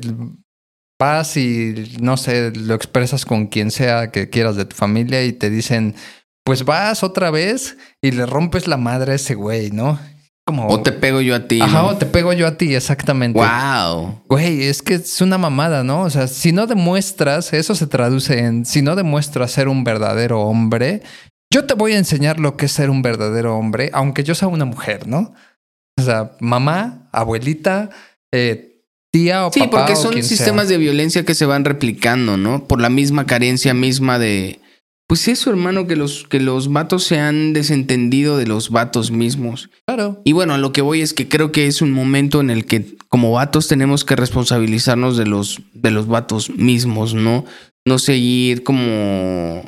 vas 0.97 1.37
y 1.37 1.97
no 2.01 2.17
sé, 2.17 2.53
lo 2.53 2.73
expresas 2.77 3.27
con 3.27 3.49
quien 3.49 3.73
sea 3.73 4.13
que 4.13 4.31
quieras 4.31 4.55
de 4.55 4.65
tu 4.65 4.77
familia 4.77 5.25
y 5.25 5.33
te 5.33 5.51
dicen, 5.51 5.97
pues 6.45 6.65
vas 6.65 7.03
otra 7.03 7.33
vez 7.33 7.77
y 8.01 8.13
le 8.13 8.27
rompes 8.27 8.69
la 8.69 8.77
madre 8.77 9.11
a 9.11 9.15
ese 9.17 9.35
güey, 9.35 9.73
¿no? 9.73 9.99
Como. 10.47 10.69
O 10.69 10.83
te 10.83 10.93
pego 10.93 11.21
yo 11.21 11.35
a 11.35 11.49
ti. 11.49 11.61
Ajá, 11.61 11.83
¿no? 11.83 11.89
o 11.89 11.97
te 11.97 12.07
pego 12.07 12.33
yo 12.33 12.47
a 12.47 12.57
ti, 12.57 12.77
exactamente. 12.77 13.41
Wow. 13.41 14.23
Güey, 14.29 14.63
es 14.63 14.81
que 14.81 14.95
es 14.95 15.21
una 15.21 15.37
mamada, 15.37 15.83
¿no? 15.83 16.03
O 16.03 16.11
sea, 16.11 16.29
si 16.29 16.53
no 16.53 16.69
demuestras, 16.69 17.53
eso 17.55 17.75
se 17.75 17.89
traduce 17.89 18.39
en, 18.39 18.65
si 18.67 18.83
no 18.83 18.95
demuestras 18.95 19.51
ser 19.51 19.67
un 19.67 19.83
verdadero 19.83 20.43
hombre, 20.43 21.03
yo 21.53 21.65
te 21.65 21.75
voy 21.75 21.95
a 21.95 21.99
enseñar 21.99 22.39
lo 22.39 22.57
que 22.57 22.67
es 22.67 22.73
ser 22.73 22.89
un 22.89 23.03
verdadero 23.03 23.57
hombre, 23.57 23.91
aunque 23.93 24.23
yo 24.23 24.37
sea 24.37 24.47
una 24.47 24.65
mujer, 24.65 25.09
¿no? 25.09 25.35
O 25.99 26.03
sea, 26.03 26.33
mamá, 26.41 27.09
abuelita, 27.13 27.91
eh, 28.33 28.83
tía 29.13 29.47
o 29.47 29.53
Sí, 29.53 29.61
papá. 29.61 29.79
porque 29.79 29.93
o 29.93 29.97
son 29.97 30.13
sea. 30.15 30.23
sistemas 30.23 30.69
de 30.69 30.79
violencia 30.79 31.25
que 31.25 31.35
se 31.35 31.47
van 31.47 31.65
replicando, 31.65 32.37
¿no? 32.37 32.67
Por 32.67 32.81
la 32.81 32.91
misma 32.91 33.27
carencia 33.27 33.75
misma 33.75 34.19
de. 34.19 34.61
Pues 35.07 35.29
eso, 35.29 35.51
hermano, 35.51 35.87
que 35.87 35.97
los, 35.97 36.25
que 36.29 36.41
los 36.41 36.73
vatos 36.73 37.05
se 37.05 37.19
han 37.21 37.53
desentendido 37.53 38.39
de 38.39 38.47
los 38.47 38.71
vatos 38.71 39.11
mismos. 39.11 39.69
Claro. 39.87 40.23
Y 40.25 40.33
bueno, 40.33 40.55
a 40.55 40.59
lo 40.59 40.73
que 40.73 40.81
voy 40.81 41.03
es 41.03 41.13
que 41.13 41.29
creo 41.29 41.53
que 41.53 41.67
es 41.67 41.83
un 41.83 41.93
momento 41.93 42.41
en 42.41 42.49
el 42.49 42.65
que 42.65 42.97
como 43.11 43.31
vatos 43.31 43.69
tenemos 43.69 44.05
que 44.05 44.17
responsabilizarnos 44.17 45.19
de 45.19 45.27
los, 45.27 45.61
de 45.75 45.91
los 45.91 46.07
vatos 46.07 46.49
mismos, 46.51 47.13
¿no? 47.15 47.45
No 47.87 47.99
seguir 47.99 48.65
como 48.65 49.63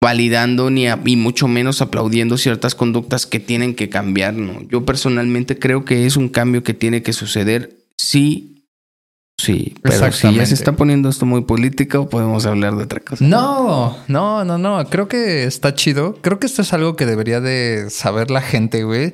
validando 0.00 0.70
ni 0.70 0.86
a- 0.88 1.00
y 1.04 1.16
mucho 1.16 1.48
menos 1.48 1.82
aplaudiendo 1.82 2.36
ciertas 2.38 2.74
conductas 2.74 3.26
que 3.26 3.40
tienen 3.40 3.74
que 3.74 3.88
cambiar, 3.88 4.34
¿no? 4.34 4.62
Yo 4.68 4.84
personalmente 4.84 5.58
creo 5.58 5.84
que 5.84 6.06
es 6.06 6.16
un 6.16 6.28
cambio 6.28 6.62
que 6.62 6.74
tiene 6.74 7.02
que 7.02 7.12
suceder 7.12 7.76
sí. 7.96 8.54
Sí, 9.40 9.74
pero 9.82 10.10
si 10.10 10.34
ya 10.34 10.44
se 10.46 10.54
está 10.54 10.72
poniendo 10.72 11.08
esto 11.08 11.24
muy 11.24 11.42
político, 11.42 12.08
podemos 12.08 12.44
hablar 12.44 12.74
de 12.76 12.82
otra 12.82 12.98
cosa. 12.98 13.24
No, 13.24 13.96
no, 14.08 14.44
no, 14.44 14.58
no. 14.58 14.84
Creo 14.90 15.06
que 15.06 15.44
está 15.44 15.76
chido. 15.76 16.16
Creo 16.22 16.40
que 16.40 16.46
esto 16.46 16.62
es 16.62 16.72
algo 16.72 16.96
que 16.96 17.06
debería 17.06 17.40
de 17.40 17.88
saber 17.88 18.32
la 18.32 18.40
gente, 18.42 18.82
güey. 18.82 19.12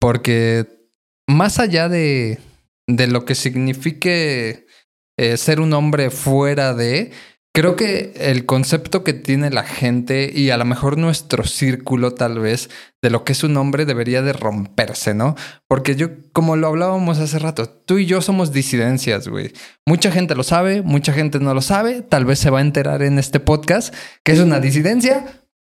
Porque 0.00 0.66
más 1.28 1.58
allá 1.58 1.90
de, 1.90 2.38
de 2.88 3.06
lo 3.06 3.26
que 3.26 3.34
signifique 3.34 4.66
eh, 5.18 5.36
ser 5.36 5.60
un 5.60 5.74
hombre 5.74 6.08
fuera 6.10 6.72
de, 6.72 7.10
Creo 7.56 7.74
que 7.74 8.12
el 8.20 8.44
concepto 8.44 9.02
que 9.02 9.14
tiene 9.14 9.48
la 9.48 9.62
gente 9.62 10.30
y 10.30 10.50
a 10.50 10.58
lo 10.58 10.66
mejor 10.66 10.98
nuestro 10.98 11.44
círculo 11.44 12.10
tal 12.10 12.38
vez 12.38 12.68
de 13.00 13.08
lo 13.08 13.24
que 13.24 13.32
es 13.32 13.44
un 13.44 13.56
hombre 13.56 13.86
debería 13.86 14.20
de 14.20 14.34
romperse, 14.34 15.14
¿no? 15.14 15.36
Porque 15.66 15.96
yo, 15.96 16.08
como 16.34 16.56
lo 16.56 16.66
hablábamos 16.66 17.18
hace 17.18 17.38
rato, 17.38 17.66
tú 17.66 17.96
y 17.96 18.04
yo 18.04 18.20
somos 18.20 18.52
disidencias, 18.52 19.28
güey. 19.28 19.52
Mucha 19.86 20.12
gente 20.12 20.34
lo 20.34 20.42
sabe, 20.42 20.82
mucha 20.82 21.14
gente 21.14 21.40
no 21.40 21.54
lo 21.54 21.62
sabe, 21.62 22.02
tal 22.02 22.26
vez 22.26 22.40
se 22.40 22.50
va 22.50 22.58
a 22.58 22.60
enterar 22.60 23.00
en 23.00 23.18
este 23.18 23.40
podcast 23.40 23.94
que 24.22 24.32
es 24.32 24.40
una 24.40 24.60
disidencia. 24.60 25.24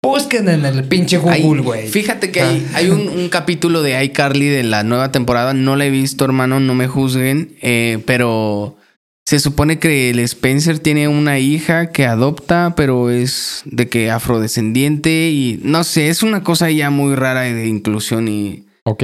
Busquen 0.01 0.47
en 0.47 0.63
el 0.65 0.85
pinche 0.85 1.17
Google, 1.17 1.63
güey. 1.63 1.89
Fíjate 1.89 2.31
que 2.31 2.43
hay, 2.43 2.65
hay 2.75 2.91
un, 2.91 3.09
un 3.09 3.27
capítulo 3.27 3.81
de 3.81 4.01
iCarly 4.05 4.47
de 4.47 4.63
la 4.63 4.83
nueva 4.83 5.11
temporada. 5.11 5.53
No 5.53 5.75
la 5.75 5.85
he 5.85 5.89
visto, 5.89 6.23
hermano, 6.23 6.61
no 6.61 6.75
me 6.75 6.87
juzguen. 6.87 7.57
eh, 7.61 8.01
pero 8.05 8.77
se 9.25 9.39
supone 9.39 9.79
que 9.79 10.09
el 10.09 10.19
Spencer 10.19 10.79
tiene 10.79 11.07
una 11.07 11.39
hija 11.39 11.91
que 11.91 12.05
adopta, 12.05 12.73
pero 12.75 13.09
es 13.09 13.61
de 13.65 13.87
que 13.87 14.11
afrodescendiente 14.11 15.29
y 15.29 15.59
no 15.63 15.83
sé, 15.83 16.09
es 16.09 16.23
una 16.23 16.43
cosa 16.43 16.69
ya 16.71 16.89
muy 16.89 17.15
rara 17.15 17.41
de 17.41 17.67
inclusión 17.67 18.27
y... 18.27 18.65
Ok. 18.83 19.03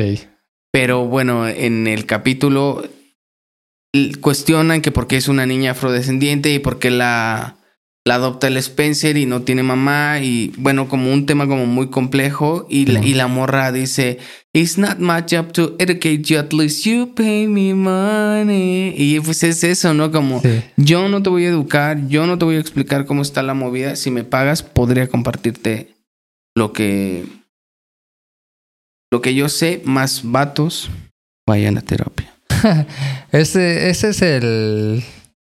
Pero 0.71 1.05
bueno, 1.05 1.47
en 1.47 1.87
el 1.87 2.05
capítulo 2.05 2.83
cuestionan 4.21 4.81
que 4.81 4.91
por 4.91 5.07
qué 5.07 5.17
es 5.17 5.27
una 5.27 5.45
niña 5.45 5.71
afrodescendiente 5.71 6.53
y 6.53 6.59
por 6.59 6.79
qué 6.79 6.91
la, 6.91 7.58
la 8.09 8.15
adopta 8.15 8.47
el 8.47 8.57
Spencer 8.57 9.17
y 9.17 9.27
no 9.27 9.43
tiene 9.43 9.61
mamá 9.61 10.19
y 10.19 10.51
bueno, 10.57 10.89
como 10.89 11.13
un 11.13 11.27
tema 11.27 11.47
como 11.47 11.67
muy 11.67 11.89
complejo 11.91 12.65
y, 12.67 12.87
la, 12.87 13.05
y 13.05 13.13
la 13.13 13.27
morra 13.27 13.71
dice, 13.71 14.17
It's 14.51 14.79
not 14.79 14.97
my 14.97 15.21
job 15.29 15.51
to 15.53 15.75
educate 15.77 16.23
you, 16.23 16.39
at 16.39 16.51
least 16.51 16.83
you 16.85 17.13
pay 17.13 17.47
me 17.47 17.75
money. 17.75 18.95
Y 18.97 19.19
pues 19.19 19.43
es 19.43 19.63
eso, 19.63 19.93
¿no? 19.93 20.11
Como 20.11 20.41
Sí. 20.41 20.61
yo 20.75 21.07
no 21.07 21.21
te 21.21 21.29
voy 21.29 21.45
a 21.45 21.49
educar, 21.49 22.07
yo 22.07 22.25
no 22.25 22.39
te 22.39 22.45
voy 22.45 22.55
a 22.55 22.59
explicar 22.59 23.05
cómo 23.05 23.21
está 23.21 23.43
la 23.43 23.53
movida, 23.53 23.95
si 23.95 24.09
me 24.09 24.23
pagas 24.23 24.63
podría 24.63 25.07
compartirte 25.07 25.93
lo 26.55 26.73
que 26.73 27.25
lo 29.11 29.21
que 29.21 29.35
yo 29.35 29.49
sé, 29.49 29.81
más 29.85 30.21
vatos 30.23 30.89
vayan 31.47 31.77
a 31.77 31.81
terapia. 31.81 32.33
Ese, 33.31 33.89
ese 33.89 34.09
es 34.09 34.21
el, 34.23 35.03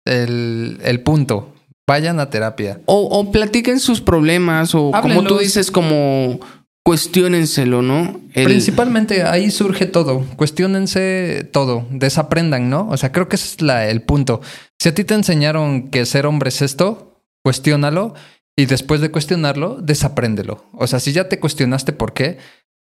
el, 0.05 0.77
el 0.83 1.01
punto. 1.01 1.52
Vayan 1.87 2.19
a 2.19 2.29
terapia. 2.29 2.79
O, 2.85 3.01
o 3.11 3.31
platiquen 3.31 3.79
sus 3.79 3.99
problemas, 4.01 4.73
o 4.73 4.91
como 5.01 5.23
tú 5.23 5.37
dices, 5.39 5.69
como 5.69 6.39
cuestiónenselo, 6.85 7.81
¿no? 7.81 8.19
El- 8.33 8.45
Principalmente 8.45 9.23
ahí 9.23 9.51
surge 9.51 9.85
todo. 9.85 10.25
Cuestiónense 10.35 11.49
todo. 11.51 11.85
Desaprendan, 11.91 12.69
¿no? 12.69 12.87
O 12.89 12.97
sea, 12.97 13.11
creo 13.11 13.27
que 13.29 13.35
ese 13.35 13.47
es 13.55 13.61
la, 13.61 13.87
el 13.89 14.01
punto. 14.01 14.41
Si 14.81 14.89
a 14.89 14.93
ti 14.95 15.03
te 15.03 15.13
enseñaron 15.13 15.89
que 15.89 16.05
ser 16.05 16.25
hombre 16.25 16.49
es 16.49 16.61
esto, 16.61 17.21
cuestiónalo. 17.43 18.13
Y 18.55 18.65
después 18.67 19.01
de 19.01 19.09
cuestionarlo, 19.11 19.77
desapréndelo. 19.81 20.65
O 20.73 20.85
sea, 20.87 20.99
si 20.99 21.11
ya 21.11 21.27
te 21.27 21.39
cuestionaste 21.39 21.91
por 21.91 22.13
qué, 22.13 22.37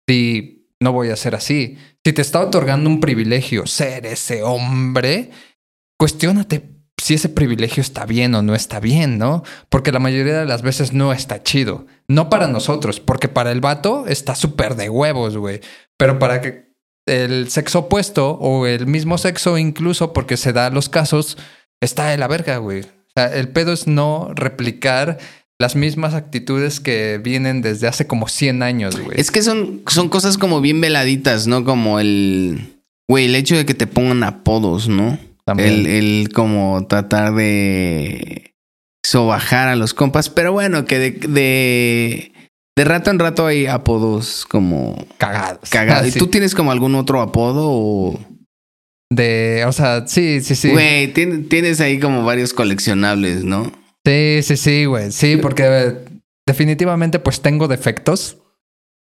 si 0.07 0.69
no 0.79 0.91
voy 0.93 1.09
a 1.09 1.15
ser 1.15 1.33
así. 1.33 1.77
Si 2.05 2.13
te 2.13 2.21
está 2.21 2.41
otorgando 2.41 2.89
un 2.89 2.99
privilegio 2.99 3.65
ser 3.65 4.05
ese 4.05 4.43
hombre, 4.43 5.31
cuestiónate 5.99 6.76
si 7.01 7.13
ese 7.13 7.29
privilegio 7.29 7.81
está 7.81 8.05
bien 8.05 8.33
o 8.35 8.41
no 8.41 8.55
está 8.55 8.79
bien, 8.79 9.17
¿no? 9.17 9.43
Porque 9.69 9.91
la 9.91 9.99
mayoría 9.99 10.39
de 10.39 10.45
las 10.45 10.61
veces 10.61 10.93
no 10.93 11.13
está 11.13 11.43
chido. 11.43 11.85
No 12.07 12.29
para 12.29 12.47
nosotros, 12.47 12.99
porque 12.99 13.27
para 13.27 13.51
el 13.51 13.61
vato 13.61 14.05
está 14.07 14.35
súper 14.35 14.75
de 14.75 14.89
huevos, 14.89 15.37
güey. 15.37 15.61
Pero 15.97 16.19
para 16.19 16.41
que 16.41 16.73
el 17.05 17.49
sexo 17.49 17.79
opuesto 17.79 18.31
o 18.31 18.65
el 18.65 18.87
mismo 18.87 19.17
sexo 19.17 19.57
incluso, 19.57 20.11
porque 20.11 20.37
se 20.37 20.53
da 20.53 20.69
los 20.69 20.89
casos, 20.89 21.37
está 21.81 22.07
de 22.07 22.17
la 22.17 22.27
verga, 22.27 22.57
güey. 22.57 22.81
O 22.81 23.11
sea, 23.15 23.33
el 23.33 23.49
pedo 23.49 23.73
es 23.73 23.87
no 23.87 24.31
replicar 24.35 25.17
las 25.59 25.75
mismas 25.75 26.13
actitudes 26.13 26.79
que 26.79 27.19
vienen 27.23 27.61
desde 27.61 27.87
hace 27.87 28.05
como 28.05 28.27
100 28.27 28.63
años, 28.63 28.99
güey. 28.99 29.19
Es 29.19 29.31
que 29.31 29.41
son, 29.41 29.81
son 29.87 30.09
cosas 30.09 30.37
como 30.37 30.61
bien 30.61 30.81
veladitas, 30.81 31.47
¿no? 31.47 31.63
Como 31.63 31.99
el... 31.99 32.81
Güey, 33.09 33.25
el 33.25 33.35
hecho 33.35 33.55
de 33.55 33.65
que 33.65 33.73
te 33.73 33.87
pongan 33.87 34.23
apodos, 34.23 34.89
¿no? 34.89 35.17
También. 35.47 35.69
El, 35.69 35.87
el 35.87 36.29
como 36.33 36.85
tratar 36.87 37.33
de 37.33 38.53
sobajar 39.03 39.69
a 39.69 39.77
los 39.77 39.93
compas. 39.93 40.29
Pero 40.29 40.51
bueno, 40.51 40.83
que 40.83 40.99
de, 40.99 41.11
de, 41.11 42.33
de 42.75 42.83
rato 42.83 43.09
en 43.11 43.17
rato 43.19 43.47
hay 43.47 43.65
apodos 43.65 44.45
como 44.45 44.97
cagados. 45.17 45.69
cagados. 45.69 46.07
¿Y 46.09 46.11
sí. 46.11 46.19
tú 46.19 46.27
tienes 46.27 46.53
como 46.53 46.71
algún 46.71 46.93
otro 46.95 47.21
apodo 47.21 47.69
o...? 47.71 48.19
De, 49.09 49.63
o 49.65 49.71
sea, 49.71 50.05
sí, 50.05 50.41
sí, 50.41 50.53
sí. 50.53 50.69
Güey, 50.69 51.13
tien- 51.13 51.47
tienes 51.47 51.79
ahí 51.79 51.97
como 51.97 52.25
varios 52.25 52.51
coleccionables, 52.53 53.45
¿no? 53.45 53.71
Sí, 54.05 54.41
sí, 54.43 54.57
sí, 54.57 54.83
güey. 54.83 55.13
Sí, 55.13 55.37
porque 55.37 55.95
definitivamente 56.45 57.19
pues 57.19 57.39
tengo 57.41 57.69
defectos. 57.69 58.37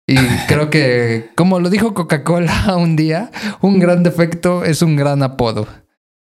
Y 0.06 0.14
creo 0.46 0.70
que, 0.70 1.30
como 1.34 1.58
lo 1.58 1.68
dijo 1.68 1.94
Coca-Cola 1.94 2.76
un 2.78 2.94
día, 2.94 3.32
un 3.60 3.80
gran 3.80 4.04
defecto 4.04 4.64
es 4.64 4.82
un 4.82 4.94
gran 4.94 5.24
apodo. 5.24 5.66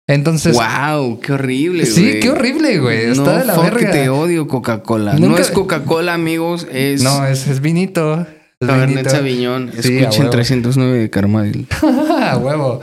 Entonces, 0.09 0.55
wow, 0.57 1.19
qué 1.19 1.33
horrible, 1.33 1.85
sí, 1.85 2.01
güey. 2.01 2.19
qué 2.19 2.29
horrible, 2.31 2.79
güey. 2.79 3.05
Está 3.11 3.23
no, 3.23 3.37
de 3.37 3.45
la 3.45 3.53
fuck, 3.53 3.63
verga. 3.65 3.91
te 3.91 4.09
odio 4.09 4.47
Coca-Cola. 4.47 5.13
No 5.13 5.27
Nunca- 5.27 5.41
es 5.43 5.51
Coca-Cola, 5.51 6.15
amigos, 6.15 6.65
es 6.71 7.03
No, 7.03 7.25
es, 7.27 7.47
es 7.47 7.61
vinito. 7.61 8.25
Es 8.59 8.67
Cabernet. 8.67 9.07
Sauvignon. 9.07 9.71
Sí, 9.79 9.97
Escuchen 9.99 10.21
huevo. 10.21 10.29
309 10.31 10.97
de 10.97 11.09
Carmadil. 11.11 11.67
A 12.21 12.37
huevo. 12.37 12.81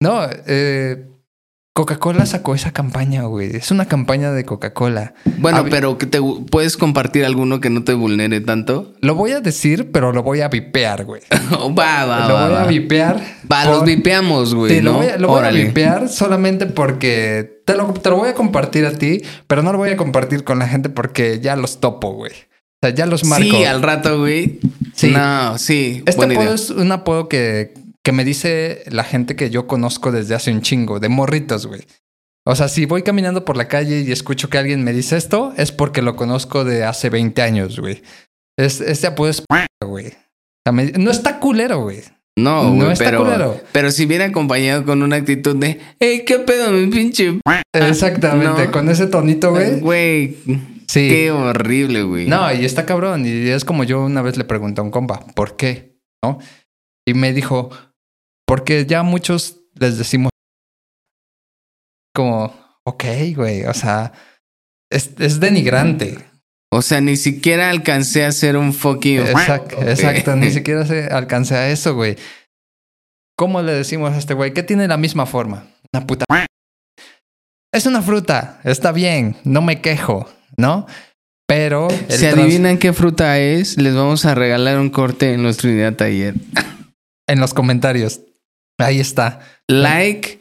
No, 0.00 0.20
eh, 0.46 1.04
Coca-Cola 1.78 2.26
sacó 2.26 2.56
esa 2.56 2.72
campaña, 2.72 3.22
güey. 3.22 3.54
Es 3.54 3.70
una 3.70 3.84
campaña 3.86 4.32
de 4.32 4.44
Coca-Cola. 4.44 5.14
Bueno, 5.36 5.58
Hab- 5.58 5.70
pero 5.70 5.96
que 5.96 6.06
te 6.06 6.18
puedes 6.50 6.76
compartir 6.76 7.24
alguno 7.24 7.60
que 7.60 7.70
no 7.70 7.84
te 7.84 7.94
vulnere 7.94 8.40
tanto. 8.40 8.94
Lo 9.00 9.14
voy 9.14 9.30
a 9.30 9.38
decir, 9.40 9.92
pero 9.92 10.10
lo 10.12 10.24
voy 10.24 10.40
a 10.40 10.48
vipear, 10.48 11.04
güey. 11.04 11.22
va, 11.78 12.04
va, 12.04 12.26
lo 12.26 12.34
va. 12.34 12.48
voy 12.48 12.56
a 12.58 12.64
vipear. 12.64 13.22
Va, 13.50 13.64
los 13.66 13.84
vipeamos, 13.84 14.56
güey. 14.56 14.74
Sí, 14.74 14.80
lo 14.80 14.90
¿no? 14.90 14.98
voy, 14.98 15.06
a, 15.06 15.18
lo 15.18 15.28
voy 15.28 15.44
a 15.44 15.50
vipear 15.52 16.08
solamente 16.08 16.66
porque 16.66 17.62
te 17.64 17.76
lo, 17.76 17.86
te 17.92 18.10
lo 18.10 18.16
voy 18.16 18.30
a 18.30 18.34
compartir 18.34 18.84
a 18.84 18.90
ti, 18.98 19.22
pero 19.46 19.62
no 19.62 19.70
lo 19.70 19.78
voy 19.78 19.90
a 19.90 19.96
compartir 19.96 20.42
con 20.42 20.58
la 20.58 20.66
gente 20.66 20.88
porque 20.88 21.38
ya 21.38 21.54
los 21.54 21.78
topo, 21.78 22.10
güey. 22.12 22.32
O 22.32 22.78
sea, 22.82 22.90
ya 22.92 23.06
los 23.06 23.22
marco. 23.24 23.44
Sí, 23.44 23.64
al 23.64 23.82
rato, 23.82 24.18
güey. 24.18 24.58
Sí. 24.94 25.12
No, 25.12 25.56
sí. 25.58 26.02
Este 26.06 26.16
buena 26.16 26.34
apodo 26.34 26.44
idea. 26.46 26.54
es 26.56 26.70
un 26.70 26.90
apodo 26.90 27.28
que, 27.28 27.72
que 28.04 28.12
me 28.12 28.24
dice 28.24 28.84
la 28.86 29.04
gente 29.04 29.36
que 29.36 29.50
yo 29.50 29.66
conozco 29.66 30.12
desde 30.12 30.34
hace 30.34 30.52
un 30.52 30.62
chingo, 30.62 31.00
de 31.00 31.08
morritos, 31.08 31.66
güey. 31.66 31.82
O 32.46 32.54
sea, 32.56 32.68
si 32.68 32.86
voy 32.86 33.02
caminando 33.02 33.44
por 33.44 33.56
la 33.56 33.68
calle 33.68 34.00
y 34.00 34.10
escucho 34.12 34.48
que 34.48 34.56
alguien 34.58 34.82
me 34.82 34.92
dice 34.94 35.16
esto, 35.16 35.52
es 35.56 35.70
porque 35.72 36.00
lo 36.00 36.16
conozco 36.16 36.64
de 36.64 36.84
hace 36.84 37.10
20 37.10 37.42
años, 37.42 37.78
güey. 37.78 38.02
Es, 38.58 38.80
este 38.80 39.06
apodo 39.06 39.28
es 39.28 39.42
güey. 39.84 40.06
O 40.06 40.10
sea, 40.64 40.72
me- 40.72 40.92
no 40.92 41.10
está 41.10 41.38
culero, 41.40 41.82
güey. 41.82 42.00
No, 42.38 42.72
no 42.72 42.90
está 42.92 43.04
pero, 43.06 43.24
culero. 43.24 43.60
pero 43.72 43.90
si 43.90 44.06
viene 44.06 44.24
acompañado 44.24 44.84
con 44.84 45.02
una 45.02 45.16
actitud 45.16 45.56
de, 45.56 45.80
hey, 45.98 46.22
¿qué 46.24 46.38
pedo, 46.38 46.70
mi 46.70 46.86
pinche? 46.86 47.40
Exactamente, 47.74 48.66
no. 48.66 48.70
con 48.70 48.88
ese 48.88 49.08
tonito, 49.08 49.50
güey. 49.50 49.80
Güey, 49.80 50.36
Sí. 50.86 51.08
qué 51.08 51.30
horrible, 51.30 52.02
güey. 52.04 52.26
No, 52.28 52.50
y 52.54 52.64
está 52.64 52.86
cabrón. 52.86 53.26
Y 53.26 53.48
es 53.48 53.64
como 53.64 53.84
yo 53.84 54.02
una 54.04 54.22
vez 54.22 54.38
le 54.38 54.44
pregunté 54.44 54.80
a 54.80 54.84
un 54.84 54.90
compa, 54.90 55.20
¿por 55.34 55.56
qué? 55.56 55.98
¿No? 56.24 56.38
Y 57.06 57.12
me 57.14 57.32
dijo, 57.34 57.70
porque 58.48 58.86
ya 58.86 59.02
muchos 59.02 59.60
les 59.74 59.98
decimos 59.98 60.30
como, 62.14 62.52
ok, 62.82 63.04
güey, 63.36 63.66
o 63.66 63.74
sea, 63.74 64.12
es, 64.90 65.10
es 65.18 65.38
denigrante. 65.38 66.18
O 66.72 66.80
sea, 66.80 67.02
ni 67.02 67.16
siquiera 67.16 67.68
alcancé 67.68 68.24
a 68.24 68.28
hacer 68.28 68.56
un 68.56 68.72
fucking. 68.72 69.20
Exacto, 69.20 69.76
exacto, 69.82 70.34
ni 70.34 70.50
siquiera 70.50 70.86
se 70.86 71.04
alcancé 71.04 71.56
a 71.56 71.70
eso, 71.70 71.94
güey. 71.94 72.16
¿Cómo 73.36 73.60
le 73.60 73.72
decimos 73.72 74.12
a 74.12 74.18
este 74.18 74.32
güey? 74.32 74.54
Que 74.54 74.62
tiene 74.62 74.88
la 74.88 74.96
misma 74.96 75.26
forma. 75.26 75.66
Una 75.92 76.06
puta. 76.06 76.24
Es 77.72 77.84
una 77.84 78.00
fruta, 78.00 78.60
está 78.64 78.92
bien, 78.92 79.36
no 79.44 79.60
me 79.60 79.82
quejo, 79.82 80.26
¿no? 80.56 80.86
Pero... 81.46 81.88
Si 82.08 82.24
adivinan 82.24 82.78
qué 82.78 82.94
fruta 82.94 83.38
es, 83.38 83.76
les 83.76 83.94
vamos 83.94 84.24
a 84.24 84.34
regalar 84.34 84.78
un 84.78 84.88
corte 84.88 85.34
en 85.34 85.42
nuestro 85.42 85.70
unidad 85.70 85.94
taller. 85.94 86.34
En 87.28 87.40
los 87.40 87.52
comentarios. 87.52 88.22
Ahí 88.78 89.00
está. 89.00 89.40
Like, 89.66 90.40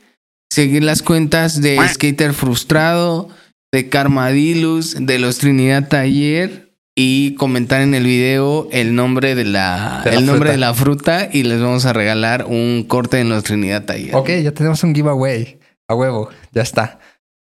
seguir 0.52 0.84
las 0.84 1.02
cuentas 1.02 1.62
de 1.62 1.80
Skater 1.90 2.34
Frustrado, 2.34 3.30
de 3.74 3.90
Carmadilus, 3.90 4.96
de 5.00 5.20
los 5.20 5.40
Trinidad 5.40 5.88
Taller 5.88 6.74
y 6.96 7.36
comentar 7.36 7.82
en 7.82 7.94
el 7.94 8.06
video 8.06 8.68
el 8.72 8.96
nombre 8.96 9.36
de 9.36 9.46
la, 9.46 10.02
De 10.04 10.12
la 10.12 10.18
el 10.18 10.26
nombre 10.26 10.50
fruta. 10.50 10.52
de 10.52 10.58
la 10.58 10.74
fruta 10.74 11.30
y 11.32 11.44
les 11.44 11.62
vamos 11.62 11.86
a 11.86 11.94
regalar 11.94 12.46
un 12.46 12.86
corte 12.88 13.20
en 13.20 13.30
los 13.30 13.44
Trinidad 13.44 13.86
Taller. 13.86 14.16
Ok, 14.16 14.30
ya 14.42 14.52
tenemos 14.52 14.84
un 14.84 14.96
giveaway. 14.96 15.60
A 15.88 15.96
huevo, 15.96 16.30
ya 16.52 16.62
está. 16.62 17.00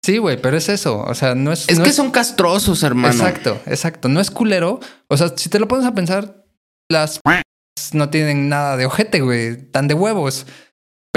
Sí, 0.04 0.18
güey, 0.18 0.40
pero 0.40 0.56
es 0.56 0.68
eso. 0.68 1.00
O 1.02 1.14
sea, 1.14 1.34
no 1.34 1.52
es. 1.52 1.68
Es 1.68 1.78
no 1.78 1.84
que 1.84 1.92
son 1.92 2.10
castrosos, 2.10 2.82
hermano. 2.82 3.14
Exacto, 3.14 3.60
exacto. 3.66 4.08
No 4.08 4.20
es 4.20 4.30
culero. 4.30 4.80
O 5.08 5.16
sea, 5.16 5.32
si 5.36 5.48
te 5.48 5.58
lo 5.58 5.66
pones 5.66 5.86
a 5.86 5.94
pensar, 5.94 6.44
las 6.88 7.20
no 7.92 8.08
tienen 8.10 8.48
nada 8.48 8.76
de 8.76 8.86
ojete, 8.86 9.20
güey. 9.20 9.56
Tan 9.70 9.88
de 9.88 9.94
huevos. 9.94 10.46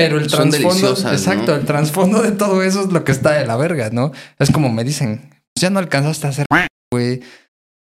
Pero 0.04 0.18
el 0.18 0.30
Son 0.30 0.50
trasfondo. 0.50 0.92
Exacto, 1.12 1.52
¿no? 1.52 1.58
el 1.58 1.66
trasfondo 1.66 2.22
de 2.22 2.32
todo 2.32 2.64
eso 2.64 2.82
es 2.82 2.92
lo 2.92 3.04
que 3.04 3.12
está 3.12 3.34
de 3.34 3.46
la 3.46 3.56
verga, 3.58 3.90
¿no? 3.92 4.12
Es 4.40 4.52
como 4.52 4.70
me 4.70 4.84
dicen. 4.84 5.30
ya 5.60 5.70
no 5.70 5.80
alcanzaste 5.80 6.28
a 6.28 6.30
hacer, 6.32 6.46
güey. 6.92 7.22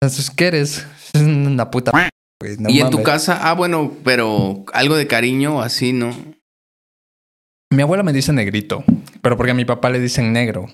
Entonces, 0.01 0.31
¿qué 0.31 0.47
eres? 0.47 0.87
Es 1.13 1.23
una 1.23 1.71
puta, 1.71 1.91
güey. 1.91 2.57
no 2.59 2.71
y 2.71 2.81
en 2.81 2.91
tu 2.91 3.03
casa, 3.03 3.39
ah, 3.43 3.55
bueno, 3.55 3.93
pero 4.05 4.65
algo 4.73 4.97
de 4.97 5.07
cariño 5.07 5.61
así, 5.61 5.93
¿no? 5.93 6.15
Mi 7.73 7.83
abuela 7.83 8.03
me 8.03 8.13
dice 8.13 8.33
negrito, 8.33 8.85
pero 9.23 9.37
porque 9.37 9.53
a 9.53 9.55
mi 9.55 9.65
papá 9.65 9.91
le 9.91 10.01
dicen 10.01 10.33
negro. 10.33 10.67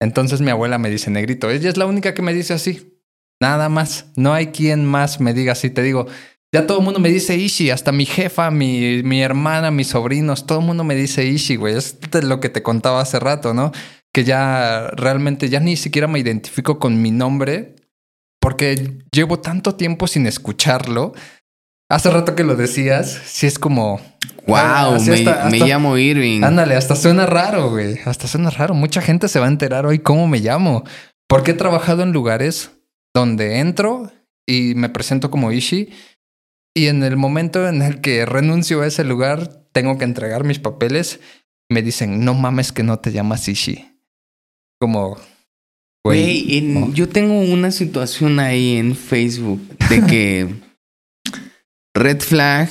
Entonces 0.00 0.40
mi 0.40 0.50
abuela 0.50 0.78
me 0.78 0.90
dice 0.90 1.10
negrito. 1.10 1.50
Ella 1.50 1.68
es 1.68 1.76
la 1.76 1.86
única 1.86 2.14
que 2.14 2.22
me 2.22 2.34
dice 2.34 2.54
así. 2.54 3.00
Nada 3.40 3.68
más. 3.68 4.06
No 4.16 4.34
hay 4.34 4.48
quien 4.48 4.84
más 4.84 5.20
me 5.20 5.34
diga 5.34 5.52
así. 5.52 5.70
Te 5.70 5.82
digo, 5.82 6.06
ya 6.54 6.66
todo 6.66 6.78
el 6.78 6.84
mundo 6.84 7.00
me 7.00 7.08
dice 7.10 7.36
Ishi, 7.36 7.70
hasta 7.70 7.92
mi 7.92 8.06
jefa, 8.06 8.50
mi, 8.50 9.02
mi 9.02 9.20
hermana, 9.22 9.70
mis 9.70 9.88
sobrinos, 9.88 10.46
todo 10.46 10.60
el 10.60 10.64
mundo 10.66 10.84
me 10.84 10.94
dice 10.94 11.24
Ishi, 11.24 11.56
güey. 11.56 11.74
Es 11.76 11.96
lo 12.22 12.40
que 12.40 12.48
te 12.48 12.62
contaba 12.62 13.00
hace 13.00 13.18
rato, 13.18 13.52
¿no? 13.52 13.72
Que 14.14 14.24
ya 14.24 14.88
realmente 14.96 15.48
ya 15.48 15.60
ni 15.60 15.76
siquiera 15.76 16.06
me 16.08 16.18
identifico 16.18 16.78
con 16.78 17.02
mi 17.02 17.10
nombre 17.10 17.76
porque 18.40 18.98
llevo 19.12 19.40
tanto 19.40 19.74
tiempo 19.74 20.06
sin 20.06 20.26
escucharlo. 20.26 21.12
Hace 21.90 22.10
rato 22.10 22.34
que 22.34 22.44
lo 22.44 22.56
decías, 22.56 23.20
sí 23.26 23.46
es 23.46 23.58
como... 23.58 24.00
Wow, 24.46 24.94
así 24.94 25.10
me, 25.10 25.16
hasta- 25.16 25.50
me 25.50 25.58
llamo 25.58 25.98
Irving. 25.98 26.42
Ándale, 26.44 26.76
hasta 26.76 26.94
suena 26.96 27.26
raro, 27.26 27.70
güey. 27.70 27.98
Hasta 28.04 28.28
suena 28.28 28.50
raro. 28.50 28.74
Mucha 28.74 29.00
gente 29.02 29.28
se 29.28 29.40
va 29.40 29.46
a 29.46 29.50
enterar 29.50 29.84
hoy 29.86 29.98
cómo 29.98 30.28
me 30.28 30.38
llamo. 30.38 30.84
Porque 31.28 31.50
he 31.50 31.54
trabajado 31.54 32.02
en 32.04 32.12
lugares 32.12 32.70
donde 33.14 33.58
entro 33.58 34.10
y 34.48 34.74
me 34.76 34.88
presento 34.88 35.30
como 35.30 35.50
Ishi. 35.50 35.90
Y 36.76 36.88
en 36.88 37.02
el 37.02 37.16
momento 37.16 37.66
en 37.66 37.80
el 37.80 38.02
que 38.02 38.26
renuncio 38.26 38.82
a 38.82 38.86
ese 38.86 39.02
lugar, 39.02 39.48
tengo 39.72 39.96
que 39.96 40.04
entregar 40.04 40.44
mis 40.44 40.58
papeles. 40.58 41.20
Me 41.70 41.80
dicen, 41.80 42.22
no 42.22 42.34
mames 42.34 42.70
que 42.70 42.82
no 42.82 42.98
te 42.98 43.12
llamas 43.12 43.48
Ishi. 43.48 43.98
Como, 44.78 45.16
güey. 46.04 46.22
Güey, 46.44 46.58
en- 46.58 46.74
no. 46.74 46.92
yo 46.92 47.08
tengo 47.08 47.40
una 47.40 47.70
situación 47.70 48.38
ahí 48.40 48.76
en 48.76 48.94
Facebook 48.94 49.60
de 49.88 50.02
que 50.04 50.54
Red 51.96 52.20
Flag, 52.20 52.68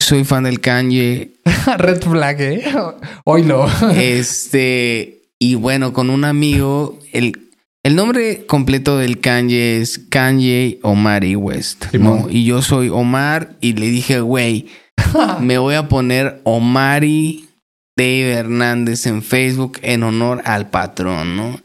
soy 0.00 0.24
fan 0.24 0.42
del 0.42 0.60
Kanye, 0.60 1.34
Red 1.78 2.02
flag, 2.02 2.40
¿eh? 2.40 2.64
Oílo. 3.24 3.68
este, 3.94 5.22
y 5.38 5.54
bueno, 5.54 5.92
con 5.92 6.10
un 6.10 6.24
amigo, 6.24 6.98
el, 7.12 7.41
el 7.84 7.96
nombre 7.96 8.46
completo 8.46 8.96
del 8.98 9.20
Kanye 9.20 9.78
es 9.78 9.98
Kanye 9.98 10.78
Omari 10.82 11.34
West, 11.34 11.92
¿no? 11.94 12.28
Y 12.30 12.44
yo 12.44 12.62
soy 12.62 12.88
Omar 12.88 13.56
y 13.60 13.72
le 13.72 13.86
dije, 13.86 14.20
güey, 14.20 14.66
me 15.40 15.58
voy 15.58 15.74
a 15.74 15.88
poner 15.88 16.40
Omari 16.44 17.48
Dave 17.96 18.32
Hernández 18.32 19.06
en 19.06 19.22
Facebook 19.22 19.78
en 19.82 20.02
honor 20.04 20.42
al 20.44 20.70
patrón, 20.70 21.36
¿no? 21.36 21.60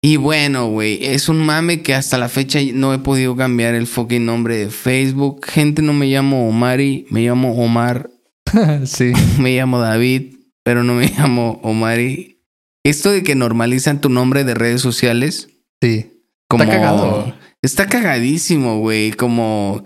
Y 0.00 0.16
bueno, 0.16 0.68
güey, 0.68 1.04
es 1.04 1.28
un 1.28 1.44
mame 1.44 1.82
que 1.82 1.94
hasta 1.94 2.18
la 2.18 2.28
fecha 2.28 2.60
no 2.72 2.94
he 2.94 2.98
podido 2.98 3.34
cambiar 3.34 3.74
el 3.74 3.88
fucking 3.88 4.24
nombre 4.24 4.56
de 4.56 4.70
Facebook. 4.70 5.44
Gente, 5.44 5.82
no 5.82 5.92
me 5.92 6.06
llamo 6.06 6.48
Omari, 6.48 7.06
me 7.10 7.22
llamo 7.22 7.52
Omar, 7.54 8.10
sí. 8.84 9.12
me 9.40 9.56
llamo 9.56 9.80
David, 9.80 10.36
pero 10.62 10.84
no 10.84 10.94
me 10.94 11.08
llamo 11.08 11.60
Omari. 11.62 12.37
Esto 12.88 13.10
de 13.10 13.22
que 13.22 13.34
normalizan 13.34 14.00
tu 14.00 14.08
nombre 14.08 14.44
de 14.44 14.54
redes 14.54 14.80
sociales, 14.80 15.48
Sí. 15.82 16.22
como... 16.48 16.64
Está 16.64 16.74
cagado. 16.76 17.34
Está 17.62 17.86
cagadísimo, 17.86 18.78
güey. 18.78 19.12
Como... 19.12 19.84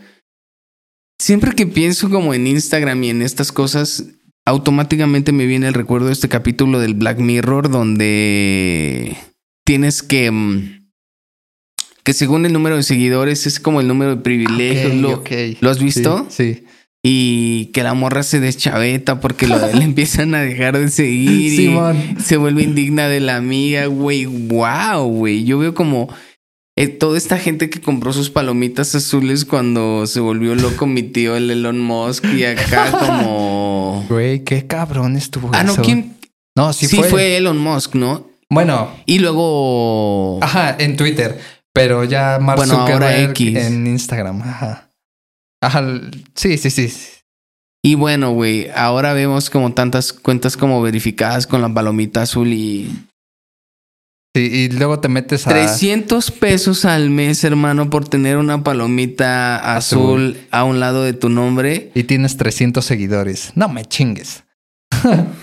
Siempre 1.19 1.53
que 1.55 1.67
pienso 1.67 2.11
como 2.11 2.35
en 2.35 2.47
Instagram 2.47 3.03
y 3.05 3.11
en 3.11 3.23
estas 3.23 3.53
cosas, 3.53 4.05
automáticamente 4.45 5.33
me 5.33 5.47
viene 5.47 5.69
el 5.69 5.75
recuerdo 5.75 6.07
de 6.09 6.13
este 6.13 6.29
capítulo 6.29 6.81
del 6.81 6.95
Black 6.95 7.19
Mirror 7.19 7.71
donde 7.71 9.17
tienes 9.65 10.03
que... 10.03 10.31
mm, 10.31 10.89
Que 12.05 12.13
según 12.13 12.45
el 12.47 12.53
número 12.53 12.77
de 12.77 12.83
seguidores 12.83 13.47
es 13.47 13.61
como 13.61 13.81
el 13.81 13.89
número 13.89 14.17
de 14.17 14.23
privilegios. 14.23 14.95
Lo. 14.95 15.23
¿lo 15.61 15.71
has 15.71 15.83
visto? 15.83 16.27
Sí. 16.29 16.55
sí. 16.55 16.65
Y 17.05 17.67
que 17.73 17.83
la 17.83 17.95
morra 17.95 18.23
se 18.23 18.39
deschaveta 18.39 19.19
porque 19.21 19.49
lo, 19.49 19.59
le 19.73 19.83
empiezan 19.85 20.35
a 20.37 20.41
dejar 20.41 20.79
de 20.79 20.89
seguir. 20.89 21.61
y- 21.61 22.23
se 22.23 22.37
vuelve 22.37 22.63
indigna 22.63 23.09
de 23.09 23.21
la 23.21 23.37
amiga, 23.37 23.87
güey. 23.87 24.27
Wow, 24.27 25.09
güey. 25.09 25.45
Yo 25.45 25.59
veo 25.59 25.75
como 25.75 26.09
eh, 26.77 26.87
toda 26.89 27.19
esta 27.19 27.39
gente 27.39 27.69
que 27.71 27.81
compró 27.81 28.13
sus 28.13 28.31
palomitas 28.31 28.95
azules 28.95 29.45
cuando 29.45 30.07
se 30.07 30.21
volvió 30.21 30.55
loco 30.55 30.87
mi 30.87 31.03
tío, 31.03 31.35
el 31.37 31.51
Elon 31.51 31.81
Musk, 31.81 32.25
y 32.35 32.45
acá 32.45 32.91
como. 32.93 34.07
Güey, 34.09 34.45
qué 34.45 34.67
cabrón 34.69 35.17
estuvo 35.17 35.51
Ah, 35.53 35.65
no, 35.65 35.73
eso. 35.73 35.83
¿quién? 35.83 36.15
No, 36.57 36.73
sí, 36.73 36.87
Sí, 36.87 36.97
fue. 36.97 37.09
fue. 37.09 37.37
Elon 37.37 37.59
Musk, 37.59 37.95
¿no? 37.97 38.29
Bueno, 38.49 38.91
Y 39.07 39.19
luego. 39.19 40.39
ajá, 40.43 40.77
en 40.79 40.97
Twitter. 40.97 41.41
Pero 41.73 42.05
ya 42.05 42.39
Mark 42.41 42.59
Bueno, 42.59 42.75
ahora 42.75 42.93
Zuckerberg 43.11 43.31
X. 43.31 43.57
en 43.57 43.87
Instagram. 43.87 44.43
Ajá. 44.43 44.89
Ajá. 45.63 45.83
Sí, 46.35 46.59
sí, 46.59 46.71
sí. 46.71 46.93
Y 47.85 47.95
bueno, 47.95 48.33
güey, 48.33 48.69
ahora 48.75 49.13
vemos 49.13 49.49
como 49.49 49.73
tantas 49.73 50.13
cuentas 50.13 50.57
como 50.57 50.83
verificadas 50.83 51.47
con 51.47 51.63
la 51.63 51.73
palomita 51.73 52.23
azul 52.23 52.49
y. 52.49 52.91
Sí, 54.35 54.43
y 54.43 54.69
luego 54.71 55.01
te 55.01 55.09
metes 55.09 55.47
a. 55.47 55.51
300 55.51 56.31
pesos 56.33 56.85
al 56.85 57.11
mes, 57.11 57.45
hermano, 57.45 57.91
por 57.91 58.09
tener 58.09 58.37
una 58.37 58.63
palomita 58.63 59.77
azul, 59.77 60.37
a 60.51 60.65
un 60.65 60.81
lado 60.81 61.03
de 61.05 61.13
tu 61.13 61.29
nombre. 61.29 61.91
Y 61.95 62.05
tienes 62.05 62.37
300 62.37 62.85
seguidores. 62.85 63.53
No 63.55 63.69
me 63.69 63.85
chingues. 63.85 64.45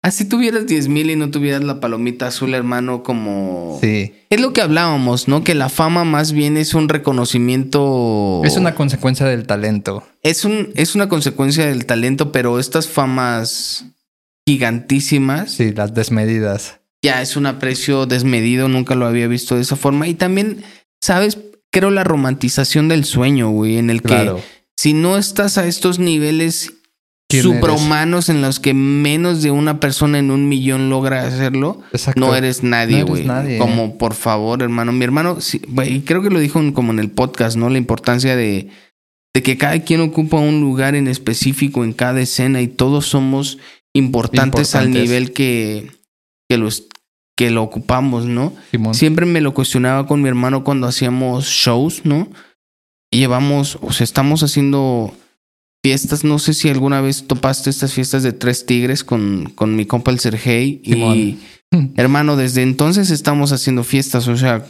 Así 0.00 0.24
tuvieras 0.26 0.66
10 0.66 0.88
mil 0.88 1.10
y 1.10 1.16
no 1.16 1.30
tuvieras 1.30 1.64
la 1.64 1.80
palomita 1.80 2.28
azul, 2.28 2.54
hermano, 2.54 3.02
como... 3.02 3.78
Sí. 3.82 4.14
Es 4.30 4.40
lo 4.40 4.52
que 4.52 4.62
hablábamos, 4.62 5.26
¿no? 5.26 5.42
Que 5.42 5.56
la 5.56 5.68
fama 5.68 6.04
más 6.04 6.32
bien 6.32 6.56
es 6.56 6.72
un 6.74 6.88
reconocimiento... 6.88 8.42
Es 8.44 8.56
una 8.56 8.74
consecuencia 8.74 9.26
del 9.26 9.46
talento. 9.46 10.06
Es, 10.22 10.44
un, 10.44 10.70
es 10.76 10.94
una 10.94 11.08
consecuencia 11.08 11.66
del 11.66 11.84
talento, 11.84 12.30
pero 12.30 12.58
estas 12.60 12.86
famas 12.88 13.86
gigantísimas 14.46 15.50
Sí, 15.52 15.72
las 15.72 15.94
desmedidas. 15.94 16.78
ya 17.02 17.20
es 17.22 17.36
un 17.36 17.46
aprecio 17.46 18.06
desmedido, 18.06 18.68
nunca 18.68 18.94
lo 18.94 19.06
había 19.06 19.26
visto 19.28 19.56
de 19.56 19.62
esa 19.62 19.76
forma. 19.76 20.08
Y 20.08 20.14
también, 20.14 20.62
¿sabes? 21.00 21.38
Creo 21.70 21.90
la 21.90 22.04
romantización 22.04 22.88
del 22.88 23.04
sueño, 23.04 23.50
güey, 23.50 23.76
en 23.78 23.90
el 23.90 24.00
que 24.02 24.08
Claro. 24.08 24.40
si 24.76 24.94
no 24.94 25.18
estás 25.18 25.58
a 25.58 25.66
estos 25.66 25.98
niveles 25.98 26.72
¿Quién 27.30 27.42
suprahumanos 27.42 28.30
en 28.30 28.40
los 28.40 28.58
que 28.58 28.72
menos 28.72 29.42
de 29.42 29.50
una 29.50 29.80
persona 29.80 30.18
en 30.18 30.30
un 30.30 30.48
millón 30.48 30.88
logra 30.88 31.26
hacerlo, 31.26 31.80
Exacto. 31.92 32.18
no 32.20 32.34
eres 32.34 32.62
nadie, 32.62 33.00
No 33.00 33.06
güey. 33.06 33.26
nadie. 33.26 33.58
Como 33.58 33.98
por 33.98 34.14
favor, 34.14 34.62
hermano. 34.62 34.92
Mi 34.92 35.04
hermano, 35.04 35.40
sí, 35.40 35.60
güey, 35.68 36.00
creo 36.00 36.22
que 36.22 36.30
lo 36.30 36.38
dijo 36.40 36.58
en- 36.60 36.72
como 36.72 36.90
en 36.92 36.98
el 36.98 37.10
podcast, 37.10 37.56
¿no? 37.58 37.68
La 37.68 37.76
importancia 37.76 38.34
de, 38.34 38.68
de 39.34 39.42
que 39.42 39.58
cada 39.58 39.78
quien 39.80 40.00
ocupa 40.00 40.38
un 40.38 40.60
lugar 40.62 40.94
en 40.94 41.06
específico 41.06 41.84
en 41.84 41.92
cada 41.92 42.18
escena 42.20 42.62
y 42.62 42.68
todos 42.68 43.04
somos 43.06 43.58
importantes, 43.94 44.74
al 44.74 44.90
nivel 44.90 45.32
que, 45.34 45.90
que, 46.48 46.56
los, 46.56 46.84
que 47.36 47.50
lo 47.50 47.62
ocupamos, 47.62 48.24
¿no? 48.24 48.54
Simón. 48.70 48.94
Siempre 48.94 49.26
me 49.26 49.40
lo 49.42 49.52
cuestionaba 49.52 50.06
con 50.06 50.22
mi 50.22 50.28
hermano 50.28 50.64
cuando 50.64 50.86
hacíamos 50.86 51.44
shows, 51.46 52.02
¿no? 52.04 52.28
Y 53.10 53.18
llevamos, 53.18 53.78
o 53.82 53.92
sea, 53.92 54.04
estamos 54.04 54.42
haciendo 54.42 55.12
fiestas. 55.84 56.24
No 56.24 56.38
sé 56.38 56.54
si 56.54 56.68
alguna 56.68 57.00
vez 57.00 57.26
topaste 57.26 57.70
estas 57.70 57.92
fiestas 57.92 58.22
de 58.22 58.32
Tres 58.32 58.66
Tigres 58.66 59.04
con, 59.04 59.50
con 59.54 59.76
mi 59.76 59.86
compa 59.86 60.10
el 60.10 60.18
Sergey. 60.20 60.80
Y 60.84 61.38
hermano, 61.96 62.36
desde 62.36 62.62
entonces 62.62 63.10
estamos 63.10 63.52
haciendo 63.52 63.84
fiestas. 63.84 64.28
O 64.28 64.36
sea, 64.36 64.64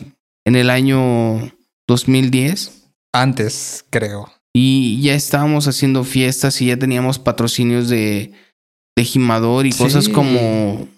en 0.46 0.56
el 0.56 0.70
año 0.70 1.52
2010. 1.88 2.90
Antes, 3.12 3.84
creo. 3.90 4.30
Y 4.54 5.00
ya 5.02 5.14
estábamos 5.14 5.68
haciendo 5.68 6.04
fiestas 6.04 6.60
y 6.60 6.66
ya 6.66 6.76
teníamos 6.78 7.18
patrocinios 7.18 7.88
de, 7.88 8.32
de 8.96 9.04
Gimador 9.04 9.66
y 9.66 9.72
Sí. 9.72 9.78
cosas 9.78 10.08
como, 10.08 10.88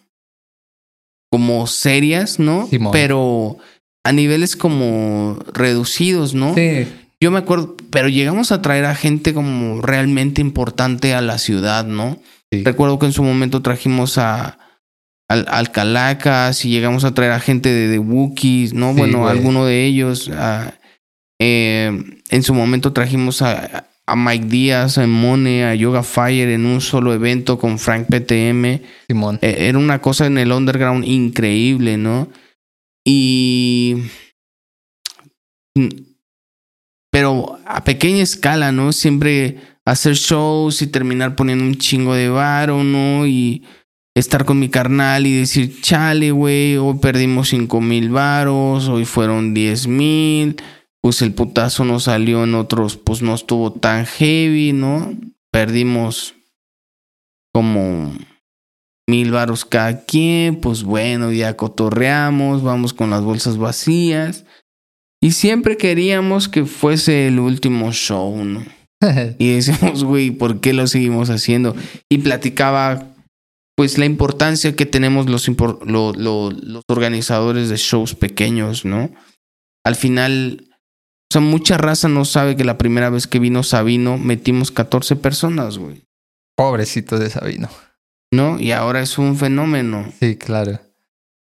como 1.30 1.66
serias, 1.66 2.38
¿no? 2.38 2.66
Simón. 2.68 2.92
Pero 2.92 3.58
a 4.04 4.12
niveles 4.12 4.56
como 4.56 5.38
reducidos, 5.52 6.34
¿no? 6.34 6.54
Sí. 6.54 6.86
Yo 7.22 7.30
me 7.30 7.38
acuerdo, 7.38 7.76
pero 7.90 8.08
llegamos 8.08 8.50
a 8.52 8.62
traer 8.62 8.84
a 8.86 8.94
gente 8.94 9.34
como 9.34 9.82
realmente 9.82 10.40
importante 10.40 11.12
a 11.14 11.20
la 11.20 11.38
ciudad, 11.38 11.84
¿no? 11.84 12.18
Sí. 12.52 12.64
Recuerdo 12.64 12.98
que 12.98 13.06
en 13.06 13.12
su 13.12 13.22
momento 13.22 13.60
trajimos 13.62 14.16
a 14.18 14.58
al, 15.28 15.46
al 15.48 15.70
Calacas 15.70 16.64
y 16.64 16.70
llegamos 16.70 17.04
a 17.04 17.14
traer 17.14 17.30
a 17.32 17.38
gente 17.40 17.68
de, 17.68 17.86
de 17.88 17.98
Wookiees, 18.00 18.72
¿no? 18.74 18.92
Sí, 18.94 18.98
bueno, 18.98 19.18
güey. 19.20 19.30
alguno 19.30 19.64
de 19.66 19.84
ellos. 19.84 20.30
a- 20.34 20.74
eh, 21.42 21.90
en 22.30 22.42
su 22.42 22.52
momento 22.52 22.92
trajimos 22.92 23.40
a, 23.42 23.86
a 24.06 24.16
Mike 24.16 24.46
Díaz, 24.46 24.98
a 24.98 25.06
Mone, 25.06 25.64
a 25.64 25.74
Yoga 25.74 26.02
Fire 26.02 26.48
en 26.50 26.66
un 26.66 26.80
solo 26.80 27.14
evento 27.14 27.58
con 27.58 27.78
Frank 27.78 28.08
PTM. 28.08 28.80
Simón. 29.08 29.38
Eh, 29.42 29.68
Era 29.68 29.78
una 29.78 30.00
cosa 30.00 30.26
en 30.26 30.36
el 30.38 30.52
underground 30.52 31.04
increíble, 31.06 31.96
¿no? 31.96 32.28
Y. 33.06 33.96
Pero 37.10 37.58
a 37.66 37.84
pequeña 37.84 38.22
escala, 38.22 38.72
¿no? 38.72 38.92
Siempre 38.92 39.58
hacer 39.84 40.14
shows 40.14 40.82
y 40.82 40.86
terminar 40.86 41.36
poniendo 41.36 41.64
un 41.64 41.76
chingo 41.76 42.14
de 42.14 42.28
varo, 42.28 42.84
¿no? 42.84 43.26
Y 43.26 43.64
estar 44.14 44.44
con 44.44 44.58
mi 44.58 44.68
carnal 44.68 45.26
y 45.26 45.36
decir, 45.36 45.80
chale, 45.80 46.30
güey, 46.30 46.76
hoy 46.76 46.98
perdimos 46.98 47.48
cinco 47.48 47.80
mil 47.80 48.10
varos, 48.10 48.88
hoy 48.88 49.04
fueron 49.04 49.54
diez 49.54 49.86
mil, 49.86 50.56
pues 51.00 51.22
el 51.22 51.32
putazo 51.32 51.84
no 51.84 52.00
salió 52.00 52.44
en 52.44 52.54
otros, 52.54 52.96
pues 52.96 53.22
no 53.22 53.34
estuvo 53.34 53.72
tan 53.72 54.06
heavy, 54.06 54.72
¿no? 54.72 55.14
Perdimos 55.50 56.34
como 57.52 58.12
mil 59.08 59.32
varos 59.32 59.64
cada 59.64 60.04
quien, 60.04 60.60
pues 60.60 60.84
bueno, 60.84 61.32
ya 61.32 61.56
cotorreamos, 61.56 62.62
vamos 62.62 62.92
con 62.92 63.10
las 63.10 63.22
bolsas 63.22 63.58
vacías. 63.58 64.44
Y 65.22 65.32
siempre 65.32 65.76
queríamos 65.76 66.48
que 66.48 66.64
fuese 66.64 67.26
el 67.26 67.38
último 67.38 67.92
show, 67.92 68.42
¿no? 68.44 68.64
y 69.38 69.54
decíamos, 69.54 70.04
güey, 70.04 70.30
¿por 70.30 70.60
qué 70.60 70.72
lo 70.72 70.86
seguimos 70.86 71.30
haciendo? 71.30 71.74
Y 72.10 72.18
platicaba, 72.18 73.06
pues, 73.76 73.98
la 73.98 74.06
importancia 74.06 74.74
que 74.74 74.86
tenemos 74.86 75.28
los, 75.28 75.46
los 75.86 76.82
organizadores 76.88 77.68
de 77.68 77.76
shows 77.76 78.14
pequeños, 78.14 78.84
¿no? 78.84 79.10
Al 79.84 79.96
final, 79.96 80.68
o 81.30 81.32
sea, 81.32 81.40
mucha 81.40 81.78
raza 81.78 82.08
no 82.08 82.24
sabe 82.24 82.56
que 82.56 82.64
la 82.64 82.78
primera 82.78 83.10
vez 83.10 83.26
que 83.26 83.38
vino 83.38 83.62
Sabino 83.62 84.18
metimos 84.18 84.70
14 84.70 85.16
personas, 85.16 85.78
güey. 85.78 86.02
Pobrecito 86.56 87.18
de 87.18 87.30
Sabino. 87.30 87.68
¿No? 88.32 88.60
Y 88.60 88.72
ahora 88.72 89.00
es 89.00 89.18
un 89.18 89.36
fenómeno. 89.36 90.12
Sí, 90.20 90.36
claro. 90.36 90.78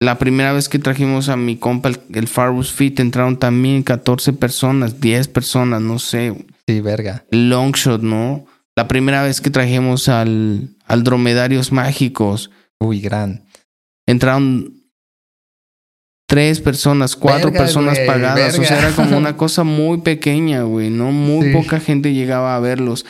La 0.04 0.18
primera 0.18 0.52
vez 0.52 0.68
que 0.68 0.80
trajimos 0.80 1.30
a 1.30 1.38
mi 1.38 1.56
compa 1.56 1.88
el, 1.88 1.98
el 2.14 2.28
Farbus 2.28 2.74
Fit 2.74 3.00
entraron 3.00 3.40
también 3.40 3.84
14 3.84 4.34
personas, 4.34 5.00
10 5.00 5.30
personas, 5.30 5.82
no 5.82 5.98
sé. 5.98 6.46
Sí, 6.68 6.82
verga. 6.82 7.24
Longshot, 7.32 8.02
¿no? 8.02 8.46
La 8.76 8.90
primera 8.90 9.24
vez 9.24 9.40
que 9.40 9.50
trajimos 9.50 10.10
al, 10.10 10.76
al 10.88 11.04
Dromedarios 11.06 11.72
Mágicos. 11.72 12.52
Uy, 12.82 13.00
gran. 13.00 13.46
Entraron 14.06 14.84
tres 16.28 16.60
personas, 16.60 17.16
cuatro 17.16 17.54
personas 17.54 17.98
pagadas. 18.00 18.60
O 18.60 18.64
sea, 18.66 18.80
era 18.80 18.92
como 18.92 19.18
una 19.18 19.38
cosa 19.38 19.64
muy 19.64 20.00
pequeña, 20.02 20.64
güey, 20.64 20.90
¿no? 20.90 21.14
Muy 21.14 21.54
poca 21.54 21.80
gente 21.80 22.12
llegaba 22.12 22.58
a 22.58 22.60
verlos. 22.60 23.06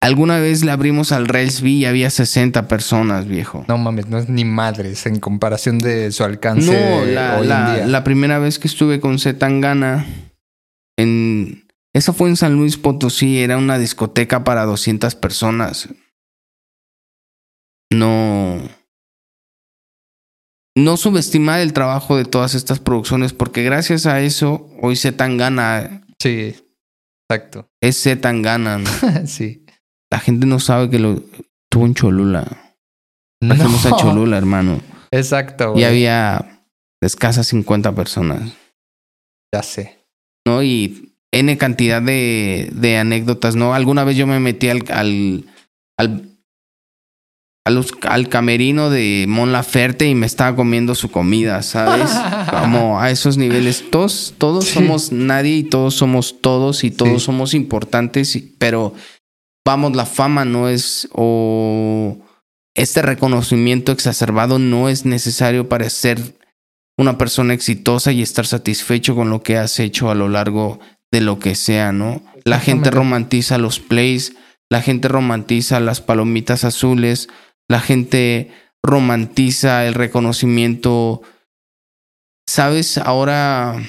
Alguna 0.00 0.38
vez 0.38 0.64
le 0.64 0.70
abrimos 0.70 1.10
al 1.10 1.26
Railsby 1.26 1.78
y 1.78 1.84
había 1.84 2.08
60 2.08 2.68
personas, 2.68 3.26
viejo. 3.26 3.64
No 3.66 3.78
mames, 3.78 4.06
no 4.06 4.18
es 4.18 4.28
ni 4.28 4.44
madres 4.44 5.06
en 5.06 5.18
comparación 5.18 5.78
de 5.78 6.12
su 6.12 6.22
alcance. 6.22 6.70
No, 6.70 7.04
la, 7.04 7.40
la, 7.40 7.86
la 7.86 8.04
primera 8.04 8.38
vez 8.38 8.60
que 8.60 8.68
estuve 8.68 9.00
con 9.00 9.18
Zetangana 9.18 10.06
en. 10.96 11.66
Eso 11.94 12.12
fue 12.12 12.28
en 12.28 12.36
San 12.36 12.54
Luis 12.54 12.76
Potosí, 12.76 13.40
era 13.40 13.56
una 13.56 13.78
discoteca 13.78 14.44
para 14.44 14.64
200 14.66 15.16
personas. 15.16 15.88
No. 17.92 18.60
No 20.76 20.96
subestimar 20.96 21.58
el 21.58 21.72
trabajo 21.72 22.16
de 22.16 22.24
todas 22.24 22.54
estas 22.54 22.78
producciones, 22.78 23.32
porque 23.32 23.64
gracias 23.64 24.06
a 24.06 24.20
eso, 24.20 24.70
hoy 24.80 24.94
Zetangana. 24.94 26.06
Sí, 26.20 26.54
exacto. 27.28 27.68
Es 27.80 28.00
Zetangana, 28.00 28.78
¿no? 28.78 28.90
sí. 29.26 29.64
La 30.10 30.18
gente 30.18 30.46
no 30.46 30.58
sabe 30.58 30.90
que 30.90 30.98
lo 30.98 31.22
tuvo 31.70 31.86
en 31.86 31.94
Cholula. 31.94 32.74
Trajimos 33.40 33.86
a 33.86 33.96
Cholula, 33.96 34.38
hermano. 34.38 34.80
Exacto. 35.10 35.74
Y 35.76 35.84
había 35.84 36.64
escasas 37.00 37.46
50 37.48 37.94
personas. 37.94 38.52
Ya 39.54 39.62
sé. 39.62 39.98
¿No? 40.46 40.62
Y 40.62 41.14
N 41.32 41.56
cantidad 41.58 42.00
de, 42.00 42.70
de 42.72 42.96
anécdotas, 42.96 43.54
¿no? 43.54 43.74
Alguna 43.74 44.04
vez 44.04 44.16
yo 44.16 44.26
me 44.26 44.40
metí 44.40 44.68
al, 44.68 44.84
al, 44.88 45.44
al, 45.98 46.38
al, 48.02 48.28
camerino 48.28 48.88
de 48.88 49.26
Mon 49.28 49.52
Laferte 49.52 50.08
y 50.08 50.14
me 50.14 50.26
estaba 50.26 50.56
comiendo 50.56 50.94
su 50.94 51.10
comida, 51.10 51.62
¿sabes? 51.62 52.10
Como 52.50 52.98
a 52.98 53.10
esos 53.10 53.36
niveles. 53.36 53.90
Todos, 53.90 54.34
todos 54.38 54.68
somos 54.68 55.12
nadie 55.12 55.56
y 55.56 55.62
todos 55.64 55.94
somos 55.94 56.40
todos 56.40 56.82
y 56.82 56.90
todos 56.90 57.22
somos 57.22 57.52
importantes, 57.52 58.42
pero 58.58 58.94
vamos, 59.68 59.94
la 59.94 60.06
fama 60.06 60.46
no 60.46 60.70
es 60.70 61.10
o 61.12 62.16
este 62.74 63.02
reconocimiento 63.02 63.92
exacerbado 63.92 64.58
no 64.58 64.88
es 64.88 65.04
necesario 65.04 65.68
para 65.68 65.90
ser 65.90 66.38
una 66.96 67.18
persona 67.18 67.52
exitosa 67.52 68.10
y 68.12 68.22
estar 68.22 68.46
satisfecho 68.46 69.14
con 69.14 69.28
lo 69.28 69.42
que 69.42 69.58
has 69.58 69.78
hecho 69.78 70.10
a 70.10 70.14
lo 70.14 70.30
largo 70.30 70.80
de 71.12 71.20
lo 71.20 71.38
que 71.38 71.54
sea, 71.54 71.92
¿no? 71.92 72.22
La 72.44 72.60
gente 72.60 72.90
romantiza 72.90 73.58
los 73.58 73.78
plays, 73.78 74.32
la 74.70 74.80
gente 74.80 75.06
romantiza 75.06 75.80
las 75.80 76.00
palomitas 76.00 76.64
azules, 76.64 77.28
la 77.68 77.80
gente 77.80 78.50
romantiza 78.82 79.84
el 79.84 79.92
reconocimiento. 79.92 81.20
¿Sabes? 82.48 82.96
Ahora 82.96 83.82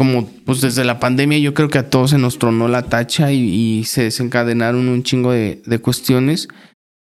como 0.00 0.26
pues 0.46 0.62
desde 0.62 0.82
la 0.86 0.98
pandemia 0.98 1.36
yo 1.36 1.52
creo 1.52 1.68
que 1.68 1.76
a 1.76 1.90
todos 1.90 2.08
se 2.08 2.16
nos 2.16 2.38
tronó 2.38 2.68
la 2.68 2.84
tacha 2.84 3.32
y, 3.32 3.84
se 3.84 4.04
desencadenaron 4.04 4.88
un 4.88 5.02
chingo 5.02 5.30
de, 5.30 5.60
de, 5.66 5.78
cuestiones. 5.78 6.48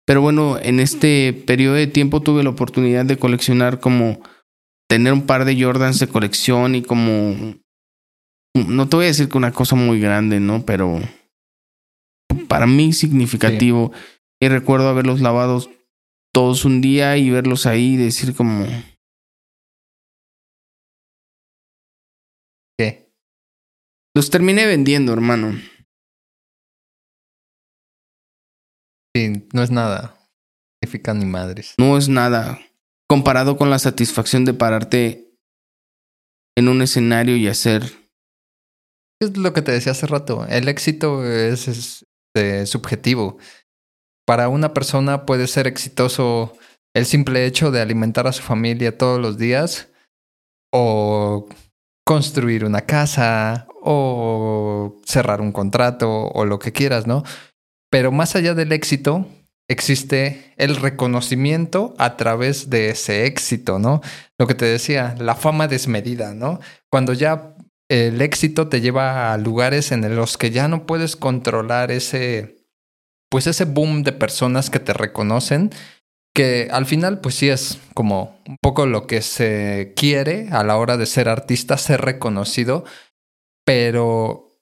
Pero 0.08 0.22
bueno, 0.22 0.58
en 0.60 0.80
este 0.80 1.32
periodo 1.32 1.76
de 1.76 1.86
tiempo 1.86 2.24
tuve 2.24 2.42
la 2.42 2.50
oportunidad 2.50 3.06
de 3.06 3.20
coleccionar 3.20 3.80
como 3.80 4.20
tener 4.90 5.14
un 5.14 5.28
par 5.28 5.46
de 5.46 5.64
Jordans 5.64 6.00
de 6.00 6.08
colección 6.08 6.74
y 6.74 6.82
como... 6.82 7.54
No 8.56 8.90
te 8.90 8.96
voy 8.96 9.06
a 9.06 9.10
decir 9.10 9.30
que 9.30 9.38
una 9.38 9.52
cosa 9.52 9.76
muy 9.76 10.00
grande, 10.00 10.40
¿no? 10.40 10.66
Pero 10.66 11.00
para 12.48 12.66
mí 12.66 12.94
significativo. 12.94 13.92
Y 14.42 14.48
recuerdo 14.48 14.90
haberlos 14.90 15.22
lavado 15.22 15.70
todos 16.34 16.66
un 16.66 16.82
día 16.82 17.16
y 17.18 17.30
verlos 17.30 17.68
ahí 17.68 17.94
y 17.94 17.98
decir 17.98 18.34
como 18.34 18.66
Los 24.18 24.32
terminé 24.32 24.66
vendiendo, 24.66 25.14
hermano. 25.14 25.54
Sí, 29.16 29.48
no 29.54 29.62
es 29.62 29.70
nada. 29.70 30.18
Significa 30.82 31.14
ni 31.14 31.26
madres. 31.26 31.76
No 31.78 32.00
es 32.00 32.10
nada. 32.10 32.60
Comparado 33.08 33.58
con 33.58 33.70
la 33.70 33.78
satisfacción 33.78 34.44
de 34.44 34.56
pararte 34.56 35.36
en 36.58 36.68
un 36.68 36.82
escenario 36.82 37.38
y 37.38 37.48
hacer. 37.48 37.84
Es 39.22 39.38
lo 39.38 39.54
que 39.54 39.62
te 39.62 39.72
decía 39.72 39.92
hace 39.92 40.08
rato. 40.08 40.48
El 40.48 40.68
éxito 40.68 41.24
es, 41.24 41.68
es 41.68 42.04
este, 42.36 42.66
subjetivo. 42.66 43.38
Para 44.26 44.50
una 44.50 44.74
persona 44.74 45.28
puede 45.28 45.46
ser 45.46 45.68
exitoso 45.68 46.58
el 46.96 47.06
simple 47.06 47.46
hecho 47.46 47.70
de 47.70 47.82
alimentar 47.82 48.26
a 48.26 48.34
su 48.34 48.42
familia 48.42 48.98
todos 48.98 49.22
los 49.22 49.38
días 49.38 49.90
o 50.74 51.48
construir 52.08 52.64
una 52.64 52.84
casa 52.84 53.68
o 53.82 54.96
cerrar 55.06 55.42
un 55.42 55.52
contrato 55.52 56.10
o 56.10 56.46
lo 56.46 56.58
que 56.58 56.72
quieras, 56.72 57.06
¿no? 57.06 57.24
Pero 57.92 58.14
más 58.14 58.34
allá 58.38 58.54
del 58.54 58.72
éxito, 58.72 59.28
existe 59.68 60.54
el 60.56 60.78
reconocimiento 60.78 61.96
a 61.98 62.16
través 62.16 62.70
de 62.70 62.92
ese 62.92 63.26
éxito, 63.26 63.78
¿no? 63.78 64.00
Lo 64.40 64.48
que 64.48 64.56
te 64.56 64.64
decía, 64.64 65.16
la 65.20 65.36
fama 65.36 65.68
desmedida, 65.68 66.34
¿no? 66.34 66.62
Cuando 66.90 67.12
ya 67.12 67.58
el 67.90 68.22
éxito 68.22 68.70
te 68.70 68.80
lleva 68.80 69.34
a 69.34 69.38
lugares 69.38 69.92
en 69.92 70.16
los 70.16 70.38
que 70.38 70.50
ya 70.50 70.70
no 70.70 70.86
puedes 70.86 71.18
controlar 71.18 71.92
ese, 71.92 72.64
pues 73.30 73.48
ese 73.48 73.66
boom 73.66 74.04
de 74.04 74.14
personas 74.14 74.70
que 74.70 74.80
te 74.80 74.94
reconocen 74.94 75.72
que 76.38 76.68
al 76.70 76.86
final 76.86 77.20
pues 77.20 77.34
sí 77.34 77.50
es 77.50 77.80
como 77.96 78.40
un 78.48 78.58
poco 78.62 78.86
lo 78.86 79.08
que 79.08 79.24
se 79.24 79.94
quiere 79.96 80.50
a 80.52 80.64
la 80.64 80.78
hora 80.78 80.96
de 80.96 81.08
ser 81.08 81.30
artista, 81.30 81.80
ser 81.80 82.02
reconocido, 82.02 82.86
pero 83.66 84.62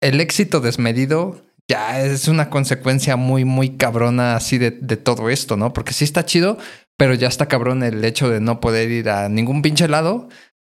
el 0.00 0.20
éxito 0.20 0.60
desmedido 0.60 1.42
ya 1.66 2.00
es 2.00 2.28
una 2.28 2.48
consecuencia 2.48 3.16
muy, 3.16 3.44
muy 3.44 3.70
cabrona 3.76 4.36
así 4.36 4.56
de, 4.58 4.70
todo 4.70 5.30
esto, 5.30 5.56
¿no? 5.56 5.72
Porque 5.72 5.92
sí 5.92 6.04
está 6.04 6.24
chido, 6.24 6.58
pero 6.96 7.14
ya 7.14 7.26
está 7.26 7.46
cabrón 7.46 7.82
el 7.82 8.04
hecho 8.04 8.30
de 8.30 8.38
no 8.38 8.60
poder 8.60 8.88
ir 8.92 9.10
a 9.10 9.28
ningún 9.28 9.62
pinche 9.62 9.88
lado 9.88 10.28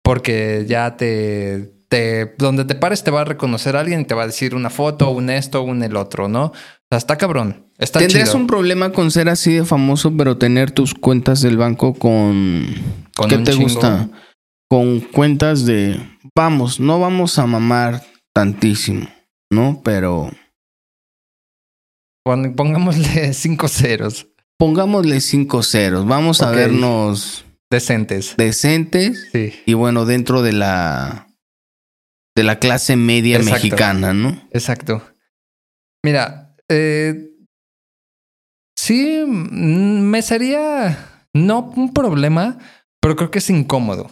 porque 0.02 0.64
ya 0.66 0.96
te, 0.96 1.76
te, 1.88 2.34
donde 2.38 2.64
te 2.64 2.74
pares 2.74 3.04
te 3.04 3.12
va 3.12 3.20
a 3.20 3.24
reconocer 3.24 3.76
alguien 3.76 4.00
y 4.00 4.04
te 4.04 4.16
va 4.16 4.24
a 4.24 4.26
decir 4.26 4.56
una 4.56 4.70
foto, 4.70 5.10
un 5.10 5.30
esto, 5.30 5.62
un 5.62 5.84
el 5.84 5.94
otro, 5.94 6.26
¿no? 6.26 6.46
O 6.46 6.52
sea, 6.90 6.98
está 6.98 7.18
cabrón. 7.18 7.63
Está 7.78 7.98
Tendrías 7.98 8.34
un 8.34 8.46
problema 8.46 8.92
con 8.92 9.10
ser 9.10 9.28
así 9.28 9.54
de 9.54 9.64
famoso, 9.64 10.16
pero 10.16 10.38
tener 10.38 10.70
tus 10.70 10.94
cuentas 10.94 11.40
del 11.40 11.56
banco 11.56 11.94
con. 11.94 12.66
¿Con 13.16 13.28
¿Qué 13.28 13.38
te 13.38 13.54
gusta? 13.54 14.08
Con 14.68 15.00
cuentas 15.00 15.66
de. 15.66 16.00
Vamos, 16.36 16.78
no 16.78 17.00
vamos 17.00 17.38
a 17.38 17.46
mamar 17.46 18.02
tantísimo, 18.32 19.08
¿no? 19.50 19.80
Pero. 19.84 20.30
Pongámosle 22.24 23.32
cinco 23.34 23.66
ceros. 23.66 24.28
Pongámosle 24.56 25.20
cinco 25.20 25.62
ceros. 25.62 26.06
Vamos 26.06 26.42
a 26.42 26.52
vernos. 26.52 27.44
Decentes. 27.70 28.36
Decentes. 28.36 29.30
Sí. 29.32 29.52
Y 29.66 29.74
bueno, 29.74 30.04
dentro 30.06 30.42
de 30.42 30.52
la. 30.52 31.26
de 32.36 32.44
la 32.44 32.60
clase 32.60 32.94
media 32.94 33.40
mexicana, 33.40 34.14
¿no? 34.14 34.40
Exacto. 34.52 35.02
Mira, 36.04 36.54
eh 36.68 37.32
sí, 38.84 39.24
mm, 39.26 40.00
me 40.02 40.20
sería 40.22 41.26
no 41.32 41.60
un 41.76 41.92
problema, 41.92 42.58
pero 43.00 43.16
creo 43.16 43.30
que 43.30 43.38
es 43.38 43.50
incómodo. 43.50 44.10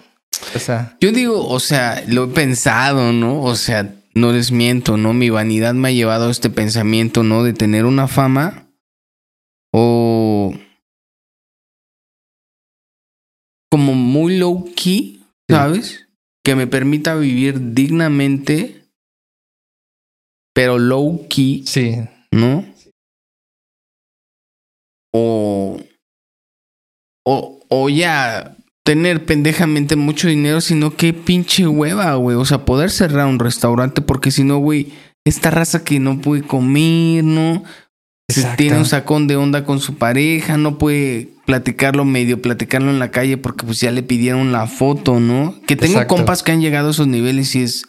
O 0.54 0.58
sea, 0.58 0.96
Yo 1.00 1.12
digo, 1.12 1.46
o 1.46 1.60
sea, 1.60 2.02
lo 2.08 2.24
he 2.24 2.28
pensado, 2.28 3.12
¿no? 3.12 3.42
O 3.42 3.54
sea, 3.54 3.94
no 4.14 4.32
les 4.32 4.50
miento, 4.50 4.96
¿no? 4.96 5.12
Mi 5.12 5.30
vanidad 5.30 5.74
me 5.74 5.88
ha 5.88 5.92
llevado 5.92 6.28
a 6.28 6.30
este 6.30 6.50
pensamiento, 6.50 7.22
¿no? 7.22 7.44
De 7.44 7.52
tener 7.52 7.84
una 7.84 8.08
fama 8.08 8.66
o 9.72 10.52
como 13.70 13.94
muy 13.94 14.36
low 14.38 14.64
key, 14.74 15.18
Sí. 15.48 15.54
¿sabes? 15.54 16.08
Que 16.44 16.54
me 16.56 16.66
permita 16.66 17.14
vivir 17.14 17.72
dignamente, 17.74 18.84
pero 20.54 20.78
low 20.78 21.26
key, 21.28 21.64
sí, 21.66 21.96
¿no? 22.32 22.64
O, 25.14 25.78
o, 27.26 27.60
o 27.68 27.88
ya 27.88 28.56
tener 28.84 29.24
pendejamente 29.24 29.94
mucho 29.96 30.28
dinero, 30.28 30.60
sino 30.60 30.96
que 30.96 31.12
pinche 31.12 31.66
hueva, 31.68 32.14
güey. 32.14 32.36
O 32.36 32.44
sea, 32.44 32.64
poder 32.64 32.90
cerrar 32.90 33.26
un 33.26 33.38
restaurante, 33.38 34.02
porque 34.02 34.30
si 34.30 34.42
no, 34.44 34.58
güey, 34.58 34.92
esta 35.24 35.50
raza 35.50 35.84
que 35.84 36.00
no 36.00 36.20
puede 36.20 36.42
comer, 36.42 37.24
¿no? 37.24 37.62
Tiene 38.56 38.78
un 38.78 38.86
sacón 38.86 39.26
de 39.26 39.36
onda 39.36 39.64
con 39.64 39.78
su 39.78 39.96
pareja, 39.96 40.56
no 40.56 40.78
puede 40.78 41.28
platicarlo 41.44 42.04
medio, 42.06 42.40
platicarlo 42.40 42.90
en 42.90 42.98
la 42.98 43.10
calle 43.10 43.36
porque 43.36 43.66
pues 43.66 43.78
ya 43.80 43.90
le 43.90 44.02
pidieron 44.02 44.52
la 44.52 44.66
foto, 44.66 45.20
¿no? 45.20 45.54
Que 45.66 45.76
tengo 45.76 45.94
Exacto. 45.94 46.14
compas 46.16 46.42
que 46.42 46.52
han 46.52 46.62
llegado 46.62 46.88
a 46.88 46.90
esos 46.92 47.08
niveles 47.08 47.54
y 47.54 47.62
es 47.62 47.84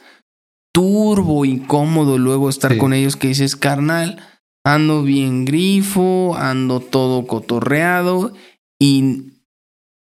turbo, 0.74 1.46
incómodo 1.46 2.18
luego 2.18 2.50
estar 2.50 2.74
Sí. 2.74 2.78
con 2.78 2.92
ellos 2.94 3.16
que 3.16 3.30
dices, 3.30 3.56
carnal, 3.56 4.22
ando 4.66 5.04
bien 5.04 5.46
grifo, 5.46 6.36
ando 6.38 6.80
todo 6.80 7.28
cotorreado 7.28 8.34
y 8.82 9.32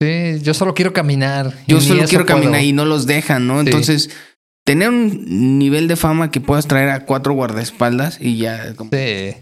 sí, 0.01 0.40
yo 0.43 0.55
solo 0.55 0.74
quiero 0.74 0.93
caminar. 0.93 1.52
yo 1.66 1.80
solo 1.80 2.05
quiero 2.05 2.26
caminar 2.26 2.52
puedo. 2.52 2.64
y 2.64 2.72
no 2.72 2.85
los 2.85 3.06
dejan, 3.06 3.47
¿no? 3.47 3.60
Sí. 3.60 3.66
Entonces, 3.66 4.10
tener 4.66 4.89
un 4.90 5.59
nivel 5.59 5.89
de 5.89 5.97
fama 5.97 6.30
que 6.30 6.40
puedas 6.40 6.66
traer 6.66 6.90
a 6.90 7.05
cuatro 7.06 7.35
guardaespaldas 7.35 8.18
y 8.20 8.36
ya... 8.39 8.74
como- 8.74 8.90
Sí. 8.90 9.35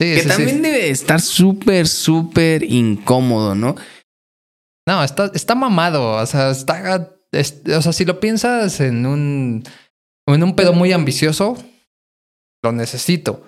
Sí, 0.00 0.08
Que 0.14 0.16
sí, 0.16 0.22
sí. 0.22 0.28
también 0.28 0.62
debe 0.62 0.90
estar 0.90 1.20
súper, 1.20 1.86
súper 1.86 2.64
incómodo, 2.64 3.54
¿no? 3.54 3.76
No, 4.88 5.04
está, 5.04 5.30
está 5.32 5.54
mamado. 5.54 6.16
O 6.20 6.26
sea, 6.26 6.50
está. 6.50 7.08
es- 7.30 7.62
o 7.68 7.80
sea, 7.82 7.92
si 7.92 8.04
lo 8.04 8.18
piensas 8.18 8.80
en 8.80 9.06
un. 9.06 9.62
En 10.26 10.42
un 10.42 10.56
pedo 10.56 10.72
muy 10.72 10.90
ambicioso, 10.92 11.56
lo 12.64 12.72
necesito. 12.72 13.44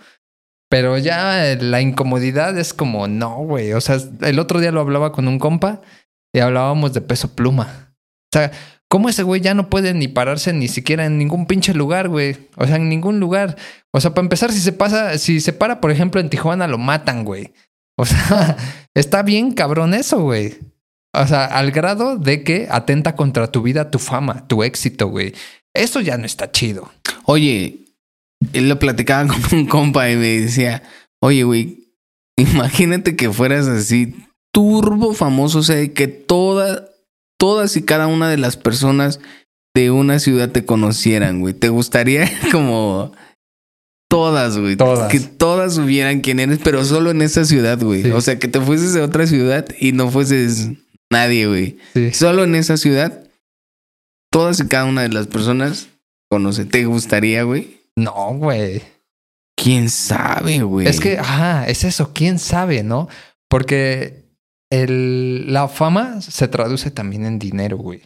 Pero 0.74 0.98
ya 0.98 1.55
la 1.60 1.80
incomodidad 1.80 2.59
es 2.59 2.74
como, 2.74 3.06
no, 3.06 3.36
güey. 3.36 3.74
O 3.74 3.80
sea, 3.80 3.96
el 4.22 4.40
otro 4.40 4.59
día 4.59 4.72
lo 4.72 4.80
hablaba 4.80 5.12
con 5.12 5.28
un 5.28 5.38
compa 5.38 5.80
y 6.32 6.40
hablábamos 6.40 6.92
de 6.92 7.01
peso 7.01 7.36
pluma. 7.36 7.94
O 8.34 8.36
sea, 8.36 8.51
¿cómo 8.88 9.09
ese 9.09 9.22
güey 9.22 9.40
ya 9.40 9.55
no 9.55 9.70
puede 9.70 9.94
ni 9.94 10.09
pararse 10.09 10.52
ni 10.52 10.66
siquiera 10.66 11.06
en 11.06 11.16
ningún 11.16 11.46
pinche 11.46 11.74
lugar, 11.74 12.09
güey? 12.09 12.48
O 12.56 12.66
sea, 12.66 12.74
en 12.74 12.88
ningún 12.88 13.20
lugar. 13.20 13.55
O 13.92 14.01
sea, 14.01 14.14
para 14.14 14.24
empezar, 14.24 14.51
si 14.51 14.59
se 14.59 14.72
pasa, 14.72 15.16
si 15.16 15.40
se 15.40 15.52
para, 15.52 15.80
por 15.80 15.92
ejemplo, 15.92 16.20
en 16.20 16.28
Tijuana, 16.28 16.66
lo 16.66 16.78
matan, 16.78 17.24
güey. 17.24 17.55
O 17.96 18.05
sea, 18.05 18.56
está 18.94 19.22
bien 19.22 19.52
cabrón 19.52 19.94
eso, 19.94 20.22
güey. 20.22 20.59
O 21.12 21.24
sea, 21.24 21.44
al 21.44 21.70
grado 21.70 22.18
de 22.18 22.42
que 22.42 22.66
atenta 22.68 23.14
contra 23.14 23.46
tu 23.46 23.62
vida, 23.62 23.92
tu 23.92 24.01
fama, 24.01 24.48
tu 24.48 24.64
éxito, 24.64 25.06
güey. 25.06 25.34
Eso 25.72 26.01
ya 26.01 26.18
no 26.18 26.26
está 26.26 26.51
chido. 26.51 26.90
Oye, 27.26 27.84
él 28.52 28.68
lo 28.68 28.78
platicaba 28.78 29.26
con 29.50 29.58
un 29.58 29.66
compa 29.66 30.10
y 30.10 30.16
me 30.16 30.40
decía, 30.40 30.82
oye, 31.20 31.44
güey, 31.44 31.88
imagínate 32.36 33.16
que 33.16 33.32
fueras 33.32 33.66
así, 33.66 34.14
turbo 34.52 35.14
famoso, 35.14 35.58
o 35.58 35.62
sea, 35.62 35.86
que 35.92 36.08
toda, 36.08 36.88
todas 37.38 37.76
y 37.76 37.82
cada 37.82 38.06
una 38.06 38.28
de 38.28 38.38
las 38.38 38.56
personas 38.56 39.20
de 39.74 39.90
una 39.90 40.20
ciudad 40.20 40.50
te 40.50 40.64
conocieran, 40.64 41.40
güey. 41.40 41.52
¿Te 41.52 41.68
gustaría 41.68 42.30
como 42.52 43.12
todas, 44.08 44.56
güey? 44.56 44.76
Todas. 44.76 45.10
Que 45.10 45.20
todas 45.20 45.74
supieran 45.74 46.20
quién 46.20 46.38
eres, 46.38 46.60
pero 46.62 46.84
solo 46.84 47.10
en 47.10 47.22
esa 47.22 47.44
ciudad, 47.44 47.80
güey. 47.82 48.02
Sí. 48.02 48.10
O 48.10 48.20
sea, 48.20 48.38
que 48.38 48.48
te 48.48 48.60
fueses 48.60 48.94
a 48.96 49.04
otra 49.04 49.26
ciudad 49.26 49.66
y 49.78 49.92
no 49.92 50.10
fueses 50.10 50.70
nadie, 51.10 51.46
güey. 51.48 51.78
Sí. 51.94 52.12
Solo 52.12 52.44
en 52.44 52.54
esa 52.54 52.76
ciudad, 52.76 53.24
todas 54.30 54.60
y 54.60 54.66
cada 54.68 54.84
una 54.84 55.02
de 55.02 55.08
las 55.08 55.26
personas 55.26 55.88
conoce. 56.30 56.64
¿Te 56.64 56.84
gustaría, 56.84 57.42
güey? 57.42 57.84
No, 57.96 58.34
güey. 58.34 58.82
¿Quién 59.56 59.88
sabe, 59.88 60.60
güey? 60.60 60.86
Es 60.86 60.98
que, 61.00 61.18
ajá, 61.18 61.66
es 61.68 61.84
eso. 61.84 62.12
¿Quién 62.12 62.38
sabe, 62.38 62.82
no? 62.82 63.08
Porque 63.48 64.24
el, 64.70 65.52
la 65.52 65.68
fama 65.68 66.20
se 66.20 66.48
traduce 66.48 66.90
también 66.90 67.24
en 67.24 67.38
dinero, 67.38 67.76
güey. 67.76 68.02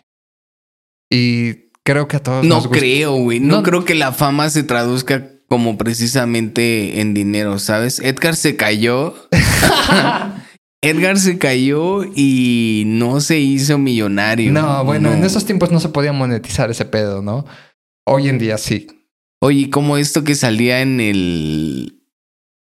Y 1.10 1.70
creo 1.84 2.06
que 2.06 2.18
a 2.18 2.22
todos 2.22 2.44
No 2.44 2.56
nos 2.56 2.68
creo, 2.68 3.14
güey. 3.14 3.40
No, 3.40 3.56
No- 3.56 3.62
creo 3.62 3.84
que 3.86 3.94
la 3.94 4.12
fama 4.12 4.50
se 4.50 4.62
traduzca 4.62 5.30
como 5.48 5.78
precisamente 5.78 7.00
en 7.00 7.14
dinero, 7.14 7.58
¿sabes? 7.58 8.00
Edgar 8.00 8.36
se 8.36 8.56
cayó. 8.56 9.14
Edgar 10.82 11.18
se 11.18 11.38
cayó 11.38 12.04
y 12.04 12.84
no 12.86 13.20
se 13.20 13.38
hizo 13.40 13.78
millonario. 13.78 14.52
No, 14.52 14.84
bueno, 14.84 15.08
No. 15.10 15.16
en 15.16 15.24
esos 15.24 15.44
tiempos 15.46 15.72
no 15.72 15.80
se 15.80 15.88
podía 15.88 16.12
monetizar 16.12 16.70
ese 16.70 16.84
pedo, 16.84 17.22
¿no? 17.22 17.46
Hoy 18.06 18.28
en 18.28 18.38
día 18.38 18.58
sí. 18.58 18.86
Oye, 19.40 19.70
como 19.70 19.96
esto 19.96 20.24
que 20.24 20.34
salía 20.34 20.80
en 20.80 21.00
el... 21.00 21.94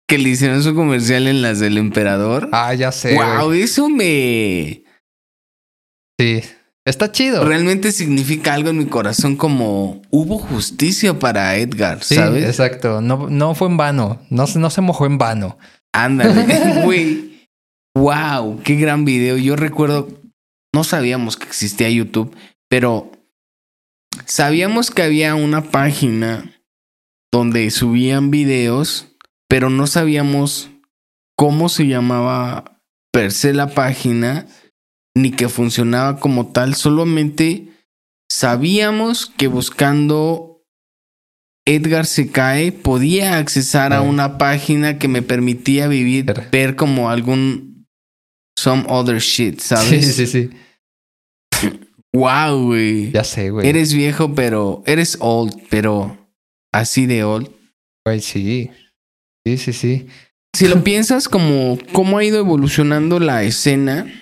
Que 0.08 0.18
le 0.18 0.28
hicieron 0.30 0.62
su 0.62 0.74
comercial 0.74 1.28
en 1.28 1.40
las 1.42 1.60
del 1.60 1.78
emperador. 1.78 2.48
Ah, 2.52 2.74
ya 2.74 2.90
sé. 2.92 3.14
wow, 3.14 3.52
eso 3.52 3.88
me... 3.88 4.82
Sí. 6.18 6.40
Está 6.86 7.12
chido. 7.12 7.44
realmente 7.44 7.92
significa 7.92 8.54
algo 8.54 8.70
en 8.70 8.78
mi 8.78 8.86
corazón 8.86 9.36
como 9.36 10.00
hubo 10.10 10.38
justicia 10.38 11.18
para 11.18 11.56
Edgar, 11.56 12.02
Sí, 12.02 12.14
¿sabes? 12.16 12.44
exacto. 12.44 13.00
No, 13.00 13.28
no 13.28 13.54
fue 13.54 13.68
en 13.68 13.76
vano. 13.76 14.20
No, 14.30 14.46
se- 14.46 14.58
no 14.58 14.70
se 14.70 14.80
mojó 14.80 15.06
en 15.06 15.18
vano. 15.18 15.58
Ándale, 15.92 16.82
güey. 16.84 17.46
wow, 17.94 18.60
qué 18.62 18.76
gran 18.76 19.04
video. 19.04 19.36
Yo 19.36 19.56
recuerdo, 19.56 20.08
no 20.74 20.82
sabíamos 20.84 21.36
que 21.36 21.46
existía 21.46 21.90
YouTube, 21.90 22.34
pero 22.68 23.12
sabíamos 24.26 24.90
que 24.90 25.02
había 25.02 25.34
una 25.34 25.62
página 25.70 26.50
donde 27.32 27.70
subían 27.70 28.30
videos, 28.30 29.08
pero 29.48 29.70
no 29.70 29.86
sabíamos 29.86 30.70
cómo 31.36 31.68
se 31.68 31.86
llamaba 31.86 32.80
per 33.12 33.32
se 33.32 33.52
la 33.52 33.68
página 33.74 34.46
ni 35.16 35.30
que 35.32 35.48
funcionaba 35.48 36.18
como 36.20 36.48
tal, 36.52 36.74
solamente 36.74 37.68
sabíamos 38.30 39.26
que 39.26 39.48
buscando 39.48 40.62
Edgar 41.66 42.06
se 42.06 42.30
cae 42.30 42.72
podía 42.72 43.38
accesar 43.38 43.92
a 43.92 44.02
una 44.02 44.38
página 44.38 44.98
que 44.98 45.08
me 45.08 45.22
permitía 45.22 45.88
vivir, 45.88 46.26
Ver. 46.26 46.48
ver 46.50 46.76
como 46.76 47.10
algún 47.10 47.86
some 48.58 48.84
other 48.88 49.18
shit, 49.18 49.60
¿sabes? 49.60 50.06
Sí, 50.14 50.26
sí, 50.26 50.26
sí. 50.26 50.50
Wow, 52.12 52.66
güey. 52.66 53.12
Ya 53.12 53.24
sé, 53.24 53.50
güey. 53.50 53.68
Eres 53.68 53.92
viejo, 53.94 54.34
pero 54.34 54.82
eres 54.86 55.16
old, 55.20 55.54
pero 55.70 56.19
así 56.72 57.06
de 57.06 57.24
old. 57.24 57.50
Güey, 58.04 58.20
sí. 58.20 58.70
Sí, 59.44 59.58
sí, 59.58 59.72
sí. 59.72 60.06
Si 60.54 60.68
lo 60.68 60.82
piensas 60.82 61.28
como 61.28 61.78
cómo 61.92 62.18
ha 62.18 62.24
ido 62.24 62.38
evolucionando 62.38 63.20
la 63.20 63.44
escena 63.44 64.12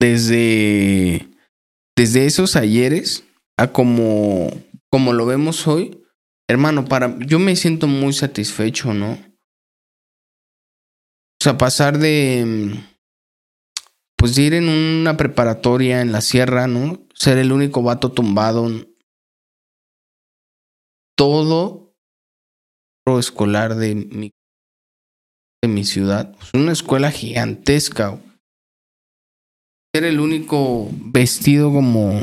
desde 0.00 1.28
desde 1.96 2.26
esos 2.26 2.56
ayeres 2.56 3.24
a 3.56 3.72
como 3.72 4.50
como 4.90 5.12
lo 5.12 5.26
vemos 5.26 5.66
hoy, 5.66 6.02
hermano, 6.48 6.84
para 6.84 7.18
yo 7.26 7.38
me 7.38 7.56
siento 7.56 7.86
muy 7.86 8.12
satisfecho, 8.12 8.94
¿no? 8.94 9.12
O 11.40 11.42
sea, 11.42 11.58
pasar 11.58 11.98
de 11.98 12.74
pues 14.16 14.34
de 14.34 14.42
ir 14.42 14.54
en 14.54 14.68
una 14.68 15.16
preparatoria 15.16 16.00
en 16.00 16.12
la 16.12 16.20
sierra, 16.20 16.66
¿no? 16.66 17.06
Ser 17.14 17.38
el 17.38 17.52
único 17.52 17.82
vato 17.82 18.12
tumbado 18.12 18.70
todo 21.16 21.94
pro 23.04 23.18
escolar 23.18 23.74
de 23.76 23.94
mi 23.94 24.32
de 25.62 25.68
mi 25.68 25.84
ciudad. 25.84 26.34
Es 26.40 26.50
una 26.54 26.72
escuela 26.72 27.10
gigantesca. 27.10 28.18
Ser 29.94 30.04
el 30.04 30.20
único 30.20 30.88
vestido 30.92 31.72
como 31.72 32.20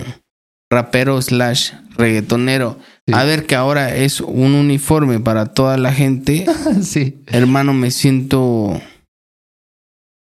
rapero 0.72 1.22
slash 1.22 1.74
reggaetonero. 1.98 2.78
Sí. 3.08 3.14
A 3.14 3.24
ver 3.24 3.46
que 3.46 3.56
ahora 3.56 3.96
es 3.96 4.22
un 4.22 4.54
uniforme 4.54 5.20
para 5.20 5.48
toda 5.48 5.78
la 5.78 5.94
gente. 5.94 6.46
sí. 6.82 7.24
Hermano, 7.28 7.74
me 7.74 7.92
siento 7.92 8.82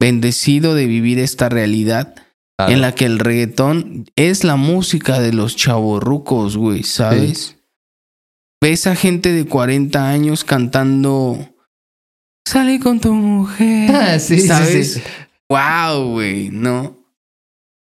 bendecido 0.00 0.74
de 0.74 0.86
vivir 0.86 1.18
esta 1.18 1.48
realidad 1.48 2.14
en 2.58 2.80
la 2.80 2.94
que 2.94 3.06
el 3.06 3.18
reggaetón 3.18 4.06
es 4.16 4.44
la 4.44 4.56
música 4.56 5.18
de 5.18 5.32
los 5.32 5.56
chavorrucos, 5.56 6.56
güey, 6.56 6.84
¿sabes? 6.84 7.53
Ves 8.64 8.86
a 8.86 8.96
gente 8.96 9.30
de 9.30 9.44
40 9.44 10.08
años 10.08 10.42
cantando 10.42 11.54
Sale 12.48 12.80
con 12.80 12.98
tu 12.98 13.12
mujer. 13.12 13.94
Ah, 13.94 14.18
sí, 14.18 14.40
¿Sabes? 14.40 14.94
sí. 14.94 15.02
Wow, 15.50 16.12
güey, 16.12 16.48
no. 16.48 16.96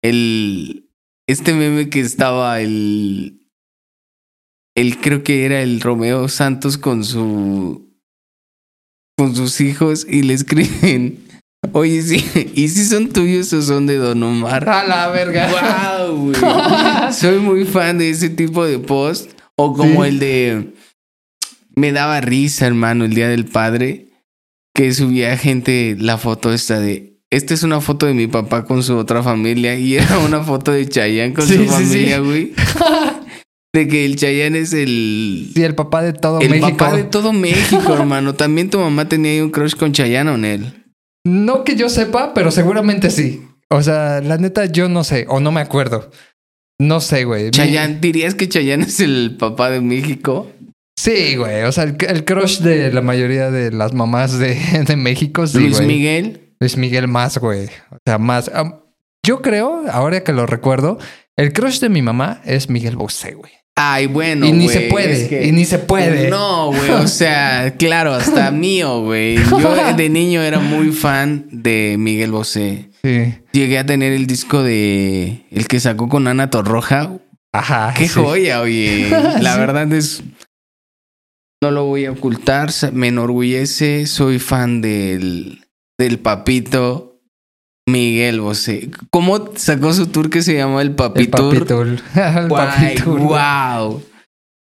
El. 0.02 0.88
Este 1.28 1.52
meme 1.52 1.90
que 1.90 2.00
estaba 2.00 2.58
el. 2.62 3.46
El 4.74 4.96
creo 4.96 5.22
que 5.22 5.44
era 5.44 5.60
el 5.60 5.78
Romeo 5.82 6.30
Santos 6.30 6.78
con 6.78 7.04
su. 7.04 7.94
con 9.18 9.36
sus 9.36 9.60
hijos 9.60 10.06
y 10.08 10.22
le 10.22 10.32
escriben. 10.32 11.22
Oye, 11.74 12.00
sí, 12.00 12.24
¿y 12.54 12.68
si 12.68 12.86
son 12.86 13.10
tuyos 13.10 13.52
o 13.52 13.60
son 13.60 13.86
de 13.86 13.96
Don 13.98 14.22
Omar? 14.22 14.66
A 14.66 14.86
la 14.86 15.08
verga. 15.08 15.50
Wow, 16.08 16.16
güey. 16.16 16.34
Soy 17.12 17.40
muy 17.40 17.66
fan 17.66 17.98
de 17.98 18.08
ese 18.08 18.30
tipo 18.30 18.64
de 18.64 18.78
post. 18.78 19.41
O 19.56 19.74
como 19.74 20.02
Sí. 20.04 20.08
el 20.10 20.18
de. 20.18 20.72
Me 21.74 21.92
daba 21.92 22.20
risa, 22.20 22.66
hermano, 22.66 23.04
el 23.04 23.14
día 23.14 23.28
del 23.28 23.44
padre. 23.46 24.08
Que 24.74 24.92
subía 24.94 25.36
gente 25.36 25.96
la 25.98 26.16
foto 26.18 26.52
esta 26.52 26.80
de. 26.80 27.20
Esta 27.30 27.54
es 27.54 27.62
una 27.62 27.80
foto 27.80 28.06
de 28.06 28.14
mi 28.14 28.26
papá 28.26 28.64
con 28.64 28.82
su 28.82 28.96
otra 28.96 29.22
familia. 29.22 29.74
Y 29.78 29.96
era 29.98 30.18
una 30.18 30.42
foto 30.42 30.72
de 30.72 30.88
Chayanne 30.88 31.34
con 31.34 31.46
Sí, 31.46 31.54
su 31.56 31.62
sí, 31.62 31.68
familia, 31.68 32.18
güey. 32.20 32.52
De 33.74 33.88
que 33.88 34.04
el 34.04 34.16
Chayanne 34.16 34.58
es 34.58 34.74
el. 34.74 35.50
Sí, 35.54 35.62
el 35.62 35.74
papá 35.74 36.02
de 36.02 36.12
todo 36.12 36.40
el 36.42 36.50
México. 36.50 36.76
papá 36.76 36.94
de 36.94 37.04
todo 37.04 37.32
México, 37.32 37.94
hermano. 37.98 38.34
También 38.34 38.68
tu 38.68 38.78
mamá 38.78 39.08
tenía 39.08 39.32
ahí 39.32 39.40
un 39.40 39.48
crush 39.50 39.74
con 39.76 39.92
Chayanne 39.92 40.30
o 40.30 40.34
él. 40.36 40.84
No 41.24 41.64
que 41.64 41.74
yo 41.74 41.88
sepa, 41.88 42.34
pero 42.34 42.50
seguramente 42.50 43.10
sí. 43.10 43.42
O 43.70 43.82
sea, 43.82 44.20
la 44.20 44.36
neta, 44.36 44.66
yo 44.66 44.90
no 44.90 45.04
sé, 45.04 45.24
o 45.28 45.40
no 45.40 45.52
me 45.52 45.62
acuerdo. 45.62 46.10
No 46.82 47.00
sé, 47.00 47.24
güey. 47.24 47.50
Chayanne, 47.50 47.98
¿dirías 48.00 48.34
que 48.34 48.48
Chayanne 48.48 48.84
es 48.84 48.98
el 49.00 49.36
papá 49.38 49.70
de 49.70 49.80
México? 49.80 50.50
Sí, 50.98 51.36
güey. 51.36 51.62
O 51.62 51.72
sea, 51.72 51.84
el, 51.84 51.96
el 52.08 52.24
crush 52.24 52.58
de 52.58 52.92
la 52.92 53.00
mayoría 53.02 53.50
de 53.50 53.70
las 53.72 53.92
mamás 53.92 54.38
de, 54.38 54.56
de 54.86 54.96
México, 54.96 55.46
sí, 55.46 55.58
Luis 55.58 55.76
güey. 55.76 55.86
Miguel. 55.86 56.54
Luis 56.60 56.76
Miguel 56.76 57.08
más, 57.08 57.38
güey. 57.38 57.66
O 57.90 57.98
sea, 58.04 58.18
más. 58.18 58.50
Am, 58.54 58.80
yo 59.24 59.42
creo, 59.42 59.82
ahora 59.90 60.24
que 60.24 60.32
lo 60.32 60.46
recuerdo, 60.46 60.98
el 61.36 61.52
crush 61.52 61.78
de 61.80 61.88
mi 61.88 62.02
mamá 62.02 62.40
es 62.44 62.68
Miguel 62.68 62.96
Bosé, 62.96 63.34
güey. 63.34 63.52
Ay, 63.74 64.06
bueno. 64.06 64.44
y 64.44 64.52
ni 64.52 64.68
se 64.68 64.82
puede, 64.82 65.12
es 65.22 65.28
que- 65.28 65.46
y 65.46 65.52
ni 65.52 65.64
se 65.64 65.78
puede. 65.78 66.28
No, 66.28 66.66
güey. 66.66 66.90
O 66.90 67.06
sea, 67.08 67.74
claro, 67.78 68.12
hasta 68.12 68.50
mío, 68.50 69.02
güey. 69.02 69.36
Yo 69.36 69.94
de 69.96 70.08
niño 70.08 70.42
era 70.42 70.58
muy 70.58 70.92
fan 70.92 71.46
de 71.50 71.96
Miguel 71.98 72.32
Bosé. 72.32 72.90
Sí. 73.04 73.34
Llegué 73.52 73.78
a 73.78 73.86
tener 73.86 74.12
el 74.12 74.26
disco 74.26 74.62
de 74.62 75.44
el 75.50 75.66
que 75.66 75.80
sacó 75.80 76.08
con 76.08 76.28
Ana 76.28 76.50
Torroja. 76.50 77.18
Ajá. 77.52 77.92
Qué 77.96 78.06
sí. 78.08 78.14
joya, 78.14 78.60
oye. 78.60 79.08
La 79.40 79.54
Sí. 79.54 79.58
verdad 79.60 79.92
es. 79.92 80.22
No 81.62 81.70
lo 81.70 81.84
voy 81.86 82.06
a 82.06 82.12
ocultar. 82.12 82.70
Me 82.92 83.08
enorgullece. 83.08 84.06
Soy 84.06 84.38
fan 84.38 84.80
del, 84.80 85.64
del 85.98 86.18
papito 86.18 87.20
Miguel 87.88 88.40
Bosé. 88.40 88.90
¿Cómo 89.10 89.50
sacó 89.56 89.92
su 89.92 90.06
tour 90.06 90.30
que 90.30 90.42
se 90.42 90.54
llamó 90.56 90.80
El 90.80 90.88
El 90.88 90.94
Papitur? 90.94 91.56
El 92.14 92.48
papitur. 92.48 93.18
wow. 93.20 94.02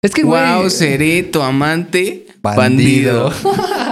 Es 0.03 0.13
que. 0.13 0.23
Wow, 0.23 0.71
seré 0.71 1.25
tu 1.25 1.43
amante 1.43 2.27
Bandido. 2.41 3.31
bandido. 3.31 3.33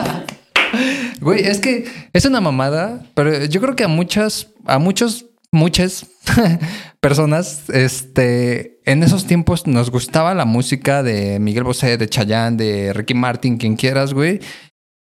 Güey, 1.27 1.45
es 1.45 1.59
que 1.59 1.85
es 2.13 2.25
una 2.25 2.41
mamada, 2.41 3.05
pero 3.15 3.47
yo 3.47 3.61
creo 3.61 3.75
que 3.75 3.83
a 3.83 3.89
muchas, 3.89 4.53
a 4.65 4.79
muchos, 4.79 5.27
muchas 5.51 6.07
personas, 7.01 7.69
este, 7.71 8.79
en 8.85 9.03
esos 9.03 9.27
tiempos 9.27 9.67
nos 9.67 9.91
gustaba 9.91 10.37
la 10.37 10.45
música 10.45 11.03
de 11.03 11.41
Miguel 11.41 11.65
Bosé, 11.65 11.99
de 11.99 12.09
Chayanne, 12.09 12.57
de 12.57 12.93
Ricky 12.93 13.15
Martin, 13.15 13.57
quien 13.57 13.75
quieras, 13.75 14.15
güey. 14.15 14.39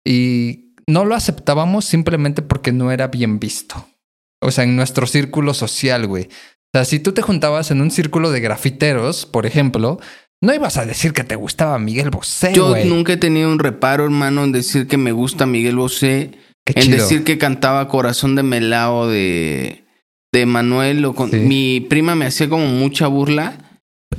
Y 0.06 0.76
no 0.86 1.06
lo 1.06 1.16
aceptábamos 1.16 1.86
simplemente 1.86 2.42
porque 2.42 2.74
no 2.74 2.92
era 2.92 3.08
bien 3.08 3.40
visto. 3.40 3.88
O 4.42 4.52
sea, 4.52 4.66
en 4.66 4.76
nuestro 4.76 5.08
círculo 5.08 5.54
social, 5.54 6.08
güey. 6.08 6.26
O 6.26 6.78
sea, 6.78 6.84
si 6.84 7.00
tú 7.00 7.14
te 7.14 7.22
juntabas 7.22 7.72
en 7.72 7.80
un 7.80 7.90
círculo 7.90 8.32
de 8.32 8.42
grafiteros, 8.42 9.26
por 9.26 9.46
ejemplo, 9.46 9.98
no 10.42 10.54
ibas 10.54 10.78
a 10.78 10.86
decir 10.86 11.14
que 11.14 11.24
te 11.24 11.36
gustaba 11.36 11.78
Miguel 11.80 12.10
Bosé, 12.10 12.52
Yo 12.54 12.76
nunca 12.86 13.14
he 13.14 13.18
tenido 13.18 13.52
un 13.52 13.60
reparo, 13.60 14.04
hermano, 14.06 14.44
en 14.44 14.52
decir 14.52 14.88
que 14.88 14.98
me 14.98 15.12
gusta 15.12 15.46
Miguel 15.46 15.76
Bosé. 15.76 16.32
Qué 16.66 16.74
en 16.76 16.84
chido. 16.86 16.98
decir 16.98 17.24
que 17.24 17.38
cantaba 17.38 17.88
Corazón 17.88 18.36
de 18.36 18.44
Melao 18.44 19.08
de, 19.08 19.84
de 20.32 20.46
Manuel. 20.46 21.04
O 21.06 21.14
con, 21.14 21.32
Sí. 21.32 21.38
Mi 21.38 21.80
prima 21.80 22.16
me 22.16 22.26
hacía 22.26 22.50
como 22.50 22.66
mucha 22.68 23.08
burla. 23.08 23.54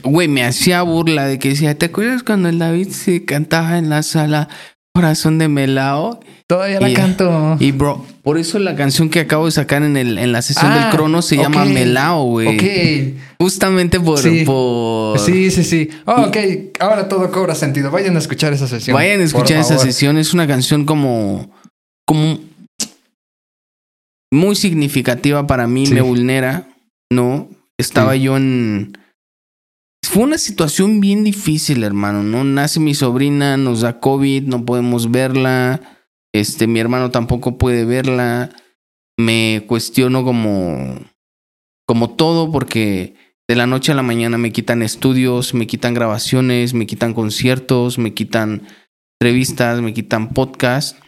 Güey, 0.02 0.26
me 0.28 0.42
hacía 0.44 0.82
burla 0.82 1.26
de 1.26 1.38
que 1.38 1.50
decía, 1.50 1.76
¿te 1.76 1.86
acuerdas 1.86 2.22
cuando 2.22 2.48
el 2.48 2.58
David 2.58 2.88
se 2.88 3.24
cantaba 3.24 3.78
en 3.78 3.90
la 3.90 4.02
sala 4.02 4.48
Corazón 4.94 5.38
de 5.38 5.48
Melao? 5.48 6.18
Todavía 6.46 6.80
la 6.80 6.90
Y- 6.90 6.94
canto. 6.94 7.56
Y 7.60 7.72
bro, 7.72 8.04
por 8.22 8.38
eso 8.38 8.58
la 8.58 8.74
canción 8.74 9.08
que 9.10 9.20
acabo 9.20 9.46
de 9.46 9.52
sacar 9.52 9.82
en, 9.82 9.96
el, 9.96 10.18
en 10.18 10.32
la 10.32 10.42
sesión 10.42 10.72
Ah, 10.72 10.78
del 10.80 10.90
crono 10.90 11.22
se 11.22 11.36
llama. 11.36 11.64
Melao, 11.64 12.24
güey. 12.24 12.48
Ok. 12.48 13.16
Justamente 13.42 13.98
por, 13.98 14.18
Sí. 14.20 14.44
por... 14.44 15.18
Sí, 15.18 15.50
sí, 15.50 15.64
sí. 15.64 15.88
Oh, 16.06 16.26
ok, 16.28 16.36
ahora 16.78 17.08
todo 17.08 17.30
cobra 17.32 17.54
sentido. 17.56 17.90
Vayan 17.90 18.14
a 18.14 18.20
escuchar 18.20 18.52
esa 18.52 18.68
sesión. 18.68 18.94
Vayan 18.94 19.20
a 19.20 19.24
escuchar 19.24 19.58
esa 19.58 19.70
favor. 19.74 19.84
sesión. 19.84 20.16
Es 20.16 20.32
una 20.32 20.46
canción 20.46 20.84
como. 20.84 21.50
como. 22.06 22.38
muy 24.32 24.54
significativa 24.54 25.46
para 25.46 25.66
mí. 25.66 25.86
Sí. 25.86 25.94
Me 25.94 26.00
vulnera. 26.02 26.68
¿No? 27.12 27.48
Estaba 27.78 28.12
Sí. 28.14 28.22
yo 28.22 28.36
en. 28.36 28.96
Fue 30.04 30.22
una 30.22 30.38
situación 30.38 31.00
bien 31.00 31.24
difícil, 31.24 31.82
hermano. 31.84 32.22
¿No? 32.22 32.44
Nace 32.44 32.78
mi 32.80 32.94
sobrina, 32.94 33.56
nos 33.56 33.80
da 33.80 33.98
COVID, 34.00 34.44
no 34.44 34.64
podemos 34.64 35.10
verla. 35.10 35.80
Este, 36.34 36.66
mi 36.66 36.80
hermano 36.80 37.10
tampoco 37.10 37.58
puede 37.58 37.84
verla. 37.84 38.50
Me 39.18 39.64
cuestiono 39.66 40.22
como. 40.24 40.96
como 41.88 42.10
todo, 42.10 42.50
porque 42.52 43.14
de 43.52 43.56
la 43.56 43.66
noche 43.66 43.92
a 43.92 43.94
la 43.94 44.02
mañana 44.02 44.38
me 44.38 44.50
quitan 44.50 44.80
estudios, 44.80 45.52
me 45.52 45.66
quitan 45.66 45.92
grabaciones, 45.92 46.72
me 46.72 46.86
quitan 46.86 47.12
conciertos, 47.12 47.98
me 47.98 48.14
quitan 48.14 48.66
entrevistas, 49.20 49.82
me 49.82 49.92
quitan 49.92 50.32
podcasts. 50.32 50.98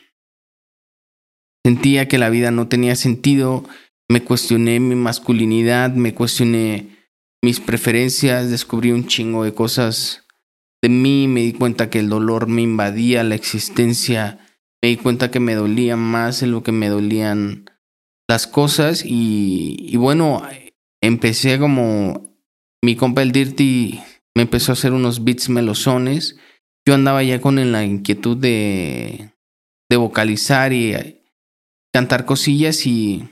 Sentía 1.65 2.07
que 2.07 2.19
la 2.19 2.29
vida 2.29 2.51
no 2.51 2.69
tenía 2.69 2.97
sentido, 2.97 3.65
me 4.11 4.23
cuestioné 4.23 4.79
mi 4.79 4.95
masculinidad, 4.95 5.95
me 5.95 6.13
cuestioné 6.13 7.09
mis 7.43 7.61
preferencias, 7.61 8.51
descubrí 8.51 8.93
un 8.93 9.07
chingo 9.07 9.45
de 9.45 9.55
cosas 9.55 10.27
de 10.83 10.91
mí, 10.91 11.29
me 11.29 11.41
di 11.41 11.55
cuenta 11.55 11.89
que 11.89 12.01
el 12.01 12.11
dolor 12.11 12.47
me 12.47 12.61
invadía 12.61 13.25
la 13.25 13.37
existencia, 13.37 14.39
me 14.83 14.91
di 14.91 14.99
cuenta 14.99 15.31
que 15.31 15.41
me 15.41 15.55
dolía 15.55 15.97
más 15.97 16.43
en 16.43 16.51
lo 16.51 16.63
que 16.63 16.73
me 16.73 16.91
dolían 16.91 17.71
las 18.29 18.47
cosas 18.47 19.03
y, 19.03 19.77
y 19.79 19.97
bueno, 19.97 20.43
empecé 21.01 21.59
como 21.59 22.34
mi 22.85 22.97
compa 22.97 23.23
el 23.23 23.33
Dirty 23.33 24.01
me 24.35 24.43
empezó 24.43 24.73
a 24.73 24.75
hacer 24.75 24.93
unos 24.93 25.25
beats 25.25 25.49
melosones. 25.49 26.37
Yo 26.87 26.95
andaba 26.95 27.23
ya 27.23 27.41
con 27.41 27.73
la 27.73 27.85
inquietud 27.85 28.37
de, 28.37 29.33
de 29.89 29.97
vocalizar 29.97 30.73
y 30.73 30.93
eh, 30.93 31.23
cantar 31.93 32.27
cosillas 32.27 32.87
y 32.87 33.29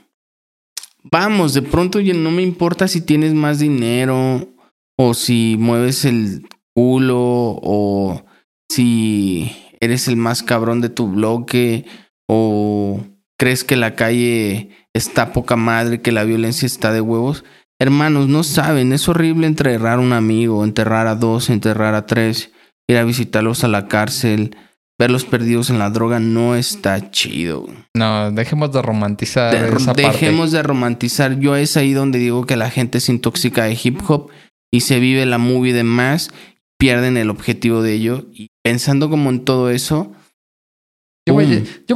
vamos, 1.03 1.53
de 1.53 1.61
pronto 1.61 1.99
ya 1.99 2.13
no 2.13 2.31
me 2.31 2.41
importa 2.41 2.87
si 2.87 3.01
tienes 3.01 3.33
más 3.33 3.59
dinero 3.59 4.55
o 4.97 5.13
si 5.13 5.55
mueves 5.59 6.05
el 6.05 6.47
culo 6.73 7.19
o 7.19 8.25
si 8.69 9.51
eres 9.81 10.07
el 10.07 10.15
más 10.15 10.41
cabrón 10.41 10.81
de 10.81 10.89
tu 10.89 11.07
bloque 11.07 11.85
o 12.27 13.01
crees 13.37 13.63
que 13.63 13.75
la 13.75 13.95
calle 13.95 14.69
está 14.93 15.33
poca 15.33 15.55
madre, 15.57 16.01
que 16.01 16.11
la 16.11 16.23
violencia 16.23 16.65
está 16.65 16.91
de 16.91 17.01
huevos. 17.01 17.43
Hermanos, 17.79 18.27
no 18.27 18.43
saben, 18.43 18.93
es 18.93 19.07
horrible 19.09 19.47
enterrar 19.47 19.97
a 19.99 20.01
un 20.01 20.13
amigo, 20.13 20.63
enterrar 20.63 21.07
a 21.07 21.15
dos, 21.15 21.49
enterrar 21.49 21.95
a 21.95 22.05
tres, 22.05 22.51
ir 22.87 22.97
a 22.97 23.03
visitarlos 23.03 23.63
a 23.63 23.67
la 23.67 23.87
cárcel, 23.87 24.55
verlos 24.99 25.25
perdidos 25.25 25.69
en 25.69 25.79
la 25.79 25.89
droga, 25.89 26.19
no 26.19 26.55
está 26.55 27.11
chido. 27.11 27.65
No, 27.95 28.31
dejemos 28.31 28.71
de 28.71 28.81
romantizar 28.81 29.51
De- 29.51 29.75
esa 29.75 29.93
dejemos 29.93 30.51
de 30.51 30.63
romantizar. 30.63 31.39
Yo 31.39 31.55
es 31.55 31.75
ahí 31.75 31.93
donde 31.93 32.19
digo 32.19 32.45
que 32.45 32.55
la 32.55 32.69
gente 32.69 32.99
se 32.99 33.11
intoxica 33.11 33.63
de 33.65 33.77
hip 33.81 33.99
hop 34.07 34.29
y 34.71 34.81
se 34.81 34.99
vive 34.99 35.25
la 35.25 35.37
movie 35.39 35.73
de 35.73 35.83
más, 35.83 36.29
pierden 36.79 37.17
el 37.17 37.29
objetivo 37.29 37.81
de 37.81 37.93
ello. 37.93 38.27
Y 38.33 38.47
pensando 38.63 39.09
como 39.09 39.29
en 39.29 39.43
todo 39.43 39.69
eso, 39.71 40.13
yo 41.25 41.33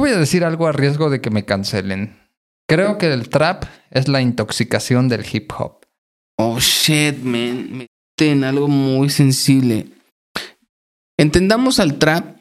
voy 0.00 0.10
a 0.10 0.18
decir 0.18 0.44
algo 0.44 0.66
a 0.66 0.72
riesgo 0.72 1.08
de 1.08 1.20
que 1.20 1.30
me 1.30 1.44
cancelen. 1.44 2.17
Creo 2.68 2.98
que 2.98 3.12
el 3.12 3.28
trap 3.28 3.64
es 3.90 4.08
la 4.08 4.20
intoxicación 4.20 5.08
del 5.08 5.24
hip 5.30 5.50
hop. 5.58 5.86
Oh 6.36 6.58
shit, 6.60 7.18
man. 7.18 7.70
Me 7.72 7.86
en 8.20 8.44
algo 8.44 8.68
muy 8.68 9.10
sensible. 9.10 9.86
Entendamos 11.16 11.80
al 11.80 11.98
trap 11.98 12.38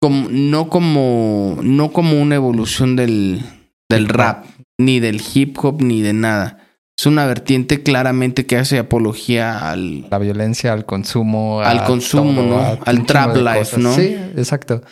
como, 0.00 0.28
no 0.30 0.68
como 0.68 1.58
no 1.62 1.92
como 1.92 2.20
una 2.20 2.36
evolución 2.36 2.96
del, 2.96 3.42
del 3.88 4.08
rap, 4.08 4.46
ni 4.78 4.98
del 4.98 5.22
hip 5.34 5.58
hop, 5.62 5.82
ni 5.82 6.00
de 6.00 6.14
nada. 6.14 6.58
Es 6.98 7.06
una 7.06 7.24
vertiente 7.26 7.82
claramente 7.82 8.44
que 8.44 8.56
hace 8.56 8.78
apología 8.78 9.70
al, 9.70 10.08
La 10.10 10.18
violencia, 10.18 10.72
al 10.72 10.84
consumo. 10.84 11.60
Al 11.60 11.84
consumo, 11.84 12.42
¿no? 12.42 12.78
Al 12.84 13.06
trap 13.06 13.36
life, 13.36 13.58
cosas. 13.58 13.78
¿no? 13.78 13.94
Sí, 13.94 14.14
exacto. 14.36 14.82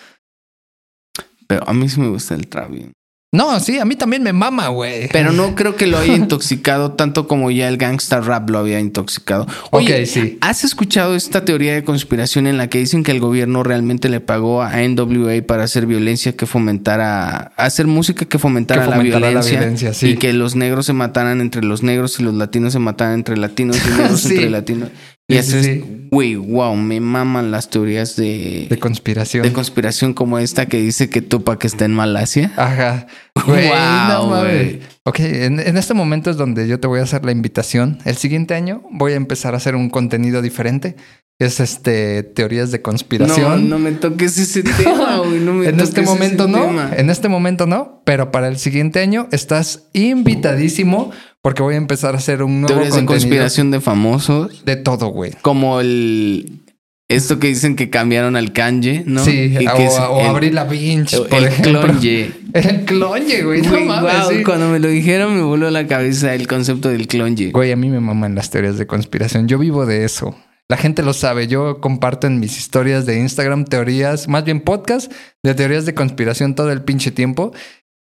Pero 1.46 1.68
a 1.68 1.74
mí 1.74 1.88
sí 1.88 2.00
me 2.00 2.08
gusta 2.08 2.34
el 2.34 2.48
trap. 2.48 2.70
bien. 2.70 2.92
No, 3.30 3.60
sí, 3.60 3.78
a 3.78 3.84
mí 3.84 3.94
también 3.94 4.22
me 4.22 4.32
mama, 4.32 4.68
güey. 4.68 5.08
Pero 5.12 5.32
no 5.32 5.54
creo 5.54 5.76
que 5.76 5.86
lo 5.86 5.98
haya 5.98 6.14
intoxicado 6.14 6.92
tanto 6.92 7.28
como 7.28 7.50
ya 7.50 7.68
el 7.68 7.76
gangsta 7.76 8.22
rap 8.22 8.48
lo 8.48 8.58
había 8.58 8.80
intoxicado. 8.80 9.46
Oye, 9.70 10.06
sí. 10.06 10.38
¿has 10.40 10.64
escuchado 10.64 11.14
esta 11.14 11.44
teoría 11.44 11.74
de 11.74 11.84
conspiración 11.84 12.46
en 12.46 12.56
la 12.56 12.68
que 12.68 12.78
dicen 12.78 13.02
que 13.02 13.10
el 13.10 13.20
gobierno 13.20 13.62
realmente 13.62 14.08
le 14.08 14.20
pagó 14.20 14.62
a 14.62 14.78
NWA 14.80 15.42
para 15.46 15.64
hacer 15.64 15.84
violencia 15.84 16.34
que 16.36 16.46
fomentara, 16.46 17.52
hacer 17.58 17.86
música 17.86 18.24
que 18.24 18.38
fomentara, 18.38 18.84
Que 18.84 18.90
la, 18.90 18.96
fomentara 18.96 19.20
la 19.20 19.28
violencia, 19.28 19.58
violencia, 19.58 19.92
sí. 19.92 20.08
y 20.08 20.16
que 20.16 20.32
los 20.32 20.56
negros 20.56 20.86
se 20.86 20.94
mataran 20.94 21.42
entre 21.42 21.62
los 21.62 21.82
negros 21.82 22.18
y 22.20 22.22
los 22.22 22.32
latinos 22.32 22.72
se 22.72 22.78
mataran 22.78 23.12
entre 23.12 23.36
latinos 23.36 23.76
y 23.76 23.90
negros 23.90 24.20
Sí. 24.28 24.34
entre 24.36 24.48
latinos? 24.48 24.88
Y 25.30 25.34
Sí, 25.34 25.38
así 25.40 25.62
sí, 25.62 25.70
es, 25.70 25.84
güey, 26.10 26.36
wow, 26.36 26.74
me 26.74 27.00
maman 27.00 27.50
las 27.50 27.68
teorías 27.68 28.16
de, 28.16 28.66
De 28.70 28.78
conspiración. 28.78 29.42
de 29.42 29.52
conspiración 29.52 30.14
como 30.14 30.38
esta 30.38 30.64
que 30.66 30.80
dice 30.80 31.10
que 31.10 31.20
Tupac 31.20 31.62
está 31.66 31.84
en 31.84 31.92
Malasia. 31.92 32.52
Ajá. 32.56 33.06
Güey, 33.46 33.68
no 33.68 34.26
Wow, 34.26 34.40
güey. 34.40 34.80
Ok, 35.04 35.20
en, 35.20 35.60
en 35.60 35.76
este 35.76 35.94
momento 35.94 36.30
es 36.30 36.36
donde 36.38 36.66
yo 36.66 36.80
te 36.80 36.88
voy 36.88 37.00
a 37.00 37.02
hacer 37.04 37.24
la 37.24 37.32
invitación. 37.32 37.98
El 38.04 38.16
siguiente 38.16 38.54
año 38.54 38.82
voy 38.90 39.12
a 39.12 39.16
empezar 39.16 39.54
a 39.54 39.58
hacer 39.58 39.76
un 39.76 39.90
contenido 39.90 40.40
diferente. 40.42 40.96
Es 41.38 41.60
este 41.60 42.24
teorías 42.24 42.72
de 42.72 42.78
No, 42.78 42.82
conspiración. 42.82 43.68
no 43.68 43.78
me 43.78 43.92
toques 43.92 44.36
ese 44.38 44.62
tema, 44.82 45.18
güey. 45.18 45.38
No 45.40 45.52
me 45.54 45.68
en 45.68 45.78
este 45.78 46.00
toques 46.00 46.08
momento 46.08 46.44
ese 46.44 46.52
no, 46.52 46.64
tema. 46.66 46.90
en 46.96 47.10
este 47.10 47.28
momento 47.28 47.66
no, 47.66 48.02
pero 48.04 48.32
para 48.32 48.48
el 48.48 48.58
siguiente 48.58 48.98
año 49.00 49.28
estás 49.30 49.88
invitadísimo 49.92 51.12
porque 51.42 51.62
voy 51.62 51.74
a 51.74 51.78
empezar 51.78 52.14
a 52.14 52.18
hacer 52.18 52.42
un 52.42 52.60
nuevo 52.62 52.74
Teorías 52.74 52.94
de 52.96 53.04
conspiración 53.06 53.70
de 53.70 53.80
famosos. 53.80 54.64
de 54.64 54.76
todo, 54.76 55.08
güey. 55.08 55.32
Como 55.42 55.80
el. 55.80 56.62
Esto 57.10 57.38
que 57.38 57.46
dicen 57.46 57.74
que 57.74 57.88
cambiaron 57.88 58.36
al 58.36 58.52
kanji, 58.52 59.00
¿no? 59.06 59.24
Sí, 59.24 59.56
Y 59.58 59.66
o, 59.66 59.74
que 59.76 59.86
es 59.86 59.94
o 59.98 60.20
el- 60.20 60.26
Avril 60.26 60.54
Lavigne, 60.54 61.06
el, 61.10 61.22
por 61.26 61.38
el 61.38 61.44
ejemplo. 61.46 61.80
clonje. 61.80 62.32
El 62.54 62.84
clonje, 62.84 63.42
güey. 63.44 63.62
No 63.62 63.70
Güey, 63.70 63.84
mames, 63.86 64.12
sí. 64.30 64.42
Cuando 64.42 64.68
me 64.68 64.78
lo 64.78 64.88
dijeron 64.88 65.34
me 65.36 65.42
voló 65.42 65.70
la 65.70 65.86
cabeza 65.86 66.34
el 66.34 66.46
concepto 66.46 66.88
del 66.90 67.06
clonje. 67.06 67.50
Güey, 67.50 67.72
a 67.72 67.76
mí 67.76 67.88
me 67.88 68.00
maman 68.00 68.34
las 68.34 68.50
teorías 68.50 68.76
de 68.78 68.86
conspiración. 68.86 69.48
Yo 69.48 69.58
vivo 69.58 69.86
de 69.86 70.04
eso. 70.04 70.34
La 70.70 70.76
gente 70.76 71.02
lo 71.02 71.14
sabe. 71.14 71.46
Yo 71.46 71.80
comparto 71.80 72.26
en 72.26 72.40
mis 72.40 72.58
historias 72.58 73.06
de 73.06 73.18
Instagram 73.20 73.64
teorías, 73.64 74.28
más 74.28 74.44
bien 74.44 74.60
podcast 74.60 75.10
de 75.42 75.54
teorías 75.54 75.86
de 75.86 75.94
conspiración 75.94 76.54
todo 76.54 76.70
el 76.72 76.82
pinche 76.82 77.10
tiempo. 77.10 77.52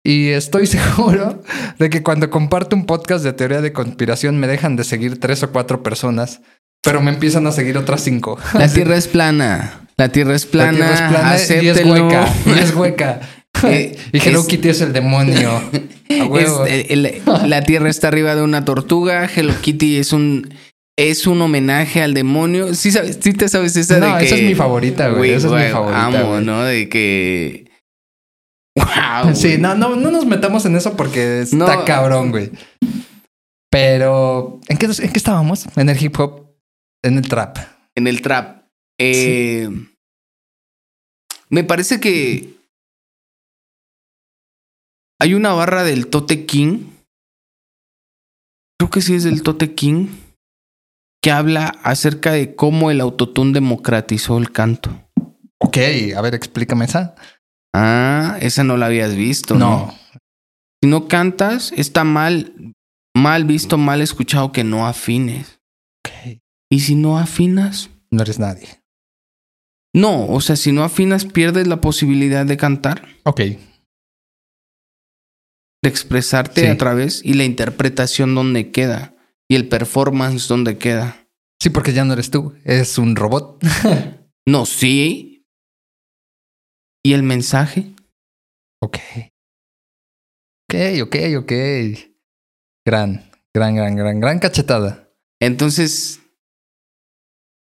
Y 0.07 0.29
estoy 0.29 0.67
seguro 0.67 1.43
de 1.79 1.89
que 1.89 2.01
cuando 2.01 2.29
comparto 2.29 2.75
un 2.77 2.85
podcast 2.85 3.25
de 3.25 3.33
teoría 3.33 3.59
de 3.61 3.73
conspiración 3.73 4.39
me 4.39 4.47
dejan 4.47 4.77
de 4.77 4.85
seguir 4.85 5.19
tres 5.19 5.43
o 5.43 5.51
cuatro 5.51 5.83
personas, 5.83 6.39
pero 6.81 7.01
me 7.01 7.11
empiezan 7.11 7.45
a 7.45 7.51
seguir 7.51 7.77
otras 7.77 8.01
cinco. 8.05 8.39
La 8.53 8.67
tierra 8.73 8.95
es 8.95 9.07
plana. 9.07 9.81
La 9.97 10.09
tierra 10.09 10.33
es 10.35 10.45
la 10.45 10.51
plana. 10.51 10.71
tierra 10.77 11.35
es 11.35 11.47
plana 11.47 11.61
y 11.63 11.67
es 11.67 11.85
hueca. 11.85 12.33
Y 12.45 12.59
es 12.59 12.73
hueca. 12.75 13.19
Eh, 13.63 13.97
y 14.13 14.17
Hello 14.19 14.41
es- 14.41 14.45
Kitty 14.47 14.69
es 14.69 14.81
el 14.81 14.93
demonio. 14.93 15.49
A 16.21 16.25
huevo. 16.25 16.65
Es- 16.65 16.89
el- 16.91 17.05
el- 17.07 17.21
la 17.49 17.63
tierra 17.63 17.89
está 17.89 18.07
arriba 18.07 18.33
de 18.35 18.43
una 18.43 18.63
tortuga. 18.63 19.27
Hello 19.35 19.53
Kitty 19.61 19.97
es 19.97 20.13
un 20.13 20.53
es 20.95 21.27
un 21.27 21.41
homenaje 21.41 22.01
al 22.01 22.13
demonio. 22.13 22.73
Sí 22.75 22.91
sabes, 22.91 23.19
sí 23.21 23.33
te 23.33 23.49
sabes 23.49 23.75
esa 23.75 23.97
No, 23.97 24.13
de 24.13 24.19
que 24.19 24.25
esa 24.25 24.35
es 24.35 24.43
mi 24.43 24.55
favorita, 24.55 25.09
güey. 25.09 25.31
Esa 25.31 25.47
es 25.47 25.65
mi 25.67 25.71
favorita, 25.71 26.05
Amo. 26.05 26.39
¿no? 26.41 26.63
De 26.63 26.87
que 26.89 27.66
wow. 28.77 29.33
Sí, 29.35 29.57
no, 29.57 29.75
no, 29.75 29.95
no 29.95 30.11
nos 30.11 30.25
metamos 30.25 30.65
en 30.65 30.75
eso 30.75 30.95
porque 30.95 31.41
está 31.41 31.55
No. 31.75 31.85
cabrón, 31.85 32.31
güey. 32.31 32.51
Pero, 33.69 34.59
¿en 34.69 34.77
qué, 34.77 34.85
¿en 34.85 35.11
qué 35.11 35.17
estábamos? 35.17 35.65
En 35.77 35.89
el 35.89 36.01
hip 36.01 36.17
hop, 36.19 36.55
en 37.03 37.17
el 37.17 37.27
trap. 37.27 37.57
En 37.95 38.07
el 38.07 38.21
trap. 38.21 38.63
Eh, 38.99 39.69
Me 41.49 41.63
parece 41.63 41.99
que 41.99 42.55
hay 45.19 45.33
una 45.33 45.53
barra 45.53 45.83
del 45.83 46.07
Tote 46.07 46.45
King. 46.45 46.85
Creo 48.79 48.89
que 48.89 49.01
sí 49.01 49.15
es 49.15 49.23
del 49.23 49.43
Tote 49.43 49.73
King. 49.73 50.07
Que 51.21 51.31
habla 51.31 51.67
acerca 51.83 52.31
de 52.31 52.55
cómo 52.55 52.91
el 52.91 53.01
autotune 53.01 53.51
democratizó 53.53 54.37
el 54.37 54.51
canto. 54.51 55.09
Ok, 55.59 55.77
a 56.15 56.21
ver, 56.21 56.35
explícame 56.35 56.85
esa. 56.85 57.15
Ah, 57.79 58.37
esa 58.41 58.63
no 58.63 58.75
la 58.77 58.87
habías 58.87 59.15
visto. 59.15 59.53
No. 59.55 59.93
Si 60.81 60.89
no 60.89 61.07
cantas, 61.07 61.71
está 61.75 62.03
mal, 62.03 62.73
mal 63.15 63.45
visto, 63.45 63.77
mal 63.77 64.01
escuchado 64.01 64.51
que 64.51 64.63
no 64.63 64.87
afines. 64.87 65.59
Ok. 66.05 66.39
Y 66.71 66.79
si 66.81 66.95
no 66.95 67.17
afinas, 67.19 67.89
No 68.09 68.23
eres 68.23 68.39
nadie. 68.39 68.67
no, 69.93 70.27
o 70.27 70.41
sea, 70.41 70.55
si 70.55 70.71
no 70.71 70.83
afinas, 70.83 71.25
pierdes 71.25 71.67
la 71.67 71.81
posibilidad 71.81 72.45
de 72.45 72.57
cantar, 72.57 73.07
Ok. 73.25 73.39
de 75.83 75.89
expresarte 75.89 76.61
Sí. 76.61 76.67
a 76.67 76.77
través 76.77 77.21
y 77.23 77.33
la 77.33 77.43
interpretación 77.45 78.33
donde 78.35 78.71
queda 78.71 79.13
y 79.49 79.55
el 79.55 79.67
performance 79.67 80.47
donde 80.47 80.77
queda. 80.77 81.27
Sí, 81.61 81.69
porque 81.69 81.93
ya 81.93 82.05
no 82.05 82.13
eres 82.13 82.29
tú. 82.31 82.53
Es 82.63 82.97
un 82.97 83.15
robot. 83.15 83.59
No, 84.47 84.65
sí. 84.65 85.36
¿Y 87.07 87.13
el 87.13 87.23
mensaje? 87.23 87.85
ok. 88.83 88.97
Ok, 90.69 90.75
ok, 91.03 91.15
ok. 91.37 91.51
Gran, 92.85 93.31
gran, 93.55 93.75
gran, 93.75 93.95
gran, 93.95 94.19
gran 94.19 94.39
cachetada. 94.39 95.09
Entonces, 95.39 96.19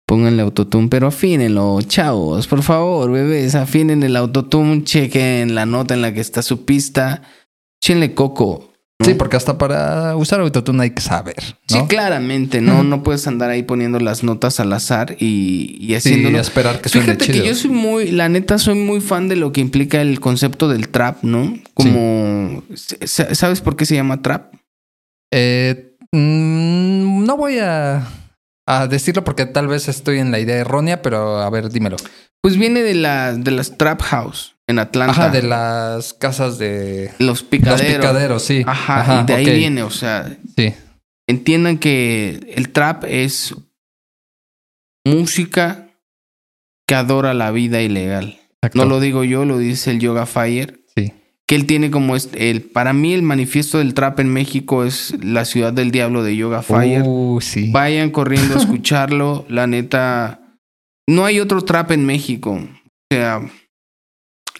pónganle 0.06 0.42
autotune, 0.42 0.88
pero 0.90 1.06
afínenlo, 1.06 1.80
chavos, 1.80 2.46
por 2.46 2.62
favor, 2.62 3.10
bebés, 3.10 3.54
afinen 3.54 4.02
el 4.02 4.16
autotune, 4.16 4.84
chequen 4.84 5.54
la 5.54 5.64
nota 5.64 5.94
en 5.94 6.02
la 6.02 6.12
que 6.12 6.20
está 6.20 6.42
su 6.42 6.66
pista, 6.66 7.22
chenle 7.82 8.12
coco. 8.12 8.71
¿No? 9.02 9.06
Sí, 9.06 9.14
porque 9.14 9.36
hasta 9.36 9.58
para 9.58 10.16
usar 10.16 10.40
autotune 10.40 10.82
hay 10.84 10.90
que 10.90 11.02
saber. 11.02 11.36
Sí, 11.68 11.78
¿no? 11.78 11.88
claramente, 11.88 12.60
no, 12.60 12.82
no 12.82 13.02
puedes 13.02 13.26
andar 13.26 13.50
ahí 13.50 13.62
poniendo 13.62 13.98
las 14.00 14.22
notas 14.24 14.60
al 14.60 14.72
azar 14.72 15.16
y, 15.18 15.76
y 15.80 15.94
haciéndolo. 15.94 16.38
esperar 16.38 16.80
que 16.80 16.88
suene 16.88 17.06
Fíjate 17.08 17.24
chido. 17.26 17.42
que 17.42 17.48
yo 17.48 17.54
soy 17.54 17.70
muy, 17.70 18.10
la 18.10 18.28
neta, 18.28 18.58
soy 18.58 18.74
muy 18.76 19.00
fan 19.00 19.28
de 19.28 19.36
lo 19.36 19.52
que 19.52 19.60
implica 19.60 20.00
el 20.00 20.20
concepto 20.20 20.68
del 20.68 20.88
trap, 20.88 21.22
¿no? 21.22 21.54
Como, 21.74 22.62
sa- 23.04 23.34
¿sabes 23.34 23.60
por 23.60 23.76
qué 23.76 23.84
se 23.86 23.94
llama 23.94 24.22
trap? 24.22 24.54
Eh, 25.32 25.96
mm, 26.12 27.24
no 27.24 27.36
voy 27.36 27.58
a, 27.58 28.06
a 28.66 28.86
decirlo 28.86 29.24
porque 29.24 29.46
tal 29.46 29.66
vez 29.68 29.88
estoy 29.88 30.18
en 30.18 30.30
la 30.30 30.38
idea 30.40 30.56
errónea, 30.56 31.02
pero 31.02 31.38
a 31.40 31.50
ver, 31.50 31.70
dímelo. 31.70 31.96
Pues 32.42 32.56
viene 32.56 32.82
de, 32.82 32.94
la, 32.94 33.32
de 33.34 33.50
las 33.52 33.78
trap 33.78 34.00
house 34.02 34.51
en 34.68 34.78
Atlanta. 34.78 35.12
Ajá, 35.12 35.28
de 35.30 35.42
las 35.42 36.14
casas 36.14 36.58
de 36.58 37.10
los 37.18 37.42
picaderos. 37.42 37.82
los 37.88 37.96
picaderos, 37.96 38.42
sí. 38.44 38.62
Ajá, 38.66 39.22
y 39.22 39.26
de 39.26 39.34
ahí 39.34 39.58
viene, 39.58 39.82
o 39.82 39.90
sea, 39.90 40.36
Sí, 40.56 40.72
entiendan 41.28 41.78
que 41.78 42.52
el 42.54 42.70
trap 42.70 43.04
es 43.04 43.54
música 45.04 45.88
que 46.86 46.94
adora 46.94 47.34
la 47.34 47.50
vida 47.50 47.80
ilegal. 47.82 48.38
exacto. 48.56 48.78
No 48.78 48.84
lo 48.86 49.00
digo 49.00 49.24
yo, 49.24 49.44
lo 49.44 49.58
dice 49.58 49.90
el 49.90 50.00
Yoga 50.00 50.26
Fire. 50.26 50.84
Sí. 50.96 51.12
Que 51.46 51.54
él 51.56 51.66
tiene 51.66 51.90
como 51.90 52.16
este, 52.16 52.50
el, 52.50 52.62
para 52.62 52.92
mí 52.92 53.12
el 53.14 53.22
manifiesto 53.22 53.78
del 53.78 53.94
trap 53.94 54.20
en 54.20 54.32
México 54.32 54.84
es 54.84 55.14
la 55.22 55.44
ciudad 55.44 55.72
del 55.72 55.90
diablo 55.90 56.22
de 56.22 56.36
Yoga 56.36 56.62
Fire. 56.62 57.02
Uh, 57.04 57.40
sí. 57.40 57.70
Vayan 57.72 58.10
corriendo 58.10 58.54
a 58.54 58.58
escucharlo, 58.60 59.44
la 59.48 59.66
neta. 59.66 60.40
No 61.08 61.24
hay 61.24 61.40
otro 61.40 61.62
trap 61.62 61.90
en 61.90 62.06
México. 62.06 62.52
O 62.52 63.14
sea, 63.14 63.40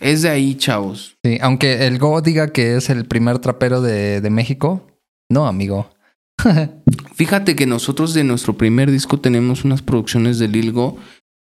es 0.03 0.23
de 0.23 0.29
ahí, 0.29 0.55
chavos. 0.57 1.17
Sí, 1.25 1.39
Aunque 1.41 1.87
el 1.87 1.99
Go 1.99 2.21
diga 2.21 2.53
que 2.53 2.77
es 2.77 2.91
el 2.91 3.07
primer 3.07 3.39
trapero 3.39 3.81
de, 3.81 4.21
de 4.21 4.31
México, 4.31 4.87
no, 5.31 5.47
amigo. 5.47 5.91
Fíjate 7.15 7.57
que 7.57 7.67
nosotros 7.67 8.15
de 8.15 8.25
nuestro 8.25 8.57
primer 8.57 8.91
disco 8.91 9.21
tenemos 9.21 9.65
unas 9.65 9.83
producciones 9.83 10.39
de 10.39 10.49
Lilgo 10.49 10.99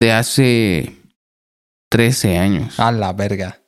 de 0.01 0.11
hace 0.11 0.95
13 1.91 2.37
años. 2.37 2.79
A 2.79 2.91
la 2.91 3.13
verga. 3.13 3.61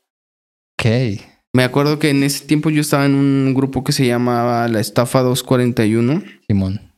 Ok. 0.79 1.21
Me 1.53 1.63
acuerdo 1.63 1.99
que 1.99 2.09
en 2.09 2.23
ese 2.23 2.45
tiempo 2.45 2.69
yo 2.69 2.81
estaba 2.81 3.05
en 3.05 3.15
un 3.15 3.53
grupo 3.53 3.83
que 3.83 3.91
se 3.91 4.05
llamaba 4.05 4.67
La 4.69 4.79
Estafa 4.79 5.21
241 5.21 6.23
Simón. 6.47 6.93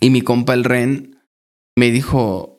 y 0.00 0.10
mi 0.10 0.22
compa 0.22 0.54
el 0.54 0.64
Ren 0.64 1.20
me 1.76 1.90
dijo, 1.90 2.51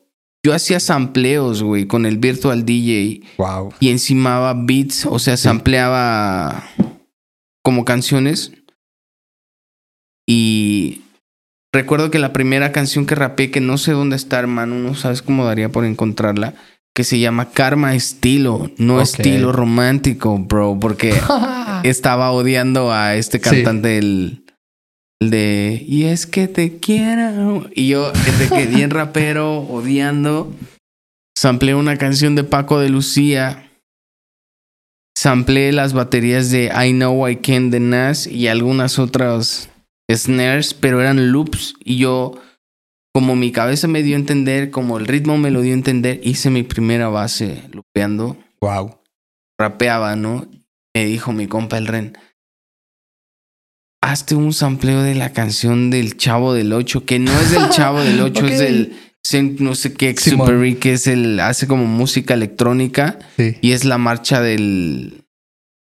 yo 0.44 0.52
hacía 0.52 0.78
sampleos, 0.78 1.62
güey, 1.62 1.86
con 1.86 2.04
el 2.04 2.18
Virtual 2.18 2.66
DJ 2.66 3.22
Wow. 3.38 3.72
y 3.80 3.88
encimaba 3.88 4.52
beats, 4.54 5.06
o 5.06 5.18
sea, 5.18 5.38
sampleaba 5.38 6.62
como 7.64 7.86
canciones. 7.86 8.52
Y 10.28 11.00
recuerdo 11.72 12.10
que 12.10 12.18
la 12.18 12.34
primera 12.34 12.72
canción 12.72 13.06
que 13.06 13.14
rapé, 13.14 13.50
que 13.50 13.60
no 13.60 13.78
sé 13.78 13.92
dónde 13.92 14.16
está, 14.16 14.38
hermano, 14.38 14.74
no 14.74 14.94
sabes 14.94 15.22
cómo 15.22 15.46
daría 15.46 15.70
por 15.70 15.86
encontrarla, 15.86 16.54
que 16.94 17.04
se 17.04 17.18
llama 17.18 17.50
Karma 17.50 17.94
Estilo, 17.94 18.70
no 18.76 19.00
estilo 19.00 19.50
romántico, 19.50 20.38
bro, 20.38 20.78
porque 20.78 21.14
estaba 21.84 22.30
odiando 22.32 22.92
a 22.92 23.14
este 23.16 23.40
cantante 23.40 23.96
el, 23.96 24.04
el 24.04 24.43
de 25.30 25.84
y 25.86 26.04
es 26.04 26.26
que 26.26 26.48
te 26.48 26.78
quiero 26.78 27.68
y 27.74 27.88
yo 27.88 28.12
desde 28.12 28.48
que 28.48 28.66
bien 28.66 28.90
rapero 28.90 29.58
odiando 29.58 30.52
sampleé 31.36 31.74
una 31.74 31.96
canción 31.96 32.34
de 32.34 32.44
Paco 32.44 32.78
de 32.78 32.88
Lucía 32.88 33.64
Samplé 35.16 35.72
las 35.72 35.92
baterías 35.92 36.50
de 36.50 36.66
I 36.66 36.92
Know 36.92 37.28
I 37.28 37.36
Can 37.36 37.70
de 37.70 37.80
Nas 37.80 38.26
y 38.26 38.48
algunas 38.48 38.98
otras 38.98 39.70
snares, 40.12 40.74
pero 40.74 41.00
eran 41.00 41.32
loops 41.32 41.74
y 41.82 41.96
yo, 41.96 42.34
como 43.14 43.36
mi 43.36 43.52
cabeza 43.52 43.88
me 43.88 44.02
dio 44.02 44.16
a 44.16 44.18
entender, 44.18 44.70
como 44.70 44.98
el 44.98 45.06
ritmo 45.06 45.38
me 45.38 45.50
lo 45.50 45.62
dio 45.62 45.72
a 45.72 45.76
entender, 45.76 46.20
hice 46.24 46.50
mi 46.50 46.62
primera 46.62 47.08
base 47.08 47.62
lupeando. 47.72 48.36
Wow. 48.60 48.98
Rapeaba, 49.58 50.16
¿no? 50.16 50.46
Me 50.94 51.06
dijo 51.06 51.32
mi 51.32 51.46
compa 51.46 51.78
el 51.78 51.86
Ren. 51.86 52.18
Hazte 54.04 54.34
un 54.34 54.52
sampleo 54.52 55.02
de 55.02 55.14
la 55.14 55.32
canción 55.32 55.90
del 55.90 56.16
Chavo 56.16 56.52
del 56.54 56.72
8, 56.72 57.04
que 57.06 57.18
no 57.18 57.32
es 57.40 57.50
del 57.50 57.68
Chavo 57.70 58.00
del 58.02 58.20
8, 58.20 58.46
es 58.46 58.58
del 58.58 58.92
no 59.60 59.74
sé 59.74 59.94
qué. 59.94 60.14
Super 60.16 60.76
que 60.78 60.92
es 60.92 61.06
el 61.06 61.40
hace 61.40 61.66
como 61.66 61.86
música 61.86 62.34
electrónica 62.34 63.18
Sí. 63.38 63.56
y 63.62 63.72
es 63.72 63.84
la 63.84 63.96
marcha 63.98 64.40
del 64.42 65.22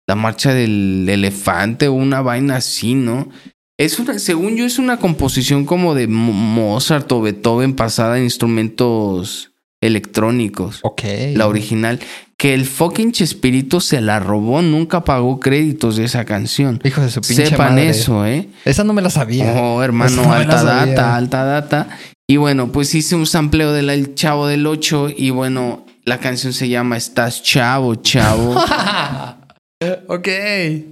la 0.06 0.14
marcha 0.16 0.52
del 0.52 1.06
elefante 1.08 1.88
o 1.88 1.92
una 1.94 2.20
vaina 2.20 2.56
así, 2.56 2.94
¿no? 2.94 3.30
Es 3.78 3.98
una, 3.98 4.18
según 4.18 4.56
yo, 4.56 4.66
es 4.66 4.78
una 4.78 4.98
composición 4.98 5.64
como 5.64 5.94
de 5.94 6.06
Mo- 6.08 6.32
Mozart 6.32 7.10
o 7.12 7.22
Beethoven 7.22 7.74
pasada 7.74 8.18
en 8.18 8.24
instrumentos 8.24 9.49
electrónicos. 9.80 10.80
Ok. 10.82 11.02
La 11.34 11.46
original. 11.46 11.98
Que 12.36 12.54
el 12.54 12.64
fucking 12.64 13.12
Chespirito 13.12 13.80
se 13.80 14.00
la 14.00 14.18
robó, 14.18 14.62
nunca 14.62 15.04
pagó 15.04 15.40
créditos 15.40 15.96
de 15.96 16.04
esa 16.04 16.24
canción. 16.24 16.80
Hijo 16.84 17.02
de 17.02 17.10
su 17.10 17.20
pinche 17.20 17.46
Sepan 17.46 17.74
madre. 17.74 17.90
eso, 17.90 18.26
¿eh? 18.26 18.48
Esa 18.64 18.84
no 18.84 18.92
me 18.92 19.02
la 19.02 19.10
sabía. 19.10 19.52
Oh, 19.60 19.82
hermano, 19.82 20.22
no 20.22 20.32
alta 20.32 20.62
data, 20.62 21.16
alta 21.16 21.44
data. 21.44 21.88
Y 22.26 22.36
bueno, 22.36 22.72
pues 22.72 22.94
hice 22.94 23.14
un 23.16 23.26
sampleo 23.26 23.72
del 23.72 23.90
El 23.90 24.14
Chavo 24.14 24.46
del 24.46 24.66
8 24.66 25.08
y 25.16 25.30
bueno, 25.30 25.84
la 26.04 26.18
canción 26.18 26.52
se 26.52 26.68
llama 26.68 26.96
Estás 26.96 27.42
Chavo, 27.42 27.96
Chavo. 27.96 28.54
ok. 30.08 30.28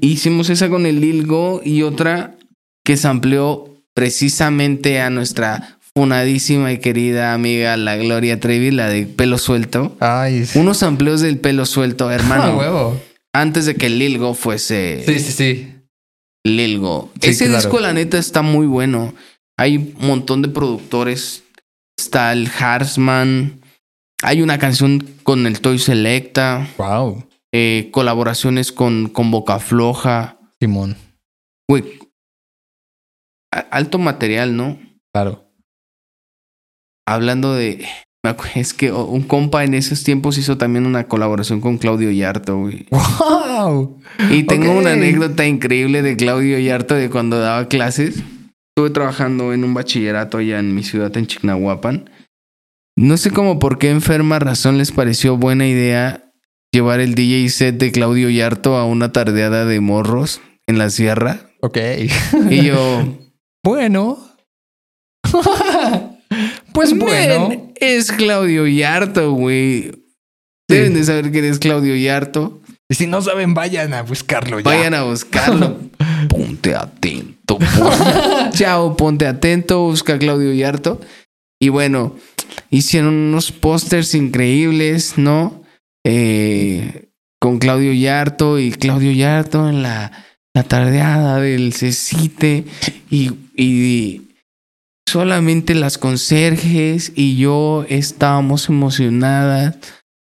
Hicimos 0.01 0.51
esa 0.51 0.69
con 0.69 0.85
el 0.85 1.01
Lilgo 1.01 1.63
y 1.65 1.83
otra 1.83 2.37
que 2.85 2.97
sampleó 2.97 3.75
precisamente 3.95 5.01
a 5.01 5.11
nuestra 5.11 5.78
funadísima 5.99 6.71
y 6.73 6.79
querida 6.79 7.35
amiga 7.35 7.77
la 7.77 7.97
Gloria 7.97 8.39
Trevi, 8.39 8.71
la 8.71 8.89
de 8.89 9.05
pelo 9.05 9.37
suelto. 9.37 9.97
Ay, 9.99 10.47
sí. 10.47 10.57
Unos 10.61 10.77
sampleos 10.79 11.21
del 11.21 11.39
pelo 11.39 11.67
suelto, 11.67 12.09
Ah, 12.09 12.15
hermano. 12.15 12.57
huevo. 12.57 13.01
antes 13.35 13.67
de 13.67 13.75
que 13.75 13.89
Lilgo 13.89 14.35
fuese 14.35 15.03
Sí, 15.05 15.19
sí, 15.19 15.33
sí. 15.33 15.75
Lilgo. 16.47 17.11
Sí, 17.21 17.31
Ese 17.31 17.47
claro. 17.47 17.61
disco, 17.61 17.81
la 17.81 17.93
neta, 17.93 18.17
está 18.17 18.43
muy 18.43 18.69
bueno. 18.69 19.13
Hay 19.59 19.77
un 19.79 19.95
montón 20.07 20.41
de 20.43 20.49
productores. 20.49 21.43
Está 21.99 22.33
el 22.33 22.49
Harsman. 22.49 23.61
Hay 24.23 24.41
una 24.41 24.59
canción 24.61 25.05
con 25.25 25.49
el 25.49 25.61
Toy 25.61 25.81
Selecta. 25.81 26.69
Wow. 26.79 27.27
eh, 27.53 27.89
colaboraciones 27.91 28.71
con, 28.71 29.09
con 29.09 29.33
Boca 29.33 29.59
Floja. 29.59 30.39
Simón. 30.61 30.97
Güey. 31.69 31.83
Alto 33.51 33.99
material, 33.99 34.57
¿no? 34.57 34.79
Claro. 35.13 35.48
Hablando 37.09 37.55
de. 37.55 37.87
Es 38.55 38.75
que 38.75 38.93
un 38.93 39.23
compa 39.23 39.65
en 39.65 39.73
esos 39.73 40.05
tiempos 40.05 40.37
hizo 40.37 40.59
también 40.59 40.85
una 40.85 41.05
colaboración 41.05 41.61
con 41.61 41.79
Claudio 41.79 42.11
Yarto, 42.11 42.59
güey. 42.59 42.87
Wow. 43.59 44.01
Y 44.31 44.45
tengo 44.45 44.71
una 44.73 44.93
anécdota 44.93 45.47
increíble 45.47 46.03
de 46.03 46.17
Claudio 46.17 46.59
Yarto 46.59 46.95
de 46.95 47.11
cuando 47.11 47.41
daba 47.41 47.67
clases. 47.67 48.23
Estuve 48.71 48.91
trabajando 48.91 49.53
en 49.53 49.65
un 49.65 49.75
bachillerato 49.75 50.39
allá 50.39 50.59
en 50.61 50.75
mi 50.75 50.85
ciudad, 50.85 51.17
en 51.17 51.27
Chignahuapan. 51.27 52.11
No 52.97 53.17
sé 53.17 53.31
cómo 53.31 53.59
por 53.59 53.79
qué 53.79 53.91
enferma 53.91 54.39
razón 54.39 54.79
les 54.79 54.93
pareció 54.93 55.37
buena 55.37 55.67
idea 55.67 56.31
llevar 56.73 57.01
el 57.01 57.15
DJ 57.15 57.49
set 57.49 57.79
de 57.79 57.91
Claudio 57.91 58.31
Yarto 58.31 58.77
a 58.77 58.85
una 58.85 59.13
tardeada 59.13 59.65
de 59.65 59.81
morros 59.81 60.41
en 60.69 60.79
la 60.79 60.91
sierra. 60.91 61.51
Ok. 61.61 61.79
Y 62.51 62.67
yo, 62.67 63.19
Bueno. 63.65 64.19
pues 66.79 66.99
bueno. 66.99 67.49
"Men, 67.49 67.73
es 67.77 68.13
Claudio 68.13 68.67
Yarto, 68.67 69.33
güey. 69.33 69.93
Deben 70.69 70.95
de 70.95 71.05
saber 71.05 71.31
quién 71.33 71.45
es 71.45 71.59
Claudio 71.59 71.97
Yarto. 71.97 72.61
Y 72.91 72.95
si 72.95 73.07
no 73.07 73.21
saben, 73.23 73.55
vayan 73.55 73.95
a 73.95 74.03
buscarlo 74.03 74.61
ya. 74.61 74.65
Vayan 74.65 74.95
a 74.95 75.03
buscarlo. 75.05 75.79
ponte 76.29 76.75
atento. 76.75 77.59
pon- 77.59 78.51
Chao, 78.53 78.97
ponte 78.97 79.27
atento. 79.27 79.81
Busca 79.83 80.15
a 80.15 80.19
Claudio 80.19 80.53
Yarto. 80.53 81.01
Y 81.61 81.71
bueno, 81.71 82.15
hicieron 82.71 83.15
unos 83.15 83.51
pósters 83.53 84.15
increíbles, 84.15 85.15
¿no? 85.19 85.63
Eh, 86.07 87.09
con 87.41 87.59
Claudio 87.59 87.93
Yarto 87.93 88.59
y 88.59 88.71
Claudio 88.71 89.13
Yarto 89.13 89.69
en 89.69 89.83
la, 89.83 90.13
la 90.55 90.63
tardeada 90.65 91.41
del 91.41 91.73
Cecite. 91.75 92.65
Y, 93.11 93.33
y 93.57 94.28
solamente 95.09 95.75
las 95.75 95.99
conserjes 95.99 97.13
y 97.15 97.37
yo 97.37 97.85
estábamos 97.89 98.69
emocionadas 98.69 99.77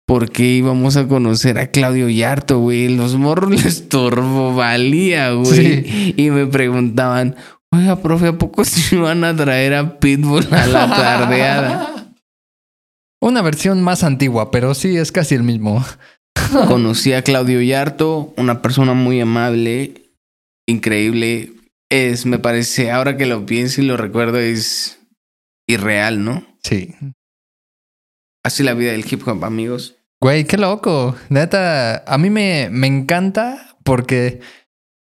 porque 0.05 0.43
íbamos 0.43 0.97
a 0.97 1.07
conocer 1.07 1.57
a 1.57 1.67
Claudio 1.67 2.09
Yarto, 2.09 2.59
güey. 2.59 2.89
Los 2.89 3.15
morros 3.15 3.51
les 3.63 3.89
turbovalía, 3.89 5.31
güey. 5.31 6.13
Y 6.17 6.29
me 6.29 6.45
preguntaban, 6.45 7.35
oiga, 7.71 8.01
profe, 8.01 8.27
¿a 8.27 8.37
poco 8.37 8.65
se 8.65 8.97
van 8.97 9.23
a 9.23 9.35
traer 9.35 9.73
a 9.73 9.99
Pitbull 9.99 10.47
a 10.51 10.67
la 10.67 10.87
tardeada? 10.89 11.89
Una 13.21 13.41
versión 13.41 13.81
más 13.81 14.03
antigua, 14.03 14.51
pero 14.51 14.73
sí 14.73 14.97
es 14.97 15.13
casi 15.13 15.35
el 15.35 15.43
mismo. 15.43 15.83
Conocí 16.67 17.13
a 17.13 17.21
Claudio 17.21 17.61
Yarto, 17.61 18.33
una 18.35 18.61
persona 18.61 18.93
muy 18.93 19.21
amable, 19.21 20.11
increíble. 20.67 21.53
Es, 21.93 22.25
me 22.25 22.39
parece, 22.39 22.89
ahora 22.89 23.17
que 23.17 23.27
lo 23.27 23.45
pienso 23.45 23.79
y 23.79 23.85
lo 23.85 23.97
recuerdo, 23.97 24.39
es 24.39 24.99
irreal, 25.67 26.25
¿no? 26.25 26.43
Sí. 26.63 26.95
Así 28.43 28.63
la 28.63 28.73
vida 28.73 28.93
del 28.93 29.05
hip 29.07 29.27
hop, 29.27 29.45
amigos. 29.45 29.95
Güey, 30.19 30.45
qué 30.45 30.57
loco. 30.57 31.15
Neta, 31.29 32.03
a 32.11 32.17
mí 32.17 32.31
me, 32.31 32.69
me 32.71 32.87
encanta 32.87 33.77
porque, 33.83 34.41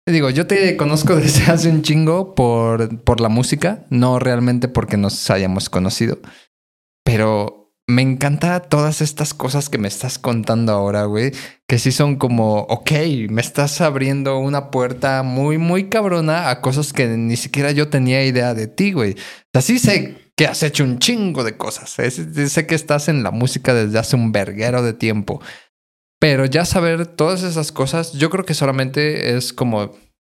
digo, 0.05 0.29
yo 0.29 0.45
te 0.45 0.77
conozco 0.77 1.15
desde 1.15 1.51
hace 1.51 1.71
un 1.71 1.81
chingo 1.81 2.35
por, 2.35 3.01
por 3.03 3.19
la 3.19 3.29
música, 3.29 3.87
no 3.89 4.19
realmente 4.19 4.67
porque 4.67 4.95
nos 4.95 5.31
hayamos 5.31 5.71
conocido, 5.71 6.19
pero 7.03 7.73
me 7.87 8.03
encanta 8.03 8.59
todas 8.59 9.01
estas 9.01 9.33
cosas 9.33 9.69
que 9.69 9.79
me 9.79 9.87
estás 9.87 10.19
contando 10.19 10.71
ahora, 10.71 11.05
güey, 11.05 11.31
que 11.67 11.79
sí 11.79 11.91
son 11.91 12.17
como, 12.17 12.59
ok, 12.61 12.91
me 13.29 13.41
estás 13.41 13.81
abriendo 13.81 14.37
una 14.37 14.69
puerta 14.69 15.23
muy, 15.23 15.57
muy 15.57 15.89
cabrona 15.89 16.49
a 16.49 16.61
cosas 16.61 16.93
que 16.93 17.07
ni 17.07 17.37
siquiera 17.37 17.71
yo 17.71 17.89
tenía 17.89 18.23
idea 18.23 18.53
de 18.53 18.67
ti, 18.67 18.91
güey. 18.91 19.13
O 19.13 19.49
sea, 19.53 19.61
sí 19.61 19.79
sé 19.79 20.31
que 20.35 20.45
has 20.45 20.61
hecho 20.63 20.83
un 20.83 20.99
chingo 20.99 21.43
de 21.43 21.57
cosas. 21.57 21.89
Sé 21.89 22.67
que 22.67 22.75
estás 22.75 23.07
en 23.07 23.23
la 23.23 23.31
música 23.31 23.73
desde 23.73 23.97
hace 23.97 24.15
un 24.15 24.31
verguero 24.31 24.83
de 24.83 24.93
tiempo. 24.93 25.41
Pero 26.19 26.45
ya 26.45 26.65
saber 26.65 27.07
todas 27.07 27.43
esas 27.43 27.71
cosas, 27.71 28.13
yo 28.13 28.29
creo 28.29 28.45
que 28.45 28.53
solamente 28.53 29.35
es 29.35 29.51
como, 29.51 29.91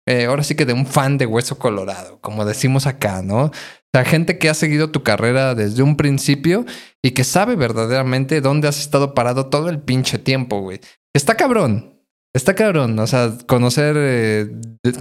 eh, 0.07 0.27
ahora 0.27 0.43
sí 0.43 0.55
que 0.55 0.67
de 0.67 0.73
un 0.73 0.87
fan 0.87 1.17
de 1.17 1.27
Hueso 1.27 1.59
Colorado, 1.59 2.21
como 2.21 2.45
decimos 2.45 2.87
acá, 2.87 3.23
¿no? 3.23 3.51
Sea, 3.93 4.05
gente 4.05 4.39
que 4.39 4.49
ha 4.49 4.55
seguido 4.55 4.91
tu 4.91 5.03
carrera 5.03 5.55
desde 5.55 5.83
un 5.83 5.97
principio 5.97 6.65
y 7.03 7.11
que 7.11 7.25
sabe 7.25 7.57
verdaderamente 7.57 8.41
dónde 8.41 8.69
has 8.69 8.79
estado 8.79 9.15
parado 9.15 9.47
todo 9.47 9.69
el 9.69 9.81
pinche 9.81 10.19
tiempo, 10.19 10.61
güey. 10.61 10.81
Está 11.15 11.37
cabrón. 11.37 11.97
Está 12.33 12.55
cabrón, 12.55 12.97
o 13.01 13.09
sea, 13.09 13.33
conocer, 13.49 13.97
eh, 13.99 14.47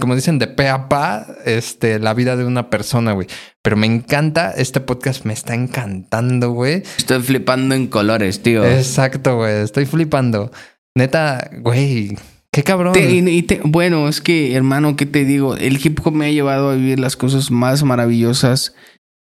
como 0.00 0.16
dicen, 0.16 0.40
de 0.40 0.48
pe 0.48 0.68
a 0.68 0.88
pa, 0.88 1.28
este, 1.44 2.00
la 2.00 2.12
vida 2.12 2.34
de 2.36 2.44
una 2.44 2.70
persona, 2.70 3.12
güey. 3.12 3.28
Pero 3.62 3.76
me 3.76 3.86
encanta, 3.86 4.50
este 4.50 4.80
podcast 4.80 5.24
me 5.24 5.32
está 5.32 5.54
encantando, 5.54 6.50
güey. 6.50 6.82
Estoy 6.98 7.22
flipando 7.22 7.76
en 7.76 7.86
colores, 7.86 8.42
tío. 8.42 8.64
Exacto, 8.64 9.36
güey, 9.36 9.62
estoy 9.62 9.86
flipando. 9.86 10.50
Neta, 10.96 11.48
güey, 11.60 12.16
qué 12.52 12.64
cabrón. 12.64 12.94
Te- 12.94 13.08
y- 13.08 13.28
y 13.28 13.42
te- 13.44 13.60
bueno, 13.62 14.08
es 14.08 14.20
que, 14.20 14.56
hermano, 14.56 14.96
¿qué 14.96 15.06
te 15.06 15.24
digo? 15.24 15.54
El 15.54 15.78
hip 15.86 16.00
hop 16.04 16.12
me 16.12 16.26
ha 16.26 16.30
llevado 16.32 16.70
a 16.70 16.74
vivir 16.74 16.98
las 16.98 17.14
cosas 17.14 17.52
más 17.52 17.84
maravillosas 17.84 18.74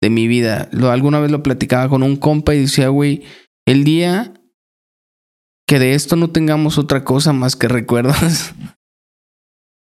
de 0.01 0.11
mi 0.11 0.29
vida. 0.29 0.69
Lo, 0.71 0.93
alguna 0.93 1.19
vez 1.19 1.33
lo 1.33 1.43
platicaba 1.43 1.89
con 1.89 2.05
un 2.05 2.15
compa 2.15 2.55
y 2.55 2.61
decía, 2.61 2.87
güey, 2.89 3.25
el 3.67 3.83
día 3.83 4.33
que 5.67 5.79
de 5.79 5.95
esto 5.95 6.17
no 6.17 6.31
tengamos 6.31 6.79
otra 6.79 7.05
cosa 7.05 7.33
más 7.33 7.57
que 7.57 7.69
recuerdos, 7.69 8.53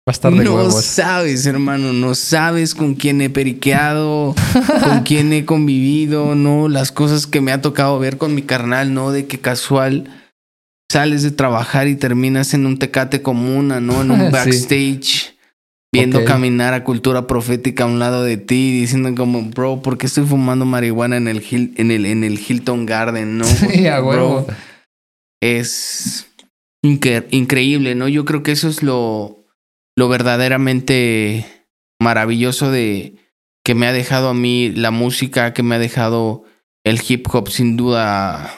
Va 0.08 0.12
a 0.12 0.12
estar 0.14 0.34
de 0.34 0.44
no 0.44 0.56
huevos. 0.56 0.84
sabes, 0.84 1.46
hermano, 1.46 1.94
no 1.94 2.16
sabes 2.16 2.74
con 2.74 2.96
quién 2.96 3.22
he 3.22 3.30
periqueado, 3.30 4.34
con 4.84 5.02
quién 5.06 5.32
he 5.32 5.46
convivido, 5.46 6.34
no, 6.36 6.68
las 6.70 6.92
cosas 6.92 7.28
que 7.28 7.40
me 7.40 7.52
ha 7.52 7.62
tocado 7.62 8.00
ver 8.00 8.18
con 8.18 8.34
mi 8.34 8.42
carnal, 8.42 8.94
no, 8.96 9.12
de 9.12 9.28
que 9.28 9.40
casual 9.40 10.24
sales 10.92 11.22
de 11.24 11.32
trabajar 11.32 11.88
y 11.88 11.96
terminas 11.96 12.54
en 12.56 12.66
un 12.66 12.78
tecate 12.80 13.22
comuna, 13.22 13.80
¿no? 13.80 14.02
En 14.02 14.12
un 14.12 14.32
backstage. 14.32 15.36
Viendo 15.94 16.24
caminar 16.24 16.74
a 16.74 16.86
cultura 16.86 17.28
profética 17.28 17.84
a 17.84 17.88
un 17.88 18.00
lado 18.00 18.24
de 18.24 18.38
ti, 18.38 18.72
diciendo 18.80 19.14
como, 19.14 19.42
bro, 19.44 19.82
¿por 19.82 19.98
qué 19.98 20.06
estoy 20.08 20.26
fumando 20.26 20.64
marihuana 20.66 21.18
en 21.18 21.28
el, 21.28 21.44
Hil- 21.44 21.74
en 21.76 21.92
el, 21.92 22.06
en 22.06 22.24
el 22.24 22.40
Hilton 22.40 22.86
Garden? 22.86 23.38
No, 23.38 23.44
Sí, 23.46 23.88
a 23.88 24.02
huevo. 24.02 24.46
Bro, 24.46 24.56
es 25.42 26.32
incre- 26.84 27.28
increíble, 27.32 27.96
¿no? 27.96 28.08
Yo 28.08 28.26
creo 28.26 28.44
que 28.44 28.52
eso 28.52 28.70
es 28.70 28.84
lo, 28.84 29.46
lo 29.98 30.08
verdaderamente 30.08 31.68
maravilloso 32.00 32.72
de 32.72 33.16
que 33.64 33.76
me 33.76 33.88
ha 33.88 33.94
dejado 33.94 34.30
a 34.30 34.34
mí 34.34 34.72
la 34.72 34.92
música, 34.92 35.54
que 35.54 35.64
me 35.64 35.76
ha 35.76 35.80
dejado 35.80 36.46
el 36.84 37.00
hip 37.08 37.28
hop, 37.32 37.50
sin 37.50 37.78
duda, 37.78 38.58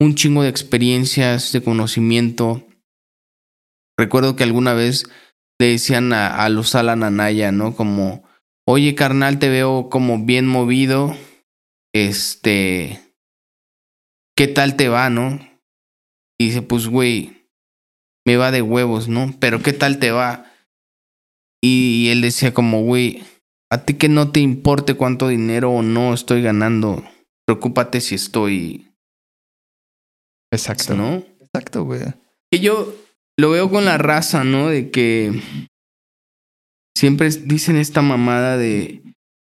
un 0.00 0.14
chingo 0.14 0.42
de 0.42 0.48
experiencias, 0.48 1.52
de 1.52 1.62
conocimiento. 1.62 2.66
Recuerdo 3.96 4.34
que 4.34 4.42
alguna 4.42 4.74
vez 4.74 5.04
le 5.60 5.68
decían 5.68 6.12
a, 6.12 6.44
a 6.44 6.48
los 6.48 6.74
Alan 6.74 7.04
Anaya, 7.04 7.52
¿no? 7.52 7.76
Como, 7.76 8.24
oye 8.66 8.96
carnal, 8.96 9.38
te 9.38 9.48
veo 9.48 9.88
como 9.88 10.24
bien 10.24 10.48
movido, 10.48 11.16
este, 11.94 13.00
¿qué 14.36 14.48
tal 14.48 14.74
te 14.74 14.88
va, 14.88 15.10
no? 15.10 15.38
Y 16.38 16.46
dice, 16.46 16.62
pues, 16.62 16.88
güey, 16.88 17.48
me 18.26 18.36
va 18.36 18.50
de 18.50 18.62
huevos, 18.62 19.08
¿no? 19.08 19.34
Pero 19.38 19.62
¿qué 19.62 19.72
tal 19.72 19.98
te 19.98 20.10
va? 20.10 20.50
Y 21.62 22.08
él 22.10 22.20
decía 22.20 22.52
como, 22.52 22.82
güey, 22.82 23.22
a 23.70 23.84
ti 23.84 23.94
que 23.94 24.08
no 24.08 24.30
te 24.30 24.40
importe 24.40 24.94
cuánto 24.94 25.28
dinero 25.28 25.70
o 25.70 25.82
no 25.82 26.12
estoy 26.12 26.42
ganando, 26.42 27.04
preocúpate 27.46 28.00
si 28.00 28.14
estoy, 28.14 28.94
Exacto. 30.54 30.94
¿no? 30.94 31.24
Exacto, 31.40 31.84
güey. 31.84 32.00
Que 32.50 32.60
yo 32.60 32.94
lo 33.36 33.50
veo 33.50 33.70
con 33.70 33.84
la 33.84 33.98
raza, 33.98 34.44
¿no? 34.44 34.68
De 34.68 34.90
que 34.90 35.40
siempre 36.96 37.28
dicen 37.28 37.76
esta 37.76 38.02
mamada 38.02 38.56
de, 38.56 39.02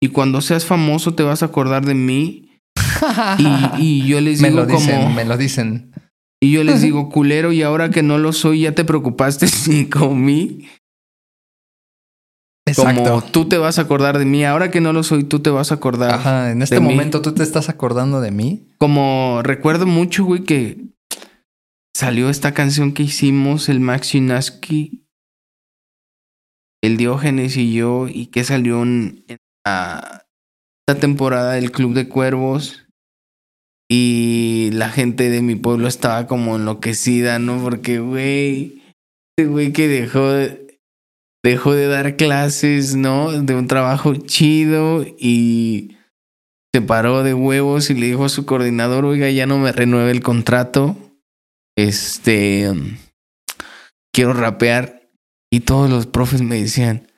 y 0.01 0.09
cuando 0.09 0.41
seas 0.41 0.65
famoso 0.65 1.15
te 1.15 1.23
vas 1.23 1.41
a 1.41 1.47
acordar 1.47 1.85
de 1.85 1.95
mí. 1.95 2.47
Y, 3.39 3.81
y 3.81 4.07
yo 4.07 4.21
les 4.21 4.41
me 4.41 4.49
digo 4.49 4.61
lo 4.61 4.67
dicen, 4.67 5.01
como... 5.01 5.15
me 5.15 5.25
lo 5.25 5.35
dicen. 5.35 5.91
Y 6.43 6.51
yo 6.51 6.63
les 6.63 6.81
digo, 6.81 7.09
culero, 7.09 7.51
y 7.51 7.61
ahora 7.61 7.91
que 7.91 8.01
no 8.01 8.17
lo 8.17 8.33
soy, 8.33 8.61
ya 8.61 8.73
te 8.73 8.83
preocupaste 8.83 9.45
ni 9.69 9.87
con 9.87 10.23
mí. 10.23 10.67
Exacto. 12.67 13.03
Como 13.03 13.23
tú 13.23 13.47
te 13.49 13.57
vas 13.57 13.79
a 13.79 13.83
acordar 13.83 14.17
de 14.17 14.25
mí, 14.25 14.43
ahora 14.43 14.71
que 14.71 14.81
no 14.81 14.93
lo 14.93 15.03
soy, 15.03 15.23
tú 15.23 15.39
te 15.39 15.49
vas 15.49 15.71
a 15.71 15.75
acordar. 15.75 16.13
Ajá, 16.13 16.51
en 16.51 16.61
este 16.61 16.75
de 16.75 16.81
mí. 16.81 16.87
momento 16.87 17.21
tú 17.21 17.33
te 17.33 17.43
estás 17.43 17.69
acordando 17.69 18.21
de 18.21 18.31
mí. 18.31 18.67
Como 18.77 19.41
recuerdo 19.43 19.85
mucho, 19.85 20.23
güey, 20.25 20.43
que 20.43 20.77
salió 21.95 22.29
esta 22.29 22.53
canción 22.53 22.93
que 22.93 23.03
hicimos, 23.03 23.67
el 23.69 23.79
Max 23.79 24.13
Yunaski, 24.13 25.05
el 26.83 26.97
Diógenes 26.97 27.57
y 27.57 27.73
yo, 27.73 28.07
y 28.07 28.27
que 28.27 28.43
salió 28.43 28.81
en, 28.83 29.25
en 29.27 29.37
la- 29.65 30.25
esta 30.87 30.99
temporada 30.99 31.53
del 31.53 31.71
Club 31.71 31.93
de 31.93 32.07
Cuervos. 32.07 32.85
Y 33.93 34.69
la 34.71 34.87
gente 34.87 35.29
de 35.29 35.41
mi 35.41 35.55
pueblo 35.55 35.89
estaba 35.89 36.25
como 36.25 36.55
enloquecida, 36.55 37.39
¿no? 37.39 37.61
Porque, 37.61 37.99
güey, 37.99 38.81
este 39.35 39.49
güey 39.49 39.73
que 39.73 39.89
dejó 39.89 40.29
de, 40.29 40.79
dejó 41.43 41.73
de 41.73 41.87
dar 41.87 42.15
clases, 42.15 42.95
¿no? 42.95 43.33
De 43.33 43.53
un 43.53 43.67
trabajo 43.67 44.15
chido 44.15 45.03
y 45.03 45.97
se 46.73 46.81
paró 46.81 47.21
de 47.23 47.33
huevos 47.33 47.89
y 47.89 47.95
le 47.95 48.05
dijo 48.05 48.23
a 48.23 48.29
su 48.29 48.45
coordinador, 48.45 49.03
oiga, 49.03 49.29
ya 49.29 49.45
no 49.45 49.57
me 49.57 49.73
renueve 49.73 50.11
el 50.11 50.23
contrato. 50.23 50.95
Este, 51.77 52.71
quiero 54.13 54.31
rapear. 54.31 55.09
Y 55.51 55.59
todos 55.59 55.89
los 55.89 56.05
profes 56.05 56.41
me 56.41 56.61
decían, 56.61 57.10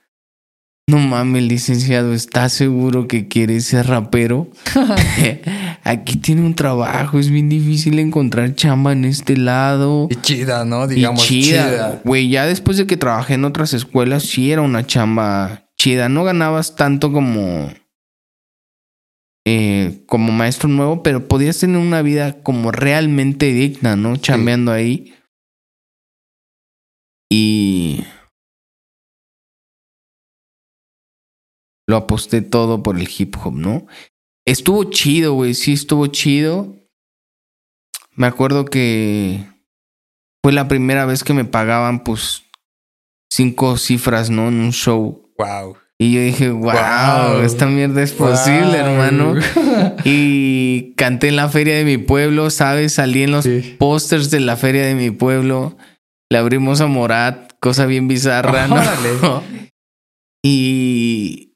no 0.90 1.00
mames, 1.00 1.44
licenciado, 1.44 2.14
¿estás 2.14 2.52
seguro 2.54 3.08
que 3.08 3.28
quiere 3.28 3.60
ser 3.62 3.88
rapero? 3.88 4.50
Aquí 5.84 6.18
tiene 6.18 6.42
un 6.42 6.56
trabajo, 6.56 7.20
es 7.20 7.30
bien 7.30 7.50
difícil 7.50 8.00
encontrar 8.00 8.56
chamba 8.56 8.92
en 8.94 9.06
este 9.06 9.38
lado. 9.38 10.08
Y 10.10 10.16
chida, 10.16 10.66
¿no? 10.66 10.86
Y 10.92 10.96
Digamos, 10.96 11.26
chida. 11.26 11.70
chida. 11.70 12.02
Güey, 12.04 12.30
ya 12.30 12.46
después 12.46 12.78
de 12.78 12.86
que 12.88 12.98
trabajé 12.98 13.34
en 13.36 13.46
otras 13.46 13.74
escuelas, 13.74 14.24
sí 14.24 14.52
era 14.52 14.62
una 14.62 14.86
chamba 14.86 15.70
chida. 15.78 16.10
No 16.10 16.24
ganabas 16.24 16.76
tanto 16.76 17.12
como. 17.12 17.70
eh, 19.46 20.04
como 20.08 20.32
maestro 20.32 20.70
nuevo, 20.70 21.04
pero 21.04 21.28
podías 21.28 21.60
tener 21.60 21.78
una 21.78 22.02
vida 22.02 22.42
como 22.44 22.72
realmente 22.72 23.48
digna, 23.54 23.96
¿no? 23.98 24.16
Chambeando 24.16 24.72
ahí. 24.72 25.14
Y. 27.30 28.04
Lo 31.94 31.98
aposté 31.98 32.42
todo 32.42 32.82
por 32.82 32.98
el 32.98 33.08
hip 33.16 33.36
hop, 33.44 33.54
¿no? 33.54 33.86
Estuvo 34.48 34.86
chido, 34.86 35.34
güey. 35.34 35.54
Sí, 35.54 35.74
estuvo 35.74 36.08
chido. 36.08 36.76
Me 38.16 38.26
acuerdo 38.26 38.66
que 38.66 39.46
fue 40.44 40.54
la 40.54 40.68
primera 40.68 41.06
vez 41.06 41.24
que 41.24 41.36
me 41.36 41.46
pagaban, 41.46 42.04
pues, 42.04 42.46
cinco 43.32 43.78
cifras, 43.78 44.32
¿no? 44.32 44.48
En 44.48 44.56
un 44.56 44.74
show. 44.74 45.32
Wow. 45.38 45.78
Y 46.00 46.14
yo 46.16 46.22
dije, 46.22 46.50
wow, 46.50 46.72
Wow. 46.72 47.42
esta 47.44 47.68
mierda 47.68 48.02
es 48.02 48.12
posible, 48.14 48.76
hermano. 48.76 49.36
Y 50.04 50.96
canté 50.96 51.28
en 51.28 51.36
la 51.36 51.48
feria 51.50 51.76
de 51.78 51.86
mi 51.86 52.00
pueblo, 52.00 52.50
¿sabes? 52.50 52.94
Salí 52.94 53.22
en 53.22 53.32
los 53.34 53.44
Sí. 53.46 53.76
pósters 53.78 54.32
de 54.32 54.40
la 54.40 54.58
feria 54.58 54.84
de 54.84 54.96
mi 54.96 55.12
pueblo. 55.12 55.78
Le 56.32 56.40
abrimos 56.40 56.82
a 56.82 56.88
Morat, 56.88 57.54
cosa 57.60 57.86
bien 57.86 58.08
bizarra, 58.08 58.68
¿no? 58.68 58.82
Y, 60.46 61.53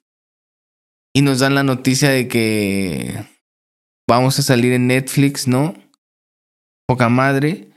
y 1.17 1.23
nos 1.23 1.39
dan 1.39 1.55
la 1.55 1.63
noticia 1.63 2.11
de 2.11 2.27
que 2.27 3.25
vamos 4.07 4.37
a 4.37 4.43
salir 4.43 4.71
en 4.73 4.85
Netflix, 4.85 5.47
¿no? 5.47 5.73
Poca 6.87 7.09
madre. 7.09 7.69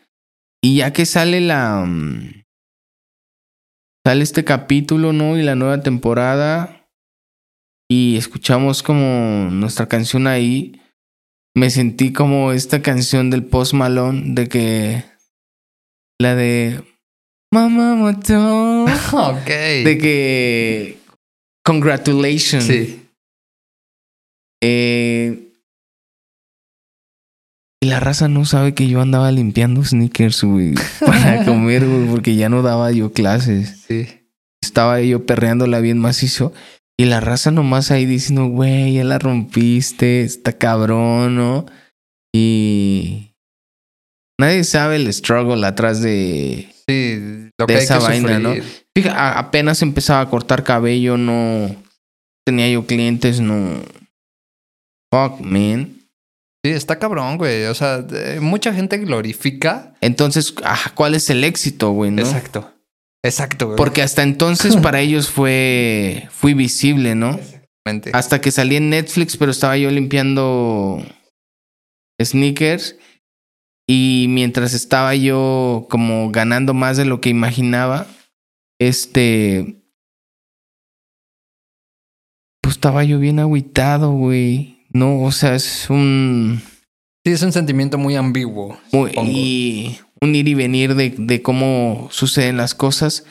Y 0.63 0.77
ya 0.77 0.93
que 0.93 1.07
sale 1.07 1.41
la... 1.41 1.83
mm, 1.87 2.43
Sale 4.07 4.23
este 4.23 4.45
capítulo, 4.45 5.15
¿no? 5.15 5.39
Y 5.39 5.43
la 5.43 5.55
nueva 5.55 5.81
temporada. 5.81 6.87
Y 7.91 8.19
escuchamos 8.19 8.83
como 8.83 9.49
nuestra 9.51 9.89
canción 9.89 10.27
ahí. 10.27 10.79
Me 11.57 11.71
sentí 11.71 12.13
como 12.13 12.53
esta 12.53 12.83
canción 12.83 13.31
del 13.31 13.45
Post 13.47 13.73
Malone 13.73 14.35
de 14.35 14.49
que... 14.51 15.05
La 16.21 16.35
de... 16.35 16.85
Mamá 17.51 17.95
mató. 17.95 18.85
ok. 19.13 19.47
De 19.47 19.97
que. 19.99 20.99
Congratulations. 21.65 22.65
Sí. 22.65 23.00
Eh, 24.63 25.51
y 27.83 27.87
la 27.87 27.99
raza 27.99 28.29
no 28.29 28.45
sabe 28.45 28.75
que 28.75 28.89
yo 28.89 29.01
andaba 29.01 29.33
limpiando 29.33 29.83
sneakers, 29.85 30.45
güey, 30.45 30.75
para 31.05 31.45
comer, 31.47 31.87
güey, 31.87 32.09
porque 32.09 32.37
ya 32.37 32.49
no 32.49 32.63
daba 32.63 32.93
yo 32.93 33.13
clases. 33.13 33.85
Sí. 33.89 34.07
Estaba 34.63 35.01
yo 35.01 35.25
perreándola 35.25 35.81
bien 35.81 35.99
macizo. 35.99 36.53
Y 36.99 37.07
la 37.07 37.21
raza 37.21 37.51
nomás 37.51 37.91
ahí 37.91 38.05
diciendo, 38.05 38.47
güey, 38.47 38.93
ya 38.93 39.05
la 39.05 39.19
rompiste, 39.19 40.23
está 40.23 40.53
cabrón, 40.53 41.37
¿no? 41.37 41.67
Y. 42.35 43.33
Nadie 44.39 44.65
sabe 44.65 44.97
el 44.97 45.11
struggle 45.13 45.67
atrás 45.67 46.03
de, 46.03 46.69
Sí. 46.87 47.51
Lo 47.59 47.67
De 47.67 47.75
que 47.75 47.79
hay 47.79 47.85
esa 47.85 47.99
que 47.99 48.05
vaina, 48.05 48.39
¿no? 48.39 48.55
Fija, 48.97 49.39
apenas 49.39 49.81
empezaba 49.83 50.21
a 50.21 50.29
cortar 50.29 50.65
cabello, 50.65 51.17
no 51.17 51.75
tenía 52.45 52.69
yo 52.71 52.87
clientes, 52.87 53.41
no. 53.41 53.81
Fuck, 55.11 55.41
man. 55.41 56.01
Sí, 56.65 56.73
está 56.73 56.99
cabrón, 56.99 57.39
güey. 57.39 57.65
O 57.65 57.75
sea, 57.75 58.05
mucha 58.41 58.73
gente 58.75 58.99
glorifica. 58.99 59.95
Entonces, 60.01 60.55
ah, 60.63 60.93
¿cuál 60.95 61.15
es 61.15 61.31
el 61.31 61.43
éxito, 61.43 61.91
güey? 61.93 62.11
¿no? 62.11 62.23
Exacto. 62.23 62.73
Exacto, 63.25 63.67
güey. 63.67 63.77
Porque 63.77 64.03
hasta 64.03 64.23
entonces 64.23 64.77
para 64.83 65.01
ellos 65.01 65.29
fue, 65.31 66.29
fui 66.31 66.55
visible, 66.55 67.15
¿no? 67.15 67.31
Exactamente. 67.31 68.11
Hasta 68.13 68.41
que 68.41 68.51
salí 68.51 68.77
en 68.77 68.91
Netflix, 68.91 69.37
pero 69.37 69.51
estaba 69.51 69.77
yo 69.77 69.91
limpiando 69.91 71.03
sneakers. 72.23 72.97
Y 73.89 74.27
mientras 74.29 74.73
estaba 74.75 75.15
yo 75.17 75.87
como 75.91 76.31
ganando 76.31 76.75
más 76.75 76.97
de 76.97 77.07
lo 77.07 77.21
que 77.21 77.31
imaginaba, 77.31 78.07
este. 78.79 79.83
Pues 82.63 82.77
estaba 82.77 83.03
yo 83.03 83.19
bien 83.19 83.41
agüitado, 83.41 84.13
güey. 84.13 84.80
No, 84.93 85.23
o 85.23 85.33
sea, 85.33 85.55
es 85.55 85.89
un. 85.91 86.61
Sí, 87.25 87.33
es 87.33 87.43
un 87.43 87.53
sentimiento 87.53 87.99
muy 87.99 88.17
ambiguo. 88.17 88.79
muy- 88.93 89.13
y 89.25 89.99
un 90.21 90.35
ir 90.35 90.49
y 90.49 90.55
venir 90.55 90.95
de, 90.95 91.11
de 91.17 91.43
cómo 91.43 92.09
suceden 92.11 92.57
las 92.57 92.75
cosas. 92.75 93.25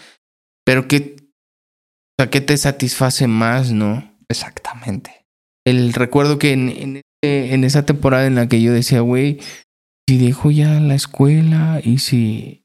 Pero 0.66 0.88
que. 0.88 1.16
O 1.20 2.24
sea, 2.24 2.30
¿qué 2.30 2.42
te 2.42 2.56
satisface 2.58 3.28
más, 3.28 3.72
no? 3.72 4.16
Exactamente. 4.30 5.26
el 5.66 5.94
recuerdo 5.94 6.40
que 6.40 6.54
en, 6.54 6.70
en, 6.70 7.02
ese- 7.24 7.54
en 7.54 7.64
esa 7.64 7.86
temporada 7.86 8.26
en 8.28 8.36
la 8.36 8.48
que 8.48 8.62
yo 8.62 8.72
decía, 8.74 9.02
güey, 9.02 9.40
si 10.08 10.18
dejo 10.18 10.50
ya 10.52 10.80
la 10.80 10.96
escuela 10.96 11.80
y 11.84 12.00
si 12.00 12.64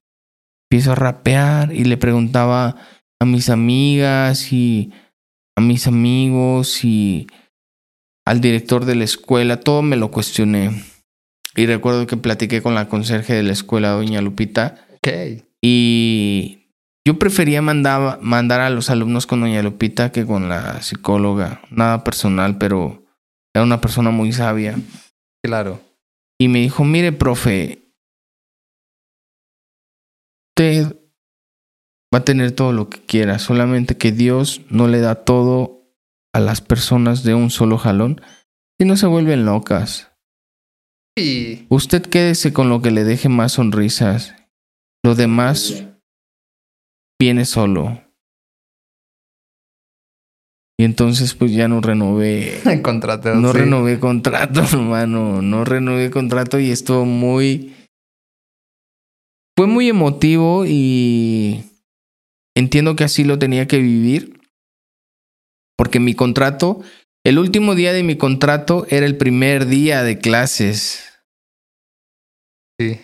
empiezo 0.71 0.93
a 0.93 0.95
rapear 0.95 1.73
y 1.73 1.85
le 1.85 1.97
preguntaba 1.97 2.77
a 3.21 3.25
mis 3.27 3.49
amigas 3.51 4.53
y 4.53 4.91
a 5.57 5.61
mis 5.61 5.87
amigos 5.87 6.85
y 6.85 7.27
al 8.27 8.41
director 8.41 8.85
de 8.85 8.95
la 8.95 9.05
escuela, 9.05 9.61
todo 9.61 9.83
me 9.83 9.97
lo 9.97 10.11
cuestioné. 10.11 10.85
Y 11.57 11.67
recuerdo 11.67 12.07
que 12.07 12.17
platiqué 12.17 12.63
con 12.63 12.75
la 12.75 12.89
conserje 12.89 13.35
de 13.35 13.43
la 13.43 13.53
escuela, 13.53 13.91
doña 13.91 14.21
Lupita, 14.21 14.85
Ok. 15.05 15.43
Y 15.63 16.71
yo 17.07 17.19
prefería 17.19 17.61
mandar, 17.61 18.19
mandar 18.23 18.63
a 18.63 18.71
los 18.71 18.89
alumnos 18.89 19.27
con 19.27 19.41
doña 19.41 19.63
Lupita 19.63 20.13
que 20.13 20.25
con 20.25 20.49
la 20.49 20.81
psicóloga. 20.81 21.61
Nada 21.71 22.05
personal, 22.05 22.57
pero 22.57 23.05
era 23.55 23.65
una 23.65 23.81
persona 23.81 24.11
muy 24.11 24.33
sabia. 24.33 24.79
Claro. 25.45 25.81
Y 26.41 26.49
me 26.49 26.61
dijo, 26.61 26.85
mire, 26.85 27.13
profe, 27.13 27.93
usted 30.57 30.97
va 32.15 32.19
a 32.19 32.25
tener 32.25 32.53
todo 32.53 32.73
lo 32.73 32.89
que 32.89 33.01
quiera, 33.01 33.39
solamente 33.39 33.97
que 33.97 34.11
Dios 34.11 34.63
no 34.71 34.89
le 34.89 35.01
da 35.01 35.17
todo 35.17 35.84
a 36.35 36.41
las 36.41 36.61
personas 36.61 37.23
de 37.23 37.35
un 37.35 37.49
solo 37.49 37.79
jalón 37.79 38.21
y 38.79 38.85
no 38.85 38.97
se 38.97 39.07
vuelven 39.07 39.47
locas. 39.47 40.11
Y 41.17 41.67
Usted 41.69 42.03
quédese 42.03 42.53
con 42.53 42.69
lo 42.69 42.83
que 42.83 42.91
le 42.91 43.05
deje 43.05 43.29
más 43.29 43.53
sonrisas. 43.53 44.35
Lo 45.05 45.15
demás 45.15 45.87
viene 47.21 47.45
solo. 47.45 48.03
Y 50.77 50.85
entonces 50.85 51.35
pues 51.35 51.53
ya 51.53 51.69
no 51.69 51.81
renové. 51.81 52.61
contrato. 52.83 53.33
No 53.37 53.53
sí. 53.53 53.59
renové 53.59 54.01
contrato, 54.01 54.61
hermano. 54.73 55.41
No 55.41 55.65
renové 55.65 56.11
contrato 56.11 56.59
y 56.59 56.73
estuvo 56.73 57.05
muy. 57.05 57.77
Fue 59.57 59.69
muy 59.69 59.89
emotivo 59.89 60.65
y 60.67 61.63
entiendo 62.57 62.97
que 62.97 63.05
así 63.05 63.23
lo 63.23 63.39
tenía 63.39 63.69
que 63.69 63.79
vivir. 63.79 64.41
Porque 65.77 66.01
mi 66.01 66.15
contrato, 66.15 66.83
el 67.25 67.39
último 67.39 67.75
día 67.75 67.93
de 67.93 68.03
mi 68.03 68.17
contrato 68.17 68.87
era 68.91 69.07
el 69.07 69.17
primer 69.17 69.67
día 69.67 70.03
de 70.03 70.19
clases. 70.19 71.05
Sí. 72.79 73.01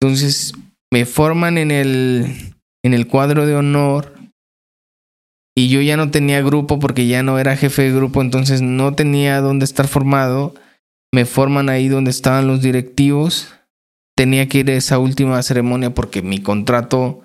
Entonces 0.00 0.52
me 0.92 1.06
forman 1.06 1.58
en 1.58 1.70
el, 1.70 2.54
en 2.84 2.94
el 2.94 3.06
cuadro 3.08 3.46
de 3.46 3.56
honor 3.56 4.14
y 5.56 5.68
yo 5.68 5.80
ya 5.80 5.96
no 5.96 6.10
tenía 6.10 6.42
grupo 6.42 6.78
porque 6.78 7.06
ya 7.06 7.22
no 7.22 7.38
era 7.38 7.56
jefe 7.56 7.82
de 7.82 7.92
grupo, 7.92 8.20
entonces 8.20 8.60
no 8.60 8.94
tenía 8.94 9.40
dónde 9.40 9.64
estar 9.64 9.86
formado. 9.88 10.54
Me 11.12 11.24
forman 11.24 11.68
ahí 11.68 11.88
donde 11.88 12.10
estaban 12.10 12.48
los 12.48 12.60
directivos. 12.60 13.54
Tenía 14.16 14.48
que 14.48 14.58
ir 14.58 14.70
a 14.70 14.74
esa 14.74 14.98
última 14.98 15.40
ceremonia 15.42 15.94
porque 15.94 16.22
mi 16.22 16.40
contrato 16.40 17.24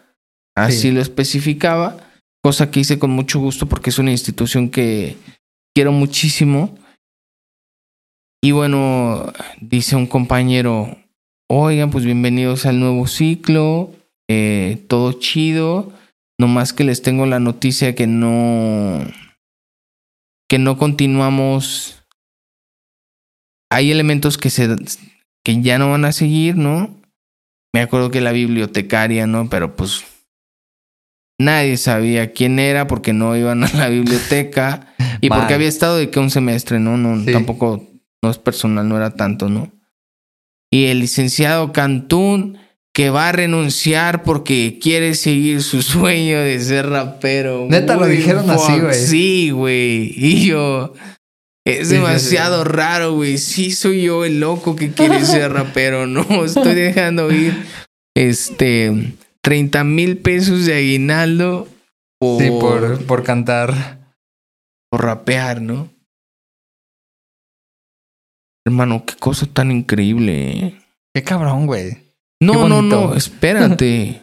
así 0.56 0.82
Sí. 0.82 0.92
lo 0.92 1.02
especificaba, 1.02 1.98
cosa 2.42 2.72
que 2.72 2.80
hice 2.80 3.00
con 3.00 3.12
mucho 3.12 3.40
gusto 3.40 3.68
porque 3.68 3.90
es 3.90 4.00
una 4.00 4.12
institución 4.12 4.70
que 4.70 5.18
quiero 5.76 5.92
muchísimo. 5.92 6.78
Y 8.42 8.52
bueno, 8.52 9.34
dice 9.60 9.96
un 9.96 10.08
compañero, 10.08 10.98
oigan, 11.50 11.92
pues 11.92 12.06
bienvenidos 12.06 12.66
al 12.66 12.80
nuevo 12.80 13.06
ciclo, 13.08 13.92
eh, 14.30 14.86
todo 14.88 15.14
chido, 15.14 15.92
nomás 16.40 16.72
que 16.72 16.86
les 16.86 17.02
tengo 17.02 17.26
la 17.26 17.40
noticia 17.40 17.96
que 17.96 18.08
no, 18.08 19.06
que 20.48 20.58
no 20.58 20.78
continuamos. 20.78 22.06
Hay 23.70 23.92
elementos 23.92 24.38
que 24.38 24.50
se, 24.50 24.74
que 25.44 25.62
ya 25.62 25.78
no 25.78 25.92
van 25.92 26.06
a 26.06 26.14
seguir, 26.14 26.56
¿no? 26.56 26.96
Me 27.74 27.82
acuerdo 27.82 28.10
que 28.10 28.22
la 28.22 28.32
bibliotecaria, 28.32 29.28
¿no? 29.28 29.50
Pero 29.50 29.76
pues 29.76 30.06
nadie 31.40 31.78
sabía 31.78 32.32
quién 32.32 32.60
era 32.60 32.86
porque 32.88 33.14
no 33.14 33.36
iban 33.36 33.64
a 33.64 33.74
la 33.74 33.90
biblioteca 33.90 34.94
y 35.22 35.30
porque 35.30 35.54
había 35.56 35.68
estado 35.68 35.98
de 35.98 36.10
que 36.10 36.20
un 36.20 36.30
semestre, 36.30 36.80
¿no? 36.80 36.98
No, 36.98 37.24
Sí. 37.24 37.32
tampoco, 37.32 37.88
no 38.22 38.30
es 38.30 38.38
personal, 38.38 38.88
no 38.88 38.98
era 38.98 39.16
tanto, 39.16 39.50
¿no? 39.50 39.72
Y 40.72 40.86
el 40.86 41.00
licenciado 41.00 41.72
Cantún 41.74 42.58
que 42.94 43.10
va 43.10 43.30
a 43.30 43.32
renunciar 43.32 44.24
porque 44.24 44.78
quiere 44.82 45.16
seguir 45.16 45.64
su 45.64 45.82
sueño 45.82 46.40
de 46.40 46.60
ser 46.60 46.90
rapero. 46.90 47.66
Neta, 47.70 47.96
lo 47.96 48.06
dijeron 48.08 48.50
así, 48.50 48.80
güey. 48.80 48.94
Sí, 48.94 49.50
güey. 49.52 50.14
Y 50.16 50.46
yo, 50.48 50.94
es 51.66 51.80
Sí, 51.80 51.86
sí, 51.86 51.94
demasiado 51.94 52.64
raro, 52.66 53.14
güey. 53.14 53.38
Sí 53.38 53.72
soy 53.72 54.02
yo 54.04 54.26
el 54.26 54.40
loco 54.40 54.76
que 54.76 54.92
quiere 54.92 55.24
ser 55.24 55.52
rapero. 55.54 56.08
No, 56.08 56.44
estoy 56.44 56.74
dejando 56.76 57.32
ir 57.32 57.54
este 58.16 59.14
30 59.50 59.84
mil 59.84 60.20
pesos 60.20 60.68
de 60.68 60.76
aguinaldo 60.76 61.68
por, 62.20 62.40
Sí, 62.40 62.50
por, 62.52 63.04
por 63.08 63.24
cantar. 63.24 64.14
por 64.92 65.04
rapear, 65.04 65.60
¿no? 65.60 65.90
Hermano, 68.64 69.04
qué 69.08 69.16
cosa 69.16 69.48
tan 69.48 69.72
increíble. 69.72 70.80
Qué 71.16 71.24
cabrón, 71.24 71.66
güey. 71.66 71.98
No, 72.40 72.70
no, 72.70 72.84
no, 72.84 73.16
espérate. 73.16 74.22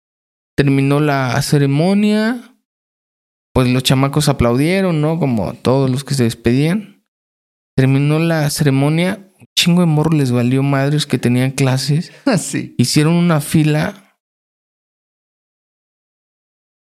Terminó 0.56 1.00
la 1.00 1.42
ceremonia. 1.42 2.54
Pues 3.52 3.68
los 3.68 3.82
chamacos 3.82 4.30
aplaudieron, 4.30 5.02
¿no? 5.02 5.18
Como 5.18 5.52
todos 5.52 5.90
los 5.90 6.02
que 6.02 6.14
se 6.14 6.24
despedían. 6.24 7.04
Terminó 7.76 8.18
la 8.20 8.48
ceremonia. 8.48 9.28
Un 9.38 9.46
chingo 9.54 9.82
de 9.82 9.86
morro 9.86 10.12
les 10.16 10.32
valió 10.32 10.62
madres 10.62 11.04
que 11.04 11.18
tenían 11.18 11.50
clases. 11.50 12.10
sí. 12.38 12.74
Hicieron 12.78 13.12
una 13.12 13.42
fila 13.42 14.01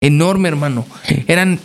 enorme, 0.02 0.48
hermano. 0.48 0.86
Eran 1.26 1.58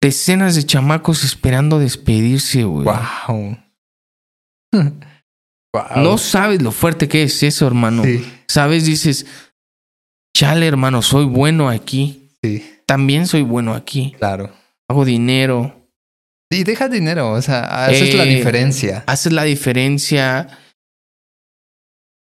decenas 0.00 0.56
de 0.56 0.64
chamacos 0.64 1.22
esperando 1.24 1.78
despedirse, 1.78 2.64
güey. 2.64 2.84
Wow. 2.86 2.96
wow. 3.28 3.56
No 5.96 6.18
sabes 6.18 6.60
lo 6.60 6.70
fuerte 6.70 7.08
que 7.08 7.22
es 7.22 7.42
eso, 7.42 7.66
hermano. 7.66 8.04
Sí, 8.04 8.30
Sabes, 8.46 8.84
dices, 8.84 9.24
chale, 10.36 10.66
hermano, 10.66 11.00
soy 11.00 11.24
bueno 11.24 11.70
aquí. 11.70 12.28
sí, 12.42 12.62
También 12.84 13.26
soy 13.26 13.40
bueno 13.42 13.72
aquí. 13.72 14.12
claro. 14.18 14.52
Hago 14.90 15.06
dinero. 15.06 15.88
Y 16.50 16.64
deja 16.64 16.90
dinero, 16.90 17.30
o 17.30 17.40
sea, 17.40 17.90
esa 17.90 18.04
es 18.04 18.14
la 18.14 18.24
Eh, 18.24 18.34
diferencia. 18.36 19.04
Haces 19.06 19.32
la 19.32 19.44
diferencia. 19.44 20.58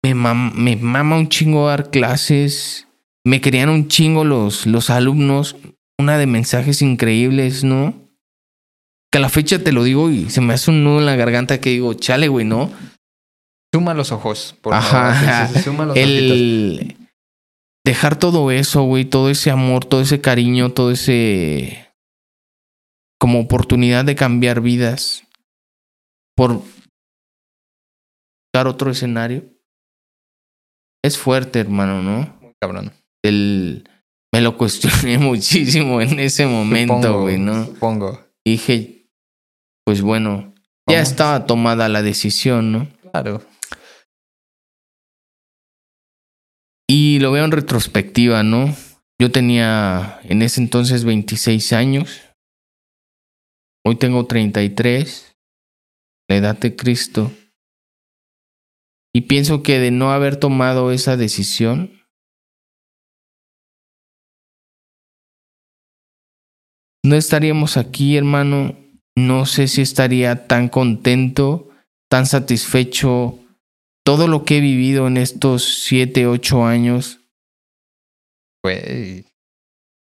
Me, 0.05 0.15
mam- 0.15 0.53
me 0.53 0.77
mama 0.77 1.17
un 1.17 1.31
chingo 1.31 1.67
dar 1.69 1.89
clases. 1.91 2.87
Me 3.25 3.41
querían 3.41 3.69
un 3.69 3.89
chingo 3.89 4.25
los, 4.25 4.67
los 4.67 4.91
alumnos. 4.91 5.57
Una 5.99 6.17
de 6.17 6.27
mensajes 6.27 6.81
increíbles, 6.81 7.63
¿no? 7.65 7.95
Que 9.13 9.19
a 9.19 9.21
la 9.21 9.29
fecha 9.29 9.63
te 9.63 9.73
lo 9.73 9.85
digo 9.85 10.11
y 10.11 10.31
se 10.31 10.41
me 10.41 10.55
hace 10.55 10.71
un 10.71 10.83
nudo 10.85 11.01
en 11.01 11.07
la 11.07 11.17
garganta 11.17 11.61
que 11.61 11.71
digo, 11.71 11.93
chale, 11.95 12.29
güey, 12.29 12.47
¿no? 12.47 12.71
Suma 13.75 13.93
los 13.95 14.11
ojos, 14.11 14.57
por 14.63 14.73
Ajá. 14.75 15.15
favor. 15.15 15.47
Sí, 15.47 15.53
sí, 15.55 15.59
sí, 15.59 15.65
suma 15.65 15.85
los 15.85 15.97
ojitos. 15.97 16.37
el 16.37 16.97
dejar 17.85 18.19
todo 18.19 18.51
eso, 18.51 18.83
güey, 18.83 19.05
todo 19.05 19.31
ese 19.31 19.51
amor, 19.51 19.85
todo 19.85 20.01
ese 20.01 20.21
cariño, 20.21 20.71
todo 20.71 20.91
ese 20.91 21.89
como 23.21 23.41
oportunidad 23.41 24.05
de 24.07 24.15
cambiar 24.17 24.63
vidas 24.63 25.25
por 26.35 26.63
dar 28.55 28.67
otro 28.67 28.91
escenario. 28.91 29.45
Es 31.05 31.19
fuerte, 31.19 31.61
hermano, 31.61 32.03
¿no? 32.03 32.39
Muy 32.41 32.55
cabrón. 32.61 32.93
El 33.23 33.85
me 34.33 34.41
lo 34.41 34.57
cuestioné 34.57 35.19
muchísimo 35.19 36.01
en 36.01 36.21
ese 36.21 36.47
momento, 36.47 37.23
güey, 37.23 37.39
¿no? 37.39 37.67
Supongo. 37.67 38.21
Dije, 38.45 39.09
pues 39.85 40.03
bueno, 40.03 40.55
ya 40.89 41.01
estaba 41.01 41.47
tomada 41.47 41.89
la 41.89 42.03
decisión, 42.03 42.73
¿no? 42.73 42.89
Claro. 43.11 43.43
Y 46.89 47.21
lo 47.21 47.31
veo 47.33 47.45
en 47.45 47.53
retrospectiva, 47.53 48.43
¿no? 48.43 48.75
Yo 49.21 49.31
tenía 49.31 50.21
en 50.25 50.43
ese 50.43 50.61
entonces 50.61 51.05
26 51.05 51.73
años. 51.73 52.21
Hoy 53.85 53.97
tengo 53.97 54.27
33. 54.27 55.37
La 56.29 56.37
edad 56.37 56.59
de 56.59 56.75
Cristo. 56.75 57.31
Y 59.15 59.23
pienso 59.23 59.63
que 59.63 59.79
de 59.79 59.91
no 59.91 60.13
haber 60.13 60.37
tomado 60.37 60.91
esa 60.91 61.17
decisión, 61.17 62.00
no 67.05 67.17
estaríamos 67.17 67.77
aquí, 67.77 68.17
hermano. 68.17 68.77
No 69.17 69.47
sé 69.47 69.69
si 69.69 69.83
estaría 69.83 70.47
tan 70.47 70.69
contento, 70.69 71.69
tan 72.11 72.27
satisfecho. 72.27 73.39
Todo 74.05 74.29
lo 74.29 74.45
que 74.45 74.59
he 74.59 74.61
vivido 74.61 75.07
en 75.07 75.17
estos 75.17 75.83
7, 75.85 76.27
8 76.27 76.65
años, 76.65 77.19
Güey. 78.65 79.27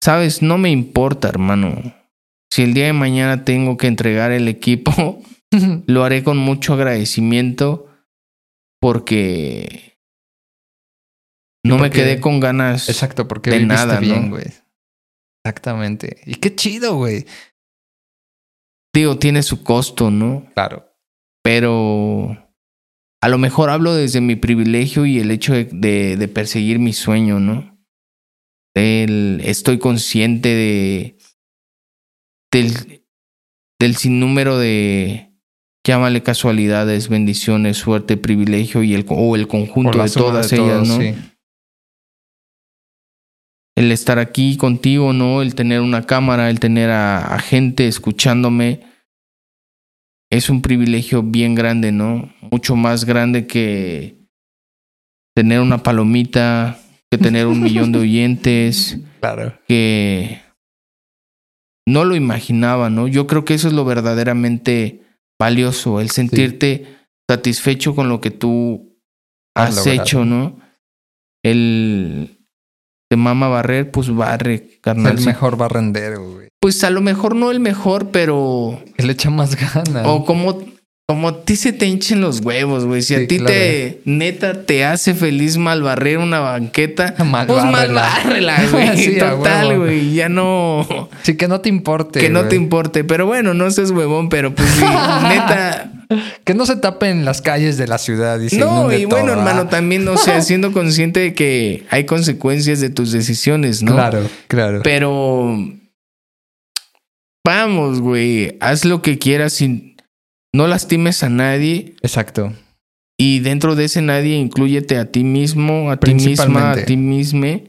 sabes, 0.03 0.41
no 0.41 0.57
me 0.57 0.69
importa, 0.71 1.29
hermano. 1.29 1.93
Si 2.51 2.63
el 2.63 2.73
día 2.73 2.85
de 2.85 2.93
mañana 2.93 3.43
tengo 3.45 3.77
que 3.77 3.87
entregar 3.87 4.31
el 4.31 4.47
equipo, 4.47 5.21
lo 5.87 6.03
haré 6.03 6.23
con 6.23 6.37
mucho 6.37 6.73
agradecimiento 6.73 7.87
porque 8.81 9.97
no 11.63 11.77
me 11.77 11.89
quedé 11.91 12.19
con 12.19 12.39
ganas. 12.39 12.89
Exacto, 12.89 13.27
porque 13.27 13.51
De 13.51 13.65
nada, 13.65 13.95
¿no? 13.95 14.01
bien, 14.01 14.29
güey. 14.29 14.45
Exactamente. 15.43 16.21
Y 16.25 16.35
qué 16.35 16.55
chido, 16.55 16.95
güey. 16.95 17.25
Digo, 18.93 19.17
tiene 19.17 19.41
su 19.43 19.63
costo, 19.63 20.11
¿no? 20.11 20.45
Claro. 20.53 20.93
Pero 21.43 22.37
a 23.21 23.29
lo 23.29 23.37
mejor 23.37 23.69
hablo 23.69 23.93
desde 23.93 24.21
mi 24.21 24.35
privilegio 24.35 25.05
y 25.05 25.19
el 25.19 25.31
hecho 25.31 25.53
de, 25.53 25.65
de, 25.65 26.17
de 26.17 26.27
perseguir 26.27 26.79
mi 26.79 26.93
sueño, 26.93 27.39
¿no? 27.39 27.71
Estoy 28.73 29.79
consciente 29.79 30.49
de 30.49 31.17
del, 32.53 33.03
del 33.79 33.95
sinnúmero 33.95 34.57
de 34.57 35.31
llámale 35.85 36.23
casualidades, 36.23 37.09
bendiciones, 37.09 37.77
suerte, 37.77 38.17
privilegio 38.17 38.83
y 38.83 38.93
el 38.93 39.05
o 39.09 39.35
el 39.35 39.47
conjunto 39.47 40.03
de 40.03 40.09
todas 40.09 40.49
de 40.49 40.57
ellas, 40.57 40.87
¿no? 40.87 40.97
sí. 40.99 41.15
El 43.75 43.91
estar 43.91 44.19
aquí 44.19 44.57
contigo, 44.57 45.13
¿no? 45.13 45.41
El 45.41 45.55
tener 45.55 45.81
una 45.81 46.05
cámara, 46.05 46.49
el 46.49 46.59
tener 46.59 46.89
a, 46.89 47.33
a 47.33 47.39
gente 47.39 47.87
escuchándome, 47.87 48.81
es 50.31 50.49
un 50.49 50.61
privilegio 50.61 51.23
bien 51.23 51.55
grande, 51.55 51.91
¿no? 51.91 52.33
Mucho 52.51 52.75
más 52.75 53.05
grande 53.05 53.47
que 53.47 54.17
tener 55.35 55.59
una 55.59 55.83
palomita, 55.83 56.79
que 57.09 57.17
tener 57.17 57.47
un 57.47 57.61
millón 57.61 57.91
de 57.91 57.99
oyentes, 57.99 58.97
Claro. 59.19 59.57
que 59.67 60.41
no 61.87 62.05
lo 62.05 62.15
imaginaba, 62.15 62.89
¿no? 62.89 63.07
Yo 63.07 63.27
creo 63.27 63.45
que 63.45 63.53
eso 63.53 63.67
es 63.67 63.73
lo 63.73 63.85
verdaderamente 63.85 65.01
valioso, 65.39 65.99
el 65.99 66.09
sentirte 66.11 66.97
satisfecho 67.29 67.95
con 67.95 68.09
lo 68.09 68.21
que 68.21 68.31
tú 68.31 68.87
Has 69.53 69.85
hecho, 69.85 70.23
¿no? 70.23 70.59
El 71.43 72.40
te 73.11 73.17
mama 73.17 73.49
barrer, 73.49 73.91
pues 73.91 74.09
barre, 74.15 74.79
carnal. 74.79 75.17
el 75.17 75.25
mejor 75.25 75.57
barrendero, 75.57 76.25
güey. 76.31 76.47
Pues 76.61 76.81
a 76.85 76.89
lo 76.89 77.01
mejor 77.01 77.35
no 77.35 77.51
el 77.51 77.59
mejor, 77.59 78.07
pero 78.07 78.79
Que 78.95 79.03
le 79.03 79.11
echa 79.11 79.29
más 79.29 79.57
ganas. 79.57 80.07
o 80.07 80.23
como 80.23 80.63
como 81.11 81.27
a 81.29 81.41
ti 81.43 81.55
se 81.55 81.73
te 81.73 81.85
hinchen 81.85 82.21
los 82.21 82.39
huevos, 82.41 82.85
güey. 82.85 83.01
Si 83.01 83.15
Sí, 83.15 83.23
a 83.23 83.27
ti 83.27 83.37
claro. 83.37 83.53
te 83.53 84.01
neta 84.05 84.63
te 84.65 84.85
hace 84.85 85.13
feliz 85.13 85.57
mal 85.57 85.81
barrer 85.83 86.17
una 86.17 86.39
banqueta, 86.39 87.13
Mal 87.25 87.47
pues 87.47 87.63
mal 87.65 87.91
bárrela. 87.93 88.01
bárrela, 88.01 88.57
güey. 88.71 88.97
Sí, 88.97 89.17
Total, 89.17 89.77
güey. 89.79 90.13
Ya 90.13 90.29
no 90.29 91.09
Sí, 91.23 91.35
que 91.35 91.47
no 91.47 91.61
te 91.61 91.69
importe. 91.69 92.19
que 92.19 92.29
no 92.29 92.45
te 92.45 92.55
importe. 92.55 93.03
Pero 93.03 93.25
bueno, 93.25 93.53
no 93.53 93.69
seas 93.71 93.91
huevón, 93.91 94.29
pero 94.29 94.53
pues 94.55 94.69
sí, 94.69 94.81
neta. 95.27 95.91
Que 96.43 96.53
no 96.53 96.65
se 96.65 96.75
tapen 96.75 97.23
las 97.23 97.41
calles 97.41 97.77
de 97.77 97.87
la 97.87 97.97
ciudad 97.97 98.39
y 98.41 98.49
se 98.49 98.57
No, 98.57 98.91
y 98.91 99.05
bueno, 99.05 99.27
todo, 99.27 99.37
hermano, 99.39 99.61
¿ah? 99.61 99.69
también, 99.69 100.05
o 100.09 100.17
sea, 100.17 100.41
siendo 100.43 100.73
consciente 100.73 101.19
de 101.21 101.33
que 101.33 101.85
hay 101.89 102.05
consecuencias 102.05 102.81
de 102.81 102.89
tus 102.89 103.11
decisiones, 103.13 103.81
¿no? 103.81 103.93
Claro, 103.93 104.29
claro. 104.49 104.81
Pero 104.83 105.55
vamos, 107.45 108.01
güey, 108.01 108.57
haz 108.59 108.85
lo 108.85 109.01
que 109.01 109.17
quieras 109.17 109.61
y 109.61 109.90
no 110.53 110.67
lastimes 110.67 111.23
a 111.23 111.29
nadie. 111.29 111.95
Exacto. 112.01 112.53
Y 113.19 113.39
dentro 113.39 113.75
de 113.75 113.85
ese 113.85 114.01
nadie, 114.01 114.35
incluyete 114.37 114.97
a 114.97 115.11
ti 115.11 115.23
mismo, 115.23 115.91
a 115.91 115.97
ti 115.97 116.13
misma, 116.13 116.71
a 116.71 116.85
ti 116.85 116.97
misma. 116.97 117.59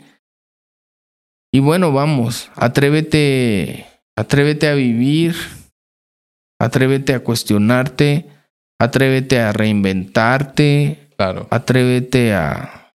Y 1.55 1.61
bueno, 1.61 1.93
vamos, 1.93 2.51
atrévete, 2.57 3.87
atrévete 4.17 4.69
a 4.69 4.75
vivir, 4.75 5.35
atrévete 6.59 7.13
a 7.13 7.21
cuestionarte, 7.21 8.27
atrévete 8.81 9.39
a 9.41 9.53
reinventarte, 9.53 11.11
Claro. 11.19 11.47
atrévete 11.51 12.33
a 12.33 12.95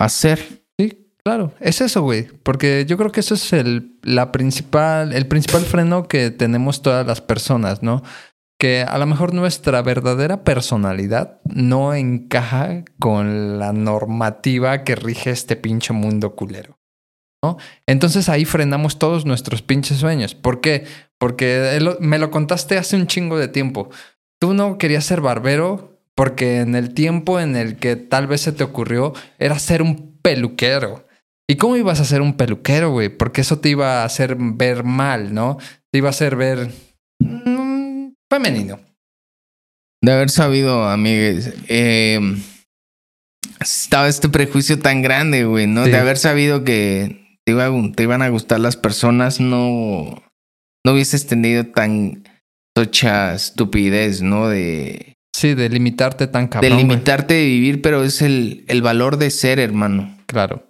hacer. 0.00 0.40
Sí, 0.78 1.06
claro. 1.22 1.54
Es 1.60 1.80
eso, 1.80 2.02
güey. 2.02 2.24
Porque 2.42 2.84
yo 2.88 2.96
creo 2.96 3.12
que 3.12 3.20
eso 3.20 3.34
es 3.34 3.52
el, 3.52 3.96
la 4.02 4.32
principal, 4.32 5.12
el 5.12 5.28
principal 5.28 5.62
freno 5.62 6.08
que 6.08 6.32
tenemos 6.32 6.82
todas 6.82 7.06
las 7.06 7.20
personas, 7.20 7.82
¿no? 7.84 8.02
Que 8.58 8.82
a 8.82 8.96
lo 8.98 9.06
mejor 9.06 9.34
nuestra 9.34 9.82
verdadera 9.82 10.42
personalidad 10.42 11.40
no 11.44 11.94
encaja 11.94 12.84
con 12.98 13.58
la 13.58 13.72
normativa 13.72 14.82
que 14.82 14.96
rige 14.96 15.30
este 15.30 15.56
pinche 15.56 15.92
mundo 15.92 16.34
culero. 16.34 16.78
¿no? 17.42 17.58
Entonces 17.86 18.28
ahí 18.28 18.44
frenamos 18.44 18.98
todos 18.98 19.26
nuestros 19.26 19.62
pinches 19.62 19.98
sueños. 19.98 20.34
¿Por 20.34 20.60
qué? 20.60 20.84
Porque 21.18 21.78
me 22.00 22.18
lo 22.18 22.30
contaste 22.30 22.78
hace 22.78 22.96
un 22.96 23.06
chingo 23.06 23.38
de 23.38 23.48
tiempo. 23.48 23.90
Tú 24.40 24.54
no 24.54 24.78
querías 24.78 25.04
ser 25.04 25.20
barbero 25.20 26.00
porque 26.14 26.60
en 26.60 26.74
el 26.74 26.94
tiempo 26.94 27.38
en 27.40 27.56
el 27.56 27.76
que 27.76 27.96
tal 27.96 28.26
vez 28.26 28.40
se 28.40 28.52
te 28.52 28.64
ocurrió 28.64 29.12
era 29.38 29.58
ser 29.58 29.82
un 29.82 30.18
peluquero. 30.22 31.06
¿Y 31.48 31.56
cómo 31.56 31.76
ibas 31.76 32.00
a 32.00 32.04
ser 32.04 32.22
un 32.22 32.36
peluquero, 32.36 32.90
güey? 32.90 33.08
Porque 33.08 33.42
eso 33.42 33.60
te 33.60 33.68
iba 33.68 34.02
a 34.02 34.04
hacer 34.04 34.36
ver 34.38 34.82
mal, 34.82 35.32
¿no? 35.32 35.58
Te 35.92 35.98
iba 35.98 36.08
a 36.08 36.10
hacer 36.10 36.34
ver 36.34 36.70
femenino. 38.30 38.78
De 40.02 40.12
haber 40.12 40.30
sabido, 40.30 40.88
amigues, 40.88 41.54
eh, 41.68 42.20
estaba 43.60 44.08
este 44.08 44.28
prejuicio 44.28 44.78
tan 44.78 45.02
grande, 45.02 45.44
güey, 45.44 45.66
¿no? 45.66 45.84
Sí. 45.84 45.90
De 45.90 45.96
haber 45.98 46.18
sabido 46.18 46.64
que 46.64 47.38
te, 47.44 47.52
iba 47.52 47.70
te 47.94 48.02
iban 48.02 48.22
a 48.22 48.28
gustar 48.28 48.60
las 48.60 48.76
personas, 48.76 49.40
no, 49.40 50.22
no 50.84 50.92
hubieses 50.92 51.26
tenido 51.26 51.64
tan 51.66 52.24
tocha 52.74 53.34
estupidez, 53.34 54.22
¿no? 54.22 54.48
De, 54.48 55.14
Sí, 55.34 55.54
de 55.54 55.68
limitarte 55.68 56.28
tan 56.28 56.44
de 56.44 56.50
cabrón. 56.50 56.72
güey. 56.72 56.82
limitarte 56.82 57.34
de 57.34 57.44
vivir, 57.44 57.82
pero 57.82 58.02
es 58.04 58.22
el, 58.22 58.64
el 58.68 58.80
valor 58.80 59.18
de 59.18 59.30
ser, 59.30 59.58
hermano. 59.58 60.16
Claro. 60.26 60.64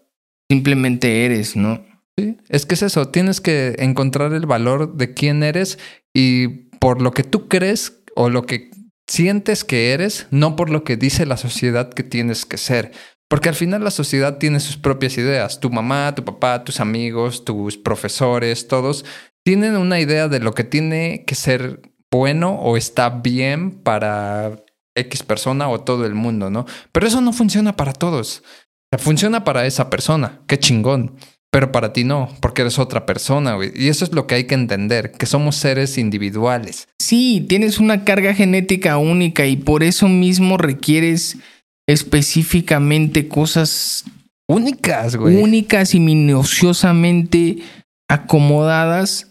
Simplemente 0.51 1.24
eres, 1.24 1.55
¿no? 1.55 1.85
Sí, 2.19 2.37
es 2.49 2.66
que 2.66 2.74
es 2.74 2.83
eso, 2.83 3.09
tienes 3.09 3.41
que 3.41 3.77
encontrar 3.78 4.33
el 4.33 4.47
valor 4.47 4.97
de 4.97 5.15
quién 5.15 5.43
eres 5.45 5.78
y 6.15 6.65
por 6.87 7.03
lo 7.03 7.11
que 7.11 7.25
tú 7.25 7.49
crees 7.49 8.01
o 8.15 8.31
lo 8.31 8.47
que 8.47 8.71
sientes 9.09 9.65
que 9.65 9.91
eres, 9.93 10.29
no 10.31 10.55
por 10.55 10.71
lo 10.71 10.85
que 10.85 10.97
dice 10.97 11.27
la 11.27 11.37
sociedad 11.37 11.93
que 11.93 12.05
tienes 12.05 12.47
que 12.47 12.59
ser. 12.59 12.93
Porque 13.29 13.49
al 13.49 13.57
final 13.57 13.83
la 13.83 13.91
sociedad 13.91 14.39
tiene 14.39 14.61
sus 14.61 14.77
propias 14.77 15.19
ideas. 15.19 15.59
Tu 15.59 15.69
mamá, 15.69 16.15
tu 16.15 16.25
papá, 16.25 16.63
tus 16.63 16.79
amigos, 16.79 17.45
tus 17.45 17.77
profesores, 17.77 18.69
todos 18.69 19.05
tienen 19.45 19.77
una 19.77 19.99
idea 19.99 20.29
de 20.29 20.39
lo 20.39 20.55
que 20.55 20.63
tiene 20.63 21.25
que 21.27 21.35
ser 21.35 21.81
bueno 22.09 22.55
o 22.55 22.77
está 22.77 23.11
bien 23.11 23.73
para 23.73 24.63
X 24.95 25.25
persona 25.25 25.69
o 25.69 25.81
todo 25.81 26.07
el 26.07 26.15
mundo, 26.15 26.51
¿no? 26.51 26.67
Pero 26.93 27.09
eso 27.09 27.21
no 27.21 27.33
funciona 27.33 27.75
para 27.75 27.95
todos. 27.95 28.45
Funciona 28.97 29.43
para 29.43 29.67
esa 29.67 29.91
persona. 29.91 30.41
Qué 30.47 30.57
chingón. 30.57 31.17
Pero 31.57 31.73
para 31.73 31.95
ti 31.95 32.05
no, 32.05 32.28
porque 32.41 32.61
eres 32.61 32.78
otra 32.78 33.07
persona, 33.07 33.55
güey. 33.55 33.73
Y 33.74 33.89
eso 33.89 34.05
es 34.05 34.12
lo 34.12 34.27
que 34.27 34.35
hay 34.35 34.45
que 34.45 34.55
entender, 34.55 35.12
que 35.12 35.24
somos 35.24 35.57
seres 35.57 35.97
individuales. 35.97 36.87
Sí, 36.99 37.47
tienes 37.49 37.78
una 37.78 38.05
carga 38.05 38.35
genética 38.35 38.99
única 38.99 39.47
y 39.47 39.57
por 39.57 39.83
eso 39.83 40.07
mismo 40.07 40.59
requieres 40.59 41.39
específicamente 41.89 43.27
cosas 43.27 44.05
Únicas, 44.47 45.16
güey. 45.16 45.43
únicas 45.43 45.95
y 45.95 46.01
minuciosamente 46.01 47.61
acomodadas 48.07 49.31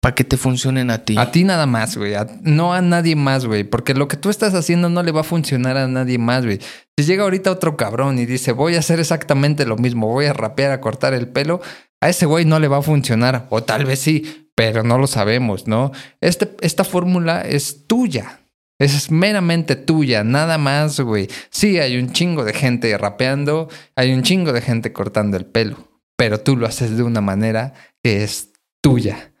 para 0.00 0.14
que 0.14 0.24
te 0.24 0.36
funcionen 0.36 0.90
a 0.90 1.04
ti. 1.04 1.16
A 1.18 1.32
ti 1.32 1.44
nada 1.44 1.66
más, 1.66 1.96
güey. 1.96 2.14
No 2.42 2.72
a 2.72 2.80
nadie 2.80 3.16
más, 3.16 3.46
güey. 3.46 3.64
Porque 3.64 3.94
lo 3.94 4.06
que 4.06 4.16
tú 4.16 4.30
estás 4.30 4.54
haciendo 4.54 4.88
no 4.88 5.02
le 5.02 5.10
va 5.10 5.22
a 5.22 5.24
funcionar 5.24 5.76
a 5.76 5.88
nadie 5.88 6.18
más, 6.18 6.44
güey. 6.44 6.60
Si 6.96 7.04
llega 7.04 7.24
ahorita 7.24 7.50
otro 7.50 7.76
cabrón 7.76 8.18
y 8.18 8.26
dice, 8.26 8.52
voy 8.52 8.76
a 8.76 8.78
hacer 8.78 9.00
exactamente 9.00 9.66
lo 9.66 9.76
mismo, 9.76 10.06
voy 10.06 10.26
a 10.26 10.32
rapear, 10.32 10.70
a 10.70 10.80
cortar 10.80 11.14
el 11.14 11.28
pelo, 11.28 11.60
a 12.00 12.08
ese 12.08 12.26
güey 12.26 12.44
no 12.44 12.60
le 12.60 12.68
va 12.68 12.78
a 12.78 12.82
funcionar. 12.82 13.46
O 13.50 13.64
tal 13.64 13.84
vez 13.86 13.98
sí, 13.98 14.50
pero 14.54 14.84
no 14.84 14.98
lo 14.98 15.08
sabemos, 15.08 15.66
¿no? 15.66 15.90
Este, 16.20 16.54
esta 16.60 16.84
fórmula 16.84 17.42
es 17.42 17.86
tuya. 17.86 18.40
Es 18.80 19.10
meramente 19.10 19.74
tuya, 19.74 20.22
nada 20.22 20.56
más, 20.56 21.00
güey. 21.00 21.28
Sí, 21.50 21.80
hay 21.80 21.96
un 21.96 22.12
chingo 22.12 22.44
de 22.44 22.52
gente 22.52 22.96
rapeando, 22.96 23.68
hay 23.96 24.12
un 24.12 24.22
chingo 24.22 24.52
de 24.52 24.60
gente 24.60 24.92
cortando 24.92 25.36
el 25.36 25.46
pelo, 25.46 25.76
pero 26.16 26.38
tú 26.38 26.56
lo 26.56 26.68
haces 26.68 26.96
de 26.96 27.02
una 27.02 27.20
manera 27.20 27.74
que 28.04 28.22
es 28.22 28.52
tuya 28.80 29.32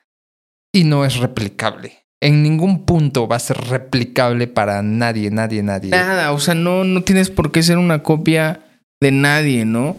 y 0.72 0.84
no 0.84 1.04
es 1.04 1.16
replicable. 1.16 2.04
En 2.20 2.42
ningún 2.42 2.84
punto 2.84 3.28
va 3.28 3.36
a 3.36 3.40
ser 3.40 3.58
replicable 3.58 4.48
para 4.48 4.82
nadie, 4.82 5.30
nadie, 5.30 5.62
nadie. 5.62 5.90
Nada, 5.90 6.32
o 6.32 6.40
sea, 6.40 6.54
no, 6.54 6.84
no 6.84 7.02
tienes 7.02 7.30
por 7.30 7.52
qué 7.52 7.62
ser 7.62 7.78
una 7.78 8.02
copia 8.02 8.60
de 9.00 9.12
nadie, 9.12 9.64
¿no? 9.64 9.96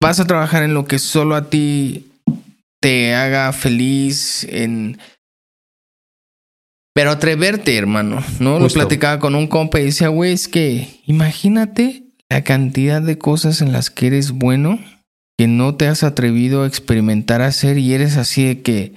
Vas 0.00 0.20
a 0.20 0.26
trabajar 0.26 0.62
en 0.62 0.74
lo 0.74 0.84
que 0.84 0.98
solo 0.98 1.36
a 1.36 1.48
ti 1.48 2.10
te 2.80 3.14
haga 3.14 3.52
feliz, 3.52 4.44
en... 4.44 4.98
Pero 6.94 7.12
atreverte, 7.12 7.76
hermano, 7.78 8.22
¿no? 8.38 8.58
Lo 8.58 8.68
platicaba 8.68 9.18
con 9.18 9.34
un 9.34 9.46
compa 9.46 9.80
y 9.80 9.84
decía, 9.84 10.08
güey, 10.08 10.32
es 10.32 10.48
que 10.48 11.00
imagínate 11.06 12.02
la 12.28 12.44
cantidad 12.44 13.00
de 13.00 13.16
cosas 13.16 13.62
en 13.62 13.72
las 13.72 13.90
que 13.90 14.08
eres 14.08 14.32
bueno 14.32 14.78
que 15.38 15.48
no 15.48 15.74
te 15.74 15.86
has 15.88 16.02
atrevido 16.04 16.62
a 16.62 16.66
experimentar 16.66 17.42
hacer 17.42 17.78
y 17.78 17.94
eres 17.94 18.16
así 18.16 18.44
de 18.44 18.62
que, 18.62 18.94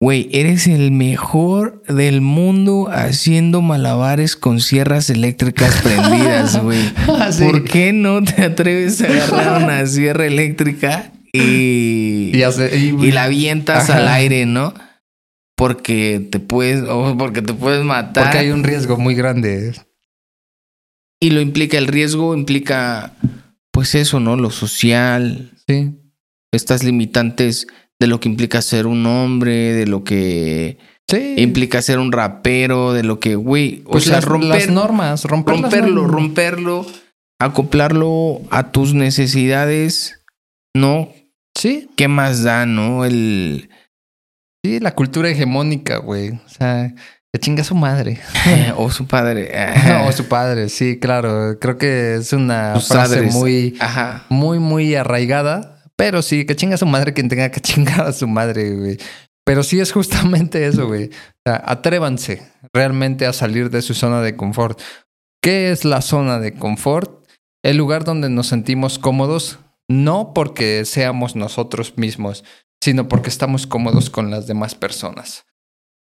güey, 0.00 0.28
eres 0.32 0.66
el 0.66 0.90
mejor 0.90 1.82
del 1.88 2.20
mundo 2.20 2.88
haciendo 2.90 3.62
malabares 3.62 4.36
con 4.36 4.60
sierras 4.60 5.10
eléctricas 5.10 5.80
prendidas, 5.82 6.60
güey. 6.62 6.80
Ah, 7.08 7.30
sí. 7.32 7.44
¿Por 7.44 7.64
qué 7.64 7.92
no 7.92 8.22
te 8.22 8.42
atreves 8.42 9.00
a 9.02 9.06
agarrar 9.06 9.62
una 9.62 9.86
sierra 9.86 10.26
eléctrica 10.26 11.12
y, 11.32 12.30
Y, 12.34 12.42
hace- 12.42 12.76
y- 12.78 13.06
y 13.06 13.12
la 13.12 13.24
avientas 13.24 13.90
Ajá. 13.90 13.98
al 13.98 14.08
aire, 14.08 14.46
¿no? 14.46 14.72
Porque 15.56 16.26
te 16.30 16.40
puedes, 16.40 16.82
o 16.88 17.16
porque 17.16 17.40
te 17.42 17.54
puedes 17.54 17.84
matar. 17.84 18.24
Porque 18.24 18.38
hay 18.38 18.50
un 18.50 18.64
riesgo 18.64 18.96
muy 18.96 19.14
grande. 19.14 19.72
Y 21.20 21.30
lo 21.30 21.40
implica 21.40 21.78
el 21.78 21.86
riesgo, 21.86 22.34
implica, 22.34 23.12
pues 23.74 23.94
eso, 23.96 24.20
¿no? 24.20 24.36
Lo 24.36 24.50
social. 24.50 25.50
Sí. 25.68 25.92
Estas 26.52 26.84
limitantes 26.84 27.66
de 28.00 28.06
lo 28.06 28.20
que 28.20 28.28
implica 28.28 28.62
ser 28.62 28.86
un 28.86 29.04
hombre, 29.06 29.72
de 29.74 29.86
lo 29.88 30.04
que 30.04 30.78
Sí. 31.10 31.34
implica 31.38 31.82
ser 31.82 31.98
un 31.98 32.12
rapero, 32.12 32.92
de 32.92 33.02
lo 33.02 33.18
que, 33.20 33.34
güey, 33.34 33.82
o 33.86 33.90
Pues 33.90 34.04
sea, 34.04 34.14
las, 34.14 34.24
romper, 34.24 34.48
las 34.48 34.70
normas, 34.70 35.24
romper 35.24 35.54
las 35.56 35.62
romperlo, 35.62 35.94
normas. 36.02 36.12
romperlo, 36.12 36.86
acoplarlo 37.40 38.40
a 38.50 38.70
tus 38.70 38.94
necesidades, 38.94 40.22
¿no? 40.74 41.08
Sí, 41.56 41.88
¿Qué 41.96 42.08
más 42.08 42.42
da, 42.42 42.64
no? 42.66 43.04
El 43.04 43.68
sí, 44.64 44.80
la 44.80 44.94
cultura 44.94 45.28
hegemónica, 45.30 45.98
güey. 45.98 46.30
O 46.30 46.48
sea, 46.48 46.94
que 47.34 47.40
chinga 47.40 47.64
su 47.64 47.74
madre. 47.74 48.20
o 48.76 48.92
su 48.92 49.08
padre. 49.08 49.50
o 50.06 50.12
su 50.12 50.26
padre, 50.28 50.68
sí, 50.68 51.00
claro. 51.00 51.58
Creo 51.58 51.78
que 51.78 52.14
es 52.14 52.32
una 52.32 52.76
Sus 52.76 52.86
frase 52.86 53.16
padres. 53.16 53.34
muy, 53.34 53.76
Ajá. 53.80 54.24
muy, 54.28 54.60
muy 54.60 54.94
arraigada. 54.94 55.82
Pero 55.96 56.22
sí, 56.22 56.44
que 56.44 56.54
chinga 56.54 56.76
su 56.76 56.86
madre 56.86 57.12
quien 57.12 57.28
tenga 57.28 57.50
que 57.50 57.60
chingar 57.60 58.02
a 58.02 58.12
su 58.12 58.28
madre, 58.28 58.76
güey. 58.76 58.98
Pero 59.44 59.64
sí 59.64 59.80
es 59.80 59.90
justamente 59.90 60.64
eso, 60.64 60.86
güey. 60.86 61.06
O 61.06 61.50
sea, 61.50 61.60
atrévanse 61.66 62.40
realmente 62.72 63.26
a 63.26 63.32
salir 63.32 63.68
de 63.68 63.82
su 63.82 63.94
zona 63.94 64.22
de 64.22 64.36
confort. 64.36 64.80
¿Qué 65.42 65.72
es 65.72 65.84
la 65.84 66.02
zona 66.02 66.38
de 66.38 66.54
confort? 66.54 67.26
El 67.64 67.78
lugar 67.78 68.04
donde 68.04 68.30
nos 68.30 68.46
sentimos 68.46 69.00
cómodos, 69.00 69.58
no 69.88 70.34
porque 70.34 70.84
seamos 70.84 71.34
nosotros 71.34 71.94
mismos, 71.96 72.44
sino 72.80 73.08
porque 73.08 73.28
estamos 73.28 73.66
cómodos 73.66 74.08
con 74.08 74.30
las 74.30 74.46
demás 74.46 74.76
personas. 74.76 75.46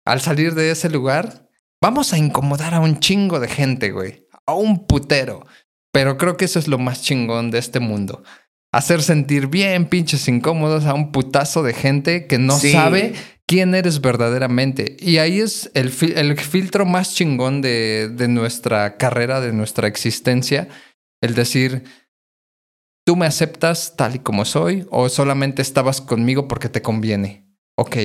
Al 0.06 0.22
salir 0.22 0.54
de 0.56 0.72
ese 0.72 0.90
lugar, 0.90 1.50
vamos 1.82 2.14
a 2.14 2.18
incomodar 2.18 2.74
a 2.74 2.80
un 2.80 3.00
chingo 3.00 3.40
de 3.40 3.48
gente, 3.48 3.92
güey. 3.92 4.28
A 4.46 4.54
un 4.54 4.86
putero. 4.86 5.46
Pero 5.92 6.18
creo 6.18 6.38
que 6.38 6.46
eso 6.46 6.60
es 6.60 6.68
lo 6.68 6.78
más 6.78 7.02
chingón 7.04 7.52
de 7.52 7.60
este 7.60 7.80
mundo. 7.80 8.24
Hacer 8.72 9.04
sentir 9.04 9.48
bien 9.48 9.86
pinches 9.86 10.28
incómodos 10.28 10.86
a 10.86 10.94
un 10.96 11.12
putazo 11.12 11.62
de 11.62 11.74
gente 11.74 12.26
que 12.28 12.40
no 12.40 12.58
Sí. 12.58 12.72
sabe 12.72 13.14
quién 13.46 13.76
eres 13.76 14.02
verdaderamente. 14.02 14.98
Y 15.00 15.20
ahí 15.20 15.40
es 15.40 15.70
el 15.76 15.92
filtro 15.92 16.86
más 16.86 17.14
chingón 17.14 17.62
de, 17.62 18.10
de 18.12 18.28
nuestra 18.28 18.98
carrera, 18.98 19.40
de 19.42 19.54
nuestra 19.54 19.88
existencia. 19.88 20.68
El 21.22 21.36
decir, 21.36 21.84
tú 23.06 23.16
me 23.16 23.28
aceptas 23.28 23.96
tal 23.96 24.16
y 24.16 24.20
como 24.20 24.44
soy 24.44 24.88
o 24.90 25.08
solamente 25.08 25.62
estabas 25.62 26.02
conmigo 26.02 26.48
porque 26.48 26.68
te 26.70 26.82
conviene. 26.82 27.48
Ok, 27.78 27.98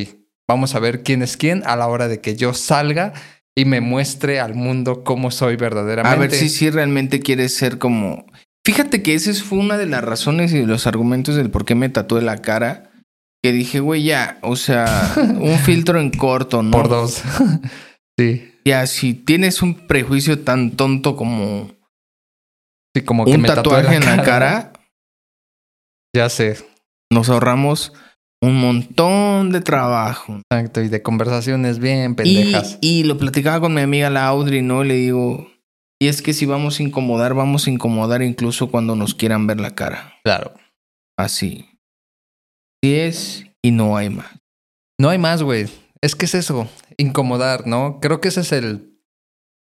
vamos 0.48 0.74
a 0.74 0.80
ver 0.80 1.02
quién 1.02 1.22
es 1.22 1.36
quién 1.36 1.62
a 1.66 1.76
la 1.76 1.86
hora 1.88 2.08
de 2.08 2.20
que 2.20 2.36
yo 2.36 2.54
salga 2.54 3.12
y 3.56 3.64
me 3.64 3.80
muestre 3.80 4.40
al 4.40 4.54
mundo 4.54 5.04
cómo 5.04 5.30
soy 5.30 5.56
verdaderamente. 5.56 6.16
A 6.16 6.20
ver 6.20 6.30
si 6.30 6.48
sí 6.48 6.70
realmente 6.70 7.20
quieres 7.20 7.54
ser 7.54 7.78
como. 7.78 8.26
Fíjate 8.64 9.02
que 9.02 9.14
esa 9.14 9.32
fue 9.44 9.58
una 9.58 9.76
de 9.76 9.86
las 9.86 10.04
razones 10.04 10.52
y 10.52 10.58
de 10.58 10.66
los 10.66 10.86
argumentos 10.86 11.36
del 11.36 11.50
por 11.50 11.64
qué 11.64 11.74
me 11.74 11.88
tatué 11.88 12.22
la 12.22 12.38
cara. 12.38 12.90
Que 13.42 13.52
dije, 13.52 13.78
güey, 13.80 14.02
ya, 14.02 14.38
o 14.42 14.56
sea, 14.56 15.12
un 15.16 15.58
filtro 15.58 16.00
en 16.00 16.10
corto, 16.10 16.62
¿no? 16.62 16.70
Por 16.70 16.88
dos. 16.88 17.22
sí. 18.18 18.54
Ya, 18.64 18.86
si 18.86 19.14
tienes 19.14 19.62
un 19.62 19.86
prejuicio 19.86 20.40
tan 20.40 20.72
tonto 20.72 21.16
como 21.16 21.70
Sí, 22.94 23.02
como 23.02 23.24
que 23.24 23.32
un 23.32 23.42
me 23.42 23.48
tatuaje 23.48 23.96
en 23.96 24.04
la 24.04 24.22
cara, 24.22 24.72
Ya 26.14 26.28
sé. 26.28 26.58
nos 27.12 27.28
ahorramos 27.28 27.92
un 28.40 28.60
montón 28.60 29.50
de 29.50 29.60
trabajo. 29.60 30.40
Exacto. 30.50 30.80
Y 30.82 30.88
de 30.88 31.02
conversaciones 31.02 31.78
bien 31.78 32.12
Y, 32.12 32.14
pendejas. 32.14 32.78
y 32.80 33.04
lo 33.04 33.18
platicaba 33.18 33.60
con 33.60 33.74
mi 33.74 33.80
amiga 33.80 34.10
la 34.10 34.26
Audrey, 34.26 34.62
¿no? 34.62 34.84
Le 34.84 34.94
digo, 34.94 35.48
y 36.00 36.06
es 36.08 36.22
que 36.22 36.32
si 36.32 36.46
vamos 36.46 36.78
a 36.78 36.82
incomodar, 36.82 37.34
vamos 37.34 37.66
a 37.66 37.70
incomodar 37.70 38.22
incluso 38.22 38.70
cuando 38.70 38.94
nos 38.94 39.14
quieran 39.14 39.46
ver 39.46 39.60
la 39.60 39.74
cara. 39.74 40.14
Claro. 40.24 40.54
Así. 41.18 41.68
Así 42.82 42.94
es 42.94 43.44
y 43.62 43.72
no 43.72 43.96
hay 43.96 44.08
más. 44.10 44.28
No 45.00 45.08
hay 45.08 45.18
más, 45.18 45.42
güey. 45.42 45.66
Es 46.00 46.14
que 46.14 46.26
es 46.26 46.34
eso. 46.34 46.68
Incomodar, 46.96 47.66
¿no? 47.66 47.98
Creo 48.00 48.20
que 48.20 48.28
ese 48.28 48.40
es 48.42 48.52
el, 48.52 49.00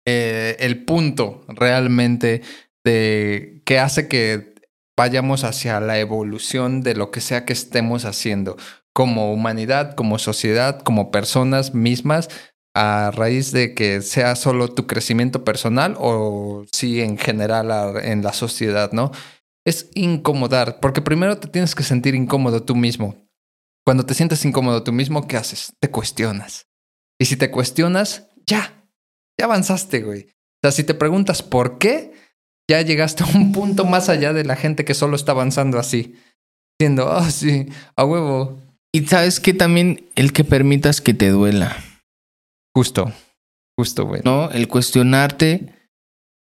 eh, 0.07 0.57
el 0.59 0.85
punto 0.85 1.45
realmente 1.49 2.43
de 2.85 3.63
que 3.65 3.79
hace 3.79 4.09
que 4.09 4.54
vayamos 4.97 5.45
hacia 5.45 5.81
la 5.81 5.99
evolución 5.99 6.83
de 6.83 6.95
lo 6.95 7.11
que 7.11 7.21
sea 7.21 7.45
que 7.45 7.53
estemos 7.53 8.05
haciendo 8.05 8.57
como 8.95 9.33
humanidad, 9.33 9.95
como 9.95 10.19
sociedad, 10.19 10.81
como 10.81 11.11
personas 11.11 11.75
mismas, 11.75 12.29
a 12.77 13.11
raíz 13.13 13.53
de 13.53 13.75
que 13.75 14.03
sea 14.03 14.37
solo 14.37 14.69
tu 14.69 14.87
crecimiento 14.87 15.45
personal 15.45 15.97
o 15.99 16.65
sí 16.73 17.01
en 17.01 17.19
general 17.19 17.97
en 18.03 18.23
la 18.23 18.33
sociedad, 18.33 18.93
¿no? 18.93 19.11
Es 19.67 19.91
incomodar, 19.95 20.81
porque 20.81 21.03
primero 21.03 21.39
te 21.39 21.49
tienes 21.49 21.75
que 21.75 21.83
sentir 21.83 22.15
incómodo 22.15 22.63
tú 22.63 22.77
mismo. 22.77 23.17
Cuando 23.85 24.07
te 24.07 24.15
sientes 24.15 24.45
incómodo 24.45 24.83
tú 24.83 24.93
mismo, 24.93 25.27
¿qué 25.27 25.37
haces? 25.37 25.73
Te 25.81 25.91
cuestionas. 25.91 26.69
Y 27.19 27.27
si 27.27 27.37
te 27.37 27.51
cuestionas, 27.51 28.29
ya, 28.47 28.89
ya 29.39 29.45
avanzaste, 29.45 30.03
güey. 30.03 30.23
O 30.23 30.59
sea, 30.63 30.73
si 30.73 30.85
te 30.85 30.95
preguntas 30.95 31.43
por 31.43 31.79
qué, 31.79 32.14
ya 32.69 32.83
llegaste 32.83 33.25
a 33.25 33.27
un 33.27 33.53
punto 33.53 33.85
más 33.85 34.09
allá 34.09 34.33
de 34.33 34.45
la 34.45 34.57
gente 34.57 34.85
que 34.85 34.95
solo 34.95 35.17
está 35.17 35.33
avanzando 35.33 35.79
así. 35.79 36.17
Diciendo, 36.79 37.11
ah, 37.11 37.31
sí, 37.31 37.67
a 37.97 38.05
huevo. 38.05 38.59
Y 38.93 39.07
sabes 39.07 39.41
que 39.41 39.55
también 39.55 40.09
el 40.15 40.33
que 40.33 40.45
permitas 40.45 41.01
que 41.01 41.15
te 41.15 41.29
duela, 41.31 41.77
Justo, 42.77 43.13
justo, 43.79 44.05
güey. 44.05 44.23
¿no? 44.25 44.51
El 44.51 44.67
cuestionarte, 44.67 45.91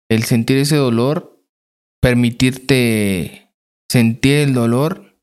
el 0.08 0.22
sentir 0.22 0.58
ese 0.58 0.76
dolor, 0.76 1.44
permitirte 2.00 3.48
sentir 3.90 4.36
el 4.38 4.54
dolor 4.54 5.16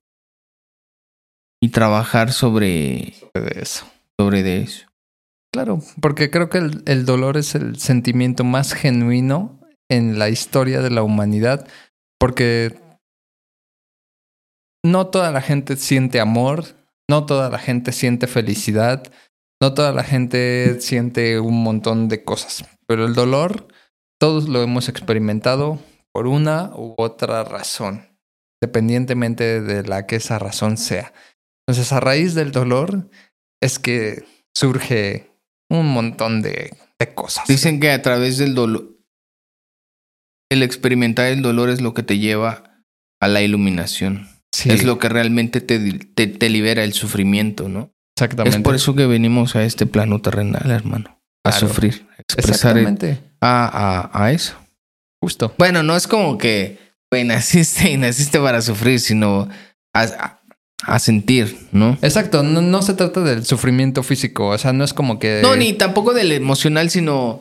y 1.61 1.69
trabajar 1.69 2.33
sobre, 2.33 3.13
De 3.33 3.61
eso. 3.61 3.85
sobre 4.17 4.43
de 4.43 4.63
eso. 4.63 4.87
Claro, 5.53 5.79
porque 6.01 6.29
creo 6.29 6.49
que 6.49 6.57
el, 6.59 6.83
el 6.85 7.05
dolor 7.05 7.37
es 7.37 7.55
el 7.55 7.79
sentimiento 7.79 8.43
más 8.43 8.73
genuino 8.73 9.58
en 9.89 10.19
la 10.19 10.29
historia 10.29 10.81
de 10.81 10.91
la 10.91 11.03
humanidad, 11.03 11.67
porque 12.19 12.79
no 14.83 15.07
toda 15.07 15.31
la 15.31 15.41
gente 15.41 15.75
siente 15.75 16.19
amor, 16.19 16.65
no 17.09 17.25
toda 17.25 17.49
la 17.49 17.59
gente 17.59 17.91
siente 17.91 18.27
felicidad, 18.27 19.11
no 19.61 19.73
toda 19.73 19.91
la 19.91 20.03
gente 20.03 20.79
siente 20.79 21.39
un 21.39 21.63
montón 21.63 22.07
de 22.07 22.23
cosas, 22.23 22.65
pero 22.87 23.05
el 23.05 23.13
dolor 23.13 23.67
todos 24.19 24.47
lo 24.47 24.61
hemos 24.61 24.89
experimentado 24.89 25.79
por 26.13 26.27
una 26.27 26.71
u 26.75 26.93
otra 26.97 27.43
razón, 27.43 28.17
dependientemente 28.61 29.61
de 29.61 29.83
la 29.83 30.05
que 30.05 30.17
esa 30.17 30.39
razón 30.39 30.77
sea. 30.77 31.13
Entonces, 31.65 31.91
a 31.93 31.99
raíz 31.99 32.33
del 32.35 32.51
dolor 32.51 33.09
es 33.61 33.79
que 33.79 34.25
surge 34.53 35.31
un 35.69 35.87
montón 35.87 36.41
de, 36.41 36.75
de 36.99 37.13
cosas. 37.13 37.47
Dicen 37.47 37.79
que 37.79 37.91
a 37.91 38.01
través 38.01 38.37
del 38.37 38.55
dolor, 38.55 38.98
el 40.51 40.63
experimentar 40.63 41.27
el 41.27 41.41
dolor 41.41 41.69
es 41.69 41.81
lo 41.81 41.93
que 41.93 42.03
te 42.03 42.17
lleva 42.19 42.81
a 43.21 43.27
la 43.27 43.41
iluminación. 43.41 44.27
Sí, 44.51 44.71
Es 44.71 44.83
lo 44.83 44.97
que 44.97 45.09
realmente 45.09 45.61
te, 45.61 45.79
te, 45.79 46.27
te 46.27 46.49
libera 46.49 46.83
el 46.83 46.93
sufrimiento, 46.93 47.69
¿no? 47.69 47.91
exactamente. 48.17 48.57
Es 48.57 48.63
por 48.63 48.75
eso 48.75 48.95
que 48.95 49.05
venimos 49.05 49.55
a 49.55 49.63
este 49.63 49.85
plano 49.85 50.19
terrenal, 50.21 50.69
hermano. 50.71 51.21
A 51.45 51.51
Claro. 51.51 51.67
sufrir, 51.69 52.05
a 52.17 52.21
expresar 52.21 52.77
el- 52.77 52.83
Exactamente. 52.87 53.23
a, 53.41 54.09
a, 54.11 54.25
a 54.25 54.31
eso. 54.33 54.55
Justo. 55.23 55.53
Bueno, 55.57 55.83
no 55.83 55.95
es 55.95 56.07
como 56.07 56.37
que, 56.37 56.79
güey, 57.11 57.23
naciste 57.25 57.91
y 57.91 57.97
naciste 57.97 58.39
para 58.39 58.61
sufrir, 58.61 58.99
sino 58.99 59.47
a, 59.93 60.01
a- 60.03 60.41
a 60.83 60.99
sentir, 60.99 61.57
¿no? 61.71 61.97
Exacto. 62.01 62.41
No, 62.43 62.61
no 62.61 62.81
se 62.81 62.93
trata 62.93 63.21
del 63.21 63.45
sufrimiento 63.45 64.01
físico. 64.03 64.47
O 64.47 64.57
sea, 64.57 64.73
no 64.73 64.83
es 64.83 64.93
como 64.93 65.19
que. 65.19 65.39
No, 65.41 65.55
ni 65.55 65.73
tampoco 65.73 66.13
del 66.13 66.31
emocional, 66.31 66.89
sino 66.89 67.39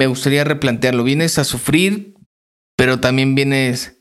me 0.00 0.06
gustaría 0.06 0.44
replantearlo. 0.44 1.04
Vienes 1.04 1.38
a 1.38 1.44
sufrir, 1.44 2.13
pero 2.76 3.00
también 3.00 3.34
vienes. 3.34 4.00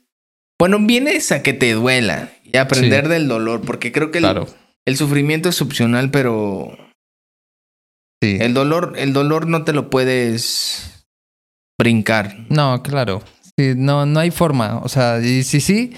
Bueno, 0.60 0.78
vienes 0.80 1.32
a 1.32 1.44
que 1.44 1.54
te 1.54 1.74
duela 1.74 2.32
y 2.44 2.58
aprender 2.58 3.06
Sí. 3.06 3.10
del 3.12 3.28
dolor, 3.28 3.62
porque 3.62 3.92
creo 3.92 4.12
que 4.12 4.20
el, 4.20 4.24
Claro. 4.24 4.48
el 4.86 4.98
sufrimiento 4.98 5.50
es 5.50 5.62
opcional, 5.62 6.12
pero 6.12 6.78
Sí. 8.22 8.38
el 8.40 8.54
dolor, 8.54 8.94
el 8.98 9.12
dolor 9.14 9.48
no 9.48 9.64
te 9.66 9.74
lo 9.74 9.90
puedes 9.90 11.06
brincar. 11.80 12.38
No, 12.50 12.82
claro. 12.84 13.22
Sí, 13.58 13.74
no, 13.76 14.06
no 14.06 14.20
hay 14.20 14.32
forma. 14.32 14.78
O 14.80 14.90
sea, 14.90 15.20
y 15.20 15.44
si 15.44 15.60
sí, 15.60 15.94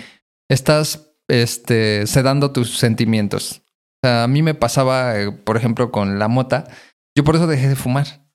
estás 0.49 1.11
este, 1.30 2.06
sedando 2.07 2.52
tus 2.52 2.77
sentimientos. 2.77 3.61
O 4.03 4.07
sea, 4.07 4.23
a 4.23 4.27
mí 4.27 4.41
me 4.41 4.53
pasaba, 4.56 5.19
eh, 5.19 5.31
por 5.31 5.57
ejemplo, 5.57 5.91
con 5.91 6.19
la 6.19 6.27
mota. 6.27 6.65
Yo 7.18 7.23
por 7.23 7.35
eso 7.35 7.47
dejé 7.47 7.69
de 7.69 7.76
fumar. 7.76 8.26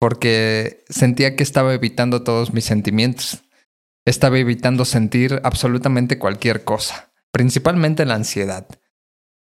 Porque 0.00 0.84
sentía 0.88 1.34
que 1.36 1.42
estaba 1.42 1.74
evitando 1.74 2.22
todos 2.22 2.52
mis 2.52 2.64
sentimientos. 2.64 3.42
Estaba 4.08 4.38
evitando 4.38 4.86
sentir 4.86 5.40
absolutamente 5.44 6.18
cualquier 6.18 6.64
cosa. 6.64 7.12
Principalmente 7.30 8.06
la 8.06 8.14
ansiedad. 8.14 8.66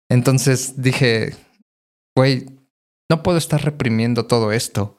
Entonces 0.08 0.82
dije, 0.82 1.36
güey, 2.16 2.46
no 3.10 3.24
puedo 3.24 3.40
estar 3.40 3.64
reprimiendo 3.64 4.28
todo 4.28 4.52
esto. 4.52 4.98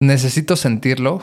Necesito 0.00 0.56
sentirlo 0.56 1.20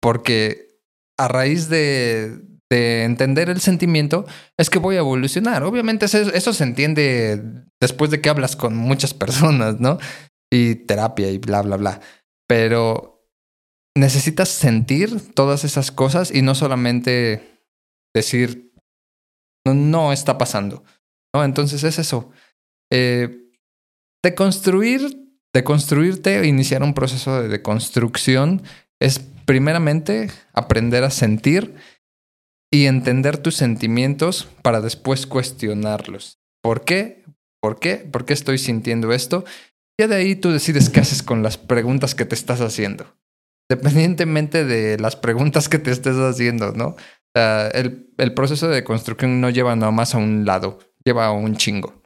porque 0.00 0.78
a 1.18 1.26
raíz 1.26 1.68
de, 1.68 2.38
de 2.70 3.04
entender 3.04 3.50
el 3.50 3.60
sentimiento, 3.60 4.26
es 4.58 4.70
que 4.70 4.78
voy 4.78 4.96
a 4.96 5.00
evolucionar. 5.00 5.62
Obviamente 5.64 6.06
eso, 6.06 6.18
eso 6.18 6.52
se 6.52 6.64
entiende 6.64 7.42
después 7.80 8.10
de 8.10 8.20
que 8.20 8.28
hablas 8.28 8.56
con 8.56 8.76
muchas 8.76 9.14
personas, 9.22 9.80
¿no? 9.80 9.98
Y 10.52 10.76
terapia 10.76 11.30
y 11.30 11.38
bla, 11.38 11.62
bla, 11.62 11.76
bla. 11.76 12.00
Pero 12.46 13.13
necesitas 13.96 14.48
sentir 14.48 15.32
todas 15.34 15.64
esas 15.64 15.90
cosas 15.90 16.34
y 16.34 16.42
no 16.42 16.54
solamente 16.54 17.60
decir, 18.14 18.72
no, 19.64 19.74
no 19.74 20.12
está 20.12 20.38
pasando. 20.38 20.84
¿no? 21.34 21.44
Entonces 21.44 21.84
es 21.84 21.98
eso. 21.98 22.30
Eh, 22.92 23.50
de 24.22 24.34
construir, 24.34 25.28
de 25.52 25.64
construirte 25.64 26.40
e 26.40 26.46
iniciar 26.46 26.82
un 26.82 26.94
proceso 26.94 27.40
de 27.40 27.48
deconstrucción 27.48 28.62
es 29.00 29.20
primeramente 29.44 30.30
aprender 30.52 31.04
a 31.04 31.10
sentir 31.10 31.74
y 32.72 32.86
entender 32.86 33.38
tus 33.38 33.54
sentimientos 33.54 34.48
para 34.62 34.80
después 34.80 35.26
cuestionarlos. 35.26 36.40
¿Por 36.62 36.84
qué? 36.84 37.24
¿Por 37.60 37.78
qué? 37.78 37.96
¿Por 37.96 38.24
qué 38.24 38.32
estoy 38.32 38.58
sintiendo 38.58 39.12
esto? 39.12 39.44
Y 39.98 40.06
de 40.06 40.14
ahí 40.14 40.34
tú 40.34 40.50
decides 40.50 40.90
qué 40.90 41.00
haces 41.00 41.22
con 41.22 41.42
las 41.42 41.56
preguntas 41.56 42.14
que 42.14 42.24
te 42.24 42.34
estás 42.34 42.60
haciendo. 42.60 43.06
Dependientemente 43.68 44.64
de 44.64 44.98
las 44.98 45.16
preguntas 45.16 45.68
que 45.68 45.78
te 45.78 45.90
estés 45.90 46.16
haciendo, 46.16 46.72
¿no? 46.72 46.96
el, 47.34 48.10
el, 48.16 48.34
proceso 48.34 48.68
de 48.68 48.84
construcción 48.84 49.40
no 49.40 49.50
lleva 49.50 49.74
nada 49.74 49.90
más 49.90 50.14
a 50.14 50.18
un 50.18 50.44
lado, 50.44 50.78
lleva 51.04 51.26
a 51.26 51.32
un 51.32 51.56
chingo. 51.56 52.00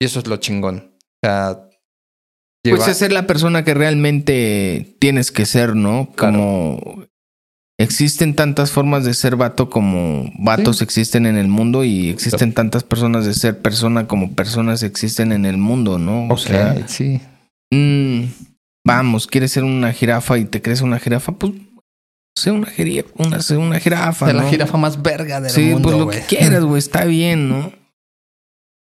Y 0.00 0.04
eso 0.04 0.18
es 0.20 0.26
lo 0.26 0.36
chingón. 0.36 0.94
O 1.22 1.26
sea, 1.26 1.68
Pues 2.68 2.86
es 2.86 2.98
ser 2.98 3.12
la 3.12 3.26
persona 3.26 3.64
que 3.64 3.74
realmente 3.74 4.96
tienes 4.98 5.32
que 5.32 5.46
ser, 5.46 5.74
¿no? 5.74 6.12
Como 6.16 7.06
existen 7.80 8.34
tantas 8.34 8.72
formas 8.72 9.04
de 9.04 9.14
ser 9.14 9.36
vato 9.36 9.70
como 9.70 10.30
vatos 10.38 10.82
existen 10.82 11.26
en 11.26 11.36
el 11.36 11.46
mundo 11.46 11.84
y 11.84 12.10
existen 12.10 12.52
tantas 12.52 12.82
personas 12.82 13.24
de 13.24 13.34
ser 13.34 13.62
persona 13.62 14.08
como 14.08 14.34
personas 14.34 14.82
existen 14.82 15.32
en 15.32 15.46
el 15.46 15.58
mundo, 15.58 15.98
¿no? 15.98 16.28
O 16.28 16.36
sea, 16.36 16.86
sí. 16.88 17.20
Mmm, 17.70 18.24
vamos, 18.88 19.26
quieres 19.26 19.52
ser 19.52 19.64
una 19.64 19.92
jirafa 19.92 20.38
y 20.38 20.46
te 20.46 20.62
crees 20.62 20.80
una 20.80 20.98
jirafa, 20.98 21.32
pues 21.32 21.52
sé 22.34 22.50
una, 22.50 22.66
jirafa, 22.66 23.08
una, 23.16 23.38
una 23.58 23.80
jirafa. 23.80 24.26
De 24.26 24.32
la 24.32 24.44
jirafa 24.44 24.78
más 24.78 25.02
verga 25.02 25.40
del 25.40 25.50
sí, 25.50 25.70
mundo. 25.70 25.88
Sí, 25.90 25.94
pues 25.94 25.98
lo 25.98 26.10
que 26.10 26.36
quieras, 26.36 26.64
güey, 26.64 26.78
está 26.78 27.04
bien, 27.04 27.48
¿no? 27.48 27.72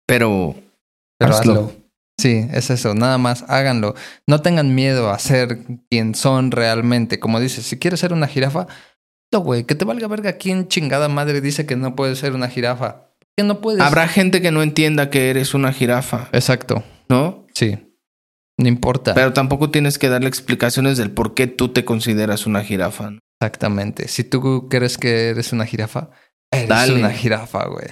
Pero, 0.06 0.56
Pero 1.18 1.34
hazlo. 1.34 1.74
Sí, 2.20 2.46
es 2.52 2.70
eso, 2.70 2.94
nada 2.94 3.18
más 3.18 3.46
háganlo. 3.48 3.96
No 4.28 4.42
tengan 4.42 4.76
miedo 4.76 5.10
a 5.10 5.18
ser 5.18 5.60
quien 5.90 6.14
son 6.14 6.52
realmente. 6.52 7.20
Como 7.20 7.40
dices, 7.40 7.66
si 7.66 7.80
quieres 7.80 8.02
ser 8.02 8.14
una 8.14 8.28
jirafa, 8.28 8.68
no, 9.32 9.40
güey, 9.40 9.64
que 9.64 9.76
te 9.76 9.86
valga 9.86 10.08
verga 10.08 10.34
quién 10.34 10.68
chingada 10.68 11.08
madre 11.08 11.42
dice 11.42 11.66
que 11.66 11.76
no 11.76 11.96
puedes 11.96 12.20
ser 12.20 12.34
una 12.34 12.50
jirafa. 12.50 13.10
Que 13.36 13.44
no 13.44 13.62
puedes. 13.62 13.82
Habrá 13.82 14.08
gente 14.08 14.42
que 14.42 14.52
no 14.52 14.62
entienda 14.62 15.10
que 15.10 15.30
eres 15.30 15.54
una 15.54 15.74
jirafa. 15.74 16.28
Exacto. 16.34 16.84
¿No? 17.10 17.48
Sí. 17.54 17.93
No 18.60 18.68
importa. 18.68 19.14
Pero 19.14 19.34
tampoco 19.34 19.72
tienes 19.72 19.98
que 19.98 20.10
darle 20.10 20.28
explicaciones 20.28 20.98
del 20.98 21.12
por 21.12 21.34
qué 21.34 21.48
tú 21.48 21.70
te 21.70 21.86
consideras 21.86 22.46
una 22.46 22.64
jirafa. 22.64 23.12
¿no? 23.12 23.20
Exactamente. 23.42 24.08
Si 24.08 24.24
tú 24.24 24.68
crees 24.70 24.98
que 24.98 25.30
eres 25.30 25.52
una 25.54 25.66
jirafa, 25.66 26.10
eres 26.52 26.70
Dale. 26.70 26.94
una 26.96 27.12
jirafa, 27.12 27.68
güey. 27.68 27.88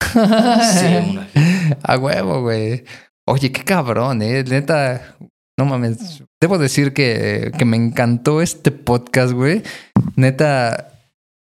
Sí, 0.12 0.86
una 1.10 1.24
jirafa. 1.26 1.78
A 1.82 1.98
huevo, 1.98 2.42
güey. 2.42 2.84
Oye, 3.26 3.50
qué 3.50 3.64
cabrón, 3.64 4.22
eh. 4.22 4.44
Neta, 4.44 5.16
no 5.58 5.64
mames. 5.64 6.22
Debo 6.40 6.58
decir 6.58 6.92
que, 6.92 7.50
que 7.58 7.64
me 7.64 7.76
encantó 7.76 8.42
este 8.42 8.70
podcast, 8.70 9.32
güey. 9.32 9.62
Neta, 10.14 10.92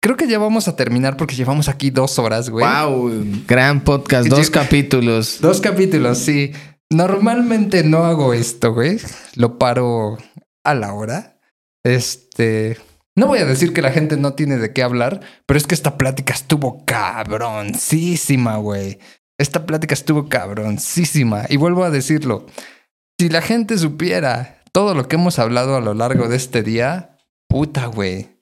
creo 0.03 0.17
que 0.17 0.29
ya 0.29 0.39
vamos 0.39 0.69
a 0.69 0.77
terminar 0.77 1.17
porque 1.17 1.35
llevamos 1.35 1.69
aquí 1.69 1.91
dos 1.91 2.19
horas, 2.19 2.49
güey. 2.49 2.65
Wow, 2.65 3.25
gran 3.47 3.83
podcast, 3.83 4.29
dos 4.29 4.51
capítulos. 4.51 5.41
Dos 5.41 5.61
capítulos, 5.61 6.19
sí. 6.19 6.53
Normalmente 6.90 7.82
no 7.85 8.05
hago 8.05 8.35
esto, 8.35 8.73
güey. 8.73 8.98
Lo 9.36 9.59
paro 9.59 10.19
a 10.65 10.74
la 10.74 10.93
hora. 10.94 11.40
Este. 11.85 12.78
No 13.16 13.27
voy 13.28 13.39
a 13.39 13.44
decir 13.44 13.73
que 13.73 13.82
la 13.82 13.93
gente 13.93 14.16
no 14.16 14.35
tiene 14.35 14.56
de 14.56 14.73
qué 14.73 14.82
hablar, 14.82 15.20
pero 15.47 15.56
es 15.56 15.66
que 15.66 15.74
esta 15.74 15.97
plática 15.97 16.35
estuvo 16.35 16.85
cabroncísima, 16.85 18.56
güey. 18.56 18.98
Esta 19.39 19.66
plática 19.66 19.94
estuvo 19.94 20.28
cabroncísima. 20.28 21.44
Y 21.48 21.56
vuelvo 21.56 21.85
a 21.85 21.90
decirlo. 21.90 22.47
Si 23.20 23.28
la 23.28 23.43
gente 23.43 23.78
supiera 23.78 24.62
todo 24.73 24.94
lo 24.94 25.06
que 25.06 25.16
hemos 25.16 25.39
hablado 25.39 25.77
a 25.77 25.81
lo 25.81 25.94
largo 25.94 26.28
de 26.28 26.36
este 26.36 26.62
día, 26.62 27.19
puta, 27.48 27.86
güey. 27.86 28.40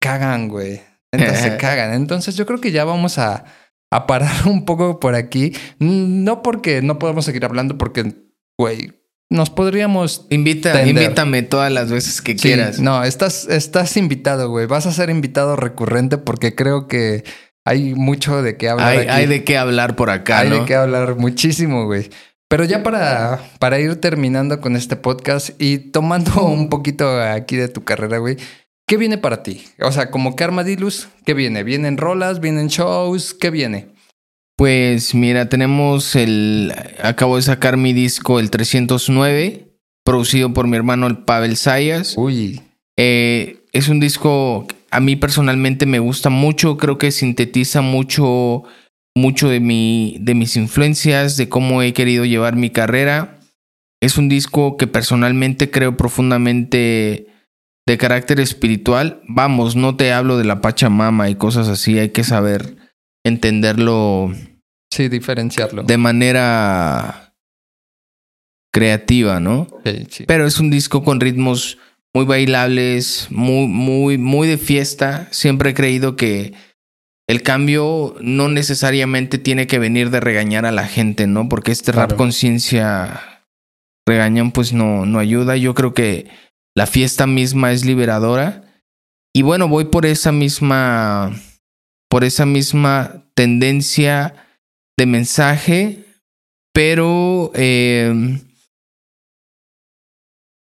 Cagan, 0.00 0.48
güey. 0.48 0.82
Entonces 1.12 1.40
se 1.40 1.56
cagan. 1.58 1.94
Entonces 1.94 2.36
yo 2.36 2.46
creo 2.46 2.60
que 2.60 2.72
ya 2.72 2.84
vamos 2.84 3.18
a, 3.18 3.44
a 3.90 4.06
parar 4.06 4.30
un 4.46 4.64
poco 4.64 5.00
por 5.00 5.14
aquí. 5.14 5.52
No 5.78 6.42
porque 6.42 6.82
no 6.82 6.98
podamos 6.98 7.24
seguir 7.24 7.44
hablando, 7.44 7.78
porque, 7.78 8.14
güey, 8.58 8.92
nos 9.30 9.50
podríamos. 9.50 10.26
Invita, 10.30 10.72
tender. 10.72 11.02
invítame 11.02 11.42
todas 11.42 11.70
las 11.70 11.90
veces 11.90 12.22
que 12.22 12.32
sí, 12.32 12.38
quieras. 12.38 12.80
No, 12.80 13.04
estás, 13.04 13.46
estás 13.48 13.96
invitado, 13.96 14.48
güey. 14.48 14.66
Vas 14.66 14.86
a 14.86 14.92
ser 14.92 15.10
invitado 15.10 15.56
recurrente 15.56 16.16
porque 16.16 16.54
creo 16.54 16.88
que 16.88 17.24
hay 17.64 17.94
mucho 17.94 18.42
de 18.42 18.56
qué 18.56 18.70
hablar. 18.70 18.88
Hay, 18.88 18.98
aquí. 19.00 19.08
hay 19.10 19.26
de 19.26 19.44
qué 19.44 19.58
hablar 19.58 19.96
por 19.96 20.10
acá. 20.10 20.40
Hay 20.40 20.48
¿no? 20.48 20.60
de 20.60 20.64
qué 20.64 20.74
hablar 20.74 21.16
muchísimo, 21.16 21.84
güey. 21.84 22.08
Pero 22.48 22.64
ya 22.64 22.82
para, 22.82 23.40
para 23.58 23.78
ir 23.78 23.96
terminando 23.96 24.62
con 24.62 24.74
este 24.74 24.96
podcast 24.96 25.50
y 25.60 25.78
tomando 25.78 26.42
un 26.46 26.70
poquito 26.70 27.20
aquí 27.20 27.56
de 27.56 27.68
tu 27.68 27.84
carrera, 27.84 28.18
güey, 28.18 28.38
¿qué 28.88 28.96
viene 28.96 29.18
para 29.18 29.44
ti? 29.44 29.62
O 29.80 29.92
sea, 29.92 30.10
como 30.10 30.34
que 30.34 30.42
Armadilus, 30.42 31.08
¿qué 31.24 31.34
viene? 31.34 31.62
¿Vienen 31.62 31.96
rolas? 31.96 32.40
¿Vienen 32.40 32.66
shows? 32.66 33.34
¿Qué 33.34 33.50
viene? 33.50 33.90
Pues 34.56 35.14
mira, 35.14 35.48
tenemos 35.48 36.16
el. 36.16 36.74
Acabo 37.00 37.36
de 37.36 37.42
sacar 37.42 37.76
mi 37.76 37.92
disco, 37.92 38.40
el 38.40 38.50
309, 38.50 39.68
producido 40.04 40.52
por 40.52 40.66
mi 40.66 40.76
hermano 40.76 41.06
el 41.06 41.18
Pavel 41.18 41.56
Sayas. 41.56 42.14
Uy. 42.16 42.60
Eh, 42.96 43.62
es 43.72 43.88
un 43.88 44.00
disco. 44.00 44.66
A 44.90 44.98
mí 44.98 45.14
personalmente 45.14 45.86
me 45.86 46.00
gusta 46.00 46.30
mucho. 46.30 46.76
Creo 46.78 46.98
que 46.98 47.12
sintetiza 47.12 47.82
mucho 47.82 48.64
mucho 49.14 49.48
de, 49.48 49.60
mi, 49.60 50.16
de 50.20 50.34
mis 50.34 50.56
influencias, 50.56 51.36
de 51.36 51.48
cómo 51.48 51.82
he 51.82 51.92
querido 51.92 52.24
llevar 52.24 52.56
mi 52.56 52.70
carrera. 52.70 53.40
Es 54.00 54.16
un 54.16 54.28
disco 54.28 54.76
que 54.76 54.86
personalmente 54.86 55.70
creo 55.70 55.96
profundamente 55.96 57.26
de 57.88 57.98
carácter 57.98 58.38
espiritual. 58.38 59.22
Vamos, 59.26 59.74
no 59.74 59.96
te 59.96 60.12
hablo 60.12 60.36
de 60.36 60.44
la 60.44 60.60
Pachamama 60.60 61.30
y 61.30 61.34
cosas 61.34 61.68
así, 61.68 61.98
hay 61.98 62.10
que 62.10 62.22
saber 62.22 62.76
entenderlo. 63.24 64.30
Sí, 64.92 65.08
diferenciarlo. 65.08 65.82
De 65.82 65.96
manera 65.96 67.34
creativa, 68.72 69.40
¿no? 69.40 69.66
Sí, 69.84 70.06
sí. 70.10 70.24
Pero 70.26 70.46
es 70.46 70.60
un 70.60 70.70
disco 70.70 71.02
con 71.02 71.20
ritmos 71.20 71.78
muy 72.14 72.24
bailables, 72.24 73.28
muy, 73.30 73.66
muy, 73.66 74.18
muy 74.18 74.48
de 74.48 74.58
fiesta. 74.58 75.28
Siempre 75.30 75.70
he 75.70 75.74
creído 75.74 76.14
que 76.16 76.52
el 77.26 77.42
cambio 77.42 78.16
no 78.20 78.48
necesariamente 78.48 79.38
tiene 79.38 79.66
que 79.66 79.78
venir 79.78 80.10
de 80.10 80.20
regañar 80.20 80.64
a 80.66 80.72
la 80.72 80.86
gente, 80.86 81.26
¿no? 81.26 81.48
Porque 81.48 81.72
este 81.72 81.92
Claro. 81.92 82.08
rap 82.10 82.18
conciencia 82.18 83.44
regañan, 84.06 84.52
pues 84.52 84.72
no, 84.72 85.06
no 85.06 85.18
ayuda. 85.18 85.56
Yo 85.56 85.74
creo 85.74 85.92
que 85.94 86.28
la 86.78 86.86
fiesta 86.86 87.26
misma 87.26 87.72
es 87.72 87.84
liberadora. 87.84 88.62
Y 89.34 89.42
bueno, 89.42 89.66
voy 89.66 89.86
por 89.86 90.06
esa 90.06 90.30
misma. 90.30 91.34
por 92.08 92.22
esa 92.22 92.46
misma 92.46 93.24
tendencia 93.34 94.46
de 94.96 95.06
mensaje. 95.06 96.04
Pero 96.72 97.50
eh, 97.54 98.38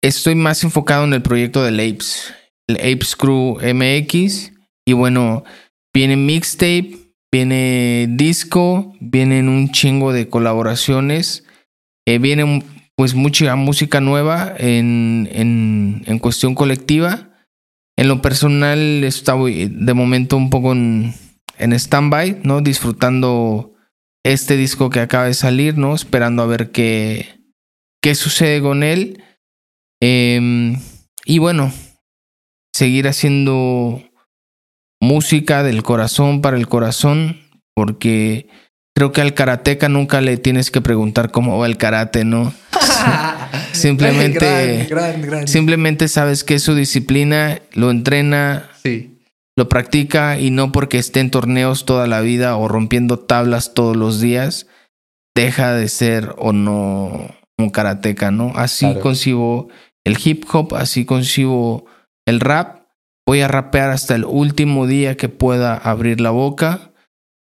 estoy 0.03 0.37
más 0.37 0.65
enfocado 0.65 1.05
en 1.05 1.13
el 1.13 1.21
proyecto 1.21 1.63
del 1.63 1.79
Apes. 1.79 2.33
El 2.67 2.77
Apes 2.77 3.15
Crew 3.15 3.59
MX. 3.61 4.53
Y 4.87 4.95
bueno, 4.95 5.45
viene 5.93 6.17
mixtape, 6.17 6.97
viene 7.31 8.07
disco, 8.09 8.95
vienen 9.01 9.51
un 9.51 9.71
chingo 9.71 10.15
de 10.15 10.31
colaboraciones. 10.31 11.45
Eh, 12.07 12.19
viene 12.19 12.65
pues 13.01 13.15
mucha 13.15 13.57
música 13.57 14.03
nueva 14.03 14.55
en, 14.59 15.27
en, 15.33 16.03
en 16.05 16.19
cuestión 16.19 16.55
colectiva. 16.55 17.31
En 17.97 18.09
lo 18.09 18.21
personal 18.21 19.05
estoy 19.05 19.71
de 19.73 19.95
momento 19.95 20.37
un 20.37 20.51
poco 20.51 20.73
en, 20.73 21.15
en 21.57 21.73
stand-by, 21.73 22.41
¿no? 22.43 22.61
Disfrutando 22.61 23.73
este 24.23 24.59
disco 24.59 24.91
que 24.91 25.01
acaba 25.01 25.25
de 25.25 25.33
salir, 25.33 25.79
¿no? 25.79 25.95
Esperando 25.95 26.43
a 26.43 26.47
ver 26.47 26.73
qué, 26.73 27.41
qué 28.03 28.15
sucede 28.15 28.61
con 28.61 28.83
él. 28.83 29.25
Eh, 30.03 30.77
y 31.25 31.39
bueno, 31.39 31.73
seguir 32.75 33.09
haciendo 33.09 34.03
música 35.01 35.63
del 35.63 35.83
corazón 35.83 36.43
para 36.43 36.59
el 36.59 36.69
corazón, 36.69 37.41
porque 37.75 38.51
creo 38.95 39.13
que 39.13 39.21
al 39.21 39.35
karateca 39.35 39.89
nunca 39.89 40.21
le 40.21 40.37
tienes 40.37 40.71
que 40.71 40.81
preguntar 40.81 41.31
cómo 41.31 41.59
va 41.59 41.67
el 41.67 41.77
karate, 41.77 42.25
¿no? 42.25 42.53
simplemente, 43.73 44.87
gran, 44.89 45.13
gran, 45.13 45.23
gran. 45.23 45.49
simplemente 45.49 46.09
sabes 46.09 46.45
que 46.45 46.55
es 46.55 46.63
su 46.63 46.75
disciplina, 46.75 47.61
lo 47.73 47.91
entrena, 47.91 48.69
Sí. 48.83 49.19
lo 49.57 49.69
practica 49.69 50.39
y 50.39 50.51
no 50.51 50.73
porque 50.73 50.99
esté 50.99 51.21
en 51.21 51.31
torneos 51.31 51.85
toda 51.87 52.07
la 52.07 52.21
vida 52.21 52.57
o 52.57 52.69
rompiendo 52.69 53.19
tablas 53.19 53.75
todos 53.75 53.97
los 53.97 54.21
días, 54.21 54.67
deja 55.35 55.73
de 55.75 55.89
ser 55.89 56.35
o 56.39 56.53
no 56.53 57.35
un 57.59 57.71
karateca, 57.71 58.31
¿no? 58.31 58.53
Así 58.57 58.87
Claro. 58.87 59.01
concibo 59.01 59.69
el 60.05 60.19
hip 60.23 60.45
hop, 60.53 60.75
así 60.75 61.05
concibo 61.05 61.85
el 62.27 62.41
rap. 62.41 62.81
Voy 63.27 63.43
a 63.43 63.49
rapear 63.49 63.91
hasta 63.91 64.15
el 64.15 64.25
último 64.25 64.87
día 64.87 65.17
que 65.17 65.29
pueda 65.29 65.75
abrir 65.77 66.21
la 66.21 66.31
boca. 66.31 66.90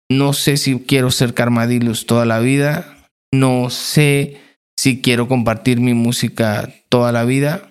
No 0.09 0.33
sé 0.33 0.57
si 0.57 0.79
quiero 0.81 1.11
ser 1.11 1.35
Karmadilus 1.35 2.07
toda 2.07 2.25
la 2.25 2.39
vida. 2.39 2.97
No 3.33 3.71
sé 3.71 4.41
si 4.77 5.01
quiero 5.01 5.29
compartir 5.29 5.81
mi 5.81 5.95
música 5.95 6.73
toda 6.89 7.13
la 7.13 7.25
vida. 7.25 7.69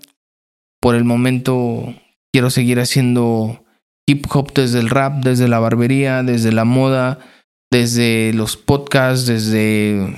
Por 0.82 0.96
el 0.96 1.04
momento 1.04 1.94
quiero 2.34 2.50
seguir 2.50 2.80
haciendo 2.80 3.64
hip 4.06 4.26
hop 4.32 4.54
desde 4.54 4.80
el 4.80 4.90
rap, 4.90 5.24
desde 5.24 5.48
la 5.48 5.60
barbería, 5.60 6.24
desde 6.24 6.52
la 6.52 6.66
moda, 6.66 7.20
desde 7.72 8.34
los 8.34 8.58
podcasts, 8.58 9.26
desde 9.26 10.16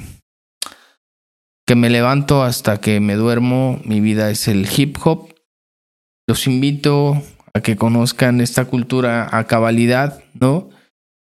que 1.66 1.76
me 1.76 1.90
levanto 1.90 2.44
hasta 2.44 2.80
que 2.80 3.00
me 3.00 3.16
duermo. 3.16 3.80
Mi 3.86 4.02
vida 4.02 4.32
es 4.32 4.48
el 4.48 4.68
hip 4.76 4.98
hop. 5.04 5.36
Los 6.28 6.48
invito 6.48 7.22
a 7.54 7.62
que 7.62 7.76
conozcan 7.76 8.42
esta 8.42 8.66
cultura 8.66 9.30
a 9.32 9.46
cabalidad, 9.46 10.24
¿no? 10.34 10.70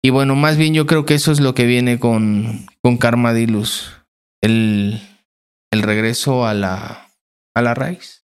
Y 0.07 0.11
bueno, 0.11 0.37
más 0.37 0.57
bien 0.57 0.73
yo 0.73 0.87
creo 0.87 1.05
que 1.05 1.15
eso 1.15 1.33
es 1.33 1.41
lo 1.41 1.53
que 1.53 1.67
viene 1.67 1.99
con, 1.99 2.65
con 2.81 2.97
Karmadilus. 2.97 3.91
El, 4.41 5.01
el 5.73 5.83
regreso 5.83 6.47
a 6.47 6.55
la, 6.55 7.09
a 7.57 7.61
la 7.61 7.75
raíz. 7.75 8.25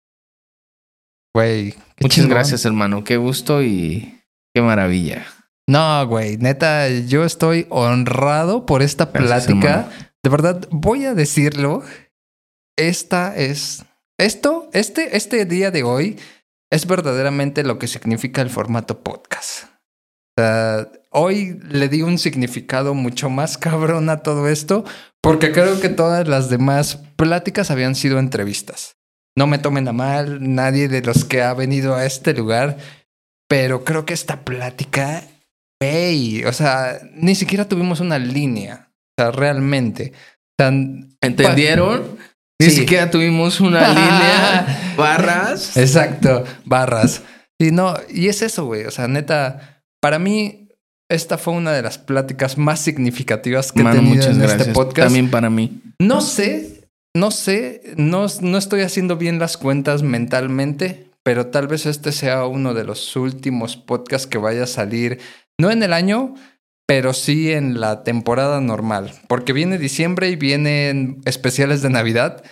Güey. 1.35 1.75
Muchas 1.99 2.15
chingón. 2.15 2.31
gracias, 2.31 2.65
hermano. 2.65 3.03
Qué 3.03 3.17
gusto 3.17 3.61
y 3.61 4.23
qué 4.55 4.63
maravilla. 4.63 5.27
No, 5.69 6.07
güey, 6.07 6.37
neta, 6.37 6.89
yo 6.89 7.23
estoy 7.23 7.67
honrado 7.69 8.65
por 8.65 8.81
esta 8.81 9.11
Gracias, 9.13 9.45
plática. 9.45 9.69
hermano. 9.81 9.89
De 10.23 10.29
verdad, 10.31 10.67
voy 10.71 11.05
a 11.05 11.13
decirlo. 11.13 11.83
Esta 12.75 13.35
es. 13.35 13.85
Esto, 14.17 14.67
este, 14.73 15.15
este 15.15 15.45
día 15.45 15.69
de 15.69 15.83
hoy 15.83 16.17
es 16.71 16.87
verdaderamente 16.87 17.61
lo 17.61 17.77
que 17.77 17.85
significa 17.85 18.41
el 18.41 18.49
formato 18.49 19.03
podcast. 19.03 19.65
O 19.65 20.41
sea, 20.41 20.91
hoy 21.17 21.59
le 21.69 21.89
di 21.89 22.01
un 22.01 22.17
significado 22.17 22.93
mucho 22.93 23.29
más 23.29 23.57
cabrón 23.57 24.09
a 24.09 24.17
todo 24.17 24.47
esto, 24.47 24.85
porque 25.21 25.51
creo 25.51 25.79
que 25.79 25.89
todas 25.89 26.27
las 26.27 26.49
demás 26.49 26.97
pláticas 27.15 27.71
habían 27.71 27.95
sido 27.95 28.19
entrevistas. 28.19 28.97
No 29.37 29.45
me 29.47 29.59
tomen 29.59 29.87
a 29.87 29.93
mal, 29.93 30.39
nadie 30.55 30.87
de 30.87 31.01
los 31.01 31.25
que 31.25 31.41
ha 31.43 31.53
venido 31.53 31.95
a 31.95 32.05
este 32.05 32.33
lugar, 32.33 32.77
pero 33.47 33.83
creo 33.83 34.05
que 34.05 34.13
esta 34.13 34.43
plática 34.45 35.23
Güey, 35.79 36.43
o 36.45 36.53
sea, 36.53 36.99
ni 37.13 37.35
siquiera 37.35 37.67
tuvimos 37.67 37.99
una 37.99 38.17
línea. 38.17 38.89
O 39.15 39.21
sea, 39.21 39.31
realmente. 39.31 40.11
Sea, 40.59 40.69
¿Entendieron? 41.21 42.17
Ni 42.59 42.69
Sí. 42.69 42.77
siquiera 42.77 43.11
tuvimos 43.11 43.59
una 43.59 43.87
línea, 43.89 44.93
barras. 44.97 45.77
Exacto, 45.77 46.43
barras. 46.65 47.21
Y 47.59 47.69
no, 47.69 47.95
y 48.09 48.27
es 48.27 48.41
eso, 48.41 48.65
güey. 48.65 48.85
O 48.85 48.91
sea, 48.91 49.07
neta, 49.07 49.83
para 50.01 50.17
mí, 50.17 50.66
esta 51.09 51.37
fue 51.37 51.53
una 51.53 51.71
de 51.71 51.81
las 51.81 51.97
pláticas 51.97 52.57
más 52.57 52.81
significativas 52.81 53.71
que 53.71 53.83
Mano, 53.83 53.99
he 53.99 54.03
tenido 54.03 54.29
en 54.29 54.39
gracias. 54.39 54.61
este 54.61 54.73
podcast. 54.73 55.07
También 55.07 55.29
para 55.29 55.49
mí. 55.49 55.81
No 55.99 56.21
sé, 56.21 56.89
no 57.15 57.31
sé, 57.31 57.81
no, 57.95 58.27
no 58.41 58.57
estoy 58.57 58.81
haciendo 58.81 59.17
bien 59.17 59.39
las 59.39 59.57
cuentas 59.57 60.03
mentalmente, 60.03 61.09
pero 61.23 61.47
tal 61.47 61.67
vez 61.67 61.85
este 61.85 62.11
sea 62.11 62.45
uno 62.45 62.73
de 62.73 62.83
los 62.83 63.15
últimos 63.15 63.77
podcasts 63.77 64.27
que 64.27 64.37
vaya 64.37 64.63
a 64.63 64.67
salir, 64.67 65.19
no 65.59 65.71
en 65.71 65.81
el 65.83 65.93
año, 65.93 66.35
pero 66.87 67.13
sí 67.13 67.51
en 67.51 67.79
la 67.79 68.03
temporada 68.03 68.61
normal, 68.61 69.11
porque 69.27 69.53
viene 69.53 69.77
diciembre 69.77 70.29
y 70.29 70.35
vienen 70.35 71.21
especiales 71.25 71.81
de 71.81 71.89
Navidad. 71.89 72.43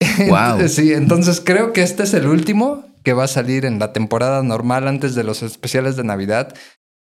Wow. 0.28 0.68
sí, 0.68 0.92
entonces 0.92 1.42
creo 1.44 1.72
que 1.72 1.82
este 1.82 2.02
es 2.02 2.14
el 2.14 2.26
último 2.26 2.84
que 3.04 3.12
va 3.12 3.24
a 3.24 3.28
salir 3.28 3.64
en 3.64 3.78
la 3.78 3.92
temporada 3.92 4.42
normal 4.42 4.86
antes 4.86 5.14
de 5.14 5.24
los 5.24 5.42
especiales 5.42 5.96
de 5.96 6.04
Navidad. 6.04 6.54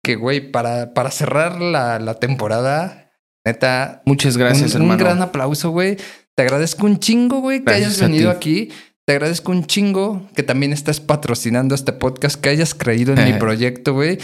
Que, 0.06 0.16
güey, 0.16 0.52
para, 0.52 0.94
para 0.94 1.10
cerrar 1.10 1.60
la, 1.60 1.98
la 2.00 2.14
temporada, 2.20 3.12
neta, 3.44 4.04
Muchas 4.06 4.38
gracias, 4.38 4.76
un, 4.76 4.82
un 4.84 4.92
hermano. 4.92 5.04
gran 5.04 5.22
aplauso, 5.24 5.72
güey. 5.72 5.98
Te 6.36 6.44
agradezco 6.44 6.86
un 6.86 7.00
chingo, 7.00 7.40
güey, 7.40 7.60
que 7.60 7.66
Gracias 7.66 7.88
hayas 7.88 8.02
venido 8.02 8.30
aquí. 8.30 8.70
Te 9.08 9.14
agradezco 9.14 9.52
un 9.52 9.66
chingo 9.66 10.28
que 10.36 10.44
también 10.44 10.74
estés 10.74 11.00
patrocinando 11.00 11.74
este 11.74 11.92
podcast, 11.92 12.40
que 12.40 12.50
hayas 12.50 12.76
creído 12.76 13.14
en 13.16 13.24
mi 13.24 13.32
Eh. 13.32 13.38
proyecto, 13.40 13.94
güey. 13.94 14.20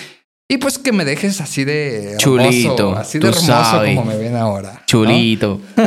Y 0.49 0.57
pues 0.57 0.77
que 0.77 0.91
me 0.91 1.03
dejes 1.05 1.41
así 1.41 1.63
de 1.63 2.11
hermoso, 2.13 2.19
Chulito, 2.19 2.95
así 2.95 3.17
de 3.19 3.27
hermoso 3.29 3.45
sabes. 3.47 3.95
como 3.95 4.07
me 4.11 4.17
ven 4.17 4.35
ahora. 4.35 4.73
¿no? 4.73 4.79
Chulito. 4.85 5.61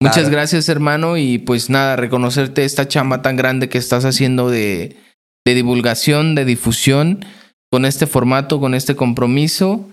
Muchas 0.00 0.14
Claro. 0.16 0.30
gracias, 0.30 0.68
hermano. 0.68 1.16
Y 1.16 1.38
pues 1.38 1.68
nada, 1.70 1.96
reconocerte 1.96 2.64
esta 2.64 2.86
chamba 2.88 3.20
tan 3.20 3.36
grande 3.36 3.68
que 3.68 3.78
estás 3.78 4.04
haciendo 4.04 4.48
de, 4.48 4.96
de 5.44 5.54
divulgación, 5.54 6.34
de 6.36 6.44
difusión, 6.44 7.24
con 7.70 7.84
este 7.84 8.06
formato, 8.06 8.60
con 8.60 8.74
este 8.74 8.96
compromiso. 8.96 9.88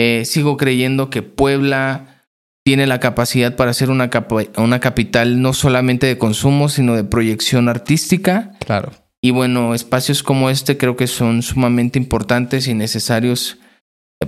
Eh, 0.00 0.24
sigo 0.24 0.56
creyendo 0.56 1.10
que 1.10 1.22
Puebla 1.22 2.24
tiene 2.64 2.86
la 2.86 3.00
capacidad 3.00 3.56
para 3.56 3.72
ser 3.72 3.90
una, 3.90 4.10
capa- 4.10 4.44
una 4.56 4.78
capital 4.78 5.40
no 5.40 5.52
solamente 5.54 6.06
de 6.06 6.18
consumo, 6.18 6.68
sino 6.68 6.94
de 6.94 7.04
proyección 7.04 7.68
artística. 7.68 8.52
Claro. 8.64 8.92
Y 9.20 9.30
bueno, 9.30 9.74
espacios 9.74 10.22
como 10.22 10.50
este 10.50 10.76
creo 10.76 10.96
que 10.96 11.06
son 11.08 11.42
sumamente 11.42 11.98
importantes 11.98 12.68
y 12.68 12.74
necesarios 12.74 13.58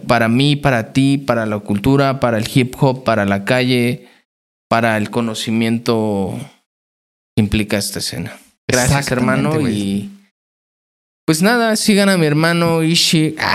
para 0.07 0.29
mí, 0.29 0.57
para 0.57 0.93
ti, 0.93 1.19
para 1.19 1.47
la 1.47 1.59
cultura, 1.61 2.19
para 2.19 2.39
el 2.39 2.49
hip 2.53 2.75
hop, 2.81 3.05
para 3.05 3.25
la 3.25 3.45
calle, 3.45 4.09
para 4.69 4.97
el 4.97 5.11
conocimiento 5.11 6.37
que 7.37 7.43
implica 7.43 7.77
esta 7.77 7.99
escena. 8.01 8.37
Gracias, 8.67 9.11
hermano. 9.13 9.69
Y 9.69 10.11
pues 11.31 11.43
nada, 11.43 11.77
sigan 11.77 12.09
a 12.09 12.17
mi 12.17 12.27
hermano 12.27 12.83
Ishi. 12.83 13.37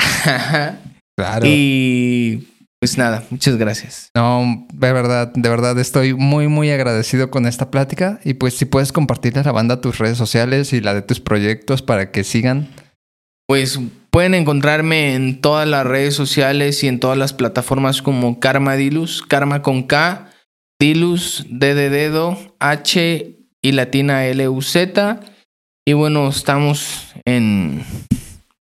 Claro. 1.18 1.46
y 1.46 2.48
pues 2.80 2.98
nada, 2.98 3.22
muchas 3.30 3.58
gracias. 3.58 4.10
No, 4.16 4.66
de 4.74 4.94
verdad, 4.94 5.34
de 5.34 5.50
verdad 5.50 5.78
estoy 5.78 6.14
muy, 6.14 6.48
muy 6.48 6.72
agradecido 6.72 7.30
con 7.30 7.46
esta 7.46 7.72
plática. 7.72 8.22
Y 8.24 8.36
pues 8.36 8.54
si 8.54 8.64
puedes 8.64 8.94
compartirle 8.94 9.42
a 9.42 9.44
la 9.44 9.52
banda 9.52 9.82
tus 9.82 9.98
redes 9.98 10.18
sociales 10.18 10.72
y 10.72 10.80
la 10.80 10.94
de 10.94 11.02
tus 11.02 11.20
proyectos 11.20 11.82
para 11.82 12.12
que 12.12 12.24
sigan. 12.24 12.70
Pues 13.46 13.78
pueden 14.10 14.36
encontrarme 14.36 15.14
en 15.14 15.42
todas 15.42 15.68
las 15.68 15.86
redes 15.86 16.16
sociales 16.16 16.82
y 16.82 16.88
en 16.88 17.02
todas 17.02 17.18
las 17.18 17.34
plataformas 17.34 18.02
como 18.02 18.40
Karma 18.40 18.76
Dilus, 18.76 19.22
Karma 19.22 19.62
con 19.62 19.84
K, 19.84 20.32
Dilus, 20.80 21.46
D 21.50 21.76
de 21.76 21.90
dedo, 21.90 22.38
H 22.60 23.36
y 23.62 23.72
latina 23.74 24.26
L 24.28 24.48
U 24.48 24.62
Z. 24.62 25.35
Y 25.88 25.94
bueno, 25.94 26.28
estamos 26.28 27.14
en 27.26 27.84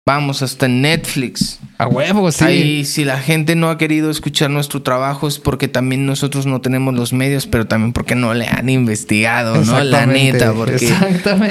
vamos 0.05 0.43
hasta 0.43 0.67
en 0.67 0.83
Netflix. 0.83 1.61
A 1.79 1.87
huevo, 1.87 2.33
sí. 2.33 2.45
Ahí 2.45 2.85
si 2.85 3.05
la 3.05 3.19
gente 3.19 3.55
no 3.55 3.71
ha 3.71 3.79
querido 3.79 4.11
escuchar 4.11 4.51
nuestro 4.51 4.83
trabajo 4.83 5.29
es 5.29 5.39
porque 5.39 5.69
también 5.69 6.05
nosotros 6.05 6.47
no 6.47 6.61
tenemos 6.61 6.95
los 6.95 7.13
medios, 7.13 7.47
pero 7.47 7.67
también 7.67 7.93
porque 7.93 8.17
no 8.17 8.35
le 8.35 8.47
han 8.47 8.69
investigado, 8.69 9.65
¿no? 9.65 9.83
La 9.85 10.07
neta, 10.07 10.53
porque 10.53 10.93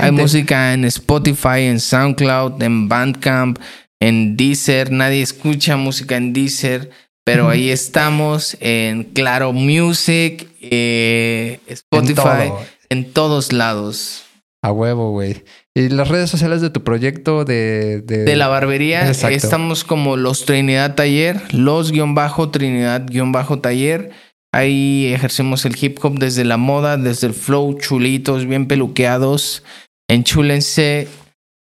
hay 0.02 0.12
música 0.12 0.74
en 0.74 0.86
Spotify, 0.86 1.62
en 1.62 1.80
SoundCloud, 1.80 2.62
en 2.62 2.90
Bandcamp, 2.90 3.58
en 4.00 4.36
Deezer. 4.36 4.92
Nadie 4.92 5.22
escucha 5.22 5.78
música 5.78 6.18
en 6.18 6.34
Deezer, 6.34 6.90
pero 7.24 7.48
ahí 7.50 7.70
estamos 7.70 8.58
en 8.60 9.06
Claro 9.06 9.54
Music, 9.54 10.48
eh, 10.60 11.60
Spotify, 11.68 12.16
todo. 12.16 12.60
en 12.90 13.12
todos 13.14 13.54
lados. 13.54 14.26
A 14.64 14.72
huevo, 14.72 15.12
güey. 15.12 15.44
Y 15.76 15.90
las 15.90 16.10
redes 16.10 16.30
sociales 16.30 16.62
de 16.62 16.70
tu 16.70 16.84
proyecto 16.84 17.46
de... 17.46 18.02
De, 18.02 18.26
De 18.26 18.36
la 18.36 18.48
barbería 18.48 19.08
Exacto. 19.08 19.38
estamos 19.38 19.84
como 19.86 20.18
los 20.18 20.46
Trinidad 20.46 20.96
Taller, 20.96 21.42
los 21.54 21.92
guion 21.92 22.14
bajo 22.14 22.50
Trinidad 22.50 23.06
guion 23.08 23.32
bajo 23.32 23.60
Taller. 23.60 24.12
Ahí 24.54 25.14
ejercemos 25.14 25.64
el 25.64 25.78
hip 25.82 25.98
hop 26.04 26.20
desde 26.20 26.44
la 26.44 26.58
moda, 26.58 26.98
desde 26.98 27.28
el 27.28 27.34
flow, 27.34 27.78
chulitos, 27.78 28.46
bien 28.46 28.68
peluqueados. 28.68 29.64
Enchúlense, 30.10 31.08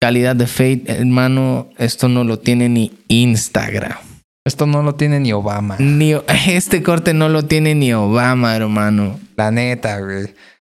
calidad 0.01 0.35
de 0.35 0.47
fade, 0.47 0.83
hermano. 0.87 1.69
Esto 1.77 2.09
no 2.09 2.25
lo 2.25 2.37
tiene 2.39 2.67
ni 2.67 2.91
Instagram. 3.07 3.97
Esto 4.45 4.65
no 4.65 4.83
lo 4.83 4.95
tiene 4.95 5.21
ni 5.21 5.31
Obama. 5.31 5.77
Ni, 5.79 6.13
este 6.49 6.83
corte 6.83 7.13
no 7.13 7.29
lo 7.29 7.45
tiene 7.45 7.75
ni 7.75 7.93
Obama, 7.93 8.57
hermano. 8.57 9.17
La 9.37 9.51
neta, 9.51 9.99
güey. 10.01 10.33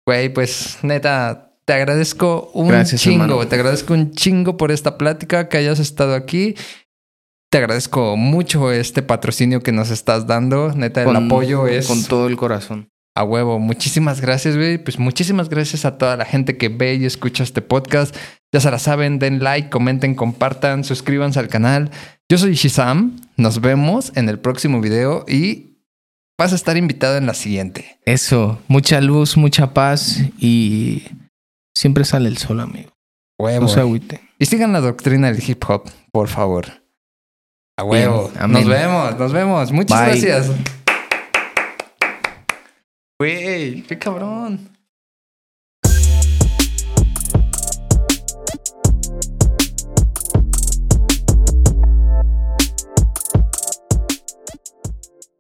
Güey, 0.05 0.30
pues 0.30 0.77
neta, 0.84 1.52
te 1.65 1.73
agradezco 1.73 2.52
un 2.53 2.69
Gracias, 2.69 3.02
chingo. 3.02 3.23
hermano. 3.23 3.48
Te 3.48 3.56
agradezco 3.56 3.94
un 3.94 4.11
chingo 4.11 4.57
por 4.57 4.72
esta 4.72 4.98
plática, 4.98 5.48
que 5.49 5.57
hayas 5.57 5.80
estado 5.80 6.15
aquí. 6.15 6.56
Te 7.52 7.60
agradezco 7.60 8.18
mucho 8.18 8.72
este 8.72 9.03
patrocinio 9.03 9.61
que 9.61 9.72
nos 9.72 9.90
estás 9.91 10.26
dando. 10.27 10.73
Neta, 10.73 11.03
el 11.03 11.15
apoyo 11.15 11.68
es 11.68 11.88
Con 11.88 12.03
todo 12.03 12.27
el 12.27 12.35
corazón. 12.35 12.90
a 13.15 13.23
huevo. 13.23 13.60
Muchísimas 13.60 14.22
gracias, 14.22 14.56
güey. 14.57 14.77
Pues 14.80 14.98
muchísimas 14.98 15.49
gracias 15.49 15.85
a 15.85 15.98
toda 15.99 16.18
la 16.18 16.26
gente 16.26 16.57
que 16.57 16.69
ve 16.69 16.95
y 16.95 17.06
escucha 17.06 17.44
este 17.44 17.61
podcast. 17.61 18.15
Ya 18.52 18.60
se 18.60 18.72
la 18.72 18.80
saben, 18.80 19.19
den 19.19 19.44
like, 19.44 19.69
comenten, 19.69 20.15
compartan, 20.15 20.84
suscríbanse 20.84 21.40
al 21.40 21.48
canal. 21.48 21.91
Yo 22.30 22.38
soy 22.40 22.56
Shizam. 22.56 23.19
Nos 23.38 23.61
vemos 23.61 24.11
en 24.15 24.30
el 24.30 24.40
próximo 24.40 24.81
video 24.81 25.23
y 25.27 25.77
vas 26.40 26.53
a 26.53 26.56
estar 26.56 26.76
invitado 26.76 27.18
en 27.18 27.27
la 27.27 27.35
siguiente. 27.35 27.99
Eso, 28.06 28.60
mucha 28.68 28.99
luz, 28.99 29.38
mucha 29.38 29.73
paz 29.76 30.19
y 30.40 31.03
siempre 31.75 32.05
sale 32.05 32.29
el 32.29 32.37
sol, 32.37 32.59
amigo. 32.59 32.91
Huevo. 33.39 33.61
No 33.61 33.67
se 33.67 33.79
agüite. 33.79 34.21
Y 34.39 34.45
sigan 34.45 34.73
la 34.73 34.81
doctrina 34.81 35.31
del 35.31 35.41
hip 35.47 35.63
hop, 35.67 35.89
por 36.11 36.27
favor. 36.27 36.65
A 37.77 37.83
huevo. 37.83 38.29
Bien. 38.29 38.51
Nos 38.51 38.67
vemos, 38.67 39.17
nos 39.17 39.33
vemos. 39.33 39.71
Muchas 39.71 39.99
Bye. 39.99 40.09
gracias. 40.09 40.51
Güey, 43.19 43.83
qué 43.83 43.97
cabrón. 43.97 44.69